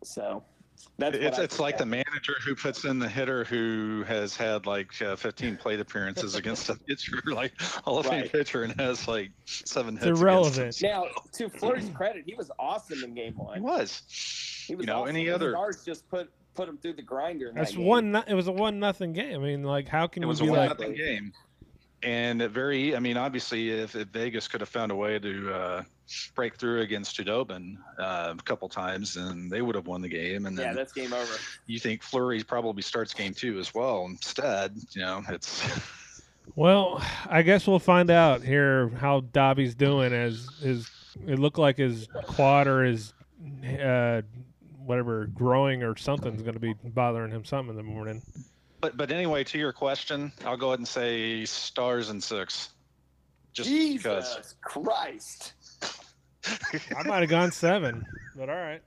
So 0.04 0.44
that's 0.98 1.16
it's 1.16 1.38
it's 1.38 1.58
like 1.60 1.78
the 1.78 1.86
manager 1.86 2.34
who 2.44 2.54
puts 2.54 2.84
in 2.84 2.98
the 2.98 3.08
hitter 3.08 3.44
who 3.44 4.04
has 4.06 4.36
had 4.36 4.66
like 4.66 5.00
uh, 5.02 5.16
15 5.16 5.56
plate 5.56 5.80
appearances 5.80 6.34
against 6.34 6.68
a 6.68 6.74
pitcher, 6.86 7.20
like 7.26 7.58
Hall 7.60 7.98
of 7.98 8.06
Fame 8.06 8.22
Right. 8.22 8.32
pitcher, 8.32 8.62
and 8.64 8.78
has 8.80 9.06
like 9.08 9.30
seven 9.46 9.94
It's 9.96 10.04
hits. 10.04 10.20
against 10.20 10.22
irrelevant. 10.22 10.82
Now, 10.82 11.06
to 11.32 11.48
Fleury's 11.48 11.88
credit, 11.90 12.24
he 12.26 12.34
was 12.34 12.50
awesome 12.58 13.02
in 13.04 13.14
game 13.14 13.34
one. 13.36 13.56
He 13.56 13.60
was. 13.62 14.02
He 14.66 14.74
was 14.74 14.84
you 14.84 14.86
know, 14.92 15.00
awesome. 15.02 15.08
any 15.16 15.24
The 15.26 15.34
other? 15.34 15.50
Stars 15.52 15.84
just 15.84 16.08
put 16.08 16.30
put 16.54 16.68
him 16.68 16.78
through 16.78 16.94
the 16.94 17.02
grinder. 17.02 17.48
In 17.48 17.54
That's 17.54 17.70
that 17.72 17.76
game. 17.78 17.86
one. 17.86 18.22
It 18.26 18.34
was 18.34 18.48
a 18.48 18.52
one 18.52 18.78
nothing 18.78 19.12
game. 19.12 19.34
I 19.40 19.44
mean, 19.44 19.62
like, 19.62 19.88
how 19.88 20.06
can 20.06 20.22
It 20.22 20.26
you 20.26 20.28
was 20.28 20.40
a 20.40 20.44
be 20.44 20.50
one 20.50 20.58
like? 20.60 20.68
nothing 20.70 20.94
game, 20.94 21.32
and 22.02 22.40
it 22.42 22.50
very. 22.50 22.96
I 22.96 22.98
mean, 23.00 23.16
obviously, 23.16 23.70
if, 23.70 23.94
if 23.94 24.08
Vegas 24.08 24.48
could 24.48 24.60
have 24.60 24.68
found 24.68 24.90
a 24.92 24.96
way 24.96 25.18
to 25.18 25.52
uh, 25.52 25.82
break 26.34 26.56
through 26.56 26.80
against 26.80 27.16
Khudobin 27.16 27.76
uh, 27.98 28.34
a 28.38 28.42
couple 28.42 28.68
times, 28.68 29.14
then 29.14 29.48
they 29.48 29.62
would 29.62 29.74
have 29.74 29.86
won 29.86 30.00
the 30.00 30.08
game. 30.08 30.46
And 30.46 30.56
Yeah, 30.56 30.66
then 30.66 30.76
that's 30.76 30.92
game 30.92 31.12
over. 31.12 31.32
you 31.66 31.78
think 31.78 32.02
Fleury 32.02 32.42
probably 32.42 32.82
starts 32.82 33.12
game 33.14 33.34
two 33.34 33.58
as 33.58 33.74
well. 33.74 34.06
Instead, 34.06 34.76
you 34.92 35.02
know, 35.02 35.22
it's 35.28 35.62
Well, 36.56 37.02
I 37.28 37.42
guess 37.42 37.66
we'll 37.66 37.78
find 37.78 38.10
out 38.10 38.42
here 38.42 38.88
how 38.88 39.20
Dobby's 39.20 39.74
doing. 39.74 40.12
As 40.12 40.48
his, 40.60 40.90
it 41.26 41.38
looked 41.38 41.58
like 41.58 41.76
his 41.76 42.08
quad 42.24 42.66
or 42.66 42.82
his, 42.84 43.12
uh, 43.80 44.22
whatever, 44.84 45.26
growing 45.26 45.82
or 45.82 45.96
something's 45.96 46.42
going 46.42 46.54
to 46.54 46.60
be 46.60 46.74
bothering 46.82 47.30
him 47.30 47.44
some 47.44 47.70
in 47.70 47.76
the 47.76 47.82
morning. 47.82 48.22
But 48.80 48.96
but 48.96 49.10
anyway, 49.10 49.44
to 49.44 49.58
your 49.58 49.72
question, 49.72 50.32
I'll 50.44 50.56
go 50.56 50.68
ahead 50.68 50.78
and 50.78 50.88
say 50.88 51.44
stars 51.44 52.08
and 52.08 52.22
six. 52.22 52.70
Just 53.52 53.68
Jesus 53.68 54.02
because. 54.02 54.54
Christ. 54.62 55.52
I 56.96 57.02
might 57.04 57.20
have 57.20 57.28
gone 57.28 57.52
seven, 57.52 58.06
but 58.34 58.48
all 58.48 58.56
right. 58.56 58.82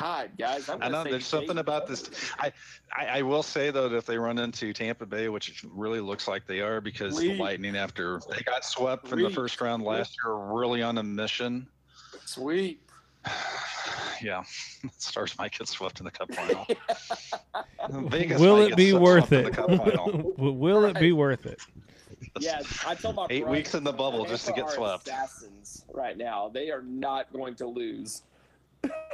God, 0.00 0.30
guys, 0.38 0.68
I'm 0.68 0.82
I 0.82 0.88
know 0.88 1.04
say 1.04 1.10
there's 1.10 1.26
something 1.26 1.58
about 1.58 1.86
this. 1.86 2.10
I, 2.38 2.52
I 2.92 3.18
I 3.18 3.22
will 3.22 3.42
say 3.42 3.70
though 3.70 3.88
that 3.88 3.96
if 3.96 4.06
they 4.06 4.18
run 4.18 4.38
into 4.38 4.72
Tampa 4.72 5.06
Bay, 5.06 5.28
which 5.28 5.50
it 5.50 5.70
really 5.70 6.00
looks 6.00 6.26
like 6.26 6.46
they 6.46 6.60
are, 6.60 6.80
because 6.80 7.18
the 7.18 7.36
Lightning 7.36 7.76
after 7.76 8.20
they 8.30 8.42
got 8.42 8.64
swept 8.64 9.06
from 9.06 9.22
the 9.22 9.30
first 9.30 9.60
round 9.60 9.84
last 9.84 10.16
year, 10.24 10.34
really 10.34 10.82
on 10.82 10.98
a 10.98 11.02
mission. 11.02 11.68
Sweet. 12.24 12.80
yeah, 14.22 14.42
Stars 14.98 15.36
might 15.38 15.56
get 15.56 15.68
swept 15.68 15.98
in 16.00 16.04
the 16.04 16.10
Cup 16.10 16.32
final. 16.34 16.66
Vegas 18.08 18.40
Will 18.40 18.58
it 18.62 18.76
be 18.76 18.92
worth 18.92 19.32
it? 19.32 19.44
The 19.46 19.50
Cup 19.50 19.68
final. 19.70 20.32
Will- 20.38 20.56
Will 20.56 20.84
it 20.84 20.98
be 20.98 21.12
worth 21.12 21.46
it? 21.46 21.60
Yeah, 22.40 22.60
I 22.86 22.94
told 22.94 23.16
my 23.16 23.26
Eight 23.30 23.42
brother, 23.42 23.56
weeks 23.56 23.74
in 23.74 23.84
the 23.84 23.92
bubble 23.92 24.24
just 24.24 24.46
to 24.46 24.52
get 24.52 24.70
swept. 24.70 25.08
Assassins 25.08 25.84
right 25.92 26.16
now. 26.16 26.48
They 26.48 26.70
are 26.70 26.82
not 26.82 27.32
going 27.32 27.54
to 27.56 27.66
lose. 27.66 28.22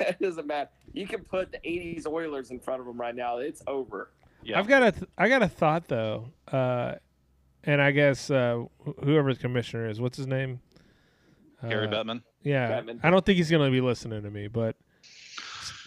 it 0.01 0.18
doesn't 0.20 0.47
matter. 0.47 0.70
You 0.93 1.06
can 1.06 1.24
put 1.24 1.51
the 1.51 1.59
'80s 1.59 2.06
Oilers 2.06 2.51
in 2.51 2.60
front 2.60 2.80
of 2.80 2.86
them 2.86 2.98
right 3.01 3.14
now. 3.14 3.39
It's 3.39 3.62
over. 3.66 4.10
Yeah. 4.44 4.59
I've 4.59 4.68
got 4.68 4.82
a 4.82 4.93
th- 4.93 5.10
I 5.18 5.28
got 5.28 5.43
a 5.43 5.48
thought 5.48 5.89
though, 5.89 6.28
uh, 6.52 6.94
and 7.64 7.82
I 7.82 7.90
guess 7.90 8.30
uh, 8.30 8.64
wh- 8.86 9.05
whoever 9.05 9.35
the 9.35 9.40
commissioner 9.40 9.89
is, 9.89 10.01
what's 10.01 10.16
his 10.16 10.26
name? 10.26 10.60
Gary 11.68 11.86
Uh, 11.89 11.90
Bettman. 11.90 12.22
Yeah, 12.44 12.70
Bettman. 12.80 13.01
I 13.02 13.10
don't 13.10 13.26
think 13.26 13.36
he's 13.39 13.51
gonna 13.51 13.70
be 13.70 13.80
listening 13.80 14.22
to 14.22 14.30
me, 14.30 14.47
but 14.47 14.76
S- 14.76 14.88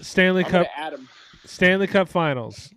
Stanley 0.01 0.43
I'm 0.45 0.51
Cup 0.51 0.67
gonna 0.67 0.87
add 0.87 0.93
'em. 0.93 1.09
Stanley 1.45 1.87
Cup 1.87 2.09
Finals. 2.09 2.73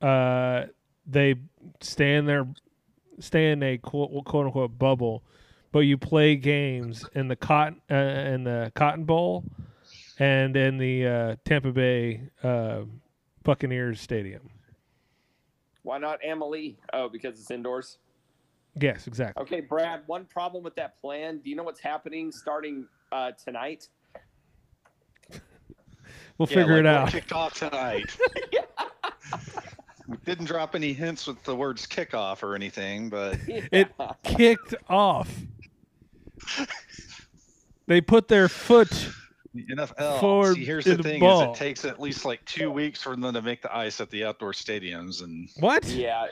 Uh, 0.00 0.66
they 1.06 1.36
stay 1.80 2.16
in 2.16 2.26
their 2.26 2.46
stay 3.20 3.52
in 3.52 3.62
a 3.62 3.78
quote, 3.78 4.10
quote 4.24 4.46
unquote 4.46 4.78
bubble, 4.78 5.22
but 5.70 5.80
you 5.80 5.96
play 5.96 6.34
games 6.36 7.04
in 7.14 7.28
the 7.28 7.36
cotton 7.36 7.80
uh, 7.90 7.94
in 7.94 8.44
the 8.44 8.72
Cotton 8.74 9.04
Bowl 9.04 9.44
and 10.18 10.56
in 10.56 10.78
the 10.78 11.06
uh, 11.06 11.36
Tampa 11.44 11.72
Bay 11.72 12.22
uh, 12.42 12.82
Buccaneers 13.44 14.00
Stadium. 14.00 14.50
Why 15.82 15.98
not 15.98 16.20
Amalie? 16.24 16.78
Oh, 16.92 17.08
because 17.08 17.40
it's 17.40 17.50
indoors. 17.50 17.98
Yes, 18.80 19.06
exactly. 19.06 19.42
Okay, 19.42 19.60
Brad. 19.60 20.02
One 20.06 20.24
problem 20.24 20.64
with 20.64 20.74
that 20.76 20.98
plan. 20.98 21.38
Do 21.38 21.50
you 21.50 21.56
know 21.56 21.64
what's 21.64 21.80
happening 21.80 22.32
starting 22.32 22.86
uh, 23.10 23.32
tonight? 23.32 23.88
We'll 26.42 26.48
Yeah, 26.50 26.54
figure 26.56 26.72
like 26.74 26.80
it 26.80 26.86
out. 26.86 27.10
Kicked 27.10 27.32
off 27.32 27.54
tonight. 27.54 28.16
We 30.08 30.16
Didn't 30.26 30.46
drop 30.46 30.74
any 30.74 30.92
hints 30.92 31.28
with 31.28 31.40
the 31.44 31.54
words 31.54 31.86
kickoff 31.86 32.42
or 32.42 32.56
anything, 32.56 33.08
but 33.08 33.38
It 33.46 33.88
kicked 34.24 34.74
off. 34.90 35.32
They 37.86 38.00
put 38.00 38.26
their 38.26 38.48
foot. 38.48 38.90
the 39.54 39.64
NFL. 39.72 40.18
Forward 40.18 40.56
See, 40.56 40.64
here's 40.64 40.84
the 40.84 40.96
the 40.96 41.02
thing: 41.04 41.20
ball. 41.20 41.52
is 41.52 41.56
it 41.56 41.64
takes 41.64 41.84
at 41.84 42.00
least 42.00 42.24
like 42.24 42.44
two 42.44 42.72
weeks 42.72 43.00
for 43.00 43.14
them 43.14 43.32
to 43.32 43.40
make 43.40 43.62
the 43.62 43.74
ice 43.74 44.00
at 44.00 44.10
the 44.10 44.24
outdoor 44.24 44.50
stadiums, 44.52 45.22
and 45.22 45.48
What? 45.60 45.84
yeah. 45.84 46.26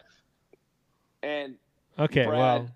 And 1.23 1.55
Okay, 1.97 2.25
Brad, 2.27 2.39
well, 2.41 2.71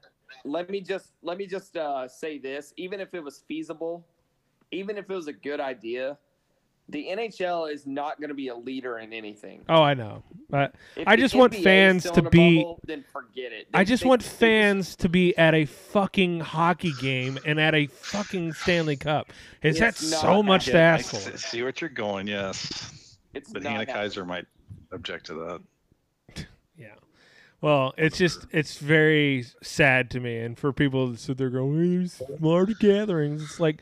let 0.45 0.71
me 0.71 0.81
just 0.81 1.09
let 1.23 1.37
me 1.39 1.47
just 1.47 1.77
uh, 1.77 2.07
say 2.07 2.39
this: 2.39 2.73
even 2.77 3.01
if 3.01 3.13
it 3.15 3.23
was 3.23 3.43
feasible, 3.49 4.07
even 4.71 4.97
if 4.97 5.11
it 5.11 5.15
was 5.15 5.27
a 5.27 5.33
good 5.33 5.59
idea, 5.61 6.17
the 6.89 7.07
NHL 7.11 7.73
is 7.73 7.87
not 7.87 8.19
going 8.21 8.29
to 8.29 8.35
be 8.35 8.49
a 8.49 8.55
leader 8.55 8.99
in 8.99 9.13
anything. 9.13 9.65
oh, 9.69 9.83
I 9.83 9.95
know. 9.95 10.23
But 10.51 10.75
If 10.97 11.09
I 11.09 11.17
just 11.17 11.35
want 11.35 11.53
NBA 11.55 11.63
fans 11.65 12.11
to 12.11 12.23
be- 12.23 12.59
bubble, 12.59 12.81
then 12.87 13.05
forget 13.13 13.53
it. 13.53 13.67
I 13.73 13.85
just 13.85 14.03
they- 14.03 14.09
want 14.09 14.23
they 14.23 14.29
fans 14.29 14.95
to 14.97 15.09
be 15.09 15.37
at 15.39 15.55
a 15.55 15.65
fucking 15.65 16.41
hockey 16.41 16.93
game 17.01 17.39
and 17.47 17.59
at 17.59 17.75
a 17.75 17.87
fucking 17.87 18.53
Stanley 18.53 18.97
Cup. 18.97 19.33
Is 19.63 19.79
that 19.79 19.97
so 19.97 20.43
much 20.43 20.67
to 20.67 20.77
ask 20.79 21.15
s- 21.15 21.27
for? 21.29 21.39
see 21.39 21.63
what 21.63 21.81
you're 21.81 21.89
going. 21.91 22.27
Yes, 22.29 23.17
It's 23.33 23.51
but 23.51 23.63
not 23.63 23.73
Hannah. 23.73 23.87
Kaiser 23.87 24.25
might 24.25 24.47
object 24.93 25.27
to 25.27 25.35
that. 26.37 26.47
Yeah. 26.79 26.95
Well, 27.61 27.95
it's 27.97 28.19
just 28.19 28.47
it's 28.53 28.77
very 28.79 29.47
sad 29.63 30.11
to 30.11 30.21
me, 30.21 30.37
and 30.39 30.59
for 30.59 30.73
people 30.73 31.09
that 31.09 31.19
sit 31.21 31.39
there 31.39 31.49
going, 31.51 31.79
"Hey, 31.79 31.97
"There's 31.97 32.39
smarter 32.39 32.75
gatherings," 32.79 33.43
it's 33.43 33.59
like 33.61 33.81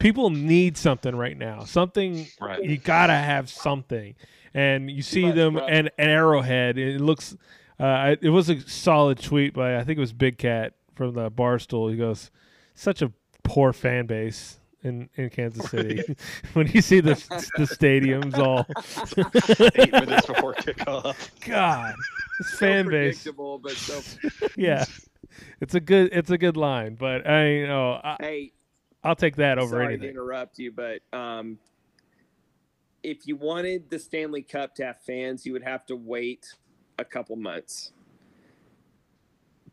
people 0.00 0.30
need 0.30 0.76
something 0.76 1.14
right 1.14 1.36
now. 1.38 1.64
Something 1.64 2.26
Right. 2.40 2.62
you 2.64 2.76
gotta 2.78 3.14
have 3.14 3.48
something, 3.48 4.16
and 4.52 4.90
you 4.90 5.02
see 5.02 5.26
much, 5.26 5.34
them 5.36 5.54
bro. 5.54 5.66
and 5.66 5.90
an 5.98 6.08
Arrowhead. 6.08 6.76
It 6.78 7.00
looks. 7.00 7.36
Uh, 7.78 8.16
it 8.20 8.28
was 8.30 8.50
a 8.50 8.60
solid 8.68 9.18
tweet 9.18 9.54
by 9.54 9.76
I 9.78 9.84
think 9.84 9.96
it 9.96 10.00
was 10.00 10.12
Big 10.12 10.36
Cat 10.38 10.74
from 10.94 11.14
the 11.14 11.30
Barstool. 11.30 11.90
He 11.90 11.96
goes, 11.96 12.30
"Such 12.74 13.00
a 13.02 13.12
poor 13.44 13.72
fan 13.72 14.06
base." 14.06 14.56
In, 14.82 15.10
in 15.16 15.28
Kansas 15.28 15.70
City, 15.70 16.02
when 16.54 16.66
you 16.68 16.80
see 16.80 17.00
the 17.00 17.12
the 17.58 17.64
stadiums 17.64 18.38
all, 18.38 18.64
Eight 19.74 19.92
minutes 19.92 20.26
before 20.26 20.54
kickoff. 20.54 21.30
God, 21.46 21.94
this 22.38 22.50
So 22.52 22.56
fan 22.56 22.88
base. 22.88 23.22
predictable, 23.22 23.58
but 23.58 23.72
so 23.72 24.00
yeah, 24.56 24.86
it's 25.60 25.74
a 25.74 25.80
good 25.80 26.08
it's 26.14 26.30
a 26.30 26.38
good 26.38 26.56
line, 26.56 26.94
but 26.94 27.26
I 27.28 27.48
you 27.50 27.66
know 27.66 28.00
I, 28.02 28.16
hey, 28.20 28.52
I'll 29.02 29.16
take 29.16 29.36
that 29.36 29.58
over 29.58 29.76
sorry 29.76 29.98
to 29.98 30.08
interrupt 30.08 30.58
you, 30.58 30.72
but 30.72 31.00
um, 31.12 31.58
if 33.02 33.26
you 33.26 33.36
wanted 33.36 33.88
the 33.88 33.98
Stanley 33.98 34.42
Cup 34.42 34.74
to 34.76 34.84
have 34.84 35.00
fans, 35.02 35.46
you 35.46 35.52
would 35.52 35.62
have 35.62 35.86
to 35.86 35.96
wait 35.96 36.46
a 36.98 37.04
couple 37.04 37.36
months. 37.36 37.92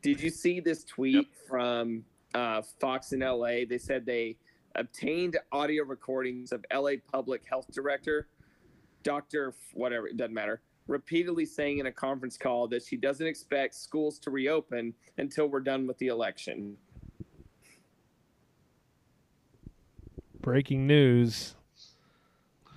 Did 0.02 0.22
you 0.22 0.30
see 0.30 0.60
this 0.60 0.84
tweet 0.86 1.28
from 1.48 2.06
uh, 2.34 2.62
Fox 2.80 3.12
in 3.12 3.20
LA? 3.20 3.66
They 3.68 3.78
said 3.78 4.06
they 4.06 4.38
obtained 4.76 5.38
audio 5.52 5.84
recordings 5.84 6.52
of 6.52 6.64
LA 6.74 6.92
Public 7.12 7.42
Health 7.50 7.66
Director, 7.74 8.28
Dr. 9.04 9.54
whatever, 9.74 10.08
it 10.08 10.18
doesn't 10.18 10.34
matter, 10.34 10.62
repeatedly 10.88 11.46
saying 11.46 11.80
in 11.80 11.88
a 11.88 11.92
conference 11.92 12.38
call 12.38 12.68
that 12.70 12.84
she 12.84 12.96
doesn't 12.96 13.26
expect 13.26 13.76
schools 13.76 14.20
to 14.20 14.32
reopen 14.32 14.94
until 15.18 15.48
we're 15.48 15.60
done 15.60 15.88
with 15.88 15.98
the 15.98 16.08
election. 16.08 16.78
Breaking 20.48 20.88
news: 20.88 21.56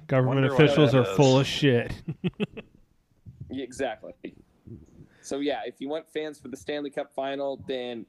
government 0.09 0.41
Wonder 0.41 0.53
officials 0.53 0.93
are 0.93 1.05
is. 1.05 1.17
full 1.17 1.39
of 1.39 1.47
shit. 1.47 1.93
Exactly. 3.53 4.13
So 5.23 5.39
yeah, 5.39 5.61
if 5.67 5.81
you 5.81 5.89
want 5.89 6.09
fans 6.09 6.41
for 6.41 6.49
the 6.49 6.57
Stanley 6.57 6.91
Cup 6.91 7.13
final, 7.15 7.63
then 7.69 8.07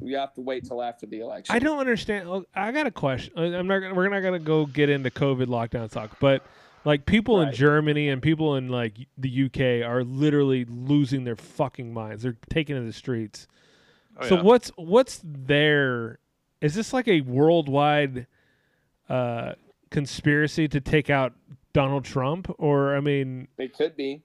you 0.00 0.16
have 0.16 0.34
to 0.34 0.40
wait 0.40 0.64
till 0.64 0.82
after 0.82 1.06
the 1.06 1.20
election. 1.20 1.54
I 1.54 1.60
don't 1.60 1.78
understand. 1.78 2.28
oh, 2.28 2.44
I 2.56 2.72
got 2.72 2.88
a 2.88 2.90
question. 2.90 3.32
I- 3.36 3.56
I'm 3.56 3.68
not. 3.68 3.94
We're 3.94 4.08
not 4.08 4.20
gonna 4.20 4.40
go 4.40 4.66
get 4.66 4.90
into 4.90 5.10
COVID 5.10 5.46
lockdown 5.46 5.88
talk, 5.90 6.18
but 6.18 6.44
like 6.84 7.06
people 7.06 7.40
in 7.40 7.52
Germany 7.52 8.08
and 8.08 8.20
people 8.20 8.56
in 8.56 8.68
like 8.68 8.94
the 9.16 9.44
UK 9.44 9.88
are 9.88 10.02
literally 10.02 10.64
losing 10.64 11.22
their 11.22 11.36
fucking 11.36 11.94
minds. 11.94 12.24
They're 12.24 12.36
taking 12.50 12.74
to 12.74 12.82
the 12.82 12.92
streets. 12.92 13.46
Oh, 14.16 14.28
so 14.28 14.34
yeah. 14.36 14.42
what's 14.42 14.72
what's 14.74 15.20
there? 15.24 16.18
Is 16.60 16.74
this 16.74 16.92
like 16.92 17.06
a 17.06 17.20
worldwide 17.20 18.26
uh, 19.08 19.52
conspiracy 19.90 20.68
to 20.68 20.80
take 20.80 21.10
out 21.10 21.32
Donald 21.72 22.04
Trump, 22.04 22.52
or 22.58 22.96
I 22.96 23.00
mean, 23.00 23.48
It 23.58 23.74
could 23.76 23.96
be. 23.96 24.22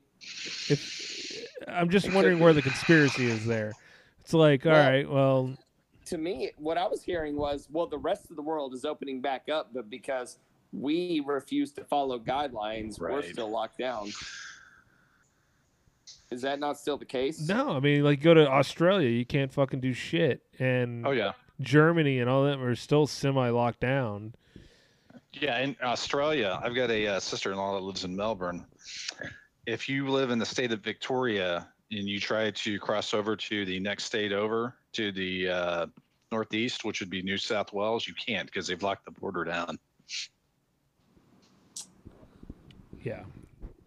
if 0.69 1.45
I'm 1.68 1.89
just 1.89 2.11
wondering 2.14 2.39
where 2.39 2.53
the 2.53 2.61
conspiracy 2.61 3.26
is 3.27 3.45
there. 3.45 3.73
It's 4.22 4.34
like, 4.34 4.65
all 4.65 4.72
Well- 4.73 4.89
right, 4.91 5.10
well, 5.10 5.57
To 6.06 6.18
me, 6.18 6.51
what 6.57 6.77
I 6.77 6.88
was 6.88 7.03
hearing 7.03 7.35
was, 7.35 7.68
well, 7.72 7.85
the 7.88 7.97
rest 7.97 8.30
of 8.31 8.35
the 8.35 8.41
world 8.41 8.73
is 8.73 8.84
opening 8.85 9.22
back 9.22 9.47
up, 9.49 9.72
but 9.73 9.89
because 9.89 10.38
we 10.73 11.22
refuse 11.26 11.72
to 11.73 11.84
follow 11.84 12.18
guidelines, 12.19 12.99
we're 12.99 13.22
still 13.23 13.49
locked 13.49 13.77
down. 13.77 14.10
Is 16.31 16.41
that 16.43 16.60
not 16.60 16.77
still 16.77 16.97
the 16.97 17.06
case? 17.06 17.47
no, 17.47 17.72
I 17.72 17.80
mean, 17.80 18.03
like 18.03 18.22
go 18.22 18.34
to 18.34 18.47
Australia, 18.49 19.10
you 19.10 19.26
can't 19.26 19.51
fucking 19.51 19.80
do 19.80 19.93
shit, 19.93 20.41
and 20.60 21.06
Oh 21.06 21.11
yeah, 21.11 21.34
Germany 21.61 22.19
and 22.19 22.30
all 22.30 22.43
that 22.45 22.60
are 22.60 22.76
still 22.76 23.06
semi 23.07 23.49
locked 23.49 23.80
down. 23.80 24.34
Yeah. 25.40 25.60
In 25.60 25.76
Australia, 25.84 26.60
I've 26.64 26.76
got 26.76 26.90
a 26.91 27.07
uh, 27.07 27.20
sister-in-law 27.20 27.76
that 27.76 27.84
lives 27.84 28.03
in 28.03 28.16
Melbourne. 28.16 28.66
If 29.66 29.88
you 29.90 30.07
live 30.10 30.32
in 30.32 30.40
the 30.40 30.45
state 30.45 30.72
of 30.72 30.82
Victoria 30.82 31.68
and 31.91 32.07
you 32.07 32.20
try 32.20 32.52
to 32.52 32.80
cross 32.80 33.14
over 33.14 33.36
to 33.36 33.66
the 33.66 33.80
next 33.80 34.06
state 34.06 34.32
over 34.32 34.76
to 34.94 35.11
the 35.11 35.49
uh, 35.49 35.86
northeast, 36.32 36.86
which 36.86 36.99
would 36.99 37.10
be 37.10 37.22
New 37.22 37.38
South 37.38 37.74
Wales, 37.74 38.07
you 38.07 38.14
can't 38.14 38.45
because 38.45 38.68
they've 38.68 38.82
locked 38.82 39.06
the 39.06 39.11
border 39.11 39.44
down. 39.44 39.78
Yeah, 43.02 43.24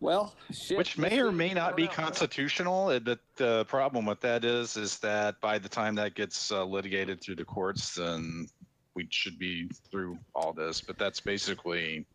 Well, 0.00 0.34
shit, 0.50 0.78
which 0.78 0.96
may 0.96 1.20
or 1.20 1.30
may 1.30 1.52
not 1.52 1.76
be 1.76 1.86
constitutional. 1.86 2.88
uh, 2.88 2.98
But 2.98 3.20
the 3.36 3.66
problem 3.66 4.06
with 4.06 4.20
that 4.20 4.42
is, 4.44 4.76
is 4.76 4.98
that 5.00 5.38
by 5.42 5.58
the 5.58 5.68
time 5.68 5.94
that 5.96 6.14
gets 6.14 6.50
uh, 6.50 6.64
litigated 6.64 7.20
through 7.20 7.36
the 7.36 7.44
courts, 7.44 7.96
then 7.96 8.46
we 8.94 9.06
should 9.10 9.38
be 9.38 9.68
through 9.90 10.18
all 10.34 10.52
this. 10.52 10.80
But 10.80 10.98
that's 10.98 11.20
basically 11.20 12.06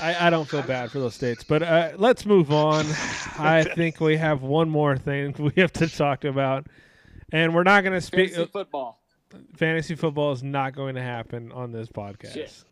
I, 0.00 0.28
I 0.28 0.30
don't 0.30 0.48
feel 0.48 0.62
bad 0.62 0.90
for 0.90 1.00
those 1.00 1.14
states, 1.14 1.42
but 1.42 1.62
uh, 1.62 1.90
let's 1.96 2.24
move 2.24 2.52
on. 2.52 2.86
I 3.38 3.64
think 3.74 4.00
we 4.00 4.16
have 4.16 4.42
one 4.42 4.70
more 4.70 4.96
thing 4.96 5.34
we 5.38 5.60
have 5.60 5.72
to 5.74 5.88
talk 5.88 6.24
about, 6.24 6.66
and 7.32 7.54
we're 7.54 7.64
not 7.64 7.82
going 7.82 7.94
to 7.94 8.00
speak. 8.00 8.30
Fantasy 8.30 8.50
football. 8.52 9.00
fantasy 9.56 9.94
football 9.96 10.32
is 10.32 10.42
not 10.42 10.74
going 10.74 10.94
to 10.94 11.02
happen 11.02 11.50
on 11.52 11.72
this 11.72 11.88
podcast. 11.88 12.34
Shit. 12.34 12.64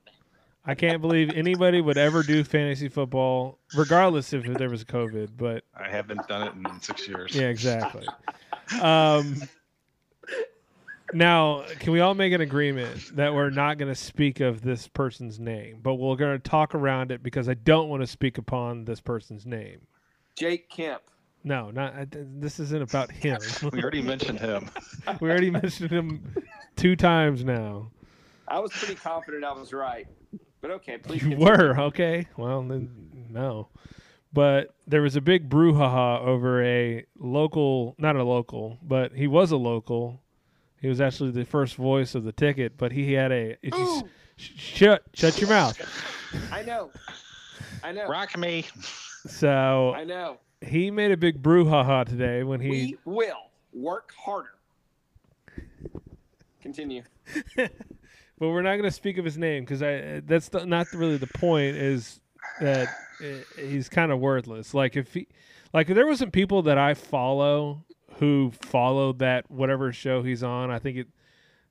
I 0.68 0.74
can't 0.74 1.00
believe 1.00 1.30
anybody 1.30 1.80
would 1.80 1.98
ever 1.98 2.24
do 2.24 2.42
fantasy 2.42 2.88
football, 2.88 3.58
regardless 3.76 4.32
if 4.32 4.44
there 4.44 4.70
was 4.70 4.84
COVID. 4.84 5.30
But 5.36 5.64
I 5.76 5.88
haven't 5.88 6.26
done 6.28 6.48
it 6.48 6.54
in 6.54 6.80
six 6.80 7.06
years. 7.08 7.34
yeah, 7.34 7.48
exactly. 7.48 8.06
Um, 8.82 9.42
now, 11.12 11.64
can 11.78 11.92
we 11.92 12.00
all 12.00 12.14
make 12.14 12.32
an 12.32 12.40
agreement 12.40 13.16
that 13.16 13.34
we're 13.34 13.50
not 13.50 13.78
going 13.78 13.92
to 13.92 13.94
speak 14.00 14.40
of 14.40 14.62
this 14.62 14.88
person's 14.88 15.38
name, 15.38 15.78
but 15.82 15.94
we're 15.94 16.16
going 16.16 16.40
to 16.40 16.48
talk 16.50 16.74
around 16.74 17.10
it 17.12 17.22
because 17.22 17.48
I 17.48 17.54
don't 17.54 17.88
want 17.88 18.02
to 18.02 18.06
speak 18.06 18.38
upon 18.38 18.84
this 18.84 19.00
person's 19.00 19.46
name. 19.46 19.80
Jake 20.36 20.68
Kemp. 20.68 21.02
No, 21.44 21.70
not 21.70 21.94
I- 21.94 22.06
this 22.10 22.58
isn't 22.58 22.82
about 22.82 23.10
him. 23.10 23.38
We 23.72 23.80
already 23.82 24.02
mentioned 24.02 24.40
him. 24.40 24.68
we 25.20 25.30
already 25.30 25.50
mentioned 25.50 25.90
him 25.90 26.34
two 26.74 26.96
times 26.96 27.44
now. 27.44 27.90
I 28.48 28.58
was 28.58 28.72
pretty 28.72 28.96
confident 28.96 29.44
I 29.44 29.52
was 29.52 29.72
right. 29.72 30.06
But 30.60 30.70
okay, 30.72 30.98
please. 30.98 31.22
You 31.22 31.30
continue. 31.36 31.46
were 31.46 31.80
okay. 31.82 32.26
Well, 32.36 32.62
then 32.62 33.26
no. 33.30 33.68
But 34.32 34.74
there 34.86 35.02
was 35.02 35.16
a 35.16 35.20
big 35.20 35.48
brouhaha 35.48 36.20
over 36.20 36.62
a 36.62 37.04
local, 37.18 37.94
not 37.98 38.16
a 38.16 38.24
local, 38.24 38.78
but 38.82 39.12
he 39.12 39.26
was 39.26 39.52
a 39.52 39.56
local. 39.56 40.20
He 40.80 40.88
was 40.88 41.00
actually 41.00 41.30
the 41.30 41.44
first 41.44 41.76
voice 41.76 42.14
of 42.14 42.24
the 42.24 42.32
ticket, 42.32 42.76
but 42.76 42.92
he 42.92 43.12
had 43.12 43.32
a. 43.32 43.56
If 43.62 43.74
you, 43.74 44.02
sh- 44.36 44.50
shut, 44.56 45.02
shut 45.14 45.40
your 45.40 45.48
mouth. 45.48 45.80
I 46.52 46.62
know. 46.62 46.90
I 47.82 47.92
know. 47.92 48.06
Rock 48.08 48.36
me. 48.36 48.66
So 49.26 49.94
I 49.94 50.04
know. 50.04 50.38
he 50.60 50.90
made 50.90 51.10
a 51.10 51.16
big 51.16 51.42
brouhaha 51.42 52.06
today 52.06 52.42
when 52.42 52.60
he. 52.60 52.68
We 52.68 52.98
will 53.04 53.50
work 53.72 54.12
harder. 54.16 54.54
Continue. 56.60 57.02
but 57.56 57.70
we're 58.38 58.62
not 58.62 58.72
going 58.72 58.82
to 58.84 58.90
speak 58.90 59.18
of 59.18 59.24
his 59.24 59.38
name 59.38 59.64
because 59.64 59.82
I. 59.82 60.20
That's 60.20 60.48
the, 60.48 60.66
not 60.66 60.92
really 60.92 61.16
the 61.16 61.26
point. 61.26 61.76
Is 61.76 62.20
that 62.60 62.88
uh, 63.20 63.24
he's 63.58 63.88
kind 63.88 64.12
of 64.12 64.20
worthless. 64.20 64.74
Like 64.74 64.96
if 64.96 65.14
he, 65.14 65.28
like 65.72 65.88
if 65.88 65.94
there 65.94 66.06
was 66.06 66.18
some 66.18 66.30
people 66.30 66.62
that 66.62 66.78
I 66.78 66.94
follow 66.94 67.84
who 68.18 68.50
followed 68.62 69.18
that 69.20 69.50
whatever 69.50 69.92
show 69.92 70.22
he's 70.22 70.42
on. 70.42 70.70
I 70.70 70.78
think 70.78 70.96
it. 70.98 71.06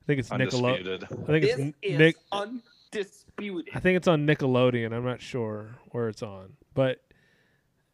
I 0.02 0.06
think 0.06 0.20
it's 0.20 0.30
Nickelodeon. 0.30 1.02
I 1.04 1.06
think 1.26 1.44
it's 1.44 1.56
This 1.56 1.60
N- 1.66 1.74
is 1.82 1.98
Nick. 1.98 2.16
undisputed. 2.30 3.74
I 3.74 3.80
think 3.80 3.96
it's 3.96 4.06
on 4.08 4.26
Nickelodeon. 4.26 4.92
I'm 4.92 5.04
not 5.04 5.20
sure 5.20 5.66
where 5.90 6.08
it's 6.08 6.22
on, 6.22 6.52
but 6.74 7.02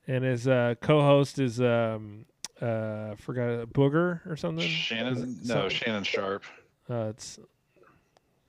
and 0.06 0.22
his 0.24 0.46
uh, 0.46 0.74
co-host 0.80 1.38
is 1.38 1.60
um 1.60 2.26
uh 2.60 3.14
forgot 3.16 3.66
Booger 3.68 4.20
or 4.30 4.36
something. 4.36 4.68
Shannon. 4.68 5.14
Is 5.16 5.48
No, 5.48 5.54
something? 5.54 5.70
Shannon 5.70 6.04
Sharpe. 6.04 6.44
Uh, 6.90 7.06
it's. 7.10 7.38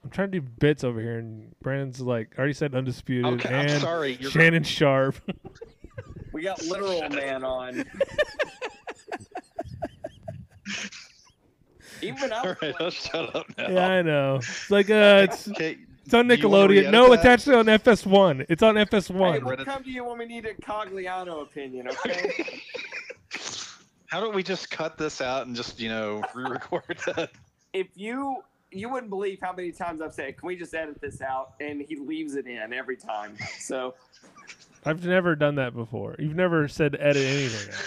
I'm 0.03 0.09
trying 0.09 0.31
to 0.31 0.41
do 0.41 0.45
bits 0.59 0.83
over 0.83 0.99
here, 0.99 1.17
and 1.17 1.57
Brandon's 1.61 2.01
like 2.01 2.35
already 2.37 2.51
said 2.51 2.75
undisputed 2.75 3.25
Okay, 3.35 3.47
I'm 3.55 3.69
and 3.69 3.81
sorry. 3.81 4.17
You're 4.19 4.31
Shannon 4.31 4.63
Sharpe. 4.63 5.15
We 6.33 6.41
got 6.41 6.61
literal 6.63 7.07
man 7.09 7.45
on. 7.45 7.85
Even 12.01 12.33
I 12.33 12.37
All 12.39 12.43
was 12.43 12.57
right, 12.61 12.71
like, 12.73 12.79
let's 12.81 12.95
shut 13.09 13.35
up 13.35 13.45
now. 13.57 13.69
yeah, 13.69 13.87
I 13.87 14.01
know. 14.01 14.35
It's 14.37 14.69
like 14.71 14.89
uh, 14.89 15.21
it's 15.29 15.47
Okay, 15.49 15.77
it's 16.05 16.13
on 16.13 16.27
do 16.27 16.35
you 16.35 16.49
wanna 16.49 16.67
Nickelodeon. 16.67 16.69
re-edit 16.69 16.91
No, 16.91 17.13
it's 17.13 17.23
that? 17.23 17.31
actually 17.31 17.55
on 17.55 17.65
FS1. 17.65 18.45
It's 18.49 18.63
on 18.63 18.75
FS1. 18.75 19.43
we'll 19.43 19.57
come 19.65 19.83
to 19.83 19.89
you 19.89 20.03
when 20.03 20.17
we 20.17 20.25
need 20.25 20.45
a 20.45 20.53
Cogliano 20.55 21.41
opinion, 21.43 21.87
okay? 21.89 22.59
How 24.07 24.19
don't 24.19 24.35
we 24.35 24.43
just 24.43 24.69
cut 24.69 24.97
this 24.97 25.21
out 25.21 25.47
and 25.47 25.55
just 25.55 25.79
you 25.79 25.89
know 25.89 26.21
re-record 26.35 26.97
that? 27.07 27.31
if 27.73 27.87
you 27.95 28.43
you 28.71 28.89
wouldn't 28.89 29.09
believe 29.09 29.39
how 29.41 29.53
many 29.53 29.71
times 29.71 30.01
I've 30.01 30.13
said, 30.13 30.37
"Can 30.37 30.47
we 30.47 30.55
just 30.55 30.73
edit 30.73 30.99
this 31.01 31.21
out?" 31.21 31.53
and 31.59 31.81
he 31.81 31.95
leaves 31.95 32.35
it 32.35 32.45
in 32.47 32.73
every 32.73 32.97
time. 32.97 33.35
So 33.59 33.93
I've 34.85 35.05
never 35.05 35.35
done 35.35 35.55
that 35.55 35.73
before. 35.73 36.15
You've 36.19 36.35
never 36.35 36.67
said 36.67 36.95
edit 36.99 37.23
anything. 37.25 37.73
out. 37.73 37.81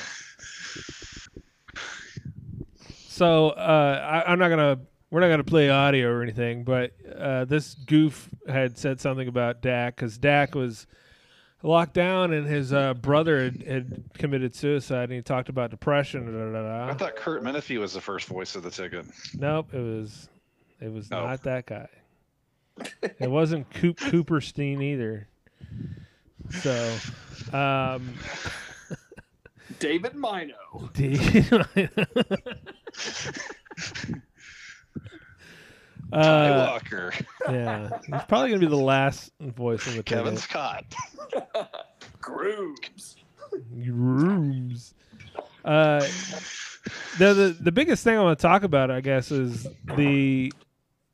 So 3.17 3.49
uh, 3.49 4.23
I, 4.27 4.31
I'm 4.31 4.39
not 4.39 4.51
gonna. 4.51 4.79
We're 5.11 5.21
not 5.21 5.29
gonna 5.29 5.43
play 5.43 5.71
audio 5.71 6.11
or 6.11 6.23
anything, 6.23 6.65
but 6.65 6.93
uh, 7.19 7.47
this 7.47 7.73
goof 7.73 8.29
had 8.47 8.77
said 8.77 9.01
something 9.01 9.27
about 9.27 9.63
Dak 9.63 9.97
because 9.97 10.19
Dak 10.19 10.55
was 10.55 10.87
locked 11.63 11.95
down 11.95 12.35
and 12.35 12.47
his 12.47 12.75
uh, 12.75 12.93
brother 12.93 13.45
had, 13.45 13.63
had 13.63 14.05
committed 14.19 14.55
suicide, 14.55 15.05
and 15.05 15.13
he 15.15 15.23
talked 15.23 15.49
about 15.49 15.71
depression. 15.71 16.27
Da, 16.27 16.61
da, 16.61 16.63
da, 16.87 16.93
I 16.93 16.95
thought 16.95 17.17
Curt 17.17 17.43
Menefee 17.43 17.79
was 17.81 17.95
the 17.95 18.03
first 18.03 18.29
voice 18.29 18.55
of 18.55 18.63
the 18.63 18.71
ticket. 18.71 19.07
Nope, 19.33 19.73
it 19.73 19.81
was 19.81 20.29
it 20.83 20.93
was 20.93 21.09
Oh. 21.11 21.25
not 21.25 21.43
that 21.45 21.65
guy. 21.65 21.89
it 23.03 23.31
wasn't 23.31 23.71
Coop 23.71 23.97
Cooperstein 23.97 24.83
either. 24.83 25.27
So, 26.51 26.95
um, 27.57 28.13
David 29.79 30.15
Mino. 30.15 30.91
Ty 36.13 36.49
uh, 36.49 36.71
Walker, 36.71 37.13
yeah, 37.49 37.89
he's 38.07 38.23
probably 38.29 38.51
gonna 38.51 38.61
be 38.61 38.67
the 38.67 38.77
last 38.77 39.33
voice 39.41 39.87
in 39.89 39.97
the 39.97 40.03
Kevin 40.03 40.37
ticket. 40.37 40.49
Scott. 40.49 40.85
Grooves. 42.21 43.17
Rooms. 43.75 44.95
Uh, 45.65 46.01
the, 47.19 47.35
the 47.35 47.57
the 47.61 47.73
biggest 47.73 48.05
thing 48.05 48.17
I 48.17 48.23
want 48.23 48.39
to 48.39 48.43
talk 48.43 48.63
about, 48.63 48.91
I 48.91 49.01
guess, 49.01 49.33
is 49.33 49.67
the 49.97 50.53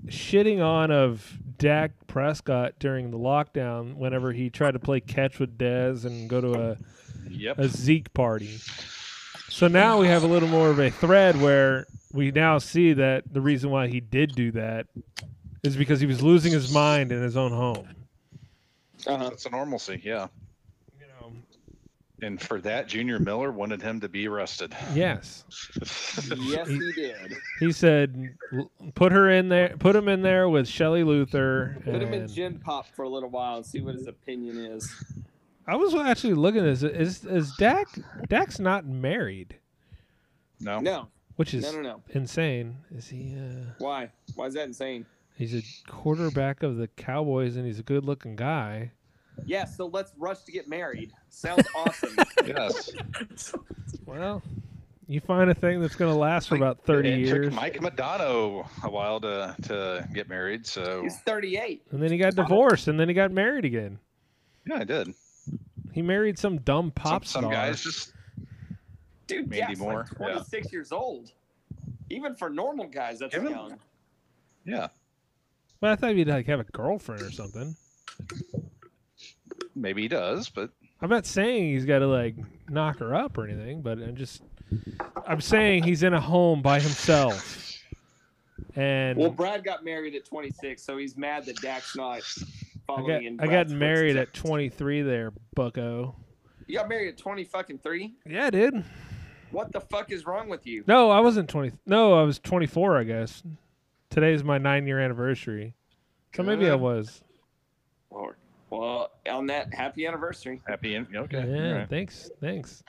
shitting 0.06 0.62
on 0.62 0.90
of 0.90 1.38
Dak 1.56 1.92
Prescott 2.06 2.74
during 2.78 3.10
the 3.10 3.18
lockdown. 3.18 3.96
Whenever 3.96 4.32
he 4.32 4.50
tried 4.50 4.72
to 4.72 4.78
play 4.78 5.00
catch 5.00 5.38
with 5.38 5.56
Dez 5.56 6.04
and 6.04 6.28
go 6.28 6.40
to 6.40 6.54
a 6.54 6.76
Yep. 7.28 7.58
a 7.58 7.68
Zeke 7.68 8.12
party. 8.14 8.58
So 9.48 9.68
now 9.68 9.98
we 10.00 10.06
have 10.08 10.22
a 10.22 10.26
little 10.26 10.48
more 10.48 10.70
of 10.70 10.78
a 10.78 10.90
thread 10.90 11.40
where 11.40 11.86
we 12.12 12.30
now 12.30 12.58
see 12.58 12.92
that 12.94 13.24
the 13.32 13.40
reason 13.40 13.70
why 13.70 13.88
he 13.88 14.00
did 14.00 14.34
do 14.34 14.50
that 14.52 14.86
is 15.62 15.76
because 15.76 16.00
he 16.00 16.06
was 16.06 16.22
losing 16.22 16.52
his 16.52 16.72
mind 16.72 17.12
in 17.12 17.22
his 17.22 17.36
own 17.36 17.52
home. 17.52 17.88
Uh-huh. 19.06 19.28
That's 19.28 19.46
a 19.46 19.50
normalcy, 19.50 20.00
yeah. 20.04 20.28
You 21.00 21.06
know, 21.20 21.32
And 22.22 22.40
for 22.40 22.60
that, 22.62 22.88
Junior 22.88 23.18
Miller 23.18 23.50
wanted 23.52 23.82
him 23.82 24.00
to 24.00 24.08
be 24.08 24.26
arrested. 24.28 24.74
yes. 24.94 25.44
Yes, 26.36 26.68
he 26.68 26.92
did. 26.92 27.34
He 27.60 27.72
said, 27.72 28.34
"Put 28.94 29.12
her 29.12 29.30
in 29.30 29.48
there. 29.48 29.74
Put 29.78 29.96
him 29.96 30.08
in 30.08 30.22
there 30.22 30.48
with 30.48 30.68
Shelley 30.68 31.02
Luther." 31.04 31.76
Put 31.84 31.94
him 32.02 32.12
in 32.14 32.22
and- 32.22 32.32
Gen 32.32 32.58
Pop 32.58 32.86
for 32.94 33.02
a 33.02 33.08
little 33.08 33.28
while 33.30 33.56
and 33.56 33.66
see 33.66 33.80
what 33.80 33.94
his 33.94 34.06
opinion 34.06 34.56
is. 34.58 34.92
I 35.66 35.76
was 35.76 35.94
actually 35.94 36.34
looking 36.34 36.60
at 36.60 36.78
this. 36.78 36.82
Is 36.82 37.24
is 37.24 37.54
Dak? 37.56 37.86
Dak's 38.28 38.58
not 38.58 38.84
married, 38.86 39.56
No. 40.60 40.80
No, 40.80 41.08
which 41.36 41.54
is 41.54 41.62
no, 41.64 41.80
no, 41.80 41.82
no. 41.82 42.02
insane. 42.10 42.76
Is 42.94 43.08
he? 43.08 43.36
Uh, 43.38 43.72
Why? 43.78 44.10
Why 44.34 44.46
is 44.46 44.54
that 44.54 44.64
insane? 44.64 45.06
he's 45.36 45.54
a 45.54 45.62
quarterback 45.90 46.62
of 46.62 46.76
the 46.76 46.86
Cowboys, 46.88 47.56
and 47.56 47.64
he's 47.66 47.78
a 47.78 47.82
good-looking 47.82 48.36
guy. 48.36 48.92
Yeah, 49.46 49.64
so 49.64 49.86
let's 49.86 50.12
rush 50.18 50.42
to 50.42 50.52
get 50.52 50.68
married. 50.68 51.12
Sounds 51.30 51.66
awesome. 51.74 52.16
Yes. 52.46 52.90
Well, 54.04 54.42
you 55.06 55.20
find 55.20 55.48
a 55.50 55.54
thing 55.54 55.80
that's 55.80 55.94
going 55.94 56.12
to 56.12 56.18
last 56.18 56.48
for 56.48 56.56
about 56.56 56.84
thirty 56.84 57.10
it 57.10 57.18
years, 57.20 57.46
took 57.46 57.54
Mike 57.54 57.74
Modano 57.80 58.66
a 58.82 58.90
while 58.90 59.20
to 59.20 59.54
to 59.62 60.06
get 60.12 60.28
married, 60.28 60.66
so 60.66 61.02
He's 61.02 61.18
38. 61.20 61.82
and 61.92 62.02
then 62.02 62.10
he 62.10 62.18
got 62.18 62.34
divorced, 62.34 62.88
and 62.88 62.98
then 63.00 63.08
he 63.08 63.14
got 63.14 63.30
married 63.30 63.64
again. 63.64 63.98
yeah, 64.66 64.78
I 64.80 64.84
did. 64.84 65.14
He 65.92 66.02
married 66.02 66.38
some 66.38 66.58
dumb 66.58 66.90
pop 66.90 67.24
some, 67.24 67.42
star. 67.42 67.42
some 67.42 67.50
guys 67.52 67.82
just 67.82 68.12
Dude, 69.26 69.48
Mandy 69.48 69.56
yeah, 69.58 69.68
he's 69.68 69.78
Moore, 69.78 70.06
like 70.18 70.28
yeah. 70.28 70.34
26 70.34 70.72
years 70.72 70.92
old. 70.92 71.32
Even 72.10 72.34
for 72.34 72.50
normal 72.50 72.86
guys, 72.88 73.18
that's 73.20 73.34
Give 73.34 73.44
young. 73.48 73.78
yeah, 74.66 74.88
Well, 75.80 75.92
I 75.92 75.96
thought 75.96 76.14
he'd 76.14 76.28
like 76.28 76.46
have 76.46 76.60
a 76.60 76.64
girlfriend 76.64 77.22
or 77.22 77.30
something. 77.30 77.74
maybe 79.74 80.02
he 80.02 80.08
does, 80.08 80.48
but 80.48 80.70
I'm 81.00 81.08
not 81.10 81.26
saying 81.26 81.72
he's 81.72 81.84
got 81.84 82.00
to 82.00 82.06
like 82.06 82.36
knock 82.68 82.98
her 82.98 83.14
up 83.14 83.38
or 83.38 83.46
anything, 83.46 83.80
but 83.82 83.98
I'm 83.98 84.16
just 84.16 84.42
I'm 85.26 85.40
saying 85.40 85.84
he's 85.84 86.02
in 86.02 86.14
a 86.14 86.20
home 86.20 86.62
by 86.62 86.80
himself. 86.80 87.58
And 88.76 89.18
Well, 89.18 89.30
Brad 89.30 89.64
got 89.64 89.84
married 89.84 90.14
at 90.14 90.24
26, 90.24 90.82
so 90.82 90.96
he's 90.96 91.16
mad 91.16 91.44
that 91.46 91.56
Dak's 91.56 91.96
not 91.96 92.22
I 92.96 93.06
got 93.06 93.22
in 93.22 93.40
I 93.40 93.46
got 93.46 93.68
married 93.68 94.16
at 94.16 94.32
23 94.32 95.02
there, 95.02 95.32
bucko. 95.54 96.14
You 96.66 96.78
got 96.78 96.88
married 96.88 97.08
at 97.08 97.18
20 97.18 97.44
fucking 97.44 97.78
3? 97.78 98.14
Yeah, 98.26 98.50
dude. 98.50 98.84
What 99.50 99.72
the 99.72 99.80
fuck 99.80 100.10
is 100.10 100.24
wrong 100.26 100.48
with 100.48 100.66
you? 100.66 100.84
No, 100.86 101.10
I 101.10 101.20
wasn't 101.20 101.48
20. 101.48 101.72
No, 101.86 102.14
I 102.14 102.22
was 102.22 102.38
24, 102.38 102.98
I 102.98 103.04
guess. 103.04 103.42
Today's 104.08 104.42
my 104.42 104.58
9-year 104.58 104.98
anniversary. 104.98 105.74
So 106.34 106.42
maybe 106.42 106.68
I 106.70 106.74
was. 106.74 107.22
Lord. 108.10 108.36
Well, 108.70 109.10
on 109.30 109.46
that, 109.48 109.74
happy 109.74 110.06
anniversary. 110.06 110.62
happy. 110.66 110.94
In, 110.94 111.06
okay. 111.14 111.44
Yeah, 111.46 111.68
all 111.68 111.74
right. 111.74 111.90
thanks. 111.90 112.30
Thanks. 112.40 112.82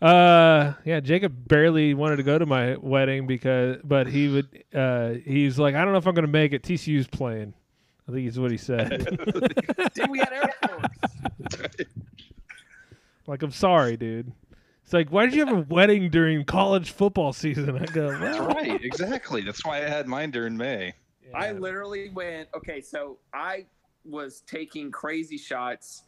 Uh 0.00 0.74
yeah, 0.84 0.98
Jacob 0.98 1.46
barely 1.46 1.94
wanted 1.94 2.16
to 2.16 2.24
go 2.24 2.36
to 2.36 2.44
my 2.44 2.76
wedding 2.76 3.28
because 3.28 3.78
but 3.84 4.08
he 4.08 4.26
would 4.26 4.64
uh 4.74 5.10
he's 5.24 5.60
like 5.60 5.76
I 5.76 5.84
don't 5.84 5.92
know 5.92 5.98
if 5.98 6.08
I'm 6.08 6.14
going 6.14 6.26
to 6.26 6.30
make 6.32 6.52
it 6.52 6.64
TCU's 6.64 7.06
playing. 7.06 7.54
I 8.08 8.12
think 8.12 8.28
is 8.28 8.38
what 8.38 8.50
he 8.50 8.56
said. 8.56 9.06
Dude, 9.94 10.10
we 10.10 10.18
had 10.18 10.32
Air 10.32 10.54
Force. 10.68 11.76
like, 13.26 13.42
I'm 13.42 13.52
sorry, 13.52 13.96
dude. 13.96 14.32
It's 14.82 14.92
like, 14.92 15.10
why 15.10 15.24
did 15.24 15.34
you 15.34 15.46
have 15.46 15.56
a 15.56 15.60
wedding 15.72 16.10
during 16.10 16.44
college 16.44 16.90
football 16.90 17.32
season? 17.32 17.78
I 17.78 17.86
go, 17.86 18.10
That's 18.18 18.38
well, 18.38 18.48
right, 18.48 18.84
exactly. 18.84 19.42
That's 19.42 19.64
why 19.64 19.78
I 19.78 19.88
had 19.88 20.08
mine 20.08 20.32
during 20.32 20.56
May. 20.56 20.94
I 21.34 21.52
literally 21.52 22.10
went, 22.10 22.48
okay, 22.54 22.80
so 22.80 23.18
I 23.32 23.66
was 24.04 24.42
taking 24.46 24.90
crazy 24.90 25.38
shots. 25.38 26.02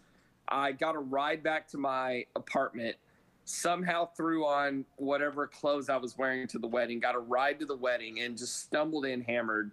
I 0.49 0.73
got 0.73 0.97
a 0.97 0.99
ride 0.99 1.43
back 1.43 1.69
to 1.69 1.79
my 1.79 2.27
apartment, 2.37 2.97
somehow 3.45 4.07
threw 4.17 4.45
on 4.45 4.85
whatever 4.97 5.47
clothes 5.47 5.89
I 5.89 5.97
was 5.97 6.19
wearing 6.19 6.47
to 6.49 6.59
the 6.59 6.67
wedding, 6.67 7.01
got 7.01 7.15
a 7.15 7.21
ride 7.21 7.59
to 7.61 7.67
the 7.67 7.77
wedding, 7.77 8.21
and 8.21 8.37
just 8.37 8.61
stumbled 8.61 9.07
in 9.07 9.23
hammered 9.23 9.71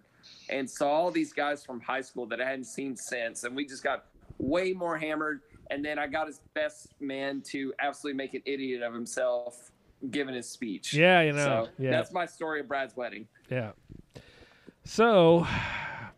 and 0.48 0.68
saw 0.68 0.88
all 0.90 1.10
these 1.10 1.32
guys 1.32 1.64
from 1.64 1.80
high 1.80 2.00
school 2.00 2.26
that 2.26 2.40
I 2.40 2.44
hadn't 2.44 2.64
seen 2.66 2.96
since. 2.96 3.44
And 3.44 3.54
we 3.56 3.66
just 3.66 3.82
got 3.82 4.06
way 4.38 4.72
more 4.72 4.96
hammered. 4.98 5.40
And 5.70 5.84
then 5.84 5.98
I 5.98 6.06
got 6.06 6.26
his 6.26 6.40
best 6.54 6.88
man 7.00 7.40
to 7.46 7.72
absolutely 7.78 8.16
make 8.18 8.34
an 8.34 8.42
idiot 8.44 8.82
of 8.82 8.92
himself 8.92 9.70
giving 10.10 10.34
his 10.34 10.48
speech. 10.50 10.92
yeah, 10.92 11.20
you 11.22 11.32
know, 11.32 11.66
so 11.66 11.68
yeah, 11.78 11.90
that's 11.92 12.12
my 12.12 12.26
story 12.26 12.60
of 12.60 12.68
Brad's 12.68 12.96
wedding. 12.96 13.26
yeah. 13.48 13.70
So, 14.84 15.46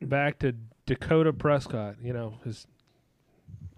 back 0.00 0.38
to 0.38 0.54
Dakota 0.86 1.32
Prescott. 1.32 1.96
You 2.02 2.12
know, 2.14 2.38
his. 2.44 2.66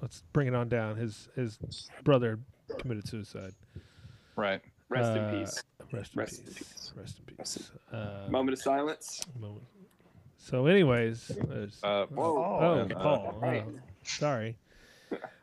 Let's 0.00 0.22
bring 0.32 0.46
it 0.46 0.54
on 0.54 0.68
down. 0.68 0.96
His 0.96 1.28
his 1.34 1.58
brother 2.04 2.38
committed 2.78 3.08
suicide. 3.08 3.52
Right. 4.36 4.60
Rest 4.88 5.10
Uh, 5.10 5.20
in 5.20 5.40
peace. 5.40 5.62
Rest 5.92 6.12
in 6.14 6.20
Rest 6.20 6.38
in 6.38 6.44
peace. 6.46 6.92
Rest 6.94 6.94
in 6.94 6.96
Rest 6.96 7.18
in 7.18 7.24
peace. 7.36 7.70
Uh, 7.92 8.28
Moment 8.30 8.52
of 8.56 8.62
silence. 8.62 9.20
moment. 9.40 9.64
So, 10.46 10.66
anyways, 10.66 11.26
there's, 11.48 11.80
Uh, 11.82 12.06
Whoa. 12.06 12.58
oh, 12.60 12.78
and, 12.78 12.92
uh, 12.92 12.98
Paul. 13.00 13.40
hey. 13.42 13.64
oh, 13.66 13.72
sorry. 14.04 14.56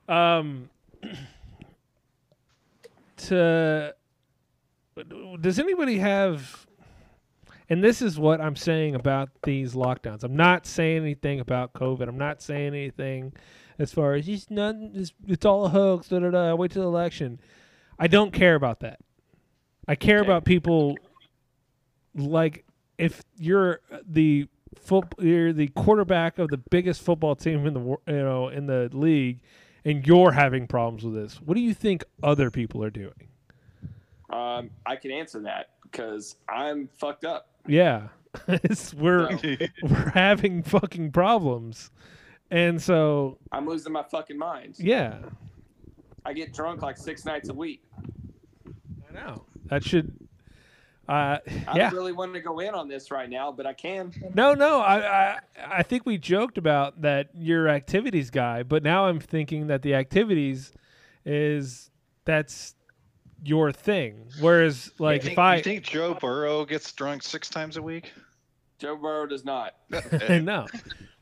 Um, 0.07 0.69
to 3.17 3.93
does 5.41 5.59
anybody 5.59 5.97
have? 5.97 6.65
And 7.69 7.83
this 7.83 8.01
is 8.01 8.17
what 8.17 8.39
I'm 8.39 8.55
saying 8.55 8.95
about 8.95 9.27
these 9.43 9.73
lockdowns. 9.73 10.23
I'm 10.23 10.37
not 10.37 10.65
saying 10.65 11.01
anything 11.01 11.41
about 11.41 11.73
COVID. 11.73 12.07
I'm 12.07 12.17
not 12.17 12.41
saying 12.41 12.67
anything 12.67 13.33
as 13.79 13.91
far 13.91 14.13
as 14.13 14.25
it's 14.29 14.49
not. 14.49 14.75
It's, 14.93 15.11
it's 15.27 15.45
all 15.45 15.65
a 15.65 15.69
hoax. 15.69 16.07
Da, 16.07 16.19
da, 16.19 16.29
da, 16.29 16.55
wait 16.55 16.71
till 16.71 16.83
the 16.83 16.87
election. 16.87 17.41
I 17.99 18.07
don't 18.07 18.31
care 18.31 18.55
about 18.55 18.79
that. 18.79 19.01
I 19.85 19.95
care 19.95 20.19
Okay. 20.19 20.27
about 20.27 20.45
people 20.45 20.97
like 22.15 22.63
if 22.97 23.21
you're 23.37 23.81
the 24.07 24.47
foot, 24.79 25.05
you're 25.19 25.53
the 25.53 25.67
quarterback 25.69 26.39
of 26.39 26.49
the 26.49 26.57
biggest 26.57 27.01
football 27.01 27.35
team 27.35 27.65
in 27.65 27.73
the 27.73 27.79
you 27.81 27.97
know 28.23 28.49
in 28.49 28.65
the 28.67 28.89
league, 28.93 29.39
and 29.85 30.05
you're 30.05 30.31
having 30.31 30.67
problems 30.67 31.03
with 31.03 31.13
this. 31.13 31.41
What 31.41 31.55
do 31.55 31.61
you 31.61 31.73
think 31.73 32.03
other 32.21 32.49
people 32.51 32.83
are 32.83 32.89
doing? 32.89 33.27
Um, 34.29 34.69
I 34.85 34.95
can 34.95 35.11
answer 35.11 35.39
that 35.41 35.71
because 35.83 36.37
I'm 36.49 36.89
fucked 36.97 37.23
up. 37.25 37.49
Yeah, 37.67 38.07
we're 38.97 39.37
So, 39.37 39.55
we're 39.83 40.11
having 40.13 40.63
fucking 40.63 41.11
problems, 41.11 41.91
and 42.49 42.81
so 42.81 43.37
I'm 43.51 43.67
losing 43.67 43.93
my 43.93 44.03
fucking 44.03 44.37
mind. 44.37 44.75
yeah, 44.79 45.19
I 46.25 46.33
get 46.33 46.53
drunk 46.53 46.81
like 46.81 46.97
six 46.97 47.25
nights 47.25 47.49
a 47.49 47.53
week. 47.53 47.83
I 48.67 49.13
know 49.13 49.43
that 49.65 49.83
should. 49.83 50.11
Uh, 51.07 51.11
I 51.11 51.41
yeah, 51.75 51.89
don't 51.89 51.93
really 51.93 52.13
want 52.13 52.33
to 52.33 52.39
go 52.39 52.59
in 52.59 52.73
on 52.73 52.87
this 52.87 53.11
right 53.11 53.29
now, 53.29 53.51
but 53.51 53.65
I 53.65 53.73
can. 53.73 54.13
No, 54.33 54.53
no. 54.53 54.79
I, 54.79 55.33
I 55.33 55.39
I 55.79 55.83
think 55.83 56.05
we 56.05 56.17
joked 56.17 56.57
about 56.57 57.01
that 57.01 57.29
you're 57.33 57.67
activities 57.67 58.29
guy, 58.29 58.63
but 58.63 58.83
now 58.83 59.07
I'm 59.07 59.19
thinking 59.19 59.67
that 59.67 59.81
the 59.81 59.95
activities 59.95 60.71
is 61.25 61.89
that's 62.23 62.75
your 63.43 63.73
thing. 63.73 64.29
Whereas 64.39 64.91
like 64.97 65.23
you 65.23 65.27
think, 65.27 65.33
if 65.33 65.39
I 65.39 65.55
you 65.57 65.63
think 65.63 65.83
Joe 65.83 66.13
Burrow 66.13 66.63
gets 66.65 66.91
drunk 66.93 67.23
six 67.23 67.49
times 67.49 67.75
a 67.75 67.81
week? 67.81 68.13
Joe 68.79 68.95
Burrow 68.95 69.25
does 69.25 69.43
not. 69.43 69.75
no. 70.29 70.67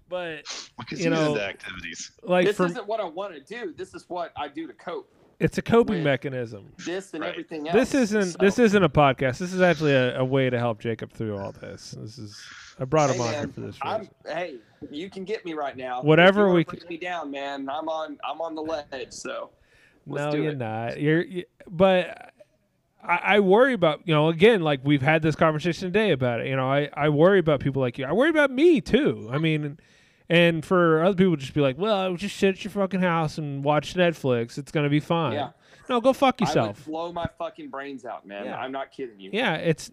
But 0.10 0.44
Because 0.78 1.00
You 1.04 1.10
he's 1.10 1.20
know, 1.20 1.30
into 1.32 1.44
activities. 1.44 2.12
like 2.22 2.46
this 2.46 2.58
for 2.58 2.66
isn't 2.66 2.86
what 2.88 3.00
I 3.00 3.06
want 3.06 3.34
to 3.34 3.40
do. 3.40 3.74
This 3.76 3.94
is 3.94 4.06
what 4.10 4.32
I 4.38 4.48
do 4.48 4.68
to 4.68 4.74
cope. 4.74 5.12
It's 5.42 5.58
a 5.58 5.62
coping 5.62 6.04
mechanism. 6.04 6.72
This 6.86 7.14
and 7.14 7.22
Right. 7.24 7.32
everything 7.32 7.68
else. 7.68 7.76
This 7.76 7.94
isn't 7.96 8.32
So, 8.34 8.38
this 8.40 8.60
isn't 8.60 8.84
a 8.84 8.90
podcast. 8.90 9.38
This 9.40 9.54
is 9.54 9.62
actually 9.62 9.94
a, 9.94 10.20
a 10.20 10.26
way 10.26 10.50
to 10.50 10.58
help 10.60 10.80
Jacob 10.80 11.12
through 11.12 11.38
all 11.38 11.52
this. 11.52 11.92
This 12.00 12.18
is 12.18 12.42
I 12.80 12.86
brought 12.86 13.10
him 13.10 13.18
Hey, 13.18 13.28
on 13.28 13.34
here 13.34 13.48
for 13.50 13.62
this 13.62 13.78
I'm, 13.82 14.10
hey, 14.26 14.56
you 14.90 15.10
can 15.10 15.24
get 15.26 15.46
me 15.46 15.54
right 15.54 15.76
now. 15.78 16.02
Whatever 16.02 16.52
we 16.52 16.64
can- 16.64 16.80
break 16.80 16.90
me 16.90 16.98
down, 16.98 17.30
man. 17.32 17.68
I'm 17.70 17.90
on. 17.90 18.18
I'm 18.28 18.42
on 18.42 18.56
the 18.56 18.62
ledge. 18.62 19.12
So 19.12 19.50
let's 20.08 20.26
no, 20.26 20.32
do 20.32 20.44
you're 20.44 20.52
it. 20.54 20.58
not. 20.58 21.00
You're, 21.00 21.22
you, 21.24 21.44
but 21.70 22.32
I, 23.04 23.20
I 23.36 23.40
worry 23.40 23.74
about 23.74 24.02
you 24.06 24.14
know 24.14 24.30
again 24.30 24.62
like 24.62 24.80
we've 24.84 25.02
had 25.02 25.22
this 25.22 25.36
conversation 25.36 25.88
today 25.88 26.12
about 26.12 26.40
it. 26.42 26.48
You 26.48 26.56
know, 26.56 26.72
I 26.72 26.90
I 26.94 27.10
worry 27.10 27.40
about 27.40 27.60
people 27.60 27.82
like 27.82 27.98
you. 27.98 28.06
I 28.06 28.14
worry 28.14 28.30
about 28.30 28.52
me 28.52 28.80
too. 28.82 29.30
I 29.32 29.38
mean, 29.38 29.78
and 30.32 30.66
for 30.66 31.04
other 31.04 31.16
people 31.16 31.36
just 31.36 31.54
be 31.54 31.60
like, 31.60 31.78
well, 31.78 32.16
just 32.16 32.38
sit 32.38 32.56
at 32.56 32.64
your 32.64 32.72
fucking 32.72 33.02
house 33.02 33.38
and 33.38 33.66
watch 33.66 33.96
Netflix. 33.96 34.58
It's 34.58 34.72
gonna 34.72 34.90
be 34.90 35.02
fine. 35.02 35.34
Yeah. 35.34 35.50
No, 35.90 36.00
go 36.00 36.14
fuck 36.14 36.36
I 36.40 36.46
would 36.46 36.48
yourself. 36.48 36.86
blow 36.86 37.12
my 37.12 37.28
fucking 37.38 37.70
brains 37.70 38.06
out, 38.06 38.26
man. 38.26 38.46
Yeah. 38.46 38.58
I'm 38.58 38.72
not 38.72 38.92
kidding 38.94 39.20
you. 39.20 39.32
Yeah, 39.34 39.56
it's 39.56 39.92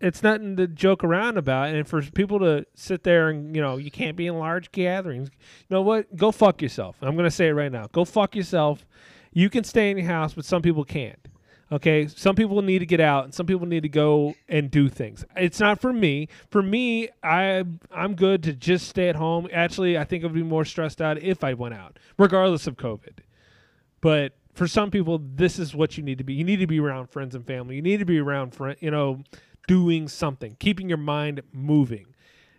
it's 0.00 0.22
nothing 0.22 0.56
to 0.56 0.66
joke 0.66 1.04
around 1.04 1.36
about. 1.36 1.74
And 1.74 1.86
for 1.86 2.00
people 2.00 2.38
to 2.38 2.64
sit 2.74 3.04
there 3.04 3.28
and 3.28 3.54
you 3.54 3.60
know 3.60 3.76
you 3.76 3.90
can't 3.90 4.16
be 4.16 4.26
in 4.26 4.38
large 4.38 4.72
gatherings. 4.72 5.28
You 5.68 5.74
know 5.74 5.82
what? 5.82 6.16
Go 6.16 6.32
fuck 6.32 6.62
yourself. 6.62 6.96
I'm 7.02 7.14
gonna 7.14 7.30
say 7.30 7.48
it 7.48 7.52
right 7.52 7.70
now. 7.70 7.86
Go 7.92 8.06
fuck 8.06 8.34
yourself. 8.34 8.86
You 9.34 9.50
can 9.50 9.62
stay 9.62 9.90
in 9.90 9.98
your 9.98 10.06
house, 10.06 10.32
but 10.32 10.46
some 10.46 10.62
people 10.62 10.84
can't. 10.84 11.18
Okay, 11.72 12.06
some 12.06 12.36
people 12.36 12.62
need 12.62 12.78
to 12.78 12.86
get 12.86 13.00
out, 13.00 13.24
and 13.24 13.34
some 13.34 13.44
people 13.44 13.66
need 13.66 13.82
to 13.82 13.88
go 13.88 14.36
and 14.48 14.70
do 14.70 14.88
things. 14.88 15.24
It's 15.36 15.58
not 15.58 15.80
for 15.80 15.92
me. 15.92 16.28
For 16.48 16.62
me, 16.62 17.08
I 17.24 17.64
I'm 17.92 18.14
good 18.14 18.44
to 18.44 18.52
just 18.52 18.88
stay 18.88 19.08
at 19.08 19.16
home. 19.16 19.48
Actually, 19.52 19.98
I 19.98 20.04
think 20.04 20.24
I'd 20.24 20.32
be 20.32 20.44
more 20.44 20.64
stressed 20.64 21.02
out 21.02 21.20
if 21.20 21.42
I 21.42 21.54
went 21.54 21.74
out, 21.74 21.98
regardless 22.18 22.68
of 22.68 22.76
COVID. 22.76 23.18
But 24.00 24.34
for 24.54 24.68
some 24.68 24.92
people, 24.92 25.20
this 25.20 25.58
is 25.58 25.74
what 25.74 25.96
you 25.96 26.04
need 26.04 26.18
to 26.18 26.24
be. 26.24 26.34
You 26.34 26.44
need 26.44 26.60
to 26.60 26.68
be 26.68 26.78
around 26.78 27.08
friends 27.08 27.34
and 27.34 27.44
family. 27.44 27.74
You 27.74 27.82
need 27.82 27.98
to 27.98 28.04
be 28.04 28.20
around 28.20 28.54
friend, 28.54 28.76
you 28.80 28.92
know, 28.92 29.24
doing 29.66 30.06
something, 30.06 30.56
keeping 30.60 30.88
your 30.88 30.98
mind 30.98 31.42
moving, 31.52 32.06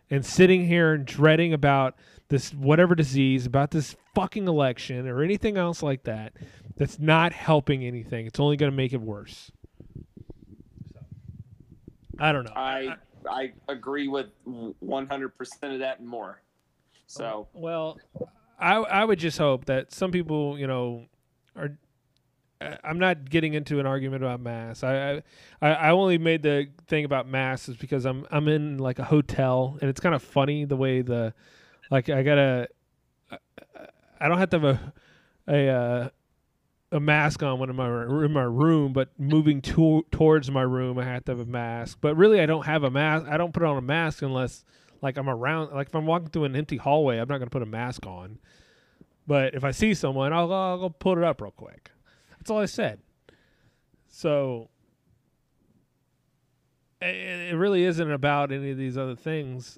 and 0.09 0.25
sitting 0.25 0.67
here 0.67 0.93
and 0.93 1.05
dreading 1.05 1.53
about 1.53 1.95
this 2.29 2.53
whatever 2.53 2.95
disease, 2.95 3.45
about 3.45 3.71
this 3.71 3.95
fucking 4.13 4.47
election 4.47 5.07
or 5.07 5.21
anything 5.21 5.57
else 5.57 5.81
like 5.81 6.03
that. 6.03 6.33
That's 6.75 6.99
not 6.99 7.33
helping 7.33 7.83
anything. 7.83 8.27
It's 8.27 8.39
only 8.39 8.57
going 8.57 8.71
to 8.71 8.75
make 8.75 8.93
it 8.93 9.01
worse. 9.01 9.51
So, 10.93 10.99
I 12.19 12.31
don't 12.31 12.45
know. 12.45 12.53
I 12.55 12.95
I 13.29 13.53
agree 13.67 14.07
with 14.07 14.27
100 14.43 15.29
percent 15.37 15.73
of 15.73 15.79
that 15.79 15.99
and 15.99 16.07
more. 16.07 16.41
So 17.07 17.47
Well, 17.53 17.99
I 18.59 18.75
I 18.75 19.05
would 19.05 19.19
just 19.19 19.37
hope 19.37 19.65
that 19.65 19.93
some 19.93 20.11
people, 20.11 20.57
you 20.59 20.67
know, 20.67 21.05
are. 21.55 21.77
I'm 22.83 22.97
not 22.97 23.29
getting 23.29 23.53
into 23.53 23.79
an 23.79 23.85
argument 23.85 24.23
about 24.23 24.39
masks. 24.41 24.83
I, 24.83 25.21
I 25.61 25.67
I 25.73 25.89
only 25.91 26.17
made 26.17 26.41
the 26.41 26.67
thing 26.87 27.05
about 27.05 27.27
masks 27.27 27.69
is 27.69 27.77
because 27.77 28.03
I'm 28.03 28.25
I'm 28.31 28.47
in 28.47 28.79
like 28.79 28.97
a 28.97 29.03
hotel 29.03 29.77
and 29.79 29.89
it's 29.91 29.99
kind 29.99 30.15
of 30.15 30.23
funny 30.23 30.65
the 30.65 30.75
way 30.75 31.03
the, 31.03 31.35
like 31.91 32.09
I 32.09 32.23
gotta, 32.23 32.67
I- 33.31 33.37
I 34.19 34.27
don't 34.27 34.39
have 34.39 34.49
to 34.49 34.59
have 34.59 34.63
a, 34.63 34.93
a 35.47 35.69
uh, 35.69 36.09
a 36.91 36.99
mask 36.99 37.43
on 37.43 37.59
when 37.59 37.69
I'm 37.69 37.79
in 37.79 38.07
my, 38.07 38.25
in 38.25 38.31
my 38.31 38.43
room, 38.43 38.93
but 38.93 39.09
moving 39.19 39.61
to, 39.61 40.05
towards 40.09 40.49
my 40.49 40.61
room, 40.61 40.97
I 40.97 41.03
have 41.03 41.25
to 41.25 41.33
have 41.33 41.39
a 41.39 41.45
mask. 41.45 41.97
But 42.01 42.15
really, 42.15 42.39
I 42.41 42.45
don't 42.45 42.65
have 42.65 42.83
a 42.83 42.89
mask. 42.89 43.27
I 43.29 43.37
don't 43.37 43.53
put 43.53 43.61
on 43.63 43.77
a 43.77 43.81
mask 43.81 44.21
unless 44.21 44.63
like 45.01 45.17
I'm 45.17 45.29
around. 45.29 45.73
Like 45.73 45.87
if 45.89 45.95
I'm 45.95 46.05
walking 46.05 46.29
through 46.29 46.45
an 46.45 46.55
empty 46.55 46.77
hallway, 46.77 47.17
I'm 47.19 47.27
not 47.27 47.37
gonna 47.39 47.49
put 47.51 47.61
a 47.61 47.65
mask 47.67 48.05
on. 48.07 48.39
But 49.27 49.53
if 49.53 49.63
I 49.63 49.71
see 49.71 49.93
someone, 49.93 50.33
I'll 50.33 50.51
I'll 50.51 50.77
go 50.79 50.89
put 50.89 51.17
it 51.17 51.23
up 51.23 51.41
real 51.41 51.51
quick. 51.51 51.91
That's 52.39 52.49
all 52.49 52.59
I 52.59 52.65
said. 52.65 52.99
So 54.07 54.69
it 57.01 57.55
really 57.55 57.83
isn't 57.83 58.11
about 58.11 58.51
any 58.51 58.71
of 58.71 58.77
these 58.77 58.97
other 58.97 59.15
things, 59.15 59.77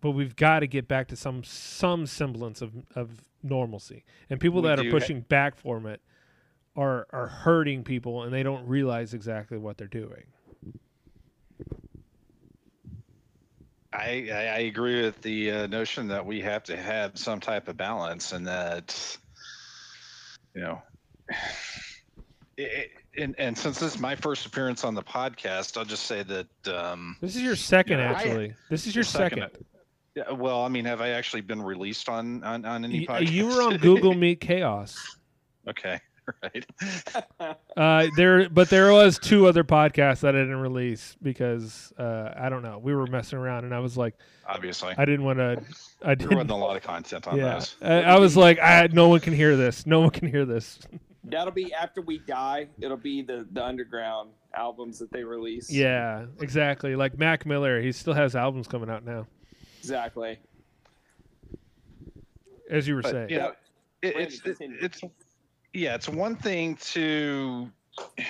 but 0.00 0.10
we've 0.12 0.36
got 0.36 0.60
to 0.60 0.66
get 0.66 0.86
back 0.88 1.08
to 1.08 1.16
some 1.16 1.42
some 1.44 2.06
semblance 2.06 2.62
of 2.62 2.72
of 2.94 3.22
normalcy. 3.42 4.04
And 4.30 4.40
people 4.40 4.62
We 4.62 4.68
that 4.68 4.78
are 4.78 4.82
do 4.84 4.90
ha- 4.90 4.98
pushing 4.98 5.20
back 5.22 5.56
from 5.56 5.86
it 5.86 6.00
are 6.76 7.06
are 7.10 7.26
hurting 7.28 7.84
people, 7.84 8.22
and 8.22 8.32
they 8.32 8.42
don't 8.42 8.66
realize 8.66 9.14
exactly 9.14 9.58
what 9.58 9.78
they're 9.78 9.86
doing. 9.86 10.24
I, 13.92 14.28
I, 14.30 14.58
agree 14.60 15.00
with 15.00 15.22
the 15.22 15.50
uh, 15.50 15.66
notion 15.68 16.06
that 16.08 16.24
we 16.24 16.40
have 16.42 16.62
to 16.64 16.76
have 16.76 17.16
some 17.16 17.40
type 17.40 17.66
of 17.66 17.78
balance 17.78 18.32
and 18.32 18.46
that, 18.46 19.16
you 20.54 20.60
know, 20.60 20.82
it, 22.58 22.90
and, 23.16 23.34
and 23.38 23.56
since 23.56 23.78
this 23.78 23.94
is 23.94 24.00
my 24.00 24.14
first 24.14 24.44
appearance 24.44 24.84
on 24.84 24.94
the 24.94 25.02
podcast, 25.02 25.78
I'll 25.78 25.86
just 25.86 26.02
say 26.04 26.22
that 26.24 26.68
um, 26.68 27.16
This 27.22 27.36
is 27.36 27.42
your 27.42 27.56
second, 27.56 28.00
Yeah, 28.00 28.10
I- 28.10 28.14
actually. 28.14 28.54
this 28.68 28.86
is 28.86 28.94
your 28.94 29.04
second. 29.04 29.40
second. 29.40 29.64
Yeah, 30.16 30.30
well, 30.32 30.62
I 30.64 30.68
mean, 30.68 30.84
have 30.86 31.00
I 31.02 31.10
actually 31.10 31.42
been 31.42 31.60
released 31.62 32.08
on 32.08 32.42
on, 32.42 32.64
on 32.64 32.84
any 32.84 33.00
Y- 33.00 33.06
podcast? 33.20 33.30
you 33.30 33.46
were 33.46 33.62
on 33.62 33.76
Google 33.76 34.14
Meet 34.24 34.40
Chaos. 34.40 34.96
okay, 35.68 36.00
right. 36.42 36.66
Uh, 37.76 38.06
there, 38.16 38.48
but 38.48 38.70
there 38.70 38.90
was 38.92 39.18
two 39.18 39.46
other 39.46 39.62
podcasts 39.62 40.20
that 40.20 40.34
I 40.34 40.38
didn't 40.38 40.56
release 40.56 41.14
because 41.22 41.92
uh, 41.98 42.32
I 42.34 42.48
don't 42.48 42.62
know. 42.62 42.78
We 42.78 42.94
were 42.94 43.06
messing 43.06 43.38
around, 43.38 43.64
and 43.66 43.74
I 43.74 43.80
was 43.80 43.98
like, 43.98 44.14
Obviously, 44.48 44.94
I 44.96 45.04
didn't 45.04 45.24
want 45.26 45.38
to. 45.38 45.62
I 46.02 46.14
there 46.14 46.28
wasn't 46.28 46.48
didn't. 46.48 46.50
a 46.50 46.56
lot 46.56 46.76
of 46.76 46.82
content 46.82 47.26
on 47.28 47.36
Yeah, 47.36 47.54
those. 47.54 47.76
I, 47.82 48.02
I 48.02 48.18
was 48.18 48.34
like, 48.36 48.58
I 48.58 48.88
no 48.92 49.08
one 49.08 49.20
can 49.20 49.34
hear 49.34 49.56
this. 49.58 49.84
No 49.84 50.00
one 50.00 50.08
can 50.10 50.26
hear 50.28 50.46
this. 50.46 50.78
That'll 51.24 51.52
be 51.52 51.74
after 51.74 52.00
we 52.00 52.18
die. 52.20 52.68
It'll 52.80 52.96
be 52.96 53.20
the 53.20 53.46
the 53.52 53.62
underground 53.62 54.30
albums 54.54 54.98
that 55.00 55.12
they 55.12 55.22
release. 55.24 55.70
Yeah, 55.70 56.24
exactly. 56.40 56.96
Like 56.96 57.18
Mac 57.18 57.44
Miller, 57.44 57.82
he 57.82 57.92
still 57.92 58.14
has 58.14 58.34
albums 58.34 58.66
coming 58.68 58.88
out 58.88 59.04
now, 59.04 59.26
exactly. 59.90 60.38
as 62.70 62.86
you 62.88 62.96
were 62.96 63.02
But, 63.02 63.12
saying. 63.12 63.30
you 63.30 63.38
know, 63.38 63.52
it, 64.02 64.16
it's 64.16 64.40
it, 64.44 64.56
it's 64.60 65.00
yeah, 65.72 65.94
it's 65.94 66.08
one 66.08 66.36
thing 66.36 66.76
to. 66.76 67.70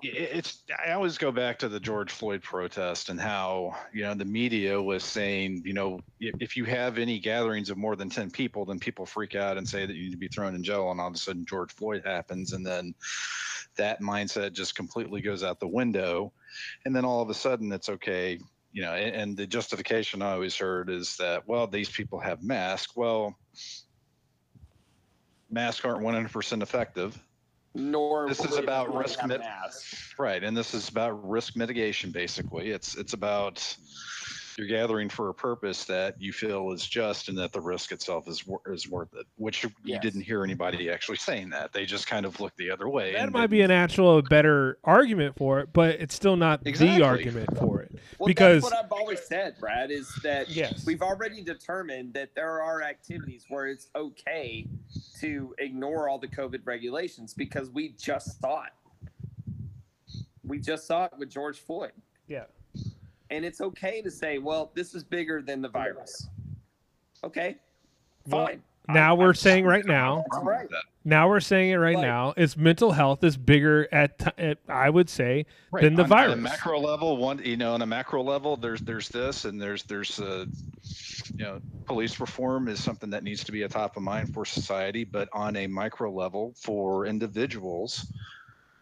It's. 0.00 0.62
I 0.86 0.92
always 0.92 1.18
go 1.18 1.32
back 1.32 1.58
to 1.58 1.68
the 1.68 1.80
George 1.80 2.12
Floyd 2.12 2.40
protest 2.40 3.08
and 3.08 3.20
how 3.20 3.74
you 3.92 4.02
know 4.04 4.14
the 4.14 4.24
media 4.24 4.80
was 4.80 5.02
saying 5.02 5.62
you 5.64 5.72
know 5.72 5.98
if, 6.20 6.36
if 6.38 6.56
you 6.56 6.64
have 6.66 6.98
any 6.98 7.18
gatherings 7.18 7.68
of 7.68 7.78
more 7.78 7.96
than 7.96 8.08
ten 8.08 8.30
people, 8.30 8.64
then 8.64 8.78
people 8.78 9.04
freak 9.04 9.34
out 9.34 9.58
and 9.58 9.68
say 9.68 9.86
that 9.86 9.96
you 9.96 10.04
need 10.04 10.12
to 10.12 10.16
be 10.16 10.28
thrown 10.28 10.54
in 10.54 10.62
jail, 10.62 10.92
and 10.92 11.00
all 11.00 11.08
of 11.08 11.14
a 11.14 11.18
sudden 11.18 11.44
George 11.44 11.74
Floyd 11.74 12.02
happens, 12.04 12.52
and 12.52 12.64
then 12.64 12.94
that 13.74 14.00
mindset 14.00 14.52
just 14.52 14.76
completely 14.76 15.20
goes 15.20 15.42
out 15.42 15.58
the 15.58 15.66
window, 15.66 16.32
and 16.84 16.94
then 16.94 17.04
all 17.04 17.20
of 17.20 17.28
a 17.28 17.34
sudden 17.34 17.72
it's 17.72 17.88
okay. 17.88 18.38
You 18.72 18.82
know, 18.82 18.92
and, 18.92 19.16
and 19.16 19.36
the 19.36 19.46
justification 19.46 20.22
I 20.22 20.32
always 20.32 20.56
heard 20.56 20.90
is 20.90 21.16
that 21.16 21.46
well 21.46 21.66
these 21.66 21.88
people 21.88 22.20
have 22.20 22.42
masks. 22.42 22.94
Well, 22.94 23.36
masks 25.50 25.84
aren't 25.84 26.02
100% 26.02 26.62
effective. 26.62 27.20
Nor 27.74 28.28
This 28.28 28.44
is 28.44 28.56
about 28.56 28.94
risk 28.94 29.24
mit- 29.24 29.40
masks. 29.40 30.14
Right, 30.18 30.42
and 30.42 30.56
this 30.56 30.74
is 30.74 30.88
about 30.88 31.28
risk 31.28 31.54
mitigation 31.56 32.10
basically. 32.10 32.70
It's 32.70 32.96
it's 32.96 33.12
about 33.12 33.76
you're 34.58 34.66
gathering 34.66 35.08
for 35.08 35.28
a 35.28 35.34
purpose 35.34 35.84
that 35.84 36.20
you 36.20 36.32
feel 36.32 36.72
is 36.72 36.84
just 36.86 37.28
and 37.28 37.38
that 37.38 37.52
the 37.52 37.60
risk 37.60 37.92
itself 37.92 38.26
is 38.28 38.44
wor- 38.46 38.60
is 38.66 38.88
worth 38.88 39.14
it. 39.14 39.24
Which 39.36 39.64
you 39.84 39.98
didn't 40.00 40.22
hear 40.22 40.42
anybody 40.42 40.90
actually 40.90 41.18
saying 41.18 41.50
that. 41.50 41.72
They 41.72 41.86
just 41.86 42.08
kind 42.08 42.26
of 42.26 42.40
looked 42.40 42.56
the 42.58 42.70
other 42.70 42.88
way. 42.88 43.12
That 43.12 43.22
and 43.22 43.32
might 43.32 43.46
be 43.46 43.58
didn't- 43.58 43.70
an 43.70 43.76
actual 43.78 44.20
better 44.22 44.78
argument 44.82 45.36
for 45.38 45.60
it, 45.60 45.72
but 45.72 46.00
it's 46.00 46.14
still 46.14 46.36
not 46.36 46.66
Exactly. 46.66 46.98
the 46.98 47.04
argument 47.04 47.56
for 47.56 47.80
it. 47.82 47.92
Well, 48.18 48.26
because 48.26 48.62
that's 48.62 48.74
what 48.74 48.84
I've 48.84 48.92
always 48.92 49.24
said, 49.24 49.54
Brad, 49.60 49.90
is 49.92 50.12
that 50.24 50.48
yes, 50.50 50.84
we've 50.84 51.02
already 51.02 51.42
determined 51.42 52.12
that 52.14 52.34
there 52.34 52.60
are 52.60 52.82
activities 52.82 53.44
where 53.48 53.66
it's 53.68 53.88
okay 53.94 54.66
to 55.20 55.54
ignore 55.58 56.08
all 56.08 56.18
the 56.18 56.26
COVID 56.28 56.62
regulations 56.66 57.32
because 57.32 57.70
we 57.70 57.90
just 57.98 58.40
saw 58.40 58.64
it. 58.64 58.72
We 60.42 60.58
just 60.58 60.86
saw 60.86 61.04
it 61.04 61.12
with 61.18 61.30
George 61.30 61.58
Floyd. 61.58 61.92
yeah, 62.26 62.44
And 63.30 63.44
it's 63.44 63.60
okay 63.60 64.00
to 64.02 64.10
say, 64.10 64.38
well, 64.38 64.70
this 64.74 64.94
is 64.94 65.04
bigger 65.04 65.42
than 65.42 65.60
the 65.60 65.68
virus. 65.68 66.28
Okay. 67.24 67.56
Well, 68.26 68.46
Fine. 68.46 68.62
now 68.88 69.10
I'm- 69.10 69.18
we're 69.18 69.26
I'm- 69.26 69.34
saying 69.34 69.64
right 69.66 69.84
now, 69.84 70.24
That's 70.30 70.44
right. 70.44 70.68
now 71.04 71.28
we're 71.28 71.40
saying 71.40 71.70
it 71.70 71.76
right 71.76 71.96
Like- 71.96 72.06
now. 72.06 72.32
It's 72.36 72.56
mental 72.56 72.92
health 72.92 73.22
is 73.24 73.36
bigger 73.36 73.86
at, 73.92 74.18
t- 74.18 74.30
at 74.38 74.58
I 74.68 74.88
would 74.88 75.10
say 75.10 75.46
Right, 75.70 75.82
than 75.82 75.94
the 75.94 76.04
on- 76.04 76.12
on 76.12 76.30
a 76.30 76.36
macro 76.36 76.78
level, 76.78 77.16
one 77.18 77.38
you 77.44 77.56
know, 77.56 77.74
on 77.74 77.82
a 77.82 77.86
macro 77.86 78.22
level, 78.22 78.56
there's 78.56 78.80
there's 78.80 79.08
this, 79.08 79.44
and 79.44 79.60
there's 79.60 79.82
there's 79.84 80.18
uh, 80.20 80.46
you 81.36 81.44
know, 81.44 81.60
police 81.84 82.20
reform 82.20 82.68
is 82.68 82.82
something 82.82 83.10
that 83.10 83.24
needs 83.24 83.44
to 83.44 83.52
be 83.52 83.62
a 83.62 83.68
top 83.68 83.96
of 83.96 84.02
mind 84.02 84.32
for 84.32 84.44
society. 84.46 85.04
But 85.04 85.28
on 85.32 85.56
a 85.56 85.66
micro 85.66 86.10
level, 86.10 86.54
for 86.56 87.04
individuals, 87.06 88.10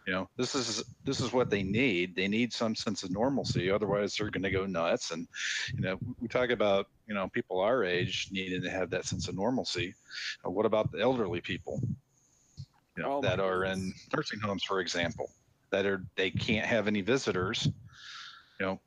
you 0.07 0.13
know, 0.13 0.29
this 0.37 0.55
is 0.55 0.85
this 1.03 1.19
is 1.19 1.33
what 1.33 1.49
they 1.49 1.63
need. 1.63 2.15
They 2.15 2.29
need 2.29 2.53
some 2.53 2.75
sense 2.75 3.03
of 3.03 3.11
normalcy, 3.11 3.69
otherwise 3.69 4.15
they're 4.15 4.29
going 4.29 4.43
to 4.43 4.49
go 4.49 4.65
nuts. 4.65 5.11
And 5.11 5.27
you 5.75 5.81
know, 5.81 5.99
we 6.21 6.29
talk 6.29 6.49
about 6.49 6.87
you 7.07 7.13
know 7.13 7.27
people 7.27 7.59
our 7.59 7.83
age 7.83 8.29
needing 8.31 8.61
to 8.61 8.69
have 8.69 8.89
that 8.91 9.05
sense 9.05 9.27
of 9.27 9.35
normalcy. 9.35 9.93
Uh, 10.45 10.49
what 10.49 10.65
about 10.65 10.93
the 10.93 11.01
elderly 11.01 11.41
people? 11.41 11.81
You 12.95 13.03
know, 13.03 13.17
Oh, 13.17 13.21
that 13.21 13.41
are 13.41 13.65
in 13.65 13.93
nursing 14.15 14.39
homes, 14.39 14.63
for 14.63 14.79
example, 14.79 15.29
that 15.71 15.85
are 15.85 16.03
they 16.15 16.31
can't 16.31 16.65
have 16.65 16.87
any 16.87 17.01
visitors. 17.01 17.67
You 18.59 18.65
know, 18.65 18.79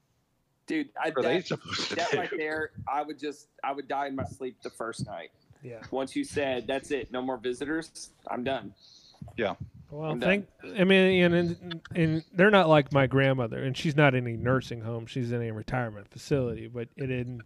Dude, 0.67 0.89
I, 0.97 1.11
what 1.11 1.19
are 1.19 1.23
that, 1.23 1.49
that 1.97 2.13
right 2.15 2.31
there, 2.37 2.71
I 2.89 3.03
would 3.03 3.19
just, 3.19 3.49
I 3.63 3.73
would 3.73 3.89
die 3.89 4.07
in 4.07 4.17
my 4.17 4.25
sleep 4.25 4.57
the 4.63 4.71
first 4.71 5.05
night. 5.05 5.31
yeah. 5.63 5.81
Once 5.91 6.17
you 6.17 6.25
said, 6.25 6.67
that's 6.67 6.91
it, 6.93 7.13
no 7.13 7.21
more 7.21 7.37
visitors, 7.37 8.11
I'm 8.29 8.43
done. 8.43 8.73
Well, 9.91 10.13
I'm 10.13 10.21
think 10.21 10.47
I 10.79 10.85
mean, 10.85 11.25
and, 11.25 11.35
and 11.35 11.81
and 11.95 12.25
they're 12.33 12.51
not 12.51 12.69
like 12.69 12.93
my 12.93 13.07
grandmother, 13.07 13.63
and 13.63 13.77
she's 13.77 13.97
not 13.97 14.15
in 14.15 14.27
a 14.27 14.37
nursing 14.37 14.81
home. 14.81 15.07
She's 15.07 15.33
in 15.33 15.43
a 15.43 15.51
retirement 15.53 16.09
facility, 16.09 16.69
but 16.69 16.89
it 16.97 17.07
didn't. 17.07 17.43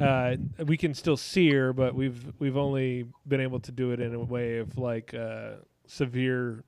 Uh, 0.00 0.36
we 0.64 0.76
can 0.76 0.94
still 0.94 1.16
see 1.16 1.50
her, 1.50 1.72
but 1.72 1.94
we've 1.94 2.32
we've 2.38 2.56
only 2.56 3.06
been 3.26 3.40
able 3.40 3.58
to 3.60 3.72
do 3.72 3.90
it 3.90 4.00
in 4.00 4.14
a 4.14 4.20
way 4.20 4.58
of 4.58 4.78
like 4.78 5.12
uh, 5.12 5.54
severe, 5.86 6.62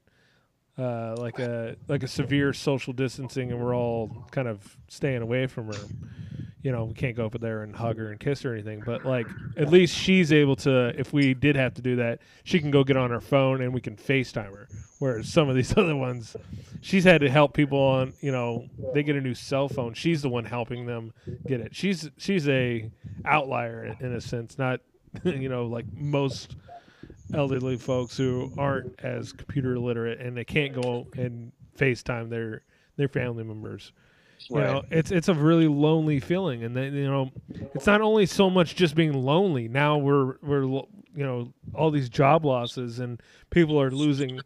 uh, 0.76 1.14
like 1.16 1.38
a 1.38 1.76
like 1.86 2.02
a 2.02 2.08
severe 2.08 2.52
social 2.52 2.92
distancing, 2.92 3.52
and 3.52 3.60
we're 3.62 3.74
all 3.76 4.26
kind 4.32 4.48
of 4.48 4.76
staying 4.88 5.22
away 5.22 5.46
from 5.46 5.68
her. 5.68 5.78
You 6.64 6.72
know, 6.72 6.84
we 6.86 6.94
can't 6.94 7.14
go 7.14 7.26
up 7.26 7.38
there 7.38 7.62
and 7.62 7.76
hug 7.76 7.98
her 7.98 8.10
and 8.10 8.18
kiss 8.18 8.40
her 8.40 8.52
or 8.52 8.54
anything, 8.54 8.82
but 8.86 9.04
like 9.04 9.26
at 9.58 9.68
least 9.68 9.94
she's 9.94 10.32
able 10.32 10.56
to. 10.56 10.98
If 10.98 11.12
we 11.12 11.34
did 11.34 11.56
have 11.56 11.74
to 11.74 11.82
do 11.82 11.96
that, 11.96 12.20
she 12.42 12.58
can 12.58 12.70
go 12.70 12.82
get 12.82 12.96
on 12.96 13.10
her 13.10 13.20
phone 13.20 13.60
and 13.60 13.74
we 13.74 13.82
can 13.82 13.96
FaceTime 13.96 14.50
her. 14.50 14.66
Whereas 14.98 15.28
some 15.28 15.50
of 15.50 15.56
these 15.56 15.72
other 15.76 15.94
ones, 15.94 16.34
she's 16.80 17.04
had 17.04 17.20
to 17.20 17.28
help 17.28 17.52
people 17.52 17.78
on. 17.78 18.14
You 18.22 18.32
know, 18.32 18.66
they 18.94 19.02
get 19.02 19.14
a 19.14 19.20
new 19.20 19.34
cell 19.34 19.68
phone. 19.68 19.92
She's 19.92 20.22
the 20.22 20.30
one 20.30 20.46
helping 20.46 20.86
them 20.86 21.12
get 21.46 21.60
it. 21.60 21.76
She's 21.76 22.10
she's 22.16 22.48
a 22.48 22.90
outlier 23.26 23.84
in, 23.84 24.06
in 24.06 24.14
a 24.14 24.20
sense, 24.22 24.56
not 24.56 24.80
you 25.22 25.50
know 25.50 25.66
like 25.66 25.84
most 25.92 26.56
elderly 27.34 27.76
folks 27.76 28.16
who 28.16 28.50
aren't 28.56 28.98
as 29.00 29.32
computer 29.32 29.78
literate 29.78 30.18
and 30.18 30.34
they 30.34 30.44
can't 30.44 30.72
go 30.72 31.06
and 31.16 31.52
FaceTime 31.76 32.30
their 32.30 32.62
their 32.96 33.08
family 33.08 33.44
members. 33.44 33.92
You 34.50 34.56
know, 34.56 34.82
it's 34.90 35.10
it's 35.10 35.28
a 35.28 35.34
really 35.34 35.68
lonely 35.68 36.20
feeling, 36.20 36.64
and 36.64 36.76
then 36.76 36.94
you 36.94 37.06
know, 37.06 37.30
it's 37.74 37.86
not 37.86 38.00
only 38.00 38.26
so 38.26 38.50
much 38.50 38.76
just 38.76 38.94
being 38.94 39.12
lonely. 39.12 39.68
Now 39.68 39.98
we're 39.98 40.36
we're 40.42 40.64
you 40.64 41.24
know 41.24 41.52
all 41.74 41.90
these 41.90 42.08
job 42.08 42.44
losses 42.44 42.98
and 42.98 43.20
people 43.50 43.80
are 43.80 43.90
losing. 43.90 44.40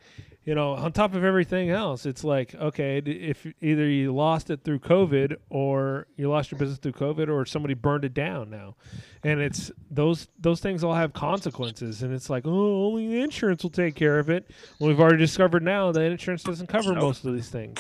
You 0.45 0.55
know, 0.55 0.73
on 0.73 0.93
top 0.93 1.15
of 1.15 1.25
everything 1.25 1.69
else, 1.69 2.07
it's 2.07 2.25
like 2.25 2.55
okay, 2.55 2.99
if 3.05 3.47
either 3.61 3.87
you 3.87 4.15
lost 4.15 4.49
it 4.49 4.65
through 4.65 4.79
COVID 4.79 5.37
or 5.51 6.07
you 6.17 6.31
lost 6.31 6.51
your 6.51 6.59
business 6.59 6.79
through 6.79 6.93
COVID 6.93 7.29
or 7.29 7.45
somebody 7.45 7.75
burned 7.75 8.07
it 8.07 8.15
down 8.15 8.49
now, 8.49 8.75
and 9.23 9.41
it's 9.41 9.71
those 9.91 10.29
those 10.39 10.61
things 10.61 10.83
all 10.83 10.95
have 10.95 11.13
consequences, 11.13 12.03
and 12.03 12.15
it's 12.15 12.31
like 12.31 12.47
oh, 12.47 12.87
only 12.87 13.09
the 13.09 13.21
insurance 13.21 13.63
will 13.63 13.69
take 13.69 13.95
care 13.95 14.19
of 14.19 14.31
it. 14.31 14.51
Well, 14.79 14.89
we've 14.89 15.01
already 15.01 15.19
discovered 15.19 15.63
now 15.63 15.93
that 15.93 16.01
insurance 16.01 16.45
doesn't 16.45 16.69
cover 16.69 16.95
most 16.95 17.27
of 17.27 17.35
these 17.35 17.51
things. 17.51 17.79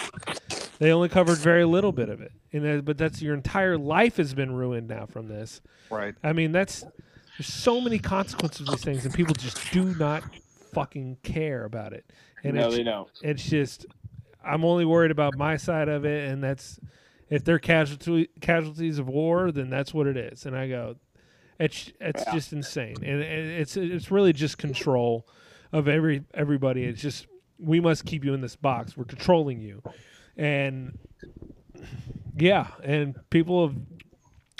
They 0.78 0.92
only 0.92 1.08
covered 1.08 1.38
very 1.38 1.64
little 1.64 1.92
bit 1.92 2.08
of 2.08 2.20
it, 2.20 2.32
and 2.52 2.64
that, 2.64 2.84
but 2.84 2.98
that's 2.98 3.20
your 3.20 3.34
entire 3.34 3.76
life 3.76 4.16
has 4.18 4.34
been 4.34 4.52
ruined 4.54 4.88
now 4.88 5.06
from 5.06 5.28
this. 5.28 5.60
right. 5.90 6.14
I 6.22 6.32
mean, 6.32 6.52
that's 6.52 6.84
there's 7.36 7.52
so 7.52 7.80
many 7.80 7.98
consequences 7.98 8.62
of 8.68 8.74
these 8.74 8.84
things, 8.84 9.04
and 9.04 9.14
people 9.14 9.34
just 9.34 9.70
do 9.72 9.84
not 9.94 10.22
fucking 10.72 11.18
care 11.22 11.64
about 11.64 11.92
it. 11.92 12.04
And 12.44 12.54
no, 12.54 12.66
it's, 12.68 12.76
they 12.76 12.82
don't. 12.84 13.08
it's 13.22 13.42
just 13.44 13.86
I'm 14.44 14.64
only 14.64 14.84
worried 14.84 15.10
about 15.10 15.36
my 15.36 15.56
side 15.56 15.88
of 15.88 16.04
it, 16.04 16.30
and 16.30 16.42
that's 16.42 16.78
if 17.28 17.44
they're 17.44 17.58
casualty 17.58 18.28
casualties 18.40 18.98
of 18.98 19.08
war, 19.08 19.50
then 19.52 19.70
that's 19.70 19.92
what 19.92 20.06
it 20.06 20.16
is. 20.16 20.46
And 20.46 20.56
I 20.56 20.68
go, 20.68 20.96
it's 21.58 21.92
it's 22.00 22.22
Yeah. 22.26 22.32
just 22.32 22.52
insane, 22.52 22.96
and, 23.02 23.20
and 23.22 23.50
it's 23.50 23.76
it's 23.76 24.10
really 24.12 24.32
just 24.32 24.58
control 24.58 25.26
of 25.72 25.88
every 25.88 26.22
everybody. 26.34 26.84
It's 26.84 27.02
just 27.02 27.26
we 27.58 27.80
must 27.80 28.04
keep 28.06 28.24
you 28.24 28.32
in 28.34 28.40
this 28.40 28.54
box. 28.56 28.96
We're 28.96 29.04
controlling 29.04 29.60
you, 29.60 29.82
and 30.38 30.98
yeah, 32.36 32.68
and 32.82 33.16
people 33.30 33.68
have 33.68 33.76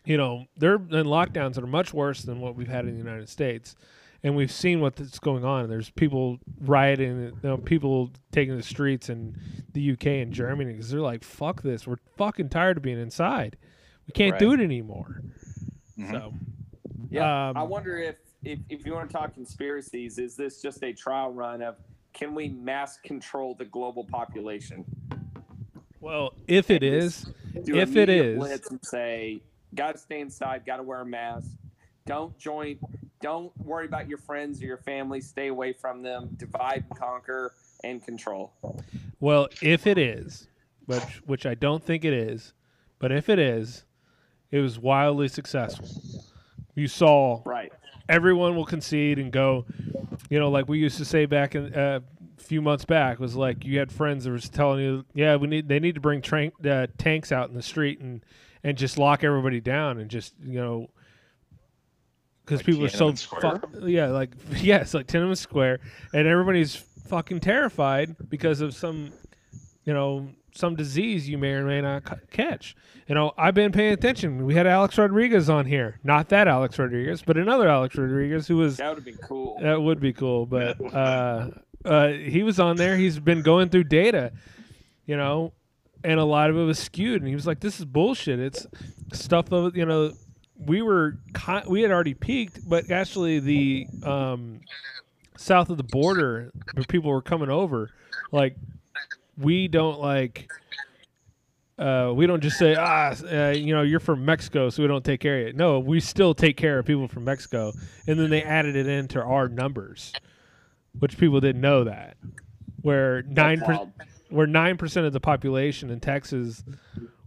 you 0.09 0.17
know, 0.17 0.47
they're 0.57 0.77
in 0.77 1.05
lockdowns 1.07 1.55
that 1.55 1.63
are 1.63 1.67
much 1.67 1.93
worse 1.93 2.23
than 2.23 2.41
what 2.41 2.55
we've 2.57 2.67
had 2.67 2.87
in 2.87 2.93
the 2.93 2.97
United 2.97 3.29
States. 3.29 3.77
And 4.23 4.35
we've 4.35 4.51
seen 4.51 4.81
what's 4.81 5.19
going 5.19 5.45
on. 5.45 5.69
There's 5.69 5.91
people 5.91 6.39
rioting, 6.61 7.25
you 7.25 7.33
know, 7.43 7.59
people 7.59 8.11
taking 8.33 8.57
the 8.57 8.63
streets 8.63 9.11
in 9.11 9.37
the 9.75 9.93
UK 9.93 10.07
and 10.07 10.33
Germany 10.33 10.73
because 10.73 10.91
they're 10.91 11.03
like, 11.03 11.23
fuck 11.23 11.61
this. 11.61 11.87
We're 11.87 11.99
fucking 12.17 12.49
tired 12.49 12.79
of 12.79 12.83
being 12.83 12.99
inside. 12.99 13.59
We 14.07 14.13
can't 14.13 14.39
do 14.39 14.55
it 14.55 14.61
anymore. 14.61 15.21
Mhm. 15.99 16.11
So, 16.11 16.33
Yeah, 17.11 17.51
um, 17.51 17.57
I 17.59 17.63
wonder 17.63 17.99
if, 17.99 18.17
if 18.43 18.61
if 18.71 18.87
you 18.87 18.95
want 18.95 19.11
to 19.11 19.13
talk 19.15 19.35
conspiracies, 19.35 20.19
is 20.19 20.37
this 20.37 20.63
just 20.63 20.83
a 20.83 20.93
trial 20.95 21.33
run 21.33 21.61
of 21.61 21.77
can 22.15 22.35
we 22.35 22.49
mass 22.49 22.97
control 22.97 23.55
the 23.55 23.67
global 23.67 24.05
population? 24.05 24.87
Well, 26.01 26.35
if 26.47 26.71
it 26.71 26.83
is, 26.83 27.27
Do 27.65 27.77
If 27.77 27.97
it 27.97 28.09
is, 28.09 28.39
blitz 28.39 28.71
and 28.71 28.85
say 28.85 29.41
got 29.75 29.93
to 29.93 29.99
stay 29.99 30.21
inside, 30.21 30.65
got 30.65 30.77
to 30.79 30.83
wear 30.83 31.01
a 31.01 31.07
mask. 31.07 31.51
Don't 32.07 32.37
join. 32.39 32.79
Don't 33.21 33.53
worry 33.59 33.85
about 33.87 34.09
your 34.09 34.19
friends 34.19 34.63
or 34.63 34.67
your 34.67 34.79
family. 34.79 35.21
Stay 35.21 35.49
away 35.49 35.73
from 35.73 36.03
them. 36.03 36.31
Divide 36.37 36.85
and 36.89 36.99
conquer 36.99 37.53
and 37.85 38.03
control. 38.05 38.53
Well, 39.21 39.49
if 39.61 39.87
it 39.87 39.99
is, 39.99 40.49
which 40.87 41.23
which 41.27 41.45
I 41.47 41.55
don't 41.55 41.85
think 41.85 42.05
it 42.05 42.13
is, 42.15 42.55
but 42.99 43.13
if 43.13 43.29
it 43.29 43.39
is, 43.39 43.85
it 44.51 44.61
was 44.61 44.79
wildly 44.79 45.29
successful. 45.29 45.89
You 46.75 46.87
saw 46.89 47.43
Right. 47.45 47.73
everyone 48.09 48.55
will 48.57 48.65
concede 48.65 49.19
and 49.19 49.31
go, 49.33 49.67
you 50.31 50.39
know, 50.39 50.49
like 50.49 50.69
we 50.69 50.79
used 50.79 50.97
to 50.99 51.05
say 51.05 51.27
back 51.27 51.55
in 51.57 51.75
uh, 51.75 52.01
few 52.39 52.63
months 52.63 52.85
back 52.85 53.19
was 53.19 53.35
like 53.37 53.65
you 53.65 53.79
had 53.79 53.91
friends 53.93 54.25
that 54.25 54.31
was 54.31 54.49
telling 54.49 54.81
you, 54.81 55.05
yeah, 55.15 55.37
we 55.37 55.47
need 55.49 55.69
they 55.69 55.79
need 55.81 55.95
to 55.97 56.01
bring 56.01 56.23
tra- 56.23 56.51
uh, 56.69 56.87
tanks 56.99 57.33
out 57.33 57.49
in 57.49 57.55
the 57.55 57.63
street 57.63 58.01
and 58.01 58.25
and 58.65 58.77
just 58.79 58.99
lock 58.99 59.23
everybody 59.25 59.61
down 59.61 59.99
and 59.99 60.11
just 60.11 60.35
you 60.45 60.61
know 60.61 60.89
because 62.45 62.61
Like 62.61 62.67
people 62.67 62.85
are 62.85 62.89
so 62.89 63.11
Tiananmen 63.13 63.19
Square? 63.19 63.63
fu- 63.81 63.87
yeah 63.87 64.07
like 64.09 64.31
yes 64.57 64.95
like 64.95 65.07
Tiananmen 65.07 65.37
Square 65.37 65.81
and 66.13 66.27
everybody's 66.27 66.75
fucking 66.77 67.41
terrified 67.41 68.17
because 68.29 68.61
of 68.61 68.75
some 68.75 69.11
you 69.85 69.93
know 69.93 70.29
some 70.55 70.75
disease 70.75 71.29
you 71.29 71.39
may 71.39 71.53
or 71.53 71.65
may 71.65 71.81
not 71.81 72.05
ca- 72.05 72.17
catch. 72.33 72.75
You 73.07 73.15
know, 73.15 73.33
I've 73.39 73.55
been 73.55 73.71
paying 73.71 73.93
attention. 73.93 74.45
We 74.45 74.55
had 74.55 74.67
Alex 74.67 74.99
Rodriguez 74.99 75.49
on 75.49 75.67
here, 75.67 76.01
not 76.03 76.31
that 76.31 76.49
Alex 76.49 76.79
Rodriguez, 76.79 77.23
but 77.25 77.37
another 77.39 77.69
Alex 77.69 77.97
Rodriguez 77.97 78.49
who 78.49 78.57
was 78.57 78.77
That 78.79 78.95
would 78.95 79.05
be 79.05 79.15
cool. 79.23 79.57
that 79.63 79.81
would 79.81 80.01
be 80.01 80.13
cool, 80.13 80.47
but 80.47 80.77
uh, 80.93 81.51
uh, 81.85 82.09
he 82.09 82.43
was 82.43 82.59
on 82.59 82.77
there. 82.77 82.97
He's 82.97 83.19
been 83.19 83.43
going 83.43 83.69
through 83.69 83.85
data, 83.85 84.33
you 85.07 85.17
know, 85.17 85.53
and 86.05 86.19
a 86.19 86.25
lot 86.25 86.51
of 86.51 86.57
it 86.57 86.63
was 86.63 86.79
skewed. 86.79 87.21
And 87.23 87.29
he 87.29 87.35
was 87.35 87.47
like, 87.47 87.61
"This 87.61 87.79
is 87.79 87.85
bullshit. 87.85 88.39
It's 88.39 88.67
stuff 89.13 89.53
of 89.53 89.77
you 89.77 89.85
know." 89.85 90.13
We 90.61 90.83
were 90.83 91.19
we 91.69 91.83
had 91.83 91.93
already 91.93 92.15
peaked, 92.15 92.69
but 92.69 92.91
actually 92.91 93.39
the 93.39 93.87
um, 94.03 94.61
south 95.37 95.71
of 95.71 95.77
the 95.77 95.85
border, 95.85 96.51
where 96.75 96.85
people 96.85 97.13
were 97.13 97.23
coming 97.23 97.49
over, 97.49 97.91
like 98.33 98.57
we 99.39 99.69
don't 99.69 100.01
like. 100.01 100.51
Uh, 101.79 102.13
we 102.13 102.27
don't 102.27 102.41
just 102.41 102.59
say 102.59 102.75
ah, 102.77 103.15
uh, 103.31 103.51
you 103.51 103.73
know, 103.73 103.83
you're 103.83 104.01
from 104.01 104.25
Mexico, 104.25 104.69
so 104.69 104.83
we 104.83 104.89
don't 104.89 105.05
take 105.05 105.21
care 105.21 105.43
of 105.43 105.47
it 105.47 105.57
No, 105.57 105.79
we 105.79 106.01
still 106.01 106.35
take 106.35 106.57
care 106.57 106.81
of 106.81 106.87
people 106.87 107.07
from 107.07 107.25
Mexico, 107.25 107.73
and 108.09 108.19
then 108.19 108.31
they 108.31 108.43
added 108.43 108.75
it 108.75 108.89
into 108.89 109.23
our 109.23 109.49
numbers, 109.49 110.13
which 110.99 111.19
people 111.19 111.41
didn't 111.41 111.61
know 111.61 111.85
that. 111.85 112.17
Where 112.83 113.23
nine 113.23 113.61
per, 113.61 113.89
where 114.31 114.47
nine 114.47 114.77
percent 114.77 115.07
of 115.07 115.13
the 115.13 115.21
population 115.21 115.91
in 115.91 116.01
Texas 116.01 116.63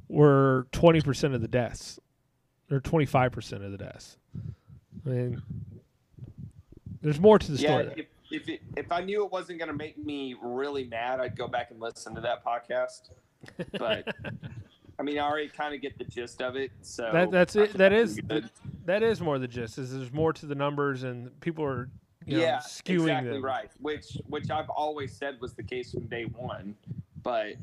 were 0.07 0.67
twenty 0.71 1.01
percent 1.01 1.33
of 1.33 1.41
the 1.41 1.47
deaths, 1.47 1.99
or 2.69 2.79
twenty 2.79 3.05
five 3.05 3.31
percent 3.31 3.63
of 3.63 3.71
the 3.71 3.77
deaths. 3.77 4.17
I 5.05 5.09
mean, 5.09 5.41
there's 7.01 7.19
more 7.19 7.37
to 7.39 7.51
the 7.51 7.57
Yeah, 7.61 7.81
story. 7.81 7.93
if 7.97 8.05
if, 8.31 8.47
it, 8.47 8.61
if 8.77 8.91
I 8.91 9.01
knew 9.01 9.25
it 9.25 9.31
wasn't 9.31 9.59
going 9.59 9.67
to 9.69 9.75
make 9.75 9.97
me 9.97 10.35
really 10.41 10.85
mad, 10.85 11.19
I'd 11.19 11.35
go 11.35 11.47
back 11.47 11.71
and 11.71 11.81
listen 11.81 12.15
to 12.15 12.21
that 12.21 12.45
podcast. 12.45 13.09
But 13.77 14.15
I 14.99 15.03
mean, 15.03 15.17
I 15.17 15.23
already 15.23 15.49
kind 15.49 15.75
of 15.75 15.81
get 15.81 15.97
the 15.97 16.05
gist 16.05 16.41
of 16.41 16.55
it. 16.55 16.71
So 16.81 17.09
That 17.11 17.31
that's 17.31 17.55
it. 17.57 17.73
That 17.73 17.91
is 17.91 18.19
that 18.85 19.03
is 19.03 19.19
more 19.19 19.37
the 19.37 19.47
gist. 19.49 19.77
Is 19.77 19.91
there's 19.93 20.13
more 20.13 20.31
to 20.33 20.45
the 20.45 20.55
numbers 20.55 21.03
and 21.03 21.37
people 21.41 21.65
are 21.65 21.89
you 22.31 22.37
know, 22.37 22.43
yeah, 22.43 22.57
skewing 22.59 23.01
exactly 23.01 23.31
them. 23.33 23.45
right. 23.45 23.69
Which 23.79 24.17
which 24.27 24.49
I've 24.49 24.69
always 24.69 25.15
said 25.15 25.39
was 25.41 25.53
the 25.53 25.63
case 25.63 25.91
from 25.91 26.07
day 26.07 26.23
one, 26.23 26.75
but 27.23 27.53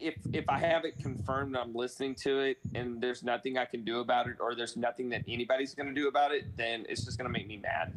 if 0.00 0.14
if 0.32 0.44
I 0.48 0.58
have 0.58 0.84
it 0.84 0.98
confirmed, 0.98 1.56
I'm 1.56 1.74
listening 1.74 2.14
to 2.16 2.40
it, 2.40 2.58
and 2.74 3.00
there's 3.00 3.22
nothing 3.22 3.56
I 3.58 3.64
can 3.64 3.84
do 3.84 4.00
about 4.00 4.26
it, 4.28 4.36
or 4.40 4.54
there's 4.54 4.76
nothing 4.76 5.08
that 5.10 5.22
anybody's 5.28 5.74
going 5.74 5.88
to 5.88 5.94
do 5.94 6.08
about 6.08 6.32
it, 6.32 6.56
then 6.56 6.84
it's 6.88 7.04
just 7.04 7.16
going 7.18 7.28
to 7.28 7.32
make 7.32 7.46
me 7.46 7.56
mad. 7.56 7.92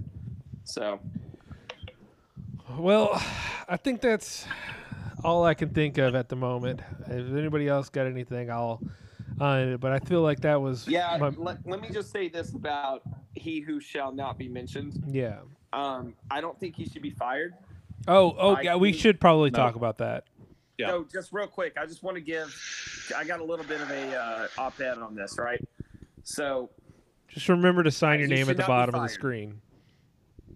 So 0.63 0.99
Well, 2.77 3.21
I 3.67 3.77
think 3.77 4.01
that's 4.01 4.45
all 5.23 5.43
I 5.43 5.53
can 5.53 5.69
think 5.69 5.97
of 5.97 6.15
at 6.15 6.29
the 6.29 6.35
moment. 6.35 6.81
If 7.07 7.35
anybody 7.35 7.67
else 7.67 7.89
got 7.89 8.05
anything, 8.05 8.51
I'll. 8.51 8.81
Uh, 9.39 9.77
but 9.77 9.91
I 9.91 9.99
feel 9.99 10.21
like 10.21 10.41
that 10.41 10.59
was 10.59 10.87
yeah, 10.87 11.15
my- 11.19 11.29
let, 11.29 11.65
let 11.65 11.79
me 11.81 11.89
just 11.91 12.11
say 12.11 12.27
this 12.27 12.53
about 12.53 13.03
he 13.37 13.59
who 13.61 13.79
shall 13.79 14.11
not 14.11 14.37
be 14.37 14.47
mentioned. 14.47 15.03
yeah. 15.09 15.39
Um, 15.73 16.13
I 16.31 16.39
don't 16.41 16.57
think 16.59 16.75
he 16.75 16.85
should 16.85 17.01
be 17.01 17.09
fired. 17.11 17.53
Oh, 18.07 18.35
oh, 18.37 18.55
I 18.55 18.61
yeah. 18.61 18.75
We 18.77 18.91
think- 18.91 19.01
should 19.01 19.19
probably 19.19 19.49
No. 19.49 19.57
talk 19.57 19.75
about 19.75 19.97
that. 19.97 20.23
Yeah. 20.77 20.87
So 20.89 21.05
just 21.11 21.33
real 21.33 21.47
quick, 21.47 21.73
I 21.77 21.85
just 21.85 22.03
want 22.03 22.15
to 22.15 22.21
give. 22.21 22.53
I 23.15 23.23
got 23.25 23.39
a 23.39 23.43
little 23.43 23.65
bit 23.65 23.81
of 23.81 23.89
a 23.89 24.15
uh, 24.15 24.47
op-ed 24.57 24.97
on 24.99 25.15
this, 25.15 25.37
right? 25.39 25.59
So, 26.23 26.69
Just 27.27 27.49
remember 27.49 27.83
to 27.83 27.91
sign 27.91 28.19
your 28.19 28.27
name 28.27 28.49
at 28.49 28.57
the 28.57 28.63
bottom 28.63 28.93
of 28.95 29.01
the 29.01 29.09
screen. 29.09 29.59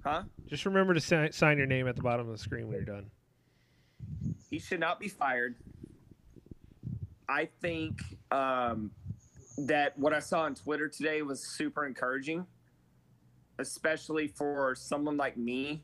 huh? 0.03 0.24
Just 0.48 0.66
remember 0.66 0.94
to 0.94 0.99
si- 1.02 1.32
sign 1.32 1.58
your 1.58 1.66
name 1.68 1.88
at 1.88 1.95
the 1.95 2.02
bottom 2.03 2.28
of 2.28 2.32
the 2.34 2.38
screen 2.38 2.68
when 2.68 2.76
you're 2.76 2.86
done. 2.86 3.10
He 4.49 4.60
should 4.60 4.80
not 4.80 4.99
be 4.99 5.08
fired. 5.08 5.56
I 7.28 7.45
think 7.62 8.02
um, 8.32 8.91
that 9.58 9.98
what 9.98 10.14
I 10.14 10.20
saw 10.20 10.41
on 10.41 10.56
Twitter 10.56 10.88
today 10.90 11.22
was 11.22 11.41
super 11.41 11.86
encouraging, 11.86 12.45
especially 13.62 14.28
for 14.28 14.76
someone 14.76 15.16
like 15.18 15.38
me. 15.38 15.84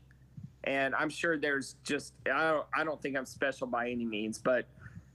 And 0.64 0.94
I'm 0.94 1.08
sure 1.08 1.38
there's 1.38 1.76
just 1.84 2.12
I 2.26 2.50
don't 2.50 2.66
I 2.76 2.84
don't 2.84 3.00
think 3.00 3.16
I'm 3.16 3.24
special 3.26 3.66
by 3.66 3.88
any 3.88 4.04
means, 4.04 4.38
but 4.38 4.66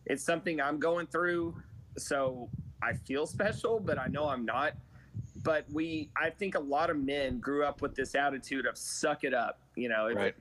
it's 0.06 0.23
something 0.23 0.60
I'm 0.60 0.80
going 0.80 1.06
through. 1.07 1.56
So 1.98 2.49
I 2.81 2.94
feel 2.94 3.27
special, 3.27 3.80
but 3.80 3.99
I 3.99 4.07
know 4.07 4.27
I'm 4.27 4.45
not. 4.45 4.73
But 5.44 5.65
we 5.72 6.10
I 6.19 6.30
think 6.30 6.56
a 6.56 6.60
lot 6.60 6.90
of 6.90 6.98
men 6.98 7.40
grew 7.40 7.65
up 7.65 7.81
with 7.81 7.94
this 7.94 8.15
attitude 8.15 8.65
of 8.65 8.77
suck 8.77 9.23
it 9.23 9.34
up. 9.34 9.60
You 9.76 9.90
know, 9.90 10.07
if, 10.07 10.15
Right. 10.15 10.35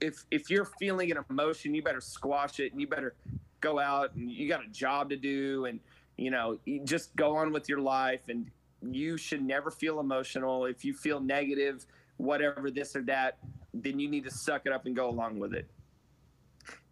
if 0.00 0.24
if 0.30 0.48
you're 0.48 0.64
feeling 0.78 1.10
an 1.10 1.18
emotion, 1.28 1.74
you 1.74 1.82
better 1.82 2.00
squash 2.00 2.60
it 2.60 2.72
and 2.72 2.80
you 2.80 2.86
better 2.86 3.14
go 3.60 3.78
out 3.78 4.14
and 4.14 4.30
you 4.30 4.48
got 4.48 4.64
a 4.64 4.68
job 4.68 5.10
to 5.10 5.16
do 5.16 5.66
and 5.66 5.80
you 6.16 6.30
know 6.30 6.58
you 6.64 6.82
just 6.84 7.14
go 7.16 7.36
on 7.36 7.52
with 7.52 7.68
your 7.68 7.80
life 7.80 8.20
and 8.28 8.50
you 8.82 9.16
should 9.16 9.42
never 9.42 9.70
feel 9.70 10.00
emotional. 10.00 10.64
If 10.66 10.84
you 10.84 10.94
feel 10.94 11.20
negative, 11.20 11.86
whatever 12.16 12.70
this 12.70 12.94
or 12.96 13.02
that, 13.02 13.38
then 13.74 13.98
you 14.00 14.08
need 14.08 14.24
to 14.24 14.30
suck 14.30 14.62
it 14.66 14.72
up 14.72 14.86
and 14.86 14.94
go 14.96 15.08
along 15.08 15.38
with 15.38 15.54
it. 15.54 15.68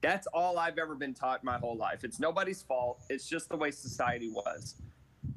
That's 0.00 0.26
all 0.28 0.58
I've 0.58 0.78
ever 0.78 0.94
been 0.94 1.14
taught 1.14 1.42
my 1.42 1.58
whole 1.58 1.76
life. 1.76 2.04
It's 2.04 2.20
nobody's 2.20 2.62
fault. 2.62 3.00
It's 3.10 3.28
just 3.28 3.48
the 3.48 3.56
way 3.56 3.70
society 3.70 4.30
was. 4.30 4.76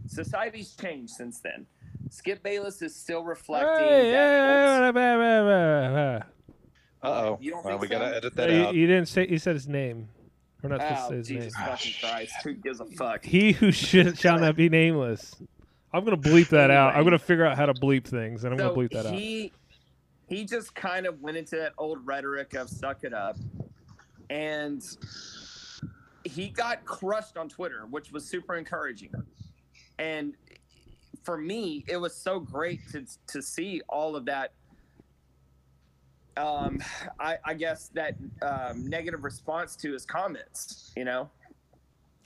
Society's 0.07 0.75
changed 0.75 1.13
since 1.13 1.39
then. 1.39 1.65
Skip 2.09 2.43
Bayless 2.43 2.81
is 2.81 2.95
still 2.95 3.23
reflecting 3.23 3.87
Hey, 3.87 4.11
that. 4.11 4.93
hey, 4.93 4.99
hey, 4.99 5.17
hey, 5.17 5.17
hey, 5.17 5.45
hey, 5.45 5.93
hey. 5.93 6.19
Uh 7.03 7.07
oh. 7.07 7.37
You 7.41 7.51
don't 7.51 7.65
Well, 7.65 7.79
we 7.79 7.87
so? 7.87 7.91
gotta 7.97 8.15
edit 8.17 8.35
that 8.35 8.49
He, 8.49 8.61
out. 8.61 8.75
he 8.75 8.81
didn't 8.85 9.07
say. 9.07 9.25
He 9.27 9.37
said 9.39 9.55
his 9.55 9.67
name. 9.67 10.09
We're 10.61 10.69
not 10.69 10.81
supposed 10.81 10.99
to 10.99 11.05
Oh, 11.05 11.09
say 11.09 11.15
his 11.17 11.27
Jesus 11.27 11.57
name. 11.57 11.67
fucking 11.67 11.93
Christ. 12.01 12.33
Who 12.43 12.53
gives 12.53 12.79
a 12.81 12.85
fuck? 12.85 13.25
He 13.25 13.53
who 13.53 13.71
should, 13.71 14.19
shall 14.19 14.37
not 14.37 14.55
be 14.55 14.69
nameless. 14.69 15.33
I'm 15.93 16.03
gonna 16.05 16.17
bleep 16.17 16.49
that 16.49 16.71
out. 16.71 16.95
I'm 16.95 17.03
gonna 17.03 17.19
figure 17.19 17.45
out 17.45 17.57
how 17.57 17.65
to 17.65 17.73
bleep 17.73 18.05
things, 18.05 18.43
and 18.43 18.53
I'm 18.53 18.59
so 18.59 18.69
gonna 18.73 18.87
bleep 18.87 18.91
that 18.91 19.05
out. 19.07 19.13
he 19.13 19.51
he 20.27 20.45
just 20.45 20.73
kind 20.75 21.05
of 21.05 21.19
went 21.21 21.35
into 21.37 21.57
that 21.57 21.73
old 21.77 22.05
rhetoric 22.07 22.53
of 22.53 22.69
suck 22.69 23.03
it 23.03 23.13
up 23.13 23.35
and 24.29 24.81
he 26.23 26.47
got 26.47 26.85
crushed 26.85 27.35
on 27.35 27.49
twitter 27.49 27.85
which 27.89 28.13
was 28.13 28.23
super 28.23 28.55
encouraging 28.55 29.09
and 29.99 30.33
for 31.23 31.37
me 31.37 31.83
it 31.89 31.97
was 31.97 32.15
so 32.15 32.39
great 32.39 32.79
to 32.89 33.05
to 33.27 33.41
see 33.41 33.81
all 33.89 34.15
of 34.15 34.23
that 34.23 34.53
um 36.37 36.79
i 37.19 37.37
i 37.43 37.53
guess 37.53 37.89
that 37.89 38.15
um, 38.41 38.87
negative 38.87 39.25
response 39.25 39.75
to 39.75 39.91
his 39.91 40.05
comments 40.05 40.93
you 40.95 41.03
know 41.03 41.29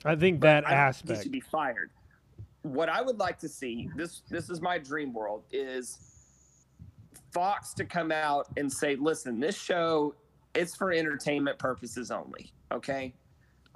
I 0.04 0.14
think 0.14 0.40
that 0.42 0.64
I 0.64 0.70
don't 0.70 0.70
think 0.70 0.70
He 0.70 0.74
aspect. 0.74 1.22
should 1.24 1.32
be 1.32 1.40
fired. 1.40 1.90
What 2.66 2.88
I 2.88 3.00
would 3.00 3.18
like 3.18 3.38
to 3.38 3.48
see 3.48 3.88
this 3.94 4.22
this 4.28 4.50
is 4.50 4.60
my 4.60 4.76
dream 4.78 5.12
world 5.12 5.44
is 5.52 5.98
Fox 7.32 7.72
to 7.74 7.84
come 7.84 8.10
out 8.10 8.48
and 8.56 8.72
say, 8.72 8.96
"Listen, 8.96 9.38
this 9.38 9.56
show 9.56 10.14
it's 10.54 10.74
for 10.74 10.92
entertainment 10.92 11.58
purposes 11.58 12.10
only." 12.10 12.52
Okay, 12.72 13.14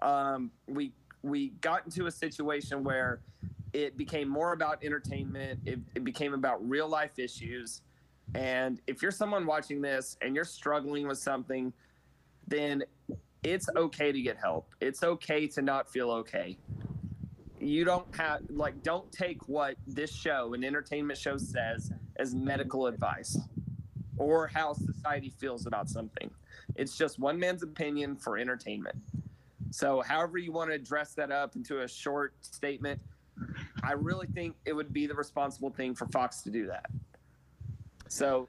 um, 0.03 0.51
we 0.67 0.93
we 1.23 1.51
got 1.61 1.85
into 1.85 2.07
a 2.07 2.11
situation 2.11 2.83
where 2.83 3.21
it 3.73 3.97
became 3.97 4.29
more 4.29 4.53
about 4.53 4.83
entertainment. 4.85 5.61
It, 5.65 5.79
it 5.95 6.05
became 6.05 6.35
about 6.35 6.69
real 6.69 6.89
life 6.89 7.19
issues. 7.19 7.83
And 8.35 8.81
if 8.89 9.03
you're 9.03 9.12
someone 9.12 9.47
watching 9.47 9.81
this 9.81 10.17
and 10.21 10.35
you're 10.35 10.45
struggling 10.45 11.07
with 11.07 11.19
something, 11.19 11.73
then 12.49 12.83
it's 13.43 13.69
okay 13.77 14.11
to 14.11 14.21
get 14.21 14.37
help. 14.37 14.75
It's 14.81 15.03
okay 15.03 15.47
to 15.49 15.62
not 15.62 15.89
feel 15.89 16.11
okay. 16.11 16.59
You 17.61 17.85
don't 17.85 18.07
have 18.16 18.41
like 18.49 18.82
don't 18.82 19.11
take 19.12 19.49
what 19.49 19.77
this 19.87 20.12
show, 20.12 20.55
an 20.55 20.65
entertainment 20.65 21.19
show 21.19 21.37
says 21.37 21.93
as 22.16 22.35
medical 22.35 22.87
advice 22.87 23.39
or 24.16 24.47
how 24.47 24.73
society 24.73 25.32
feels 25.39 25.66
about 25.66 25.89
something. 25.89 26.31
It's 26.77 26.97
just 26.97 27.19
one 27.19 27.39
man's 27.39 27.62
opinion 27.62 28.16
for 28.16 28.39
entertainment. 28.39 28.97
So 29.70 30.01
however 30.01 30.39
you 30.39 30.53
want 30.53 30.70
to 30.70 30.78
dress 30.78 31.15
that 31.15 31.31
up 31.31 31.55
into 31.55 31.82
a 31.82 31.89
short 31.89 32.35
statement, 32.41 33.01
I 33.82 33.93
really 33.93 34.27
think 34.27 34.57
it 34.65 34.73
would 34.73 34.93
be 34.93 35.07
the 35.07 35.15
responsible 35.15 35.70
thing 35.70 35.95
for 35.95 36.07
Fox 36.07 36.43
to 36.43 36.51
do 36.51 36.66
that. 36.66 36.87
So 38.09 38.49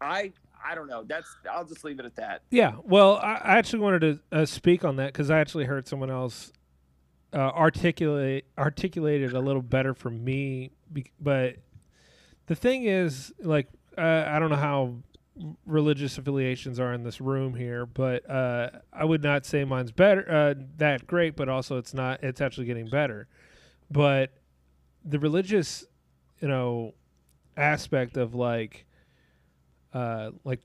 I 0.00 0.32
I 0.64 0.74
don't 0.74 0.88
know. 0.88 1.04
That's 1.04 1.28
I'll 1.50 1.64
just 1.64 1.84
leave 1.84 1.98
it 2.00 2.06
at 2.06 2.16
that. 2.16 2.42
Yeah. 2.50 2.74
Well, 2.82 3.16
I, 3.16 3.34
I 3.34 3.58
actually 3.58 3.80
wanted 3.80 4.00
to 4.00 4.20
uh, 4.32 4.46
speak 4.46 4.84
on 4.84 4.96
that 4.96 5.12
because 5.12 5.30
I 5.30 5.38
actually 5.38 5.64
heard 5.64 5.86
someone 5.86 6.10
else 6.10 6.52
uh, 7.32 7.36
articulate 7.36 8.46
articulate 8.56 9.22
it 9.22 9.32
a 9.32 9.40
little 9.40 9.62
better 9.62 9.94
for 9.94 10.10
me. 10.10 10.70
Be- 10.92 11.12
but 11.20 11.56
the 12.46 12.54
thing 12.54 12.84
is, 12.84 13.32
like, 13.40 13.68
uh, 13.96 14.24
I 14.26 14.38
don't 14.38 14.50
know 14.50 14.56
how 14.56 14.94
religious 15.66 16.18
affiliations 16.18 16.80
are 16.80 16.92
in 16.92 17.04
this 17.04 17.20
room 17.20 17.54
here, 17.54 17.86
but 17.86 18.28
uh, 18.28 18.70
I 18.92 19.04
would 19.04 19.22
not 19.22 19.46
say 19.46 19.64
mine's 19.64 19.92
better 19.92 20.30
uh, 20.30 20.54
that 20.78 21.06
great, 21.06 21.36
but 21.36 21.48
also 21.48 21.76
it's 21.76 21.94
not. 21.94 22.22
It's 22.22 22.40
actually 22.40 22.66
getting 22.66 22.88
better. 22.88 23.28
But 23.90 24.32
the 25.04 25.18
religious, 25.18 25.84
you 26.40 26.48
know, 26.48 26.94
aspect 27.56 28.16
of 28.16 28.34
like, 28.34 28.86
uh, 29.92 30.30
like 30.44 30.60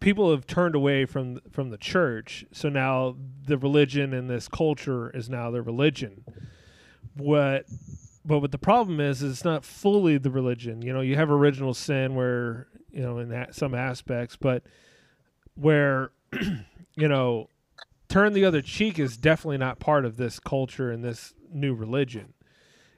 people 0.00 0.30
have 0.30 0.46
turned 0.46 0.74
away 0.74 1.04
from 1.04 1.40
from 1.50 1.70
the 1.70 1.78
church, 1.78 2.44
so 2.52 2.68
now 2.68 3.16
the 3.46 3.58
religion 3.58 4.12
and 4.12 4.28
this 4.28 4.48
culture 4.48 5.10
is 5.10 5.28
now 5.28 5.50
their 5.50 5.62
religion. 5.62 6.24
What 7.16 7.66
but 8.24 8.40
what 8.40 8.52
the 8.52 8.58
problem 8.58 9.00
is, 9.00 9.22
is 9.22 9.32
it's 9.32 9.44
not 9.44 9.64
fully 9.64 10.18
the 10.18 10.30
religion. 10.30 10.82
You 10.82 10.92
know, 10.92 11.00
you 11.00 11.16
have 11.16 11.30
original 11.30 11.74
sin 11.74 12.14
where 12.14 12.68
you 12.90 13.02
know 13.02 13.18
in 13.18 13.28
that, 13.30 13.54
some 13.54 13.74
aspects, 13.74 14.36
but 14.36 14.62
where 15.54 16.10
you 16.96 17.08
know 17.08 17.48
turn 18.08 18.32
the 18.32 18.44
other 18.44 18.62
cheek 18.62 18.98
is 18.98 19.16
definitely 19.16 19.58
not 19.58 19.80
part 19.80 20.04
of 20.04 20.16
this 20.16 20.38
culture 20.38 20.90
and 20.90 21.04
this 21.04 21.34
new 21.52 21.74
religion. 21.74 22.32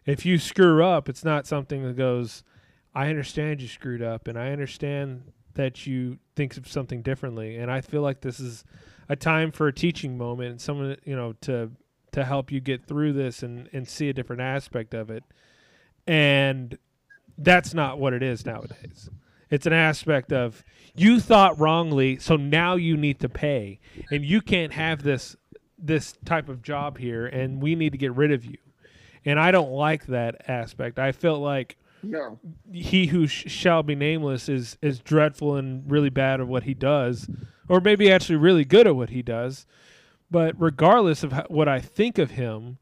If 0.04 0.24
you 0.24 0.38
screw 0.38 0.84
up, 0.84 1.08
it's 1.08 1.24
not 1.24 1.46
something 1.46 1.82
that 1.84 1.96
goes, 1.96 2.44
I 2.94 3.08
understand 3.08 3.60
you 3.60 3.68
screwed 3.68 4.02
up 4.02 4.28
and 4.28 4.38
I 4.38 4.52
understand 4.52 5.32
that 5.56 5.86
you 5.86 6.18
think 6.34 6.56
of 6.56 6.68
something 6.68 7.02
differently. 7.02 7.56
And 7.56 7.70
I 7.70 7.80
feel 7.80 8.02
like 8.02 8.20
this 8.20 8.40
is 8.40 8.64
a 9.08 9.16
time 9.16 9.52
for 9.52 9.68
a 9.68 9.72
teaching 9.72 10.16
moment, 10.16 10.50
and 10.50 10.60
someone, 10.60 10.96
you 11.04 11.16
know, 11.16 11.34
to 11.42 11.72
to 12.12 12.24
help 12.24 12.50
you 12.50 12.60
get 12.60 12.86
through 12.86 13.12
this 13.12 13.42
and, 13.42 13.68
and 13.74 13.86
see 13.86 14.08
a 14.08 14.12
different 14.14 14.40
aspect 14.40 14.94
of 14.94 15.10
it. 15.10 15.22
And 16.06 16.78
that's 17.36 17.74
not 17.74 17.98
what 17.98 18.14
it 18.14 18.22
is 18.22 18.46
nowadays. 18.46 19.10
It's 19.50 19.66
an 19.66 19.74
aspect 19.74 20.32
of 20.32 20.64
you 20.94 21.20
thought 21.20 21.58
wrongly, 21.58 22.18
so 22.18 22.36
now 22.36 22.76
you 22.76 22.96
need 22.96 23.20
to 23.20 23.28
pay. 23.28 23.80
And 24.10 24.24
you 24.24 24.40
can't 24.40 24.72
have 24.72 25.02
this 25.02 25.36
this 25.78 26.14
type 26.24 26.48
of 26.48 26.62
job 26.62 26.96
here 26.96 27.26
and 27.26 27.62
we 27.62 27.74
need 27.74 27.92
to 27.92 27.98
get 27.98 28.14
rid 28.14 28.32
of 28.32 28.46
you. 28.46 28.56
And 29.26 29.38
I 29.38 29.50
don't 29.50 29.72
like 29.72 30.06
that 30.06 30.48
aspect. 30.48 30.98
I 30.98 31.12
felt 31.12 31.40
like 31.40 31.76
No. 32.10 32.38
he 32.72 33.06
who 33.06 33.26
sh- 33.26 33.50
shall 33.50 33.82
be 33.82 33.94
nameless 33.94 34.48
is 34.48 34.76
is 34.82 34.98
dreadful 35.00 35.56
and 35.56 35.90
really 35.90 36.10
bad 36.10 36.40
at 36.40 36.46
what 36.46 36.64
he 36.64 36.74
does, 36.74 37.28
or 37.68 37.80
maybe 37.80 38.10
actually 38.10 38.36
really 38.36 38.64
good 38.64 38.86
at 38.86 38.96
what 38.96 39.10
he 39.10 39.22
does. 39.22 39.66
But 40.30 40.54
regardless 40.58 41.22
of 41.22 41.32
ho- 41.32 41.46
what 41.48 41.68
I 41.68 41.80
think 41.80 42.18
of 42.18 42.32
him, 42.32 42.78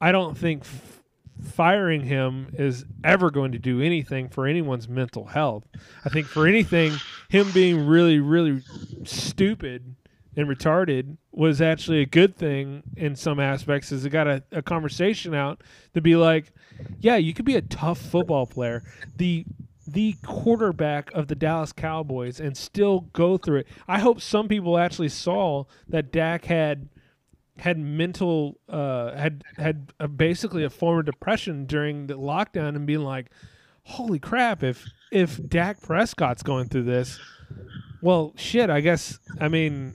I 0.00 0.12
don't 0.12 0.36
think 0.36 0.62
f- 0.62 1.02
firing 1.42 2.02
him 2.02 2.48
is 2.54 2.84
ever 3.04 3.30
going 3.30 3.52
to 3.52 3.58
do 3.58 3.80
anything 3.82 4.28
for 4.28 4.46
anyone's 4.46 4.88
mental 4.88 5.26
health. 5.26 5.64
I 6.04 6.08
think 6.08 6.26
for 6.26 6.46
anything, 6.46 6.92
him 7.28 7.50
being 7.52 7.86
really 7.86 8.18
really 8.18 8.62
stupid 9.04 9.96
and 10.36 10.48
retarded 10.48 11.16
was 11.32 11.60
actually 11.62 12.00
a 12.02 12.06
good 12.06 12.36
thing 12.36 12.82
in 12.96 13.16
some 13.16 13.40
aspects 13.40 13.90
as 13.92 14.04
it 14.04 14.10
got 14.10 14.26
a, 14.26 14.42
a 14.52 14.60
conversation 14.62 15.34
out 15.34 15.62
to 15.94 16.00
be 16.00 16.14
like 16.16 16.52
yeah 17.00 17.16
you 17.16 17.32
could 17.34 17.44
be 17.44 17.56
a 17.56 17.62
tough 17.62 17.98
football 17.98 18.46
player 18.46 18.82
the 19.16 19.44
the 19.88 20.16
quarterback 20.24 21.12
of 21.12 21.28
the 21.28 21.36
Dallas 21.36 21.72
Cowboys 21.72 22.40
and 22.40 22.56
still 22.56 23.02
go 23.12 23.36
through 23.36 23.60
it 23.60 23.68
I 23.86 24.00
hope 24.00 24.20
some 24.20 24.48
people 24.48 24.78
actually 24.78 25.10
saw 25.10 25.64
that 25.88 26.10
Dak 26.10 26.46
had 26.46 26.88
had 27.58 27.78
mental 27.78 28.58
uh 28.68 29.16
had 29.16 29.44
had 29.56 29.92
a, 30.00 30.08
basically 30.08 30.64
a 30.64 30.70
form 30.70 30.98
of 30.98 31.06
depression 31.06 31.66
during 31.66 32.08
the 32.08 32.14
lockdown 32.14 32.74
and 32.74 32.84
being 32.84 33.00
like 33.00 33.30
holy 33.84 34.18
crap 34.18 34.64
if 34.64 34.84
if 35.12 35.40
Dak 35.48 35.80
Prescott's 35.80 36.42
going 36.42 36.68
through 36.68 36.82
this 36.82 37.20
well, 38.00 38.32
shit. 38.36 38.70
I 38.70 38.80
guess. 38.80 39.18
I 39.40 39.48
mean, 39.48 39.94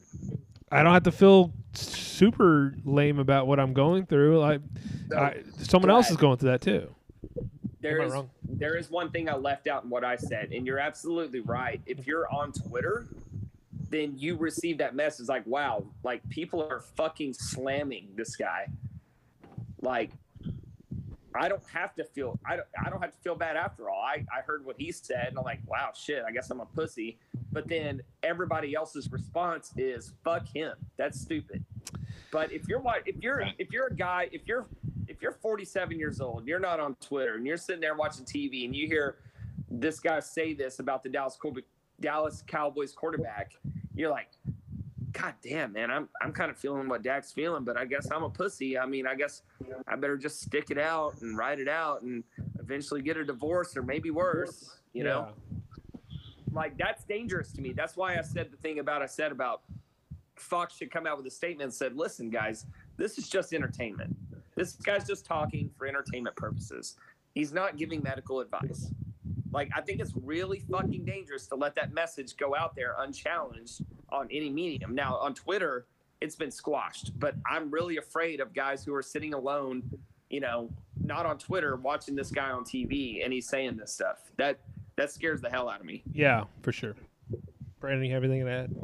I 0.71 0.83
don't 0.83 0.93
have 0.93 1.03
to 1.03 1.11
feel 1.11 1.53
super 1.73 2.75
lame 2.85 3.19
about 3.19 3.47
what 3.47 3.59
I'm 3.59 3.73
going 3.73 4.05
through. 4.05 4.41
I, 4.41 4.59
I 5.15 5.41
someone 5.57 5.89
else 5.89 6.09
is 6.09 6.17
going 6.17 6.37
through 6.37 6.51
that 6.51 6.61
too. 6.61 6.93
There 7.81 7.97
Am 7.97 8.01
I 8.01 8.05
is 8.05 8.13
wrong? 8.13 8.29
there 8.43 8.77
is 8.77 8.89
one 8.89 9.09
thing 9.11 9.29
I 9.29 9.35
left 9.35 9.67
out 9.67 9.83
in 9.83 9.89
what 9.89 10.03
I 10.03 10.15
said, 10.15 10.51
and 10.51 10.65
you're 10.65 10.79
absolutely 10.79 11.39
right. 11.41 11.81
If 11.85 12.05
you're 12.05 12.31
on 12.31 12.51
Twitter, 12.51 13.07
then 13.89 14.13
you 14.17 14.35
receive 14.37 14.77
that 14.77 14.95
message 14.95 15.27
like, 15.27 15.45
wow, 15.45 15.85
like 16.03 16.27
people 16.29 16.63
are 16.63 16.79
fucking 16.95 17.33
slamming 17.33 18.09
this 18.15 18.35
guy. 18.35 18.67
Like, 19.81 20.11
I 21.35 21.47
don't 21.47 21.63
have 21.73 21.95
to 21.95 22.03
feel 22.03 22.39
I 22.45 22.55
don't 22.55 22.67
I 22.83 22.89
don't 22.89 23.01
have 23.01 23.11
to 23.11 23.17
feel 23.19 23.35
bad 23.35 23.55
after 23.55 23.89
all. 23.89 24.01
I, 24.01 24.25
I 24.35 24.41
heard 24.41 24.65
what 24.65 24.75
he 24.77 24.91
said 24.91 25.27
and 25.29 25.37
I'm 25.37 25.45
like, 25.45 25.59
wow, 25.67 25.91
shit, 25.93 26.23
I 26.27 26.31
guess 26.31 26.49
I'm 26.49 26.59
a 26.59 26.65
pussy. 26.65 27.17
But 27.51 27.67
then 27.67 28.01
everybody 28.23 28.75
else's 28.75 29.11
response 29.11 29.71
is 29.77 30.13
fuck 30.23 30.47
him. 30.47 30.73
That's 30.97 31.19
stupid. 31.19 31.63
But 32.31 32.51
if 32.51 32.67
you're 32.67 32.83
if 33.05 33.17
you're 33.21 33.43
if 33.59 33.71
you're 33.71 33.87
a 33.87 33.95
guy 33.95 34.29
if 34.31 34.47
you're 34.47 34.67
if 35.07 35.21
you're 35.21 35.33
47 35.33 35.97
years 35.97 36.21
old 36.21 36.39
and 36.39 36.47
you're 36.47 36.59
not 36.59 36.79
on 36.79 36.95
Twitter 36.95 37.35
and 37.35 37.45
you're 37.45 37.57
sitting 37.57 37.81
there 37.81 37.95
watching 37.95 38.25
TV 38.25 38.65
and 38.65 38.75
you 38.75 38.87
hear 38.87 39.17
this 39.69 39.99
guy 39.99 40.19
say 40.19 40.53
this 40.53 40.79
about 40.79 41.03
the 41.03 41.09
Dallas 41.09 41.37
Cow- 41.41 41.55
Dallas 41.99 42.43
Cowboys 42.45 42.91
quarterback, 42.91 43.53
you're 43.95 44.09
like, 44.09 44.29
God 45.11 45.33
damn, 45.43 45.73
man, 45.73 45.91
I'm 45.91 46.09
I'm 46.21 46.31
kind 46.31 46.49
of 46.49 46.57
feeling 46.57 46.87
what 46.87 47.03
Dak's 47.03 47.31
feeling, 47.31 47.63
but 47.63 47.77
I 47.77 47.85
guess 47.85 48.09
I'm 48.11 48.23
a 48.23 48.29
pussy. 48.29 48.77
I 48.77 48.85
mean, 48.85 49.05
I 49.05 49.15
guess 49.15 49.41
I 49.87 49.95
better 49.95 50.17
just 50.17 50.41
stick 50.41 50.71
it 50.71 50.77
out 50.77 51.21
and 51.21 51.37
ride 51.37 51.59
it 51.59 51.67
out 51.67 52.01
and 52.01 52.23
eventually 52.59 53.01
get 53.01 53.17
a 53.17 53.23
divorce 53.23 53.75
or 53.75 53.83
maybe 53.83 54.11
worse. 54.11 54.77
You 54.93 55.03
know, 55.03 55.29
like 56.51 56.77
that's 56.77 57.03
dangerous 57.03 57.51
to 57.53 57.61
me. 57.61 57.73
That's 57.73 57.95
why 57.95 58.17
I 58.17 58.21
said 58.21 58.51
the 58.51 58.57
thing 58.57 58.79
about 58.79 59.01
I 59.01 59.05
said 59.05 59.31
about 59.31 59.61
Fox 60.35 60.77
should 60.77 60.91
come 60.91 61.05
out 61.05 61.17
with 61.17 61.25
a 61.27 61.31
statement 61.31 61.65
and 61.65 61.73
said, 61.73 61.95
"Listen, 61.95 62.29
guys, 62.29 62.65
this 62.97 63.17
is 63.17 63.29
just 63.29 63.53
entertainment. 63.53 64.15
This 64.55 64.75
guy's 64.75 65.07
just 65.07 65.25
talking 65.25 65.69
for 65.77 65.87
entertainment 65.87 66.35
purposes. 66.35 66.95
He's 67.33 67.53
not 67.53 67.77
giving 67.77 68.03
medical 68.03 68.39
advice." 68.39 68.91
Like 69.51 69.69
I 69.75 69.81
think 69.81 69.99
it's 69.99 70.13
really 70.15 70.59
fucking 70.71 71.05
dangerous 71.05 71.47
to 71.47 71.55
let 71.55 71.75
that 71.75 71.93
message 71.93 72.37
go 72.37 72.55
out 72.55 72.75
there 72.75 72.95
unchallenged 72.99 73.81
on 74.09 74.27
any 74.31 74.49
medium. 74.49 74.95
Now 74.95 75.17
on 75.17 75.33
Twitter, 75.33 75.85
it's 76.21 76.35
been 76.35 76.51
squashed, 76.51 77.19
but 77.19 77.35
I'm 77.49 77.69
really 77.71 77.97
afraid 77.97 78.39
of 78.39 78.53
guys 78.53 78.85
who 78.85 78.93
are 78.93 79.01
sitting 79.01 79.33
alone, 79.33 79.83
you 80.29 80.39
know, 80.39 80.69
not 81.03 81.25
on 81.25 81.39
Twitter 81.39 81.75
watching 81.75 82.15
this 82.15 82.29
guy 82.29 82.51
on 82.51 82.63
TV 82.63 83.23
and 83.23 83.33
he's 83.33 83.49
saying 83.49 83.77
this 83.77 83.91
stuff. 83.91 84.31
That 84.37 84.59
that 84.97 85.11
scares 85.11 85.41
the 85.41 85.49
hell 85.49 85.67
out 85.67 85.79
of 85.79 85.85
me. 85.85 86.03
Yeah, 86.13 86.43
for 86.61 86.71
sure. 86.71 86.95
Brandon, 87.79 88.05
you 88.05 88.13
have 88.13 88.23
anything 88.23 88.45
to 88.45 88.51
add? 88.51 88.75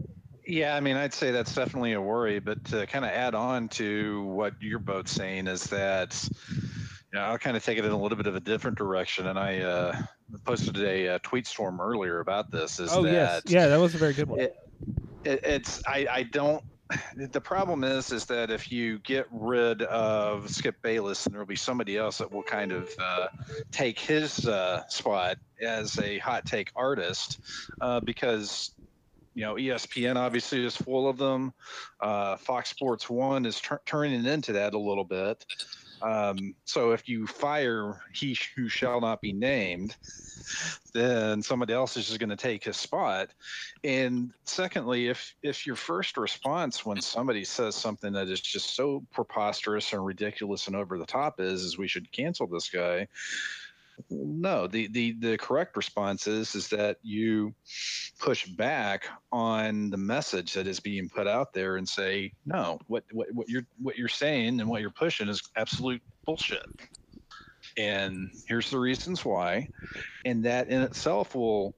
Yeah, 0.48 0.76
I 0.76 0.80
mean, 0.80 0.96
I'd 0.96 1.14
say 1.14 1.30
that's 1.32 1.54
definitely 1.54 1.94
a 1.94 2.02
worry. 2.02 2.40
But 2.40 2.64
to 2.66 2.88
kind 2.88 3.06
of 3.06 3.12
add 3.12 3.36
on 3.36 3.70
to 3.70 4.24
what 4.24 4.54
you're 4.60 4.80
both 4.80 5.08
saying 5.08 5.48
is 5.48 5.66
that, 5.66 6.28
you 6.50 7.20
know, 7.20 7.22
I'll 7.22 7.38
kind 7.38 7.56
of 7.56 7.64
take 7.64 7.78
it 7.78 7.86
in 7.86 7.92
a 7.92 7.98
little 8.02 8.18
bit 8.18 8.28
of 8.28 8.36
a 8.36 8.40
different 8.40 8.78
direction. 8.78 9.28
And 9.28 9.38
I 9.38 9.60
uh, 9.60 10.02
posted 10.46 10.78
a, 10.80 11.10
uh 11.10 11.20
tweet 11.22 11.46
storm 11.46 11.80
earlier 11.80 12.22
about 12.22 12.50
this. 12.50 12.80
Is 12.80 12.92
oh 12.94 13.04
that 13.04 13.12
yes, 13.12 13.42
yeah, 13.46 13.68
that 13.68 13.80
was 13.80 13.94
a 13.94 13.98
very 13.98 14.14
good 14.14 14.30
one. 14.30 14.40
it, 14.40 14.56
it, 15.24 15.44
it's 15.44 15.86
I, 15.86 16.08
I 16.10 16.24
don't 16.24 16.64
the 17.16 17.42
problem 17.42 17.84
is 17.84 18.12
is 18.12 18.26
that 18.26 18.52
if 18.52 18.72
you 18.72 19.00
get 19.00 19.28
rid 19.32 19.82
of 19.82 20.50
Skip 20.50 20.82
Bayless 20.82 21.26
and 21.26 21.34
there'll 21.34 21.48
be 21.48 21.56
somebody 21.56 21.98
else 21.98 22.20
that 22.20 22.32
will 22.32 22.44
kind 22.44 22.72
of 22.72 22.90
uh, 23.00 23.28
take 23.72 24.00
his 24.00 24.48
uh, 24.48 24.88
spot 24.88 25.38
as 25.62 25.98
a 26.00 26.18
hot 26.20 26.46
take 26.46 26.72
artist 26.76 27.40
uh, 27.82 28.00
because 28.00 28.72
you 29.34 29.44
know 29.44 29.56
ESPN 29.56 30.16
obviously 30.16 30.66
is 30.66 30.76
full 30.76 31.08
of 31.08 31.18
them. 31.18 31.54
Uh, 32.00 32.38
Fox 32.38 32.70
Sports 32.70 33.10
One 33.10 33.46
is 33.46 33.60
tur- 33.60 33.82
turning 33.86 34.26
into 34.26 34.54
that 34.54 34.74
a 34.74 34.80
little 34.80 35.04
bit 35.04 35.46
um, 36.02 36.54
so 36.66 36.92
if 36.92 37.08
you 37.08 37.28
fire 37.28 38.02
he 38.14 38.38
who 38.56 38.68
shall 38.70 39.02
not 39.02 39.22
be 39.22 39.34
named 39.34 39.96
then 40.94 41.42
somebody 41.42 41.74
else 41.74 41.98
is 41.98 42.08
just 42.08 42.20
going 42.20 42.30
to 42.30 42.36
take 42.36 42.64
his 42.64 42.78
spot. 42.78 43.30
And 43.84 44.32
secondly 44.46 45.08
if 45.08 45.36
if 45.44 45.66
your 45.66 45.76
first 45.76 46.18
response 46.18 46.86
when 46.86 47.02
somebody 47.02 47.44
says 47.44 47.76
something 47.76 48.14
that 48.14 48.28
is 48.28 48.42
just 48.42 48.76
so 48.76 49.04
preposterous 49.12 49.94
and 49.94 50.06
ridiculous 50.06 50.68
and 50.68 50.76
over 50.76 50.98
the 50.98 51.06
top 51.06 51.40
is 51.40 51.64
is 51.64 51.78
we 51.78 51.88
should 51.88 52.12
cancel 52.12 52.48
this 52.48 52.70
guy 52.70 53.08
No, 54.10 54.68
the, 54.68 54.88
the 54.88 55.14
the 55.20 55.38
correct 55.38 55.76
response 55.76 56.28
is 56.28 56.54
is 56.56 56.68
that 56.70 56.98
you 57.02 57.54
push 58.20 58.46
back 58.46 59.08
on 59.32 59.90
the 59.90 59.98
message 59.98 60.54
that 60.54 60.68
is 60.68 60.80
being 60.80 61.10
put 61.10 61.28
out 61.28 61.54
there 61.54 61.78
and 61.78 61.88
say, 61.88 62.34
no, 62.46 62.80
what 62.88 63.04
what, 63.12 63.28
what 63.34 63.50
you're 63.50 63.66
what 63.82 63.98
you're 63.98 64.08
saying 64.08 64.60
and 64.60 64.70
what 64.70 64.82
you're 64.82 64.92
pushing 64.92 65.28
is 65.30 65.42
absolute 65.56 66.02
bullshit. 66.26 66.66
And 67.78 68.30
here's 68.48 68.70
the 68.70 68.80
reasons 68.80 69.26
why. 69.26 69.68
And 70.26 70.46
that 70.46 70.70
in 70.70 70.82
itself 70.82 71.36
will 71.36 71.76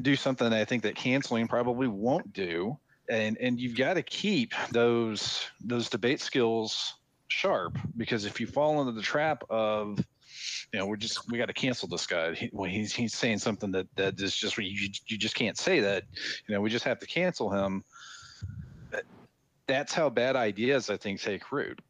do 0.00 0.16
something 0.16 0.52
I 0.52 0.64
think 0.64 0.82
that 0.84 0.94
canceling 0.94 1.48
probably 1.48 1.88
won't 1.88 2.32
do. 2.32 2.78
And 3.10 3.36
and 3.38 3.60
you've 3.60 3.76
got 3.76 3.94
to 3.94 4.02
keep 4.02 4.54
those 4.70 5.46
those 5.60 5.90
debate 5.90 6.20
skills 6.20 6.94
sharp 7.28 7.78
because 7.96 8.24
if 8.24 8.40
you 8.40 8.46
fall 8.46 8.80
into 8.80 8.92
the 8.92 9.02
trap 9.02 9.42
of 9.50 9.98
you 10.72 10.78
know, 10.78 10.86
we're 10.86 10.96
just 10.96 11.30
we 11.30 11.38
got 11.38 11.46
to 11.46 11.52
cancel 11.52 11.88
this 11.88 12.06
guy. 12.06 12.34
He, 12.34 12.50
well, 12.52 12.70
he's 12.70 12.94
he's 12.94 13.14
saying 13.14 13.38
something 13.38 13.70
that 13.72 13.86
that 13.96 14.20
is 14.20 14.34
just 14.34 14.56
you 14.58 14.88
you 15.06 15.18
just 15.18 15.34
can't 15.34 15.58
say 15.58 15.80
that. 15.80 16.04
You 16.46 16.54
know, 16.54 16.60
we 16.60 16.70
just 16.70 16.84
have 16.84 16.98
to 17.00 17.06
cancel 17.06 17.50
him. 17.50 17.84
That's 19.66 19.92
how 19.92 20.10
bad 20.10 20.36
ideas 20.36 20.90
I 20.90 20.96
think 20.96 21.20
take 21.20 21.50
root, 21.52 21.80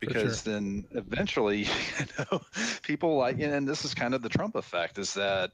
because 0.00 0.42
sure. 0.42 0.54
then 0.54 0.84
eventually, 0.92 1.58
you 1.98 2.06
know, 2.18 2.40
people 2.82 3.16
like 3.16 3.38
and 3.40 3.68
this 3.68 3.84
is 3.84 3.94
kind 3.94 4.14
of 4.14 4.22
the 4.22 4.28
Trump 4.28 4.56
effect 4.56 4.98
is 4.98 5.14
that 5.14 5.50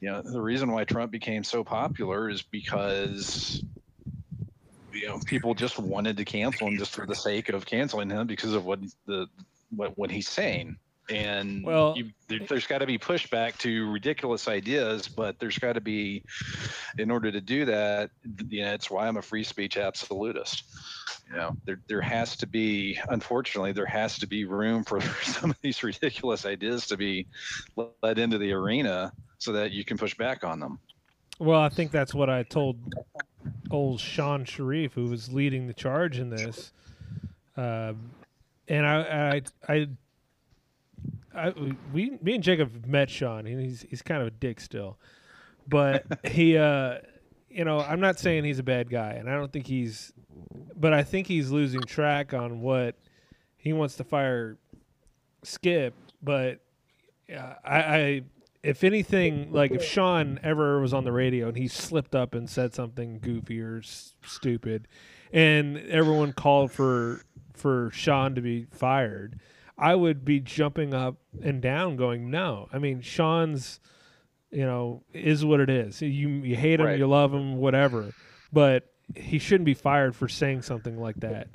you 0.00 0.10
know 0.10 0.22
the 0.22 0.40
reason 0.40 0.72
why 0.72 0.84
Trump 0.84 1.12
became 1.12 1.44
so 1.44 1.62
popular 1.62 2.28
is 2.28 2.42
because 2.42 3.62
you 4.92 5.06
know 5.06 5.20
people 5.26 5.54
just 5.54 5.78
wanted 5.78 6.16
to 6.16 6.24
cancel 6.24 6.68
him 6.68 6.78
just 6.78 6.94
for 6.94 7.06
the 7.06 7.14
sake 7.14 7.48
of 7.48 7.64
canceling 7.64 8.10
him 8.10 8.26
because 8.26 8.54
of 8.54 8.64
what 8.64 8.80
the 9.06 9.26
what 9.70 9.96
what 9.96 10.10
he's 10.10 10.28
saying 10.28 10.76
and 11.12 11.64
well 11.64 11.94
you, 11.96 12.10
there, 12.28 12.38
has 12.48 12.66
got 12.66 12.78
to 12.78 12.86
be 12.86 12.98
pushback 12.98 13.56
to 13.58 13.90
ridiculous 13.90 14.48
ideas 14.48 15.08
but 15.08 15.38
there's 15.38 15.58
got 15.58 15.74
to 15.74 15.80
be 15.80 16.22
in 16.98 17.10
order 17.10 17.30
to 17.30 17.40
do 17.40 17.64
that 17.64 18.10
you 18.48 18.64
know 18.64 18.72
it's 18.72 18.90
why 18.90 19.06
i'm 19.06 19.16
a 19.16 19.22
free 19.22 19.44
speech 19.44 19.76
absolutist. 19.76 20.64
You 21.30 21.36
know 21.36 21.56
there, 21.64 21.80
there 21.86 22.00
has 22.00 22.36
to 22.38 22.46
be 22.46 22.98
unfortunately 23.08 23.72
there 23.72 23.86
has 23.86 24.18
to 24.18 24.26
be 24.26 24.44
room 24.44 24.84
for 24.84 25.00
some 25.22 25.50
of 25.50 25.56
these 25.62 25.82
ridiculous 25.82 26.44
ideas 26.44 26.86
to 26.88 26.96
be 26.96 27.26
let 27.76 28.18
into 28.18 28.38
the 28.38 28.52
arena 28.52 29.12
so 29.38 29.52
that 29.52 29.72
you 29.72 29.84
can 29.84 29.98
push 29.98 30.14
back 30.14 30.44
on 30.44 30.60
them. 30.60 30.78
Well 31.38 31.60
i 31.60 31.68
think 31.68 31.90
that's 31.90 32.14
what 32.14 32.30
i 32.30 32.42
told 32.42 32.76
old 33.70 34.00
Shannon 34.00 34.44
Sharpe 34.44 34.92
who 34.92 35.06
was 35.06 35.32
leading 35.32 35.66
the 35.66 35.74
charge 35.74 36.18
in 36.18 36.30
this. 36.30 36.72
Uh, 37.56 37.94
and 38.68 38.86
I, 38.86 39.42
I 39.68 39.72
I 39.72 39.88
I, 41.34 41.52
we, 41.92 42.18
me 42.22 42.34
and 42.34 42.42
Jacob 42.42 42.86
met 42.86 43.10
Sean. 43.10 43.46
And 43.46 43.60
he's 43.60 43.82
he's 43.88 44.02
kind 44.02 44.20
of 44.20 44.28
a 44.28 44.32
dick 44.32 44.60
still, 44.60 44.98
but 45.68 46.04
he, 46.24 46.56
uh, 46.56 46.98
you 47.48 47.64
know, 47.64 47.80
I'm 47.80 48.00
not 48.00 48.18
saying 48.18 48.44
he's 48.44 48.58
a 48.58 48.64
bad 48.64 48.90
guy, 48.90 49.12
and 49.12 49.28
I 49.28 49.34
don't 49.34 49.52
think 49.52 49.66
he's, 49.66 50.12
but 50.76 50.92
I 50.92 51.02
think 51.02 51.26
he's 51.26 51.50
losing 51.50 51.82
track 51.82 52.34
on 52.34 52.60
what 52.60 52.96
he 53.56 53.72
wants 53.72 53.96
to 53.96 54.04
fire 54.04 54.56
Skip. 55.42 55.94
But 56.22 56.60
uh, 57.34 57.54
I, 57.64 57.78
I, 57.78 58.22
if 58.62 58.84
anything, 58.84 59.52
like 59.52 59.72
if 59.72 59.82
Sean 59.84 60.38
ever 60.42 60.80
was 60.80 60.94
on 60.94 61.04
the 61.04 61.12
radio 61.12 61.48
and 61.48 61.56
he 61.56 61.68
slipped 61.68 62.14
up 62.14 62.34
and 62.34 62.48
said 62.48 62.74
something 62.74 63.18
goofy 63.18 63.60
or 63.60 63.78
s- 63.78 64.14
stupid, 64.24 64.86
and 65.32 65.78
everyone 65.78 66.32
called 66.32 66.70
for 66.72 67.22
for 67.54 67.90
Sean 67.92 68.34
to 68.34 68.40
be 68.40 68.66
fired 68.70 69.40
I 69.78 69.94
would 69.94 70.24
be 70.24 70.40
jumping 70.40 70.94
up 70.94 71.16
and 71.42 71.60
down, 71.60 71.96
going, 71.96 72.30
"No." 72.30 72.68
I 72.72 72.78
mean, 72.78 73.00
Sean's, 73.00 73.80
you 74.50 74.64
know, 74.64 75.02
is 75.12 75.44
what 75.44 75.60
it 75.60 75.70
is. 75.70 76.00
You 76.02 76.28
you 76.28 76.56
hate 76.56 76.80
him, 76.80 76.86
right. 76.86 76.98
you 76.98 77.06
love 77.06 77.32
him, 77.32 77.56
whatever, 77.56 78.14
but 78.52 78.92
he 79.16 79.38
shouldn't 79.38 79.66
be 79.66 79.74
fired 79.74 80.14
for 80.14 80.28
saying 80.28 80.62
something 80.62 81.00
like 81.00 81.16
that. 81.16 81.48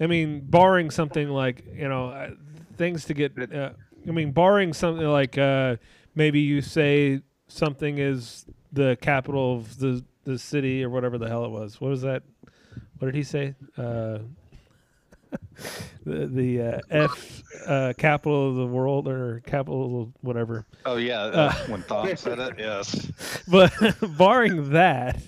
I 0.00 0.06
mean, 0.06 0.40
barring 0.40 0.90
something 0.90 1.28
like 1.28 1.64
you 1.74 1.88
know, 1.88 2.08
uh, 2.08 2.30
things 2.76 3.04
to 3.06 3.14
get. 3.14 3.32
Uh, 3.52 3.70
I 4.06 4.10
mean, 4.10 4.32
barring 4.32 4.72
something 4.72 5.06
like 5.06 5.36
uh, 5.36 5.76
maybe 6.14 6.40
you 6.40 6.62
say 6.62 7.22
something 7.48 7.98
is 7.98 8.44
the 8.72 8.96
capital 9.00 9.56
of 9.56 9.78
the 9.78 10.04
the 10.24 10.38
city 10.38 10.84
or 10.84 10.90
whatever 10.90 11.18
the 11.18 11.28
hell 11.28 11.44
it 11.44 11.50
was. 11.50 11.80
What 11.80 11.88
was 11.88 12.02
that? 12.02 12.22
What 12.98 13.06
did 13.06 13.14
he 13.14 13.22
say? 13.22 13.54
Uh, 13.76 14.18
the 16.04 16.26
the 16.26 16.60
uh, 16.60 16.80
F 16.90 17.42
uh, 17.66 17.92
capital 17.96 18.50
of 18.50 18.56
the 18.56 18.66
world 18.66 19.08
or 19.08 19.42
capital 19.46 20.12
whatever. 20.20 20.66
Oh 20.84 20.96
yeah, 20.96 21.22
uh, 21.22 21.30
uh 21.30 21.52
when 21.66 21.82
Tom 21.84 22.16
said 22.16 22.38
it, 22.38 22.54
yes. 22.58 23.10
But 23.48 23.72
barring 24.16 24.70
that, 24.70 25.22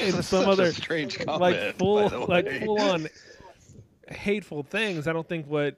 and 0.00 0.24
some 0.24 0.48
other 0.48 0.72
strange 0.72 1.18
comment, 1.18 1.40
like 1.40 1.78
full 1.78 2.26
like 2.26 2.64
full 2.64 2.80
on 2.80 3.08
hateful 4.08 4.62
things, 4.62 5.06
I 5.06 5.12
don't 5.12 5.28
think 5.28 5.46
what 5.46 5.76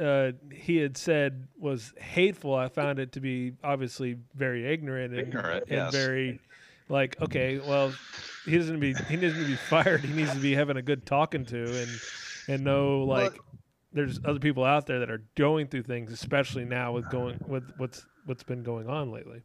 uh, 0.00 0.32
he 0.52 0.76
had 0.76 0.96
said 0.96 1.48
was 1.58 1.92
hateful. 1.98 2.54
I 2.54 2.68
found 2.68 2.98
it 2.98 3.12
to 3.12 3.20
be 3.20 3.52
obviously 3.64 4.16
very 4.34 4.66
ignorant 4.70 5.14
and, 5.14 5.28
ignorant, 5.28 5.64
and 5.68 5.76
yes. 5.76 5.92
very 5.92 6.40
like 6.88 7.20
okay, 7.20 7.58
well, 7.58 7.92
he 8.44 8.56
doesn't 8.56 8.80
be 8.80 8.94
he 9.08 9.16
doesn't 9.16 9.46
be 9.46 9.56
fired. 9.56 10.02
He 10.02 10.12
needs 10.12 10.32
to 10.32 10.38
be 10.38 10.54
having 10.54 10.76
a 10.76 10.82
good 10.82 11.06
talking 11.06 11.44
to 11.46 11.62
and 11.62 11.88
and 12.48 12.64
know 12.64 13.00
like 13.00 13.32
well, 13.32 13.58
there's 13.92 14.20
other 14.24 14.38
people 14.38 14.64
out 14.64 14.86
there 14.86 15.00
that 15.00 15.10
are 15.10 15.22
going 15.36 15.68
through 15.68 15.82
things, 15.82 16.12
especially 16.12 16.64
now 16.64 16.92
with 16.92 17.08
going 17.10 17.38
with 17.46 17.64
what's 17.78 18.04
what's 18.26 18.42
been 18.42 18.62
going 18.62 18.88
on 18.88 19.10
lately. 19.10 19.40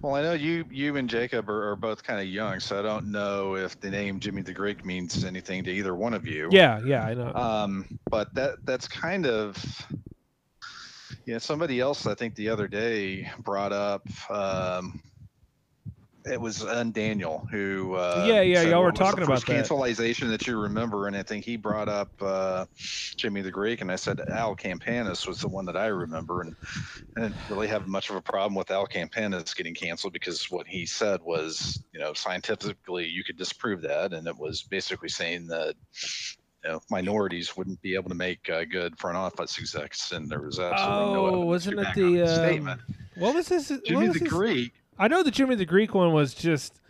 Well, 0.00 0.14
I 0.14 0.22
know 0.22 0.32
you 0.32 0.64
you 0.70 0.96
and 0.96 1.08
Jacob 1.08 1.48
are, 1.48 1.70
are 1.70 1.76
both 1.76 2.02
kind 2.02 2.20
of 2.20 2.26
young, 2.26 2.60
so 2.60 2.78
I 2.78 2.82
don't 2.82 3.10
know 3.10 3.56
if 3.56 3.78
the 3.80 3.90
name 3.90 4.20
Jimmy 4.20 4.42
the 4.42 4.52
Greek 4.52 4.84
means 4.84 5.24
anything 5.24 5.64
to 5.64 5.70
either 5.70 5.94
one 5.94 6.14
of 6.14 6.26
you. 6.26 6.48
Yeah, 6.50 6.80
yeah, 6.84 7.04
I 7.04 7.14
know. 7.14 7.32
Um, 7.34 7.98
but 8.10 8.34
that 8.34 8.64
that's 8.64 8.88
kind 8.88 9.26
of 9.26 9.56
yeah. 11.26 11.38
Somebody 11.38 11.80
else 11.80 12.06
I 12.06 12.14
think 12.14 12.34
the 12.34 12.48
other 12.48 12.68
day 12.68 13.30
brought 13.40 13.72
up 13.72 14.06
um, 14.30 15.00
it 16.30 16.40
was 16.40 16.64
un 16.64 16.92
Daniel 16.92 17.46
who. 17.50 17.94
Uh, 17.94 18.24
yeah, 18.26 18.40
yeah, 18.40 18.62
y'all 18.62 18.82
were 18.82 18.92
talking 18.92 19.22
about 19.22 19.44
that 19.44 19.52
cancelization 19.52 20.28
that 20.28 20.46
you 20.46 20.58
remember, 20.58 21.06
and 21.06 21.16
I 21.16 21.22
think 21.22 21.44
he 21.44 21.56
brought 21.56 21.88
up 21.88 22.10
uh, 22.20 22.66
Jimmy 23.16 23.42
the 23.42 23.50
Greek, 23.50 23.80
and 23.80 23.90
I 23.90 23.96
said 23.96 24.20
Al 24.28 24.56
Campanis 24.56 25.26
was 25.26 25.40
the 25.40 25.48
one 25.48 25.64
that 25.66 25.76
I 25.76 25.86
remember, 25.86 26.42
and 26.42 26.56
I 27.16 27.22
didn't 27.22 27.36
really 27.48 27.68
have 27.68 27.86
much 27.86 28.10
of 28.10 28.16
a 28.16 28.22
problem 28.22 28.54
with 28.54 28.70
Al 28.70 28.86
Campanis 28.86 29.56
getting 29.56 29.74
canceled 29.74 30.12
because 30.12 30.50
what 30.50 30.66
he 30.66 30.86
said 30.86 31.20
was, 31.22 31.82
you 31.92 32.00
know, 32.00 32.12
scientifically 32.12 33.06
you 33.06 33.24
could 33.24 33.36
disprove 33.36 33.82
that, 33.82 34.12
and 34.12 34.26
it 34.26 34.36
was 34.36 34.62
basically 34.62 35.08
saying 35.08 35.46
that 35.48 35.74
you 36.64 36.70
know, 36.70 36.80
minorities 36.90 37.56
wouldn't 37.56 37.80
be 37.82 37.94
able 37.94 38.08
to 38.08 38.16
make 38.16 38.48
uh, 38.50 38.64
good 38.64 38.98
front 38.98 39.16
office 39.16 39.58
execs, 39.58 40.12
and 40.12 40.28
there 40.28 40.40
was 40.40 40.58
absolutely 40.58 41.14
no 41.14 41.26
oh, 41.26 41.30
no 41.30 41.40
wasn't 41.40 41.78
it 41.78 41.94
the 41.94 42.22
um, 42.22 42.28
statement. 42.28 42.80
What 43.16 43.34
was 43.34 43.48
this? 43.48 43.72
Jimmy 43.86 44.08
was 44.08 44.14
the 44.14 44.24
this? 44.24 44.32
Greek 44.32 44.72
I 44.98 45.08
know 45.08 45.22
the 45.22 45.30
Jimmy 45.30 45.54
the 45.54 45.64
Greek 45.64 45.94
one 45.94 46.12
was 46.12 46.34
just 46.34 46.80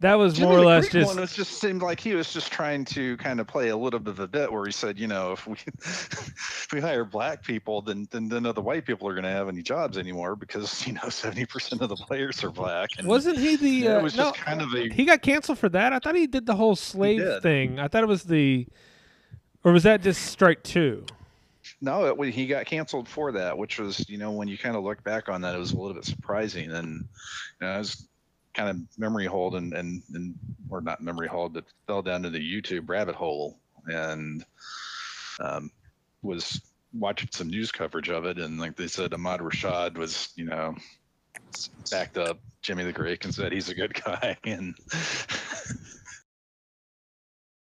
that 0.00 0.16
was 0.16 0.34
Jimmy 0.34 0.48
more 0.48 0.58
or 0.58 0.64
less 0.64 0.84
Greek 0.84 1.04
just 1.04 1.14
one 1.14 1.20
was 1.20 1.34
just 1.34 1.58
seemed 1.58 1.80
like 1.80 1.98
he 1.98 2.14
was 2.14 2.30
just 2.30 2.52
trying 2.52 2.84
to 2.86 3.16
kind 3.16 3.40
of 3.40 3.46
play 3.46 3.68
a 3.70 3.76
little 3.76 3.98
bit 3.98 4.10
of 4.10 4.20
a 4.20 4.28
bit 4.28 4.52
where 4.52 4.66
he 4.66 4.72
said, 4.72 4.98
you 4.98 5.06
know, 5.06 5.32
if 5.32 5.46
we 5.46 5.54
if 5.78 6.68
we 6.70 6.80
hire 6.80 7.04
black 7.04 7.42
people, 7.42 7.80
then 7.80 8.06
then 8.10 8.28
none 8.28 8.44
of 8.44 8.54
the 8.54 8.60
white 8.60 8.84
people 8.84 9.08
are 9.08 9.14
going 9.14 9.24
to 9.24 9.30
have 9.30 9.48
any 9.48 9.62
jobs 9.62 9.96
anymore 9.96 10.36
because 10.36 10.86
you 10.86 10.92
know 10.92 11.08
seventy 11.08 11.46
percent 11.46 11.80
of 11.80 11.88
the 11.88 11.96
players 11.96 12.44
are 12.44 12.50
black. 12.50 12.90
And 12.98 13.08
Wasn't 13.08 13.38
he 13.38 13.56
the? 13.56 13.70
Yeah, 13.70 13.96
uh, 13.96 13.98
it 14.00 14.02
was 14.02 14.16
no, 14.16 14.24
just 14.24 14.36
kind 14.36 14.60
of 14.60 14.74
a. 14.74 14.90
He 14.90 15.06
got 15.06 15.22
canceled 15.22 15.58
for 15.58 15.70
that. 15.70 15.94
I 15.94 15.98
thought 15.98 16.14
he 16.14 16.26
did 16.26 16.44
the 16.44 16.56
whole 16.56 16.76
slave 16.76 17.42
thing. 17.42 17.78
I 17.78 17.88
thought 17.88 18.02
it 18.02 18.08
was 18.08 18.24
the, 18.24 18.66
or 19.64 19.72
was 19.72 19.84
that 19.84 20.02
just 20.02 20.26
strike 20.26 20.62
two? 20.62 21.06
No, 21.80 22.06
it, 22.06 22.34
he 22.34 22.46
got 22.46 22.66
canceled 22.66 23.08
for 23.08 23.32
that, 23.32 23.56
which 23.56 23.78
was, 23.78 24.08
you 24.08 24.18
know, 24.18 24.30
when 24.30 24.48
you 24.48 24.56
kind 24.56 24.76
of 24.76 24.84
look 24.84 25.02
back 25.04 25.28
on 25.28 25.42
that, 25.42 25.54
it 25.54 25.58
was 25.58 25.72
a 25.72 25.76
little 25.76 25.94
bit 25.94 26.04
surprising. 26.04 26.72
And 26.72 27.06
you 27.60 27.66
know, 27.66 27.72
I 27.72 27.78
was 27.78 28.08
kind 28.54 28.70
of 28.70 28.98
memory 28.98 29.26
hold 29.26 29.54
and, 29.54 29.74
and, 29.74 30.02
and 30.14 30.34
or 30.70 30.80
not 30.80 31.02
memory 31.02 31.28
hold, 31.28 31.52
but 31.52 31.64
fell 31.86 32.02
down 32.02 32.22
to 32.22 32.30
the 32.30 32.38
YouTube 32.38 32.88
rabbit 32.88 33.14
hole 33.14 33.58
and 33.86 34.44
um, 35.40 35.70
was 36.22 36.60
watching 36.94 37.28
some 37.32 37.48
news 37.48 37.70
coverage 37.70 38.08
of 38.08 38.24
it. 38.24 38.38
And 38.38 38.58
like 38.58 38.76
they 38.76 38.88
said, 38.88 39.12
Ahmad 39.12 39.40
Rashad 39.40 39.98
was, 39.98 40.32
you 40.36 40.46
know, 40.46 40.74
backed 41.90 42.16
up 42.16 42.38
Jimmy 42.62 42.84
the 42.84 42.92
Greek 42.92 43.24
and 43.24 43.34
said 43.34 43.52
he's 43.52 43.68
a 43.68 43.74
good 43.74 43.94
guy. 44.04 44.36
And 44.44 44.74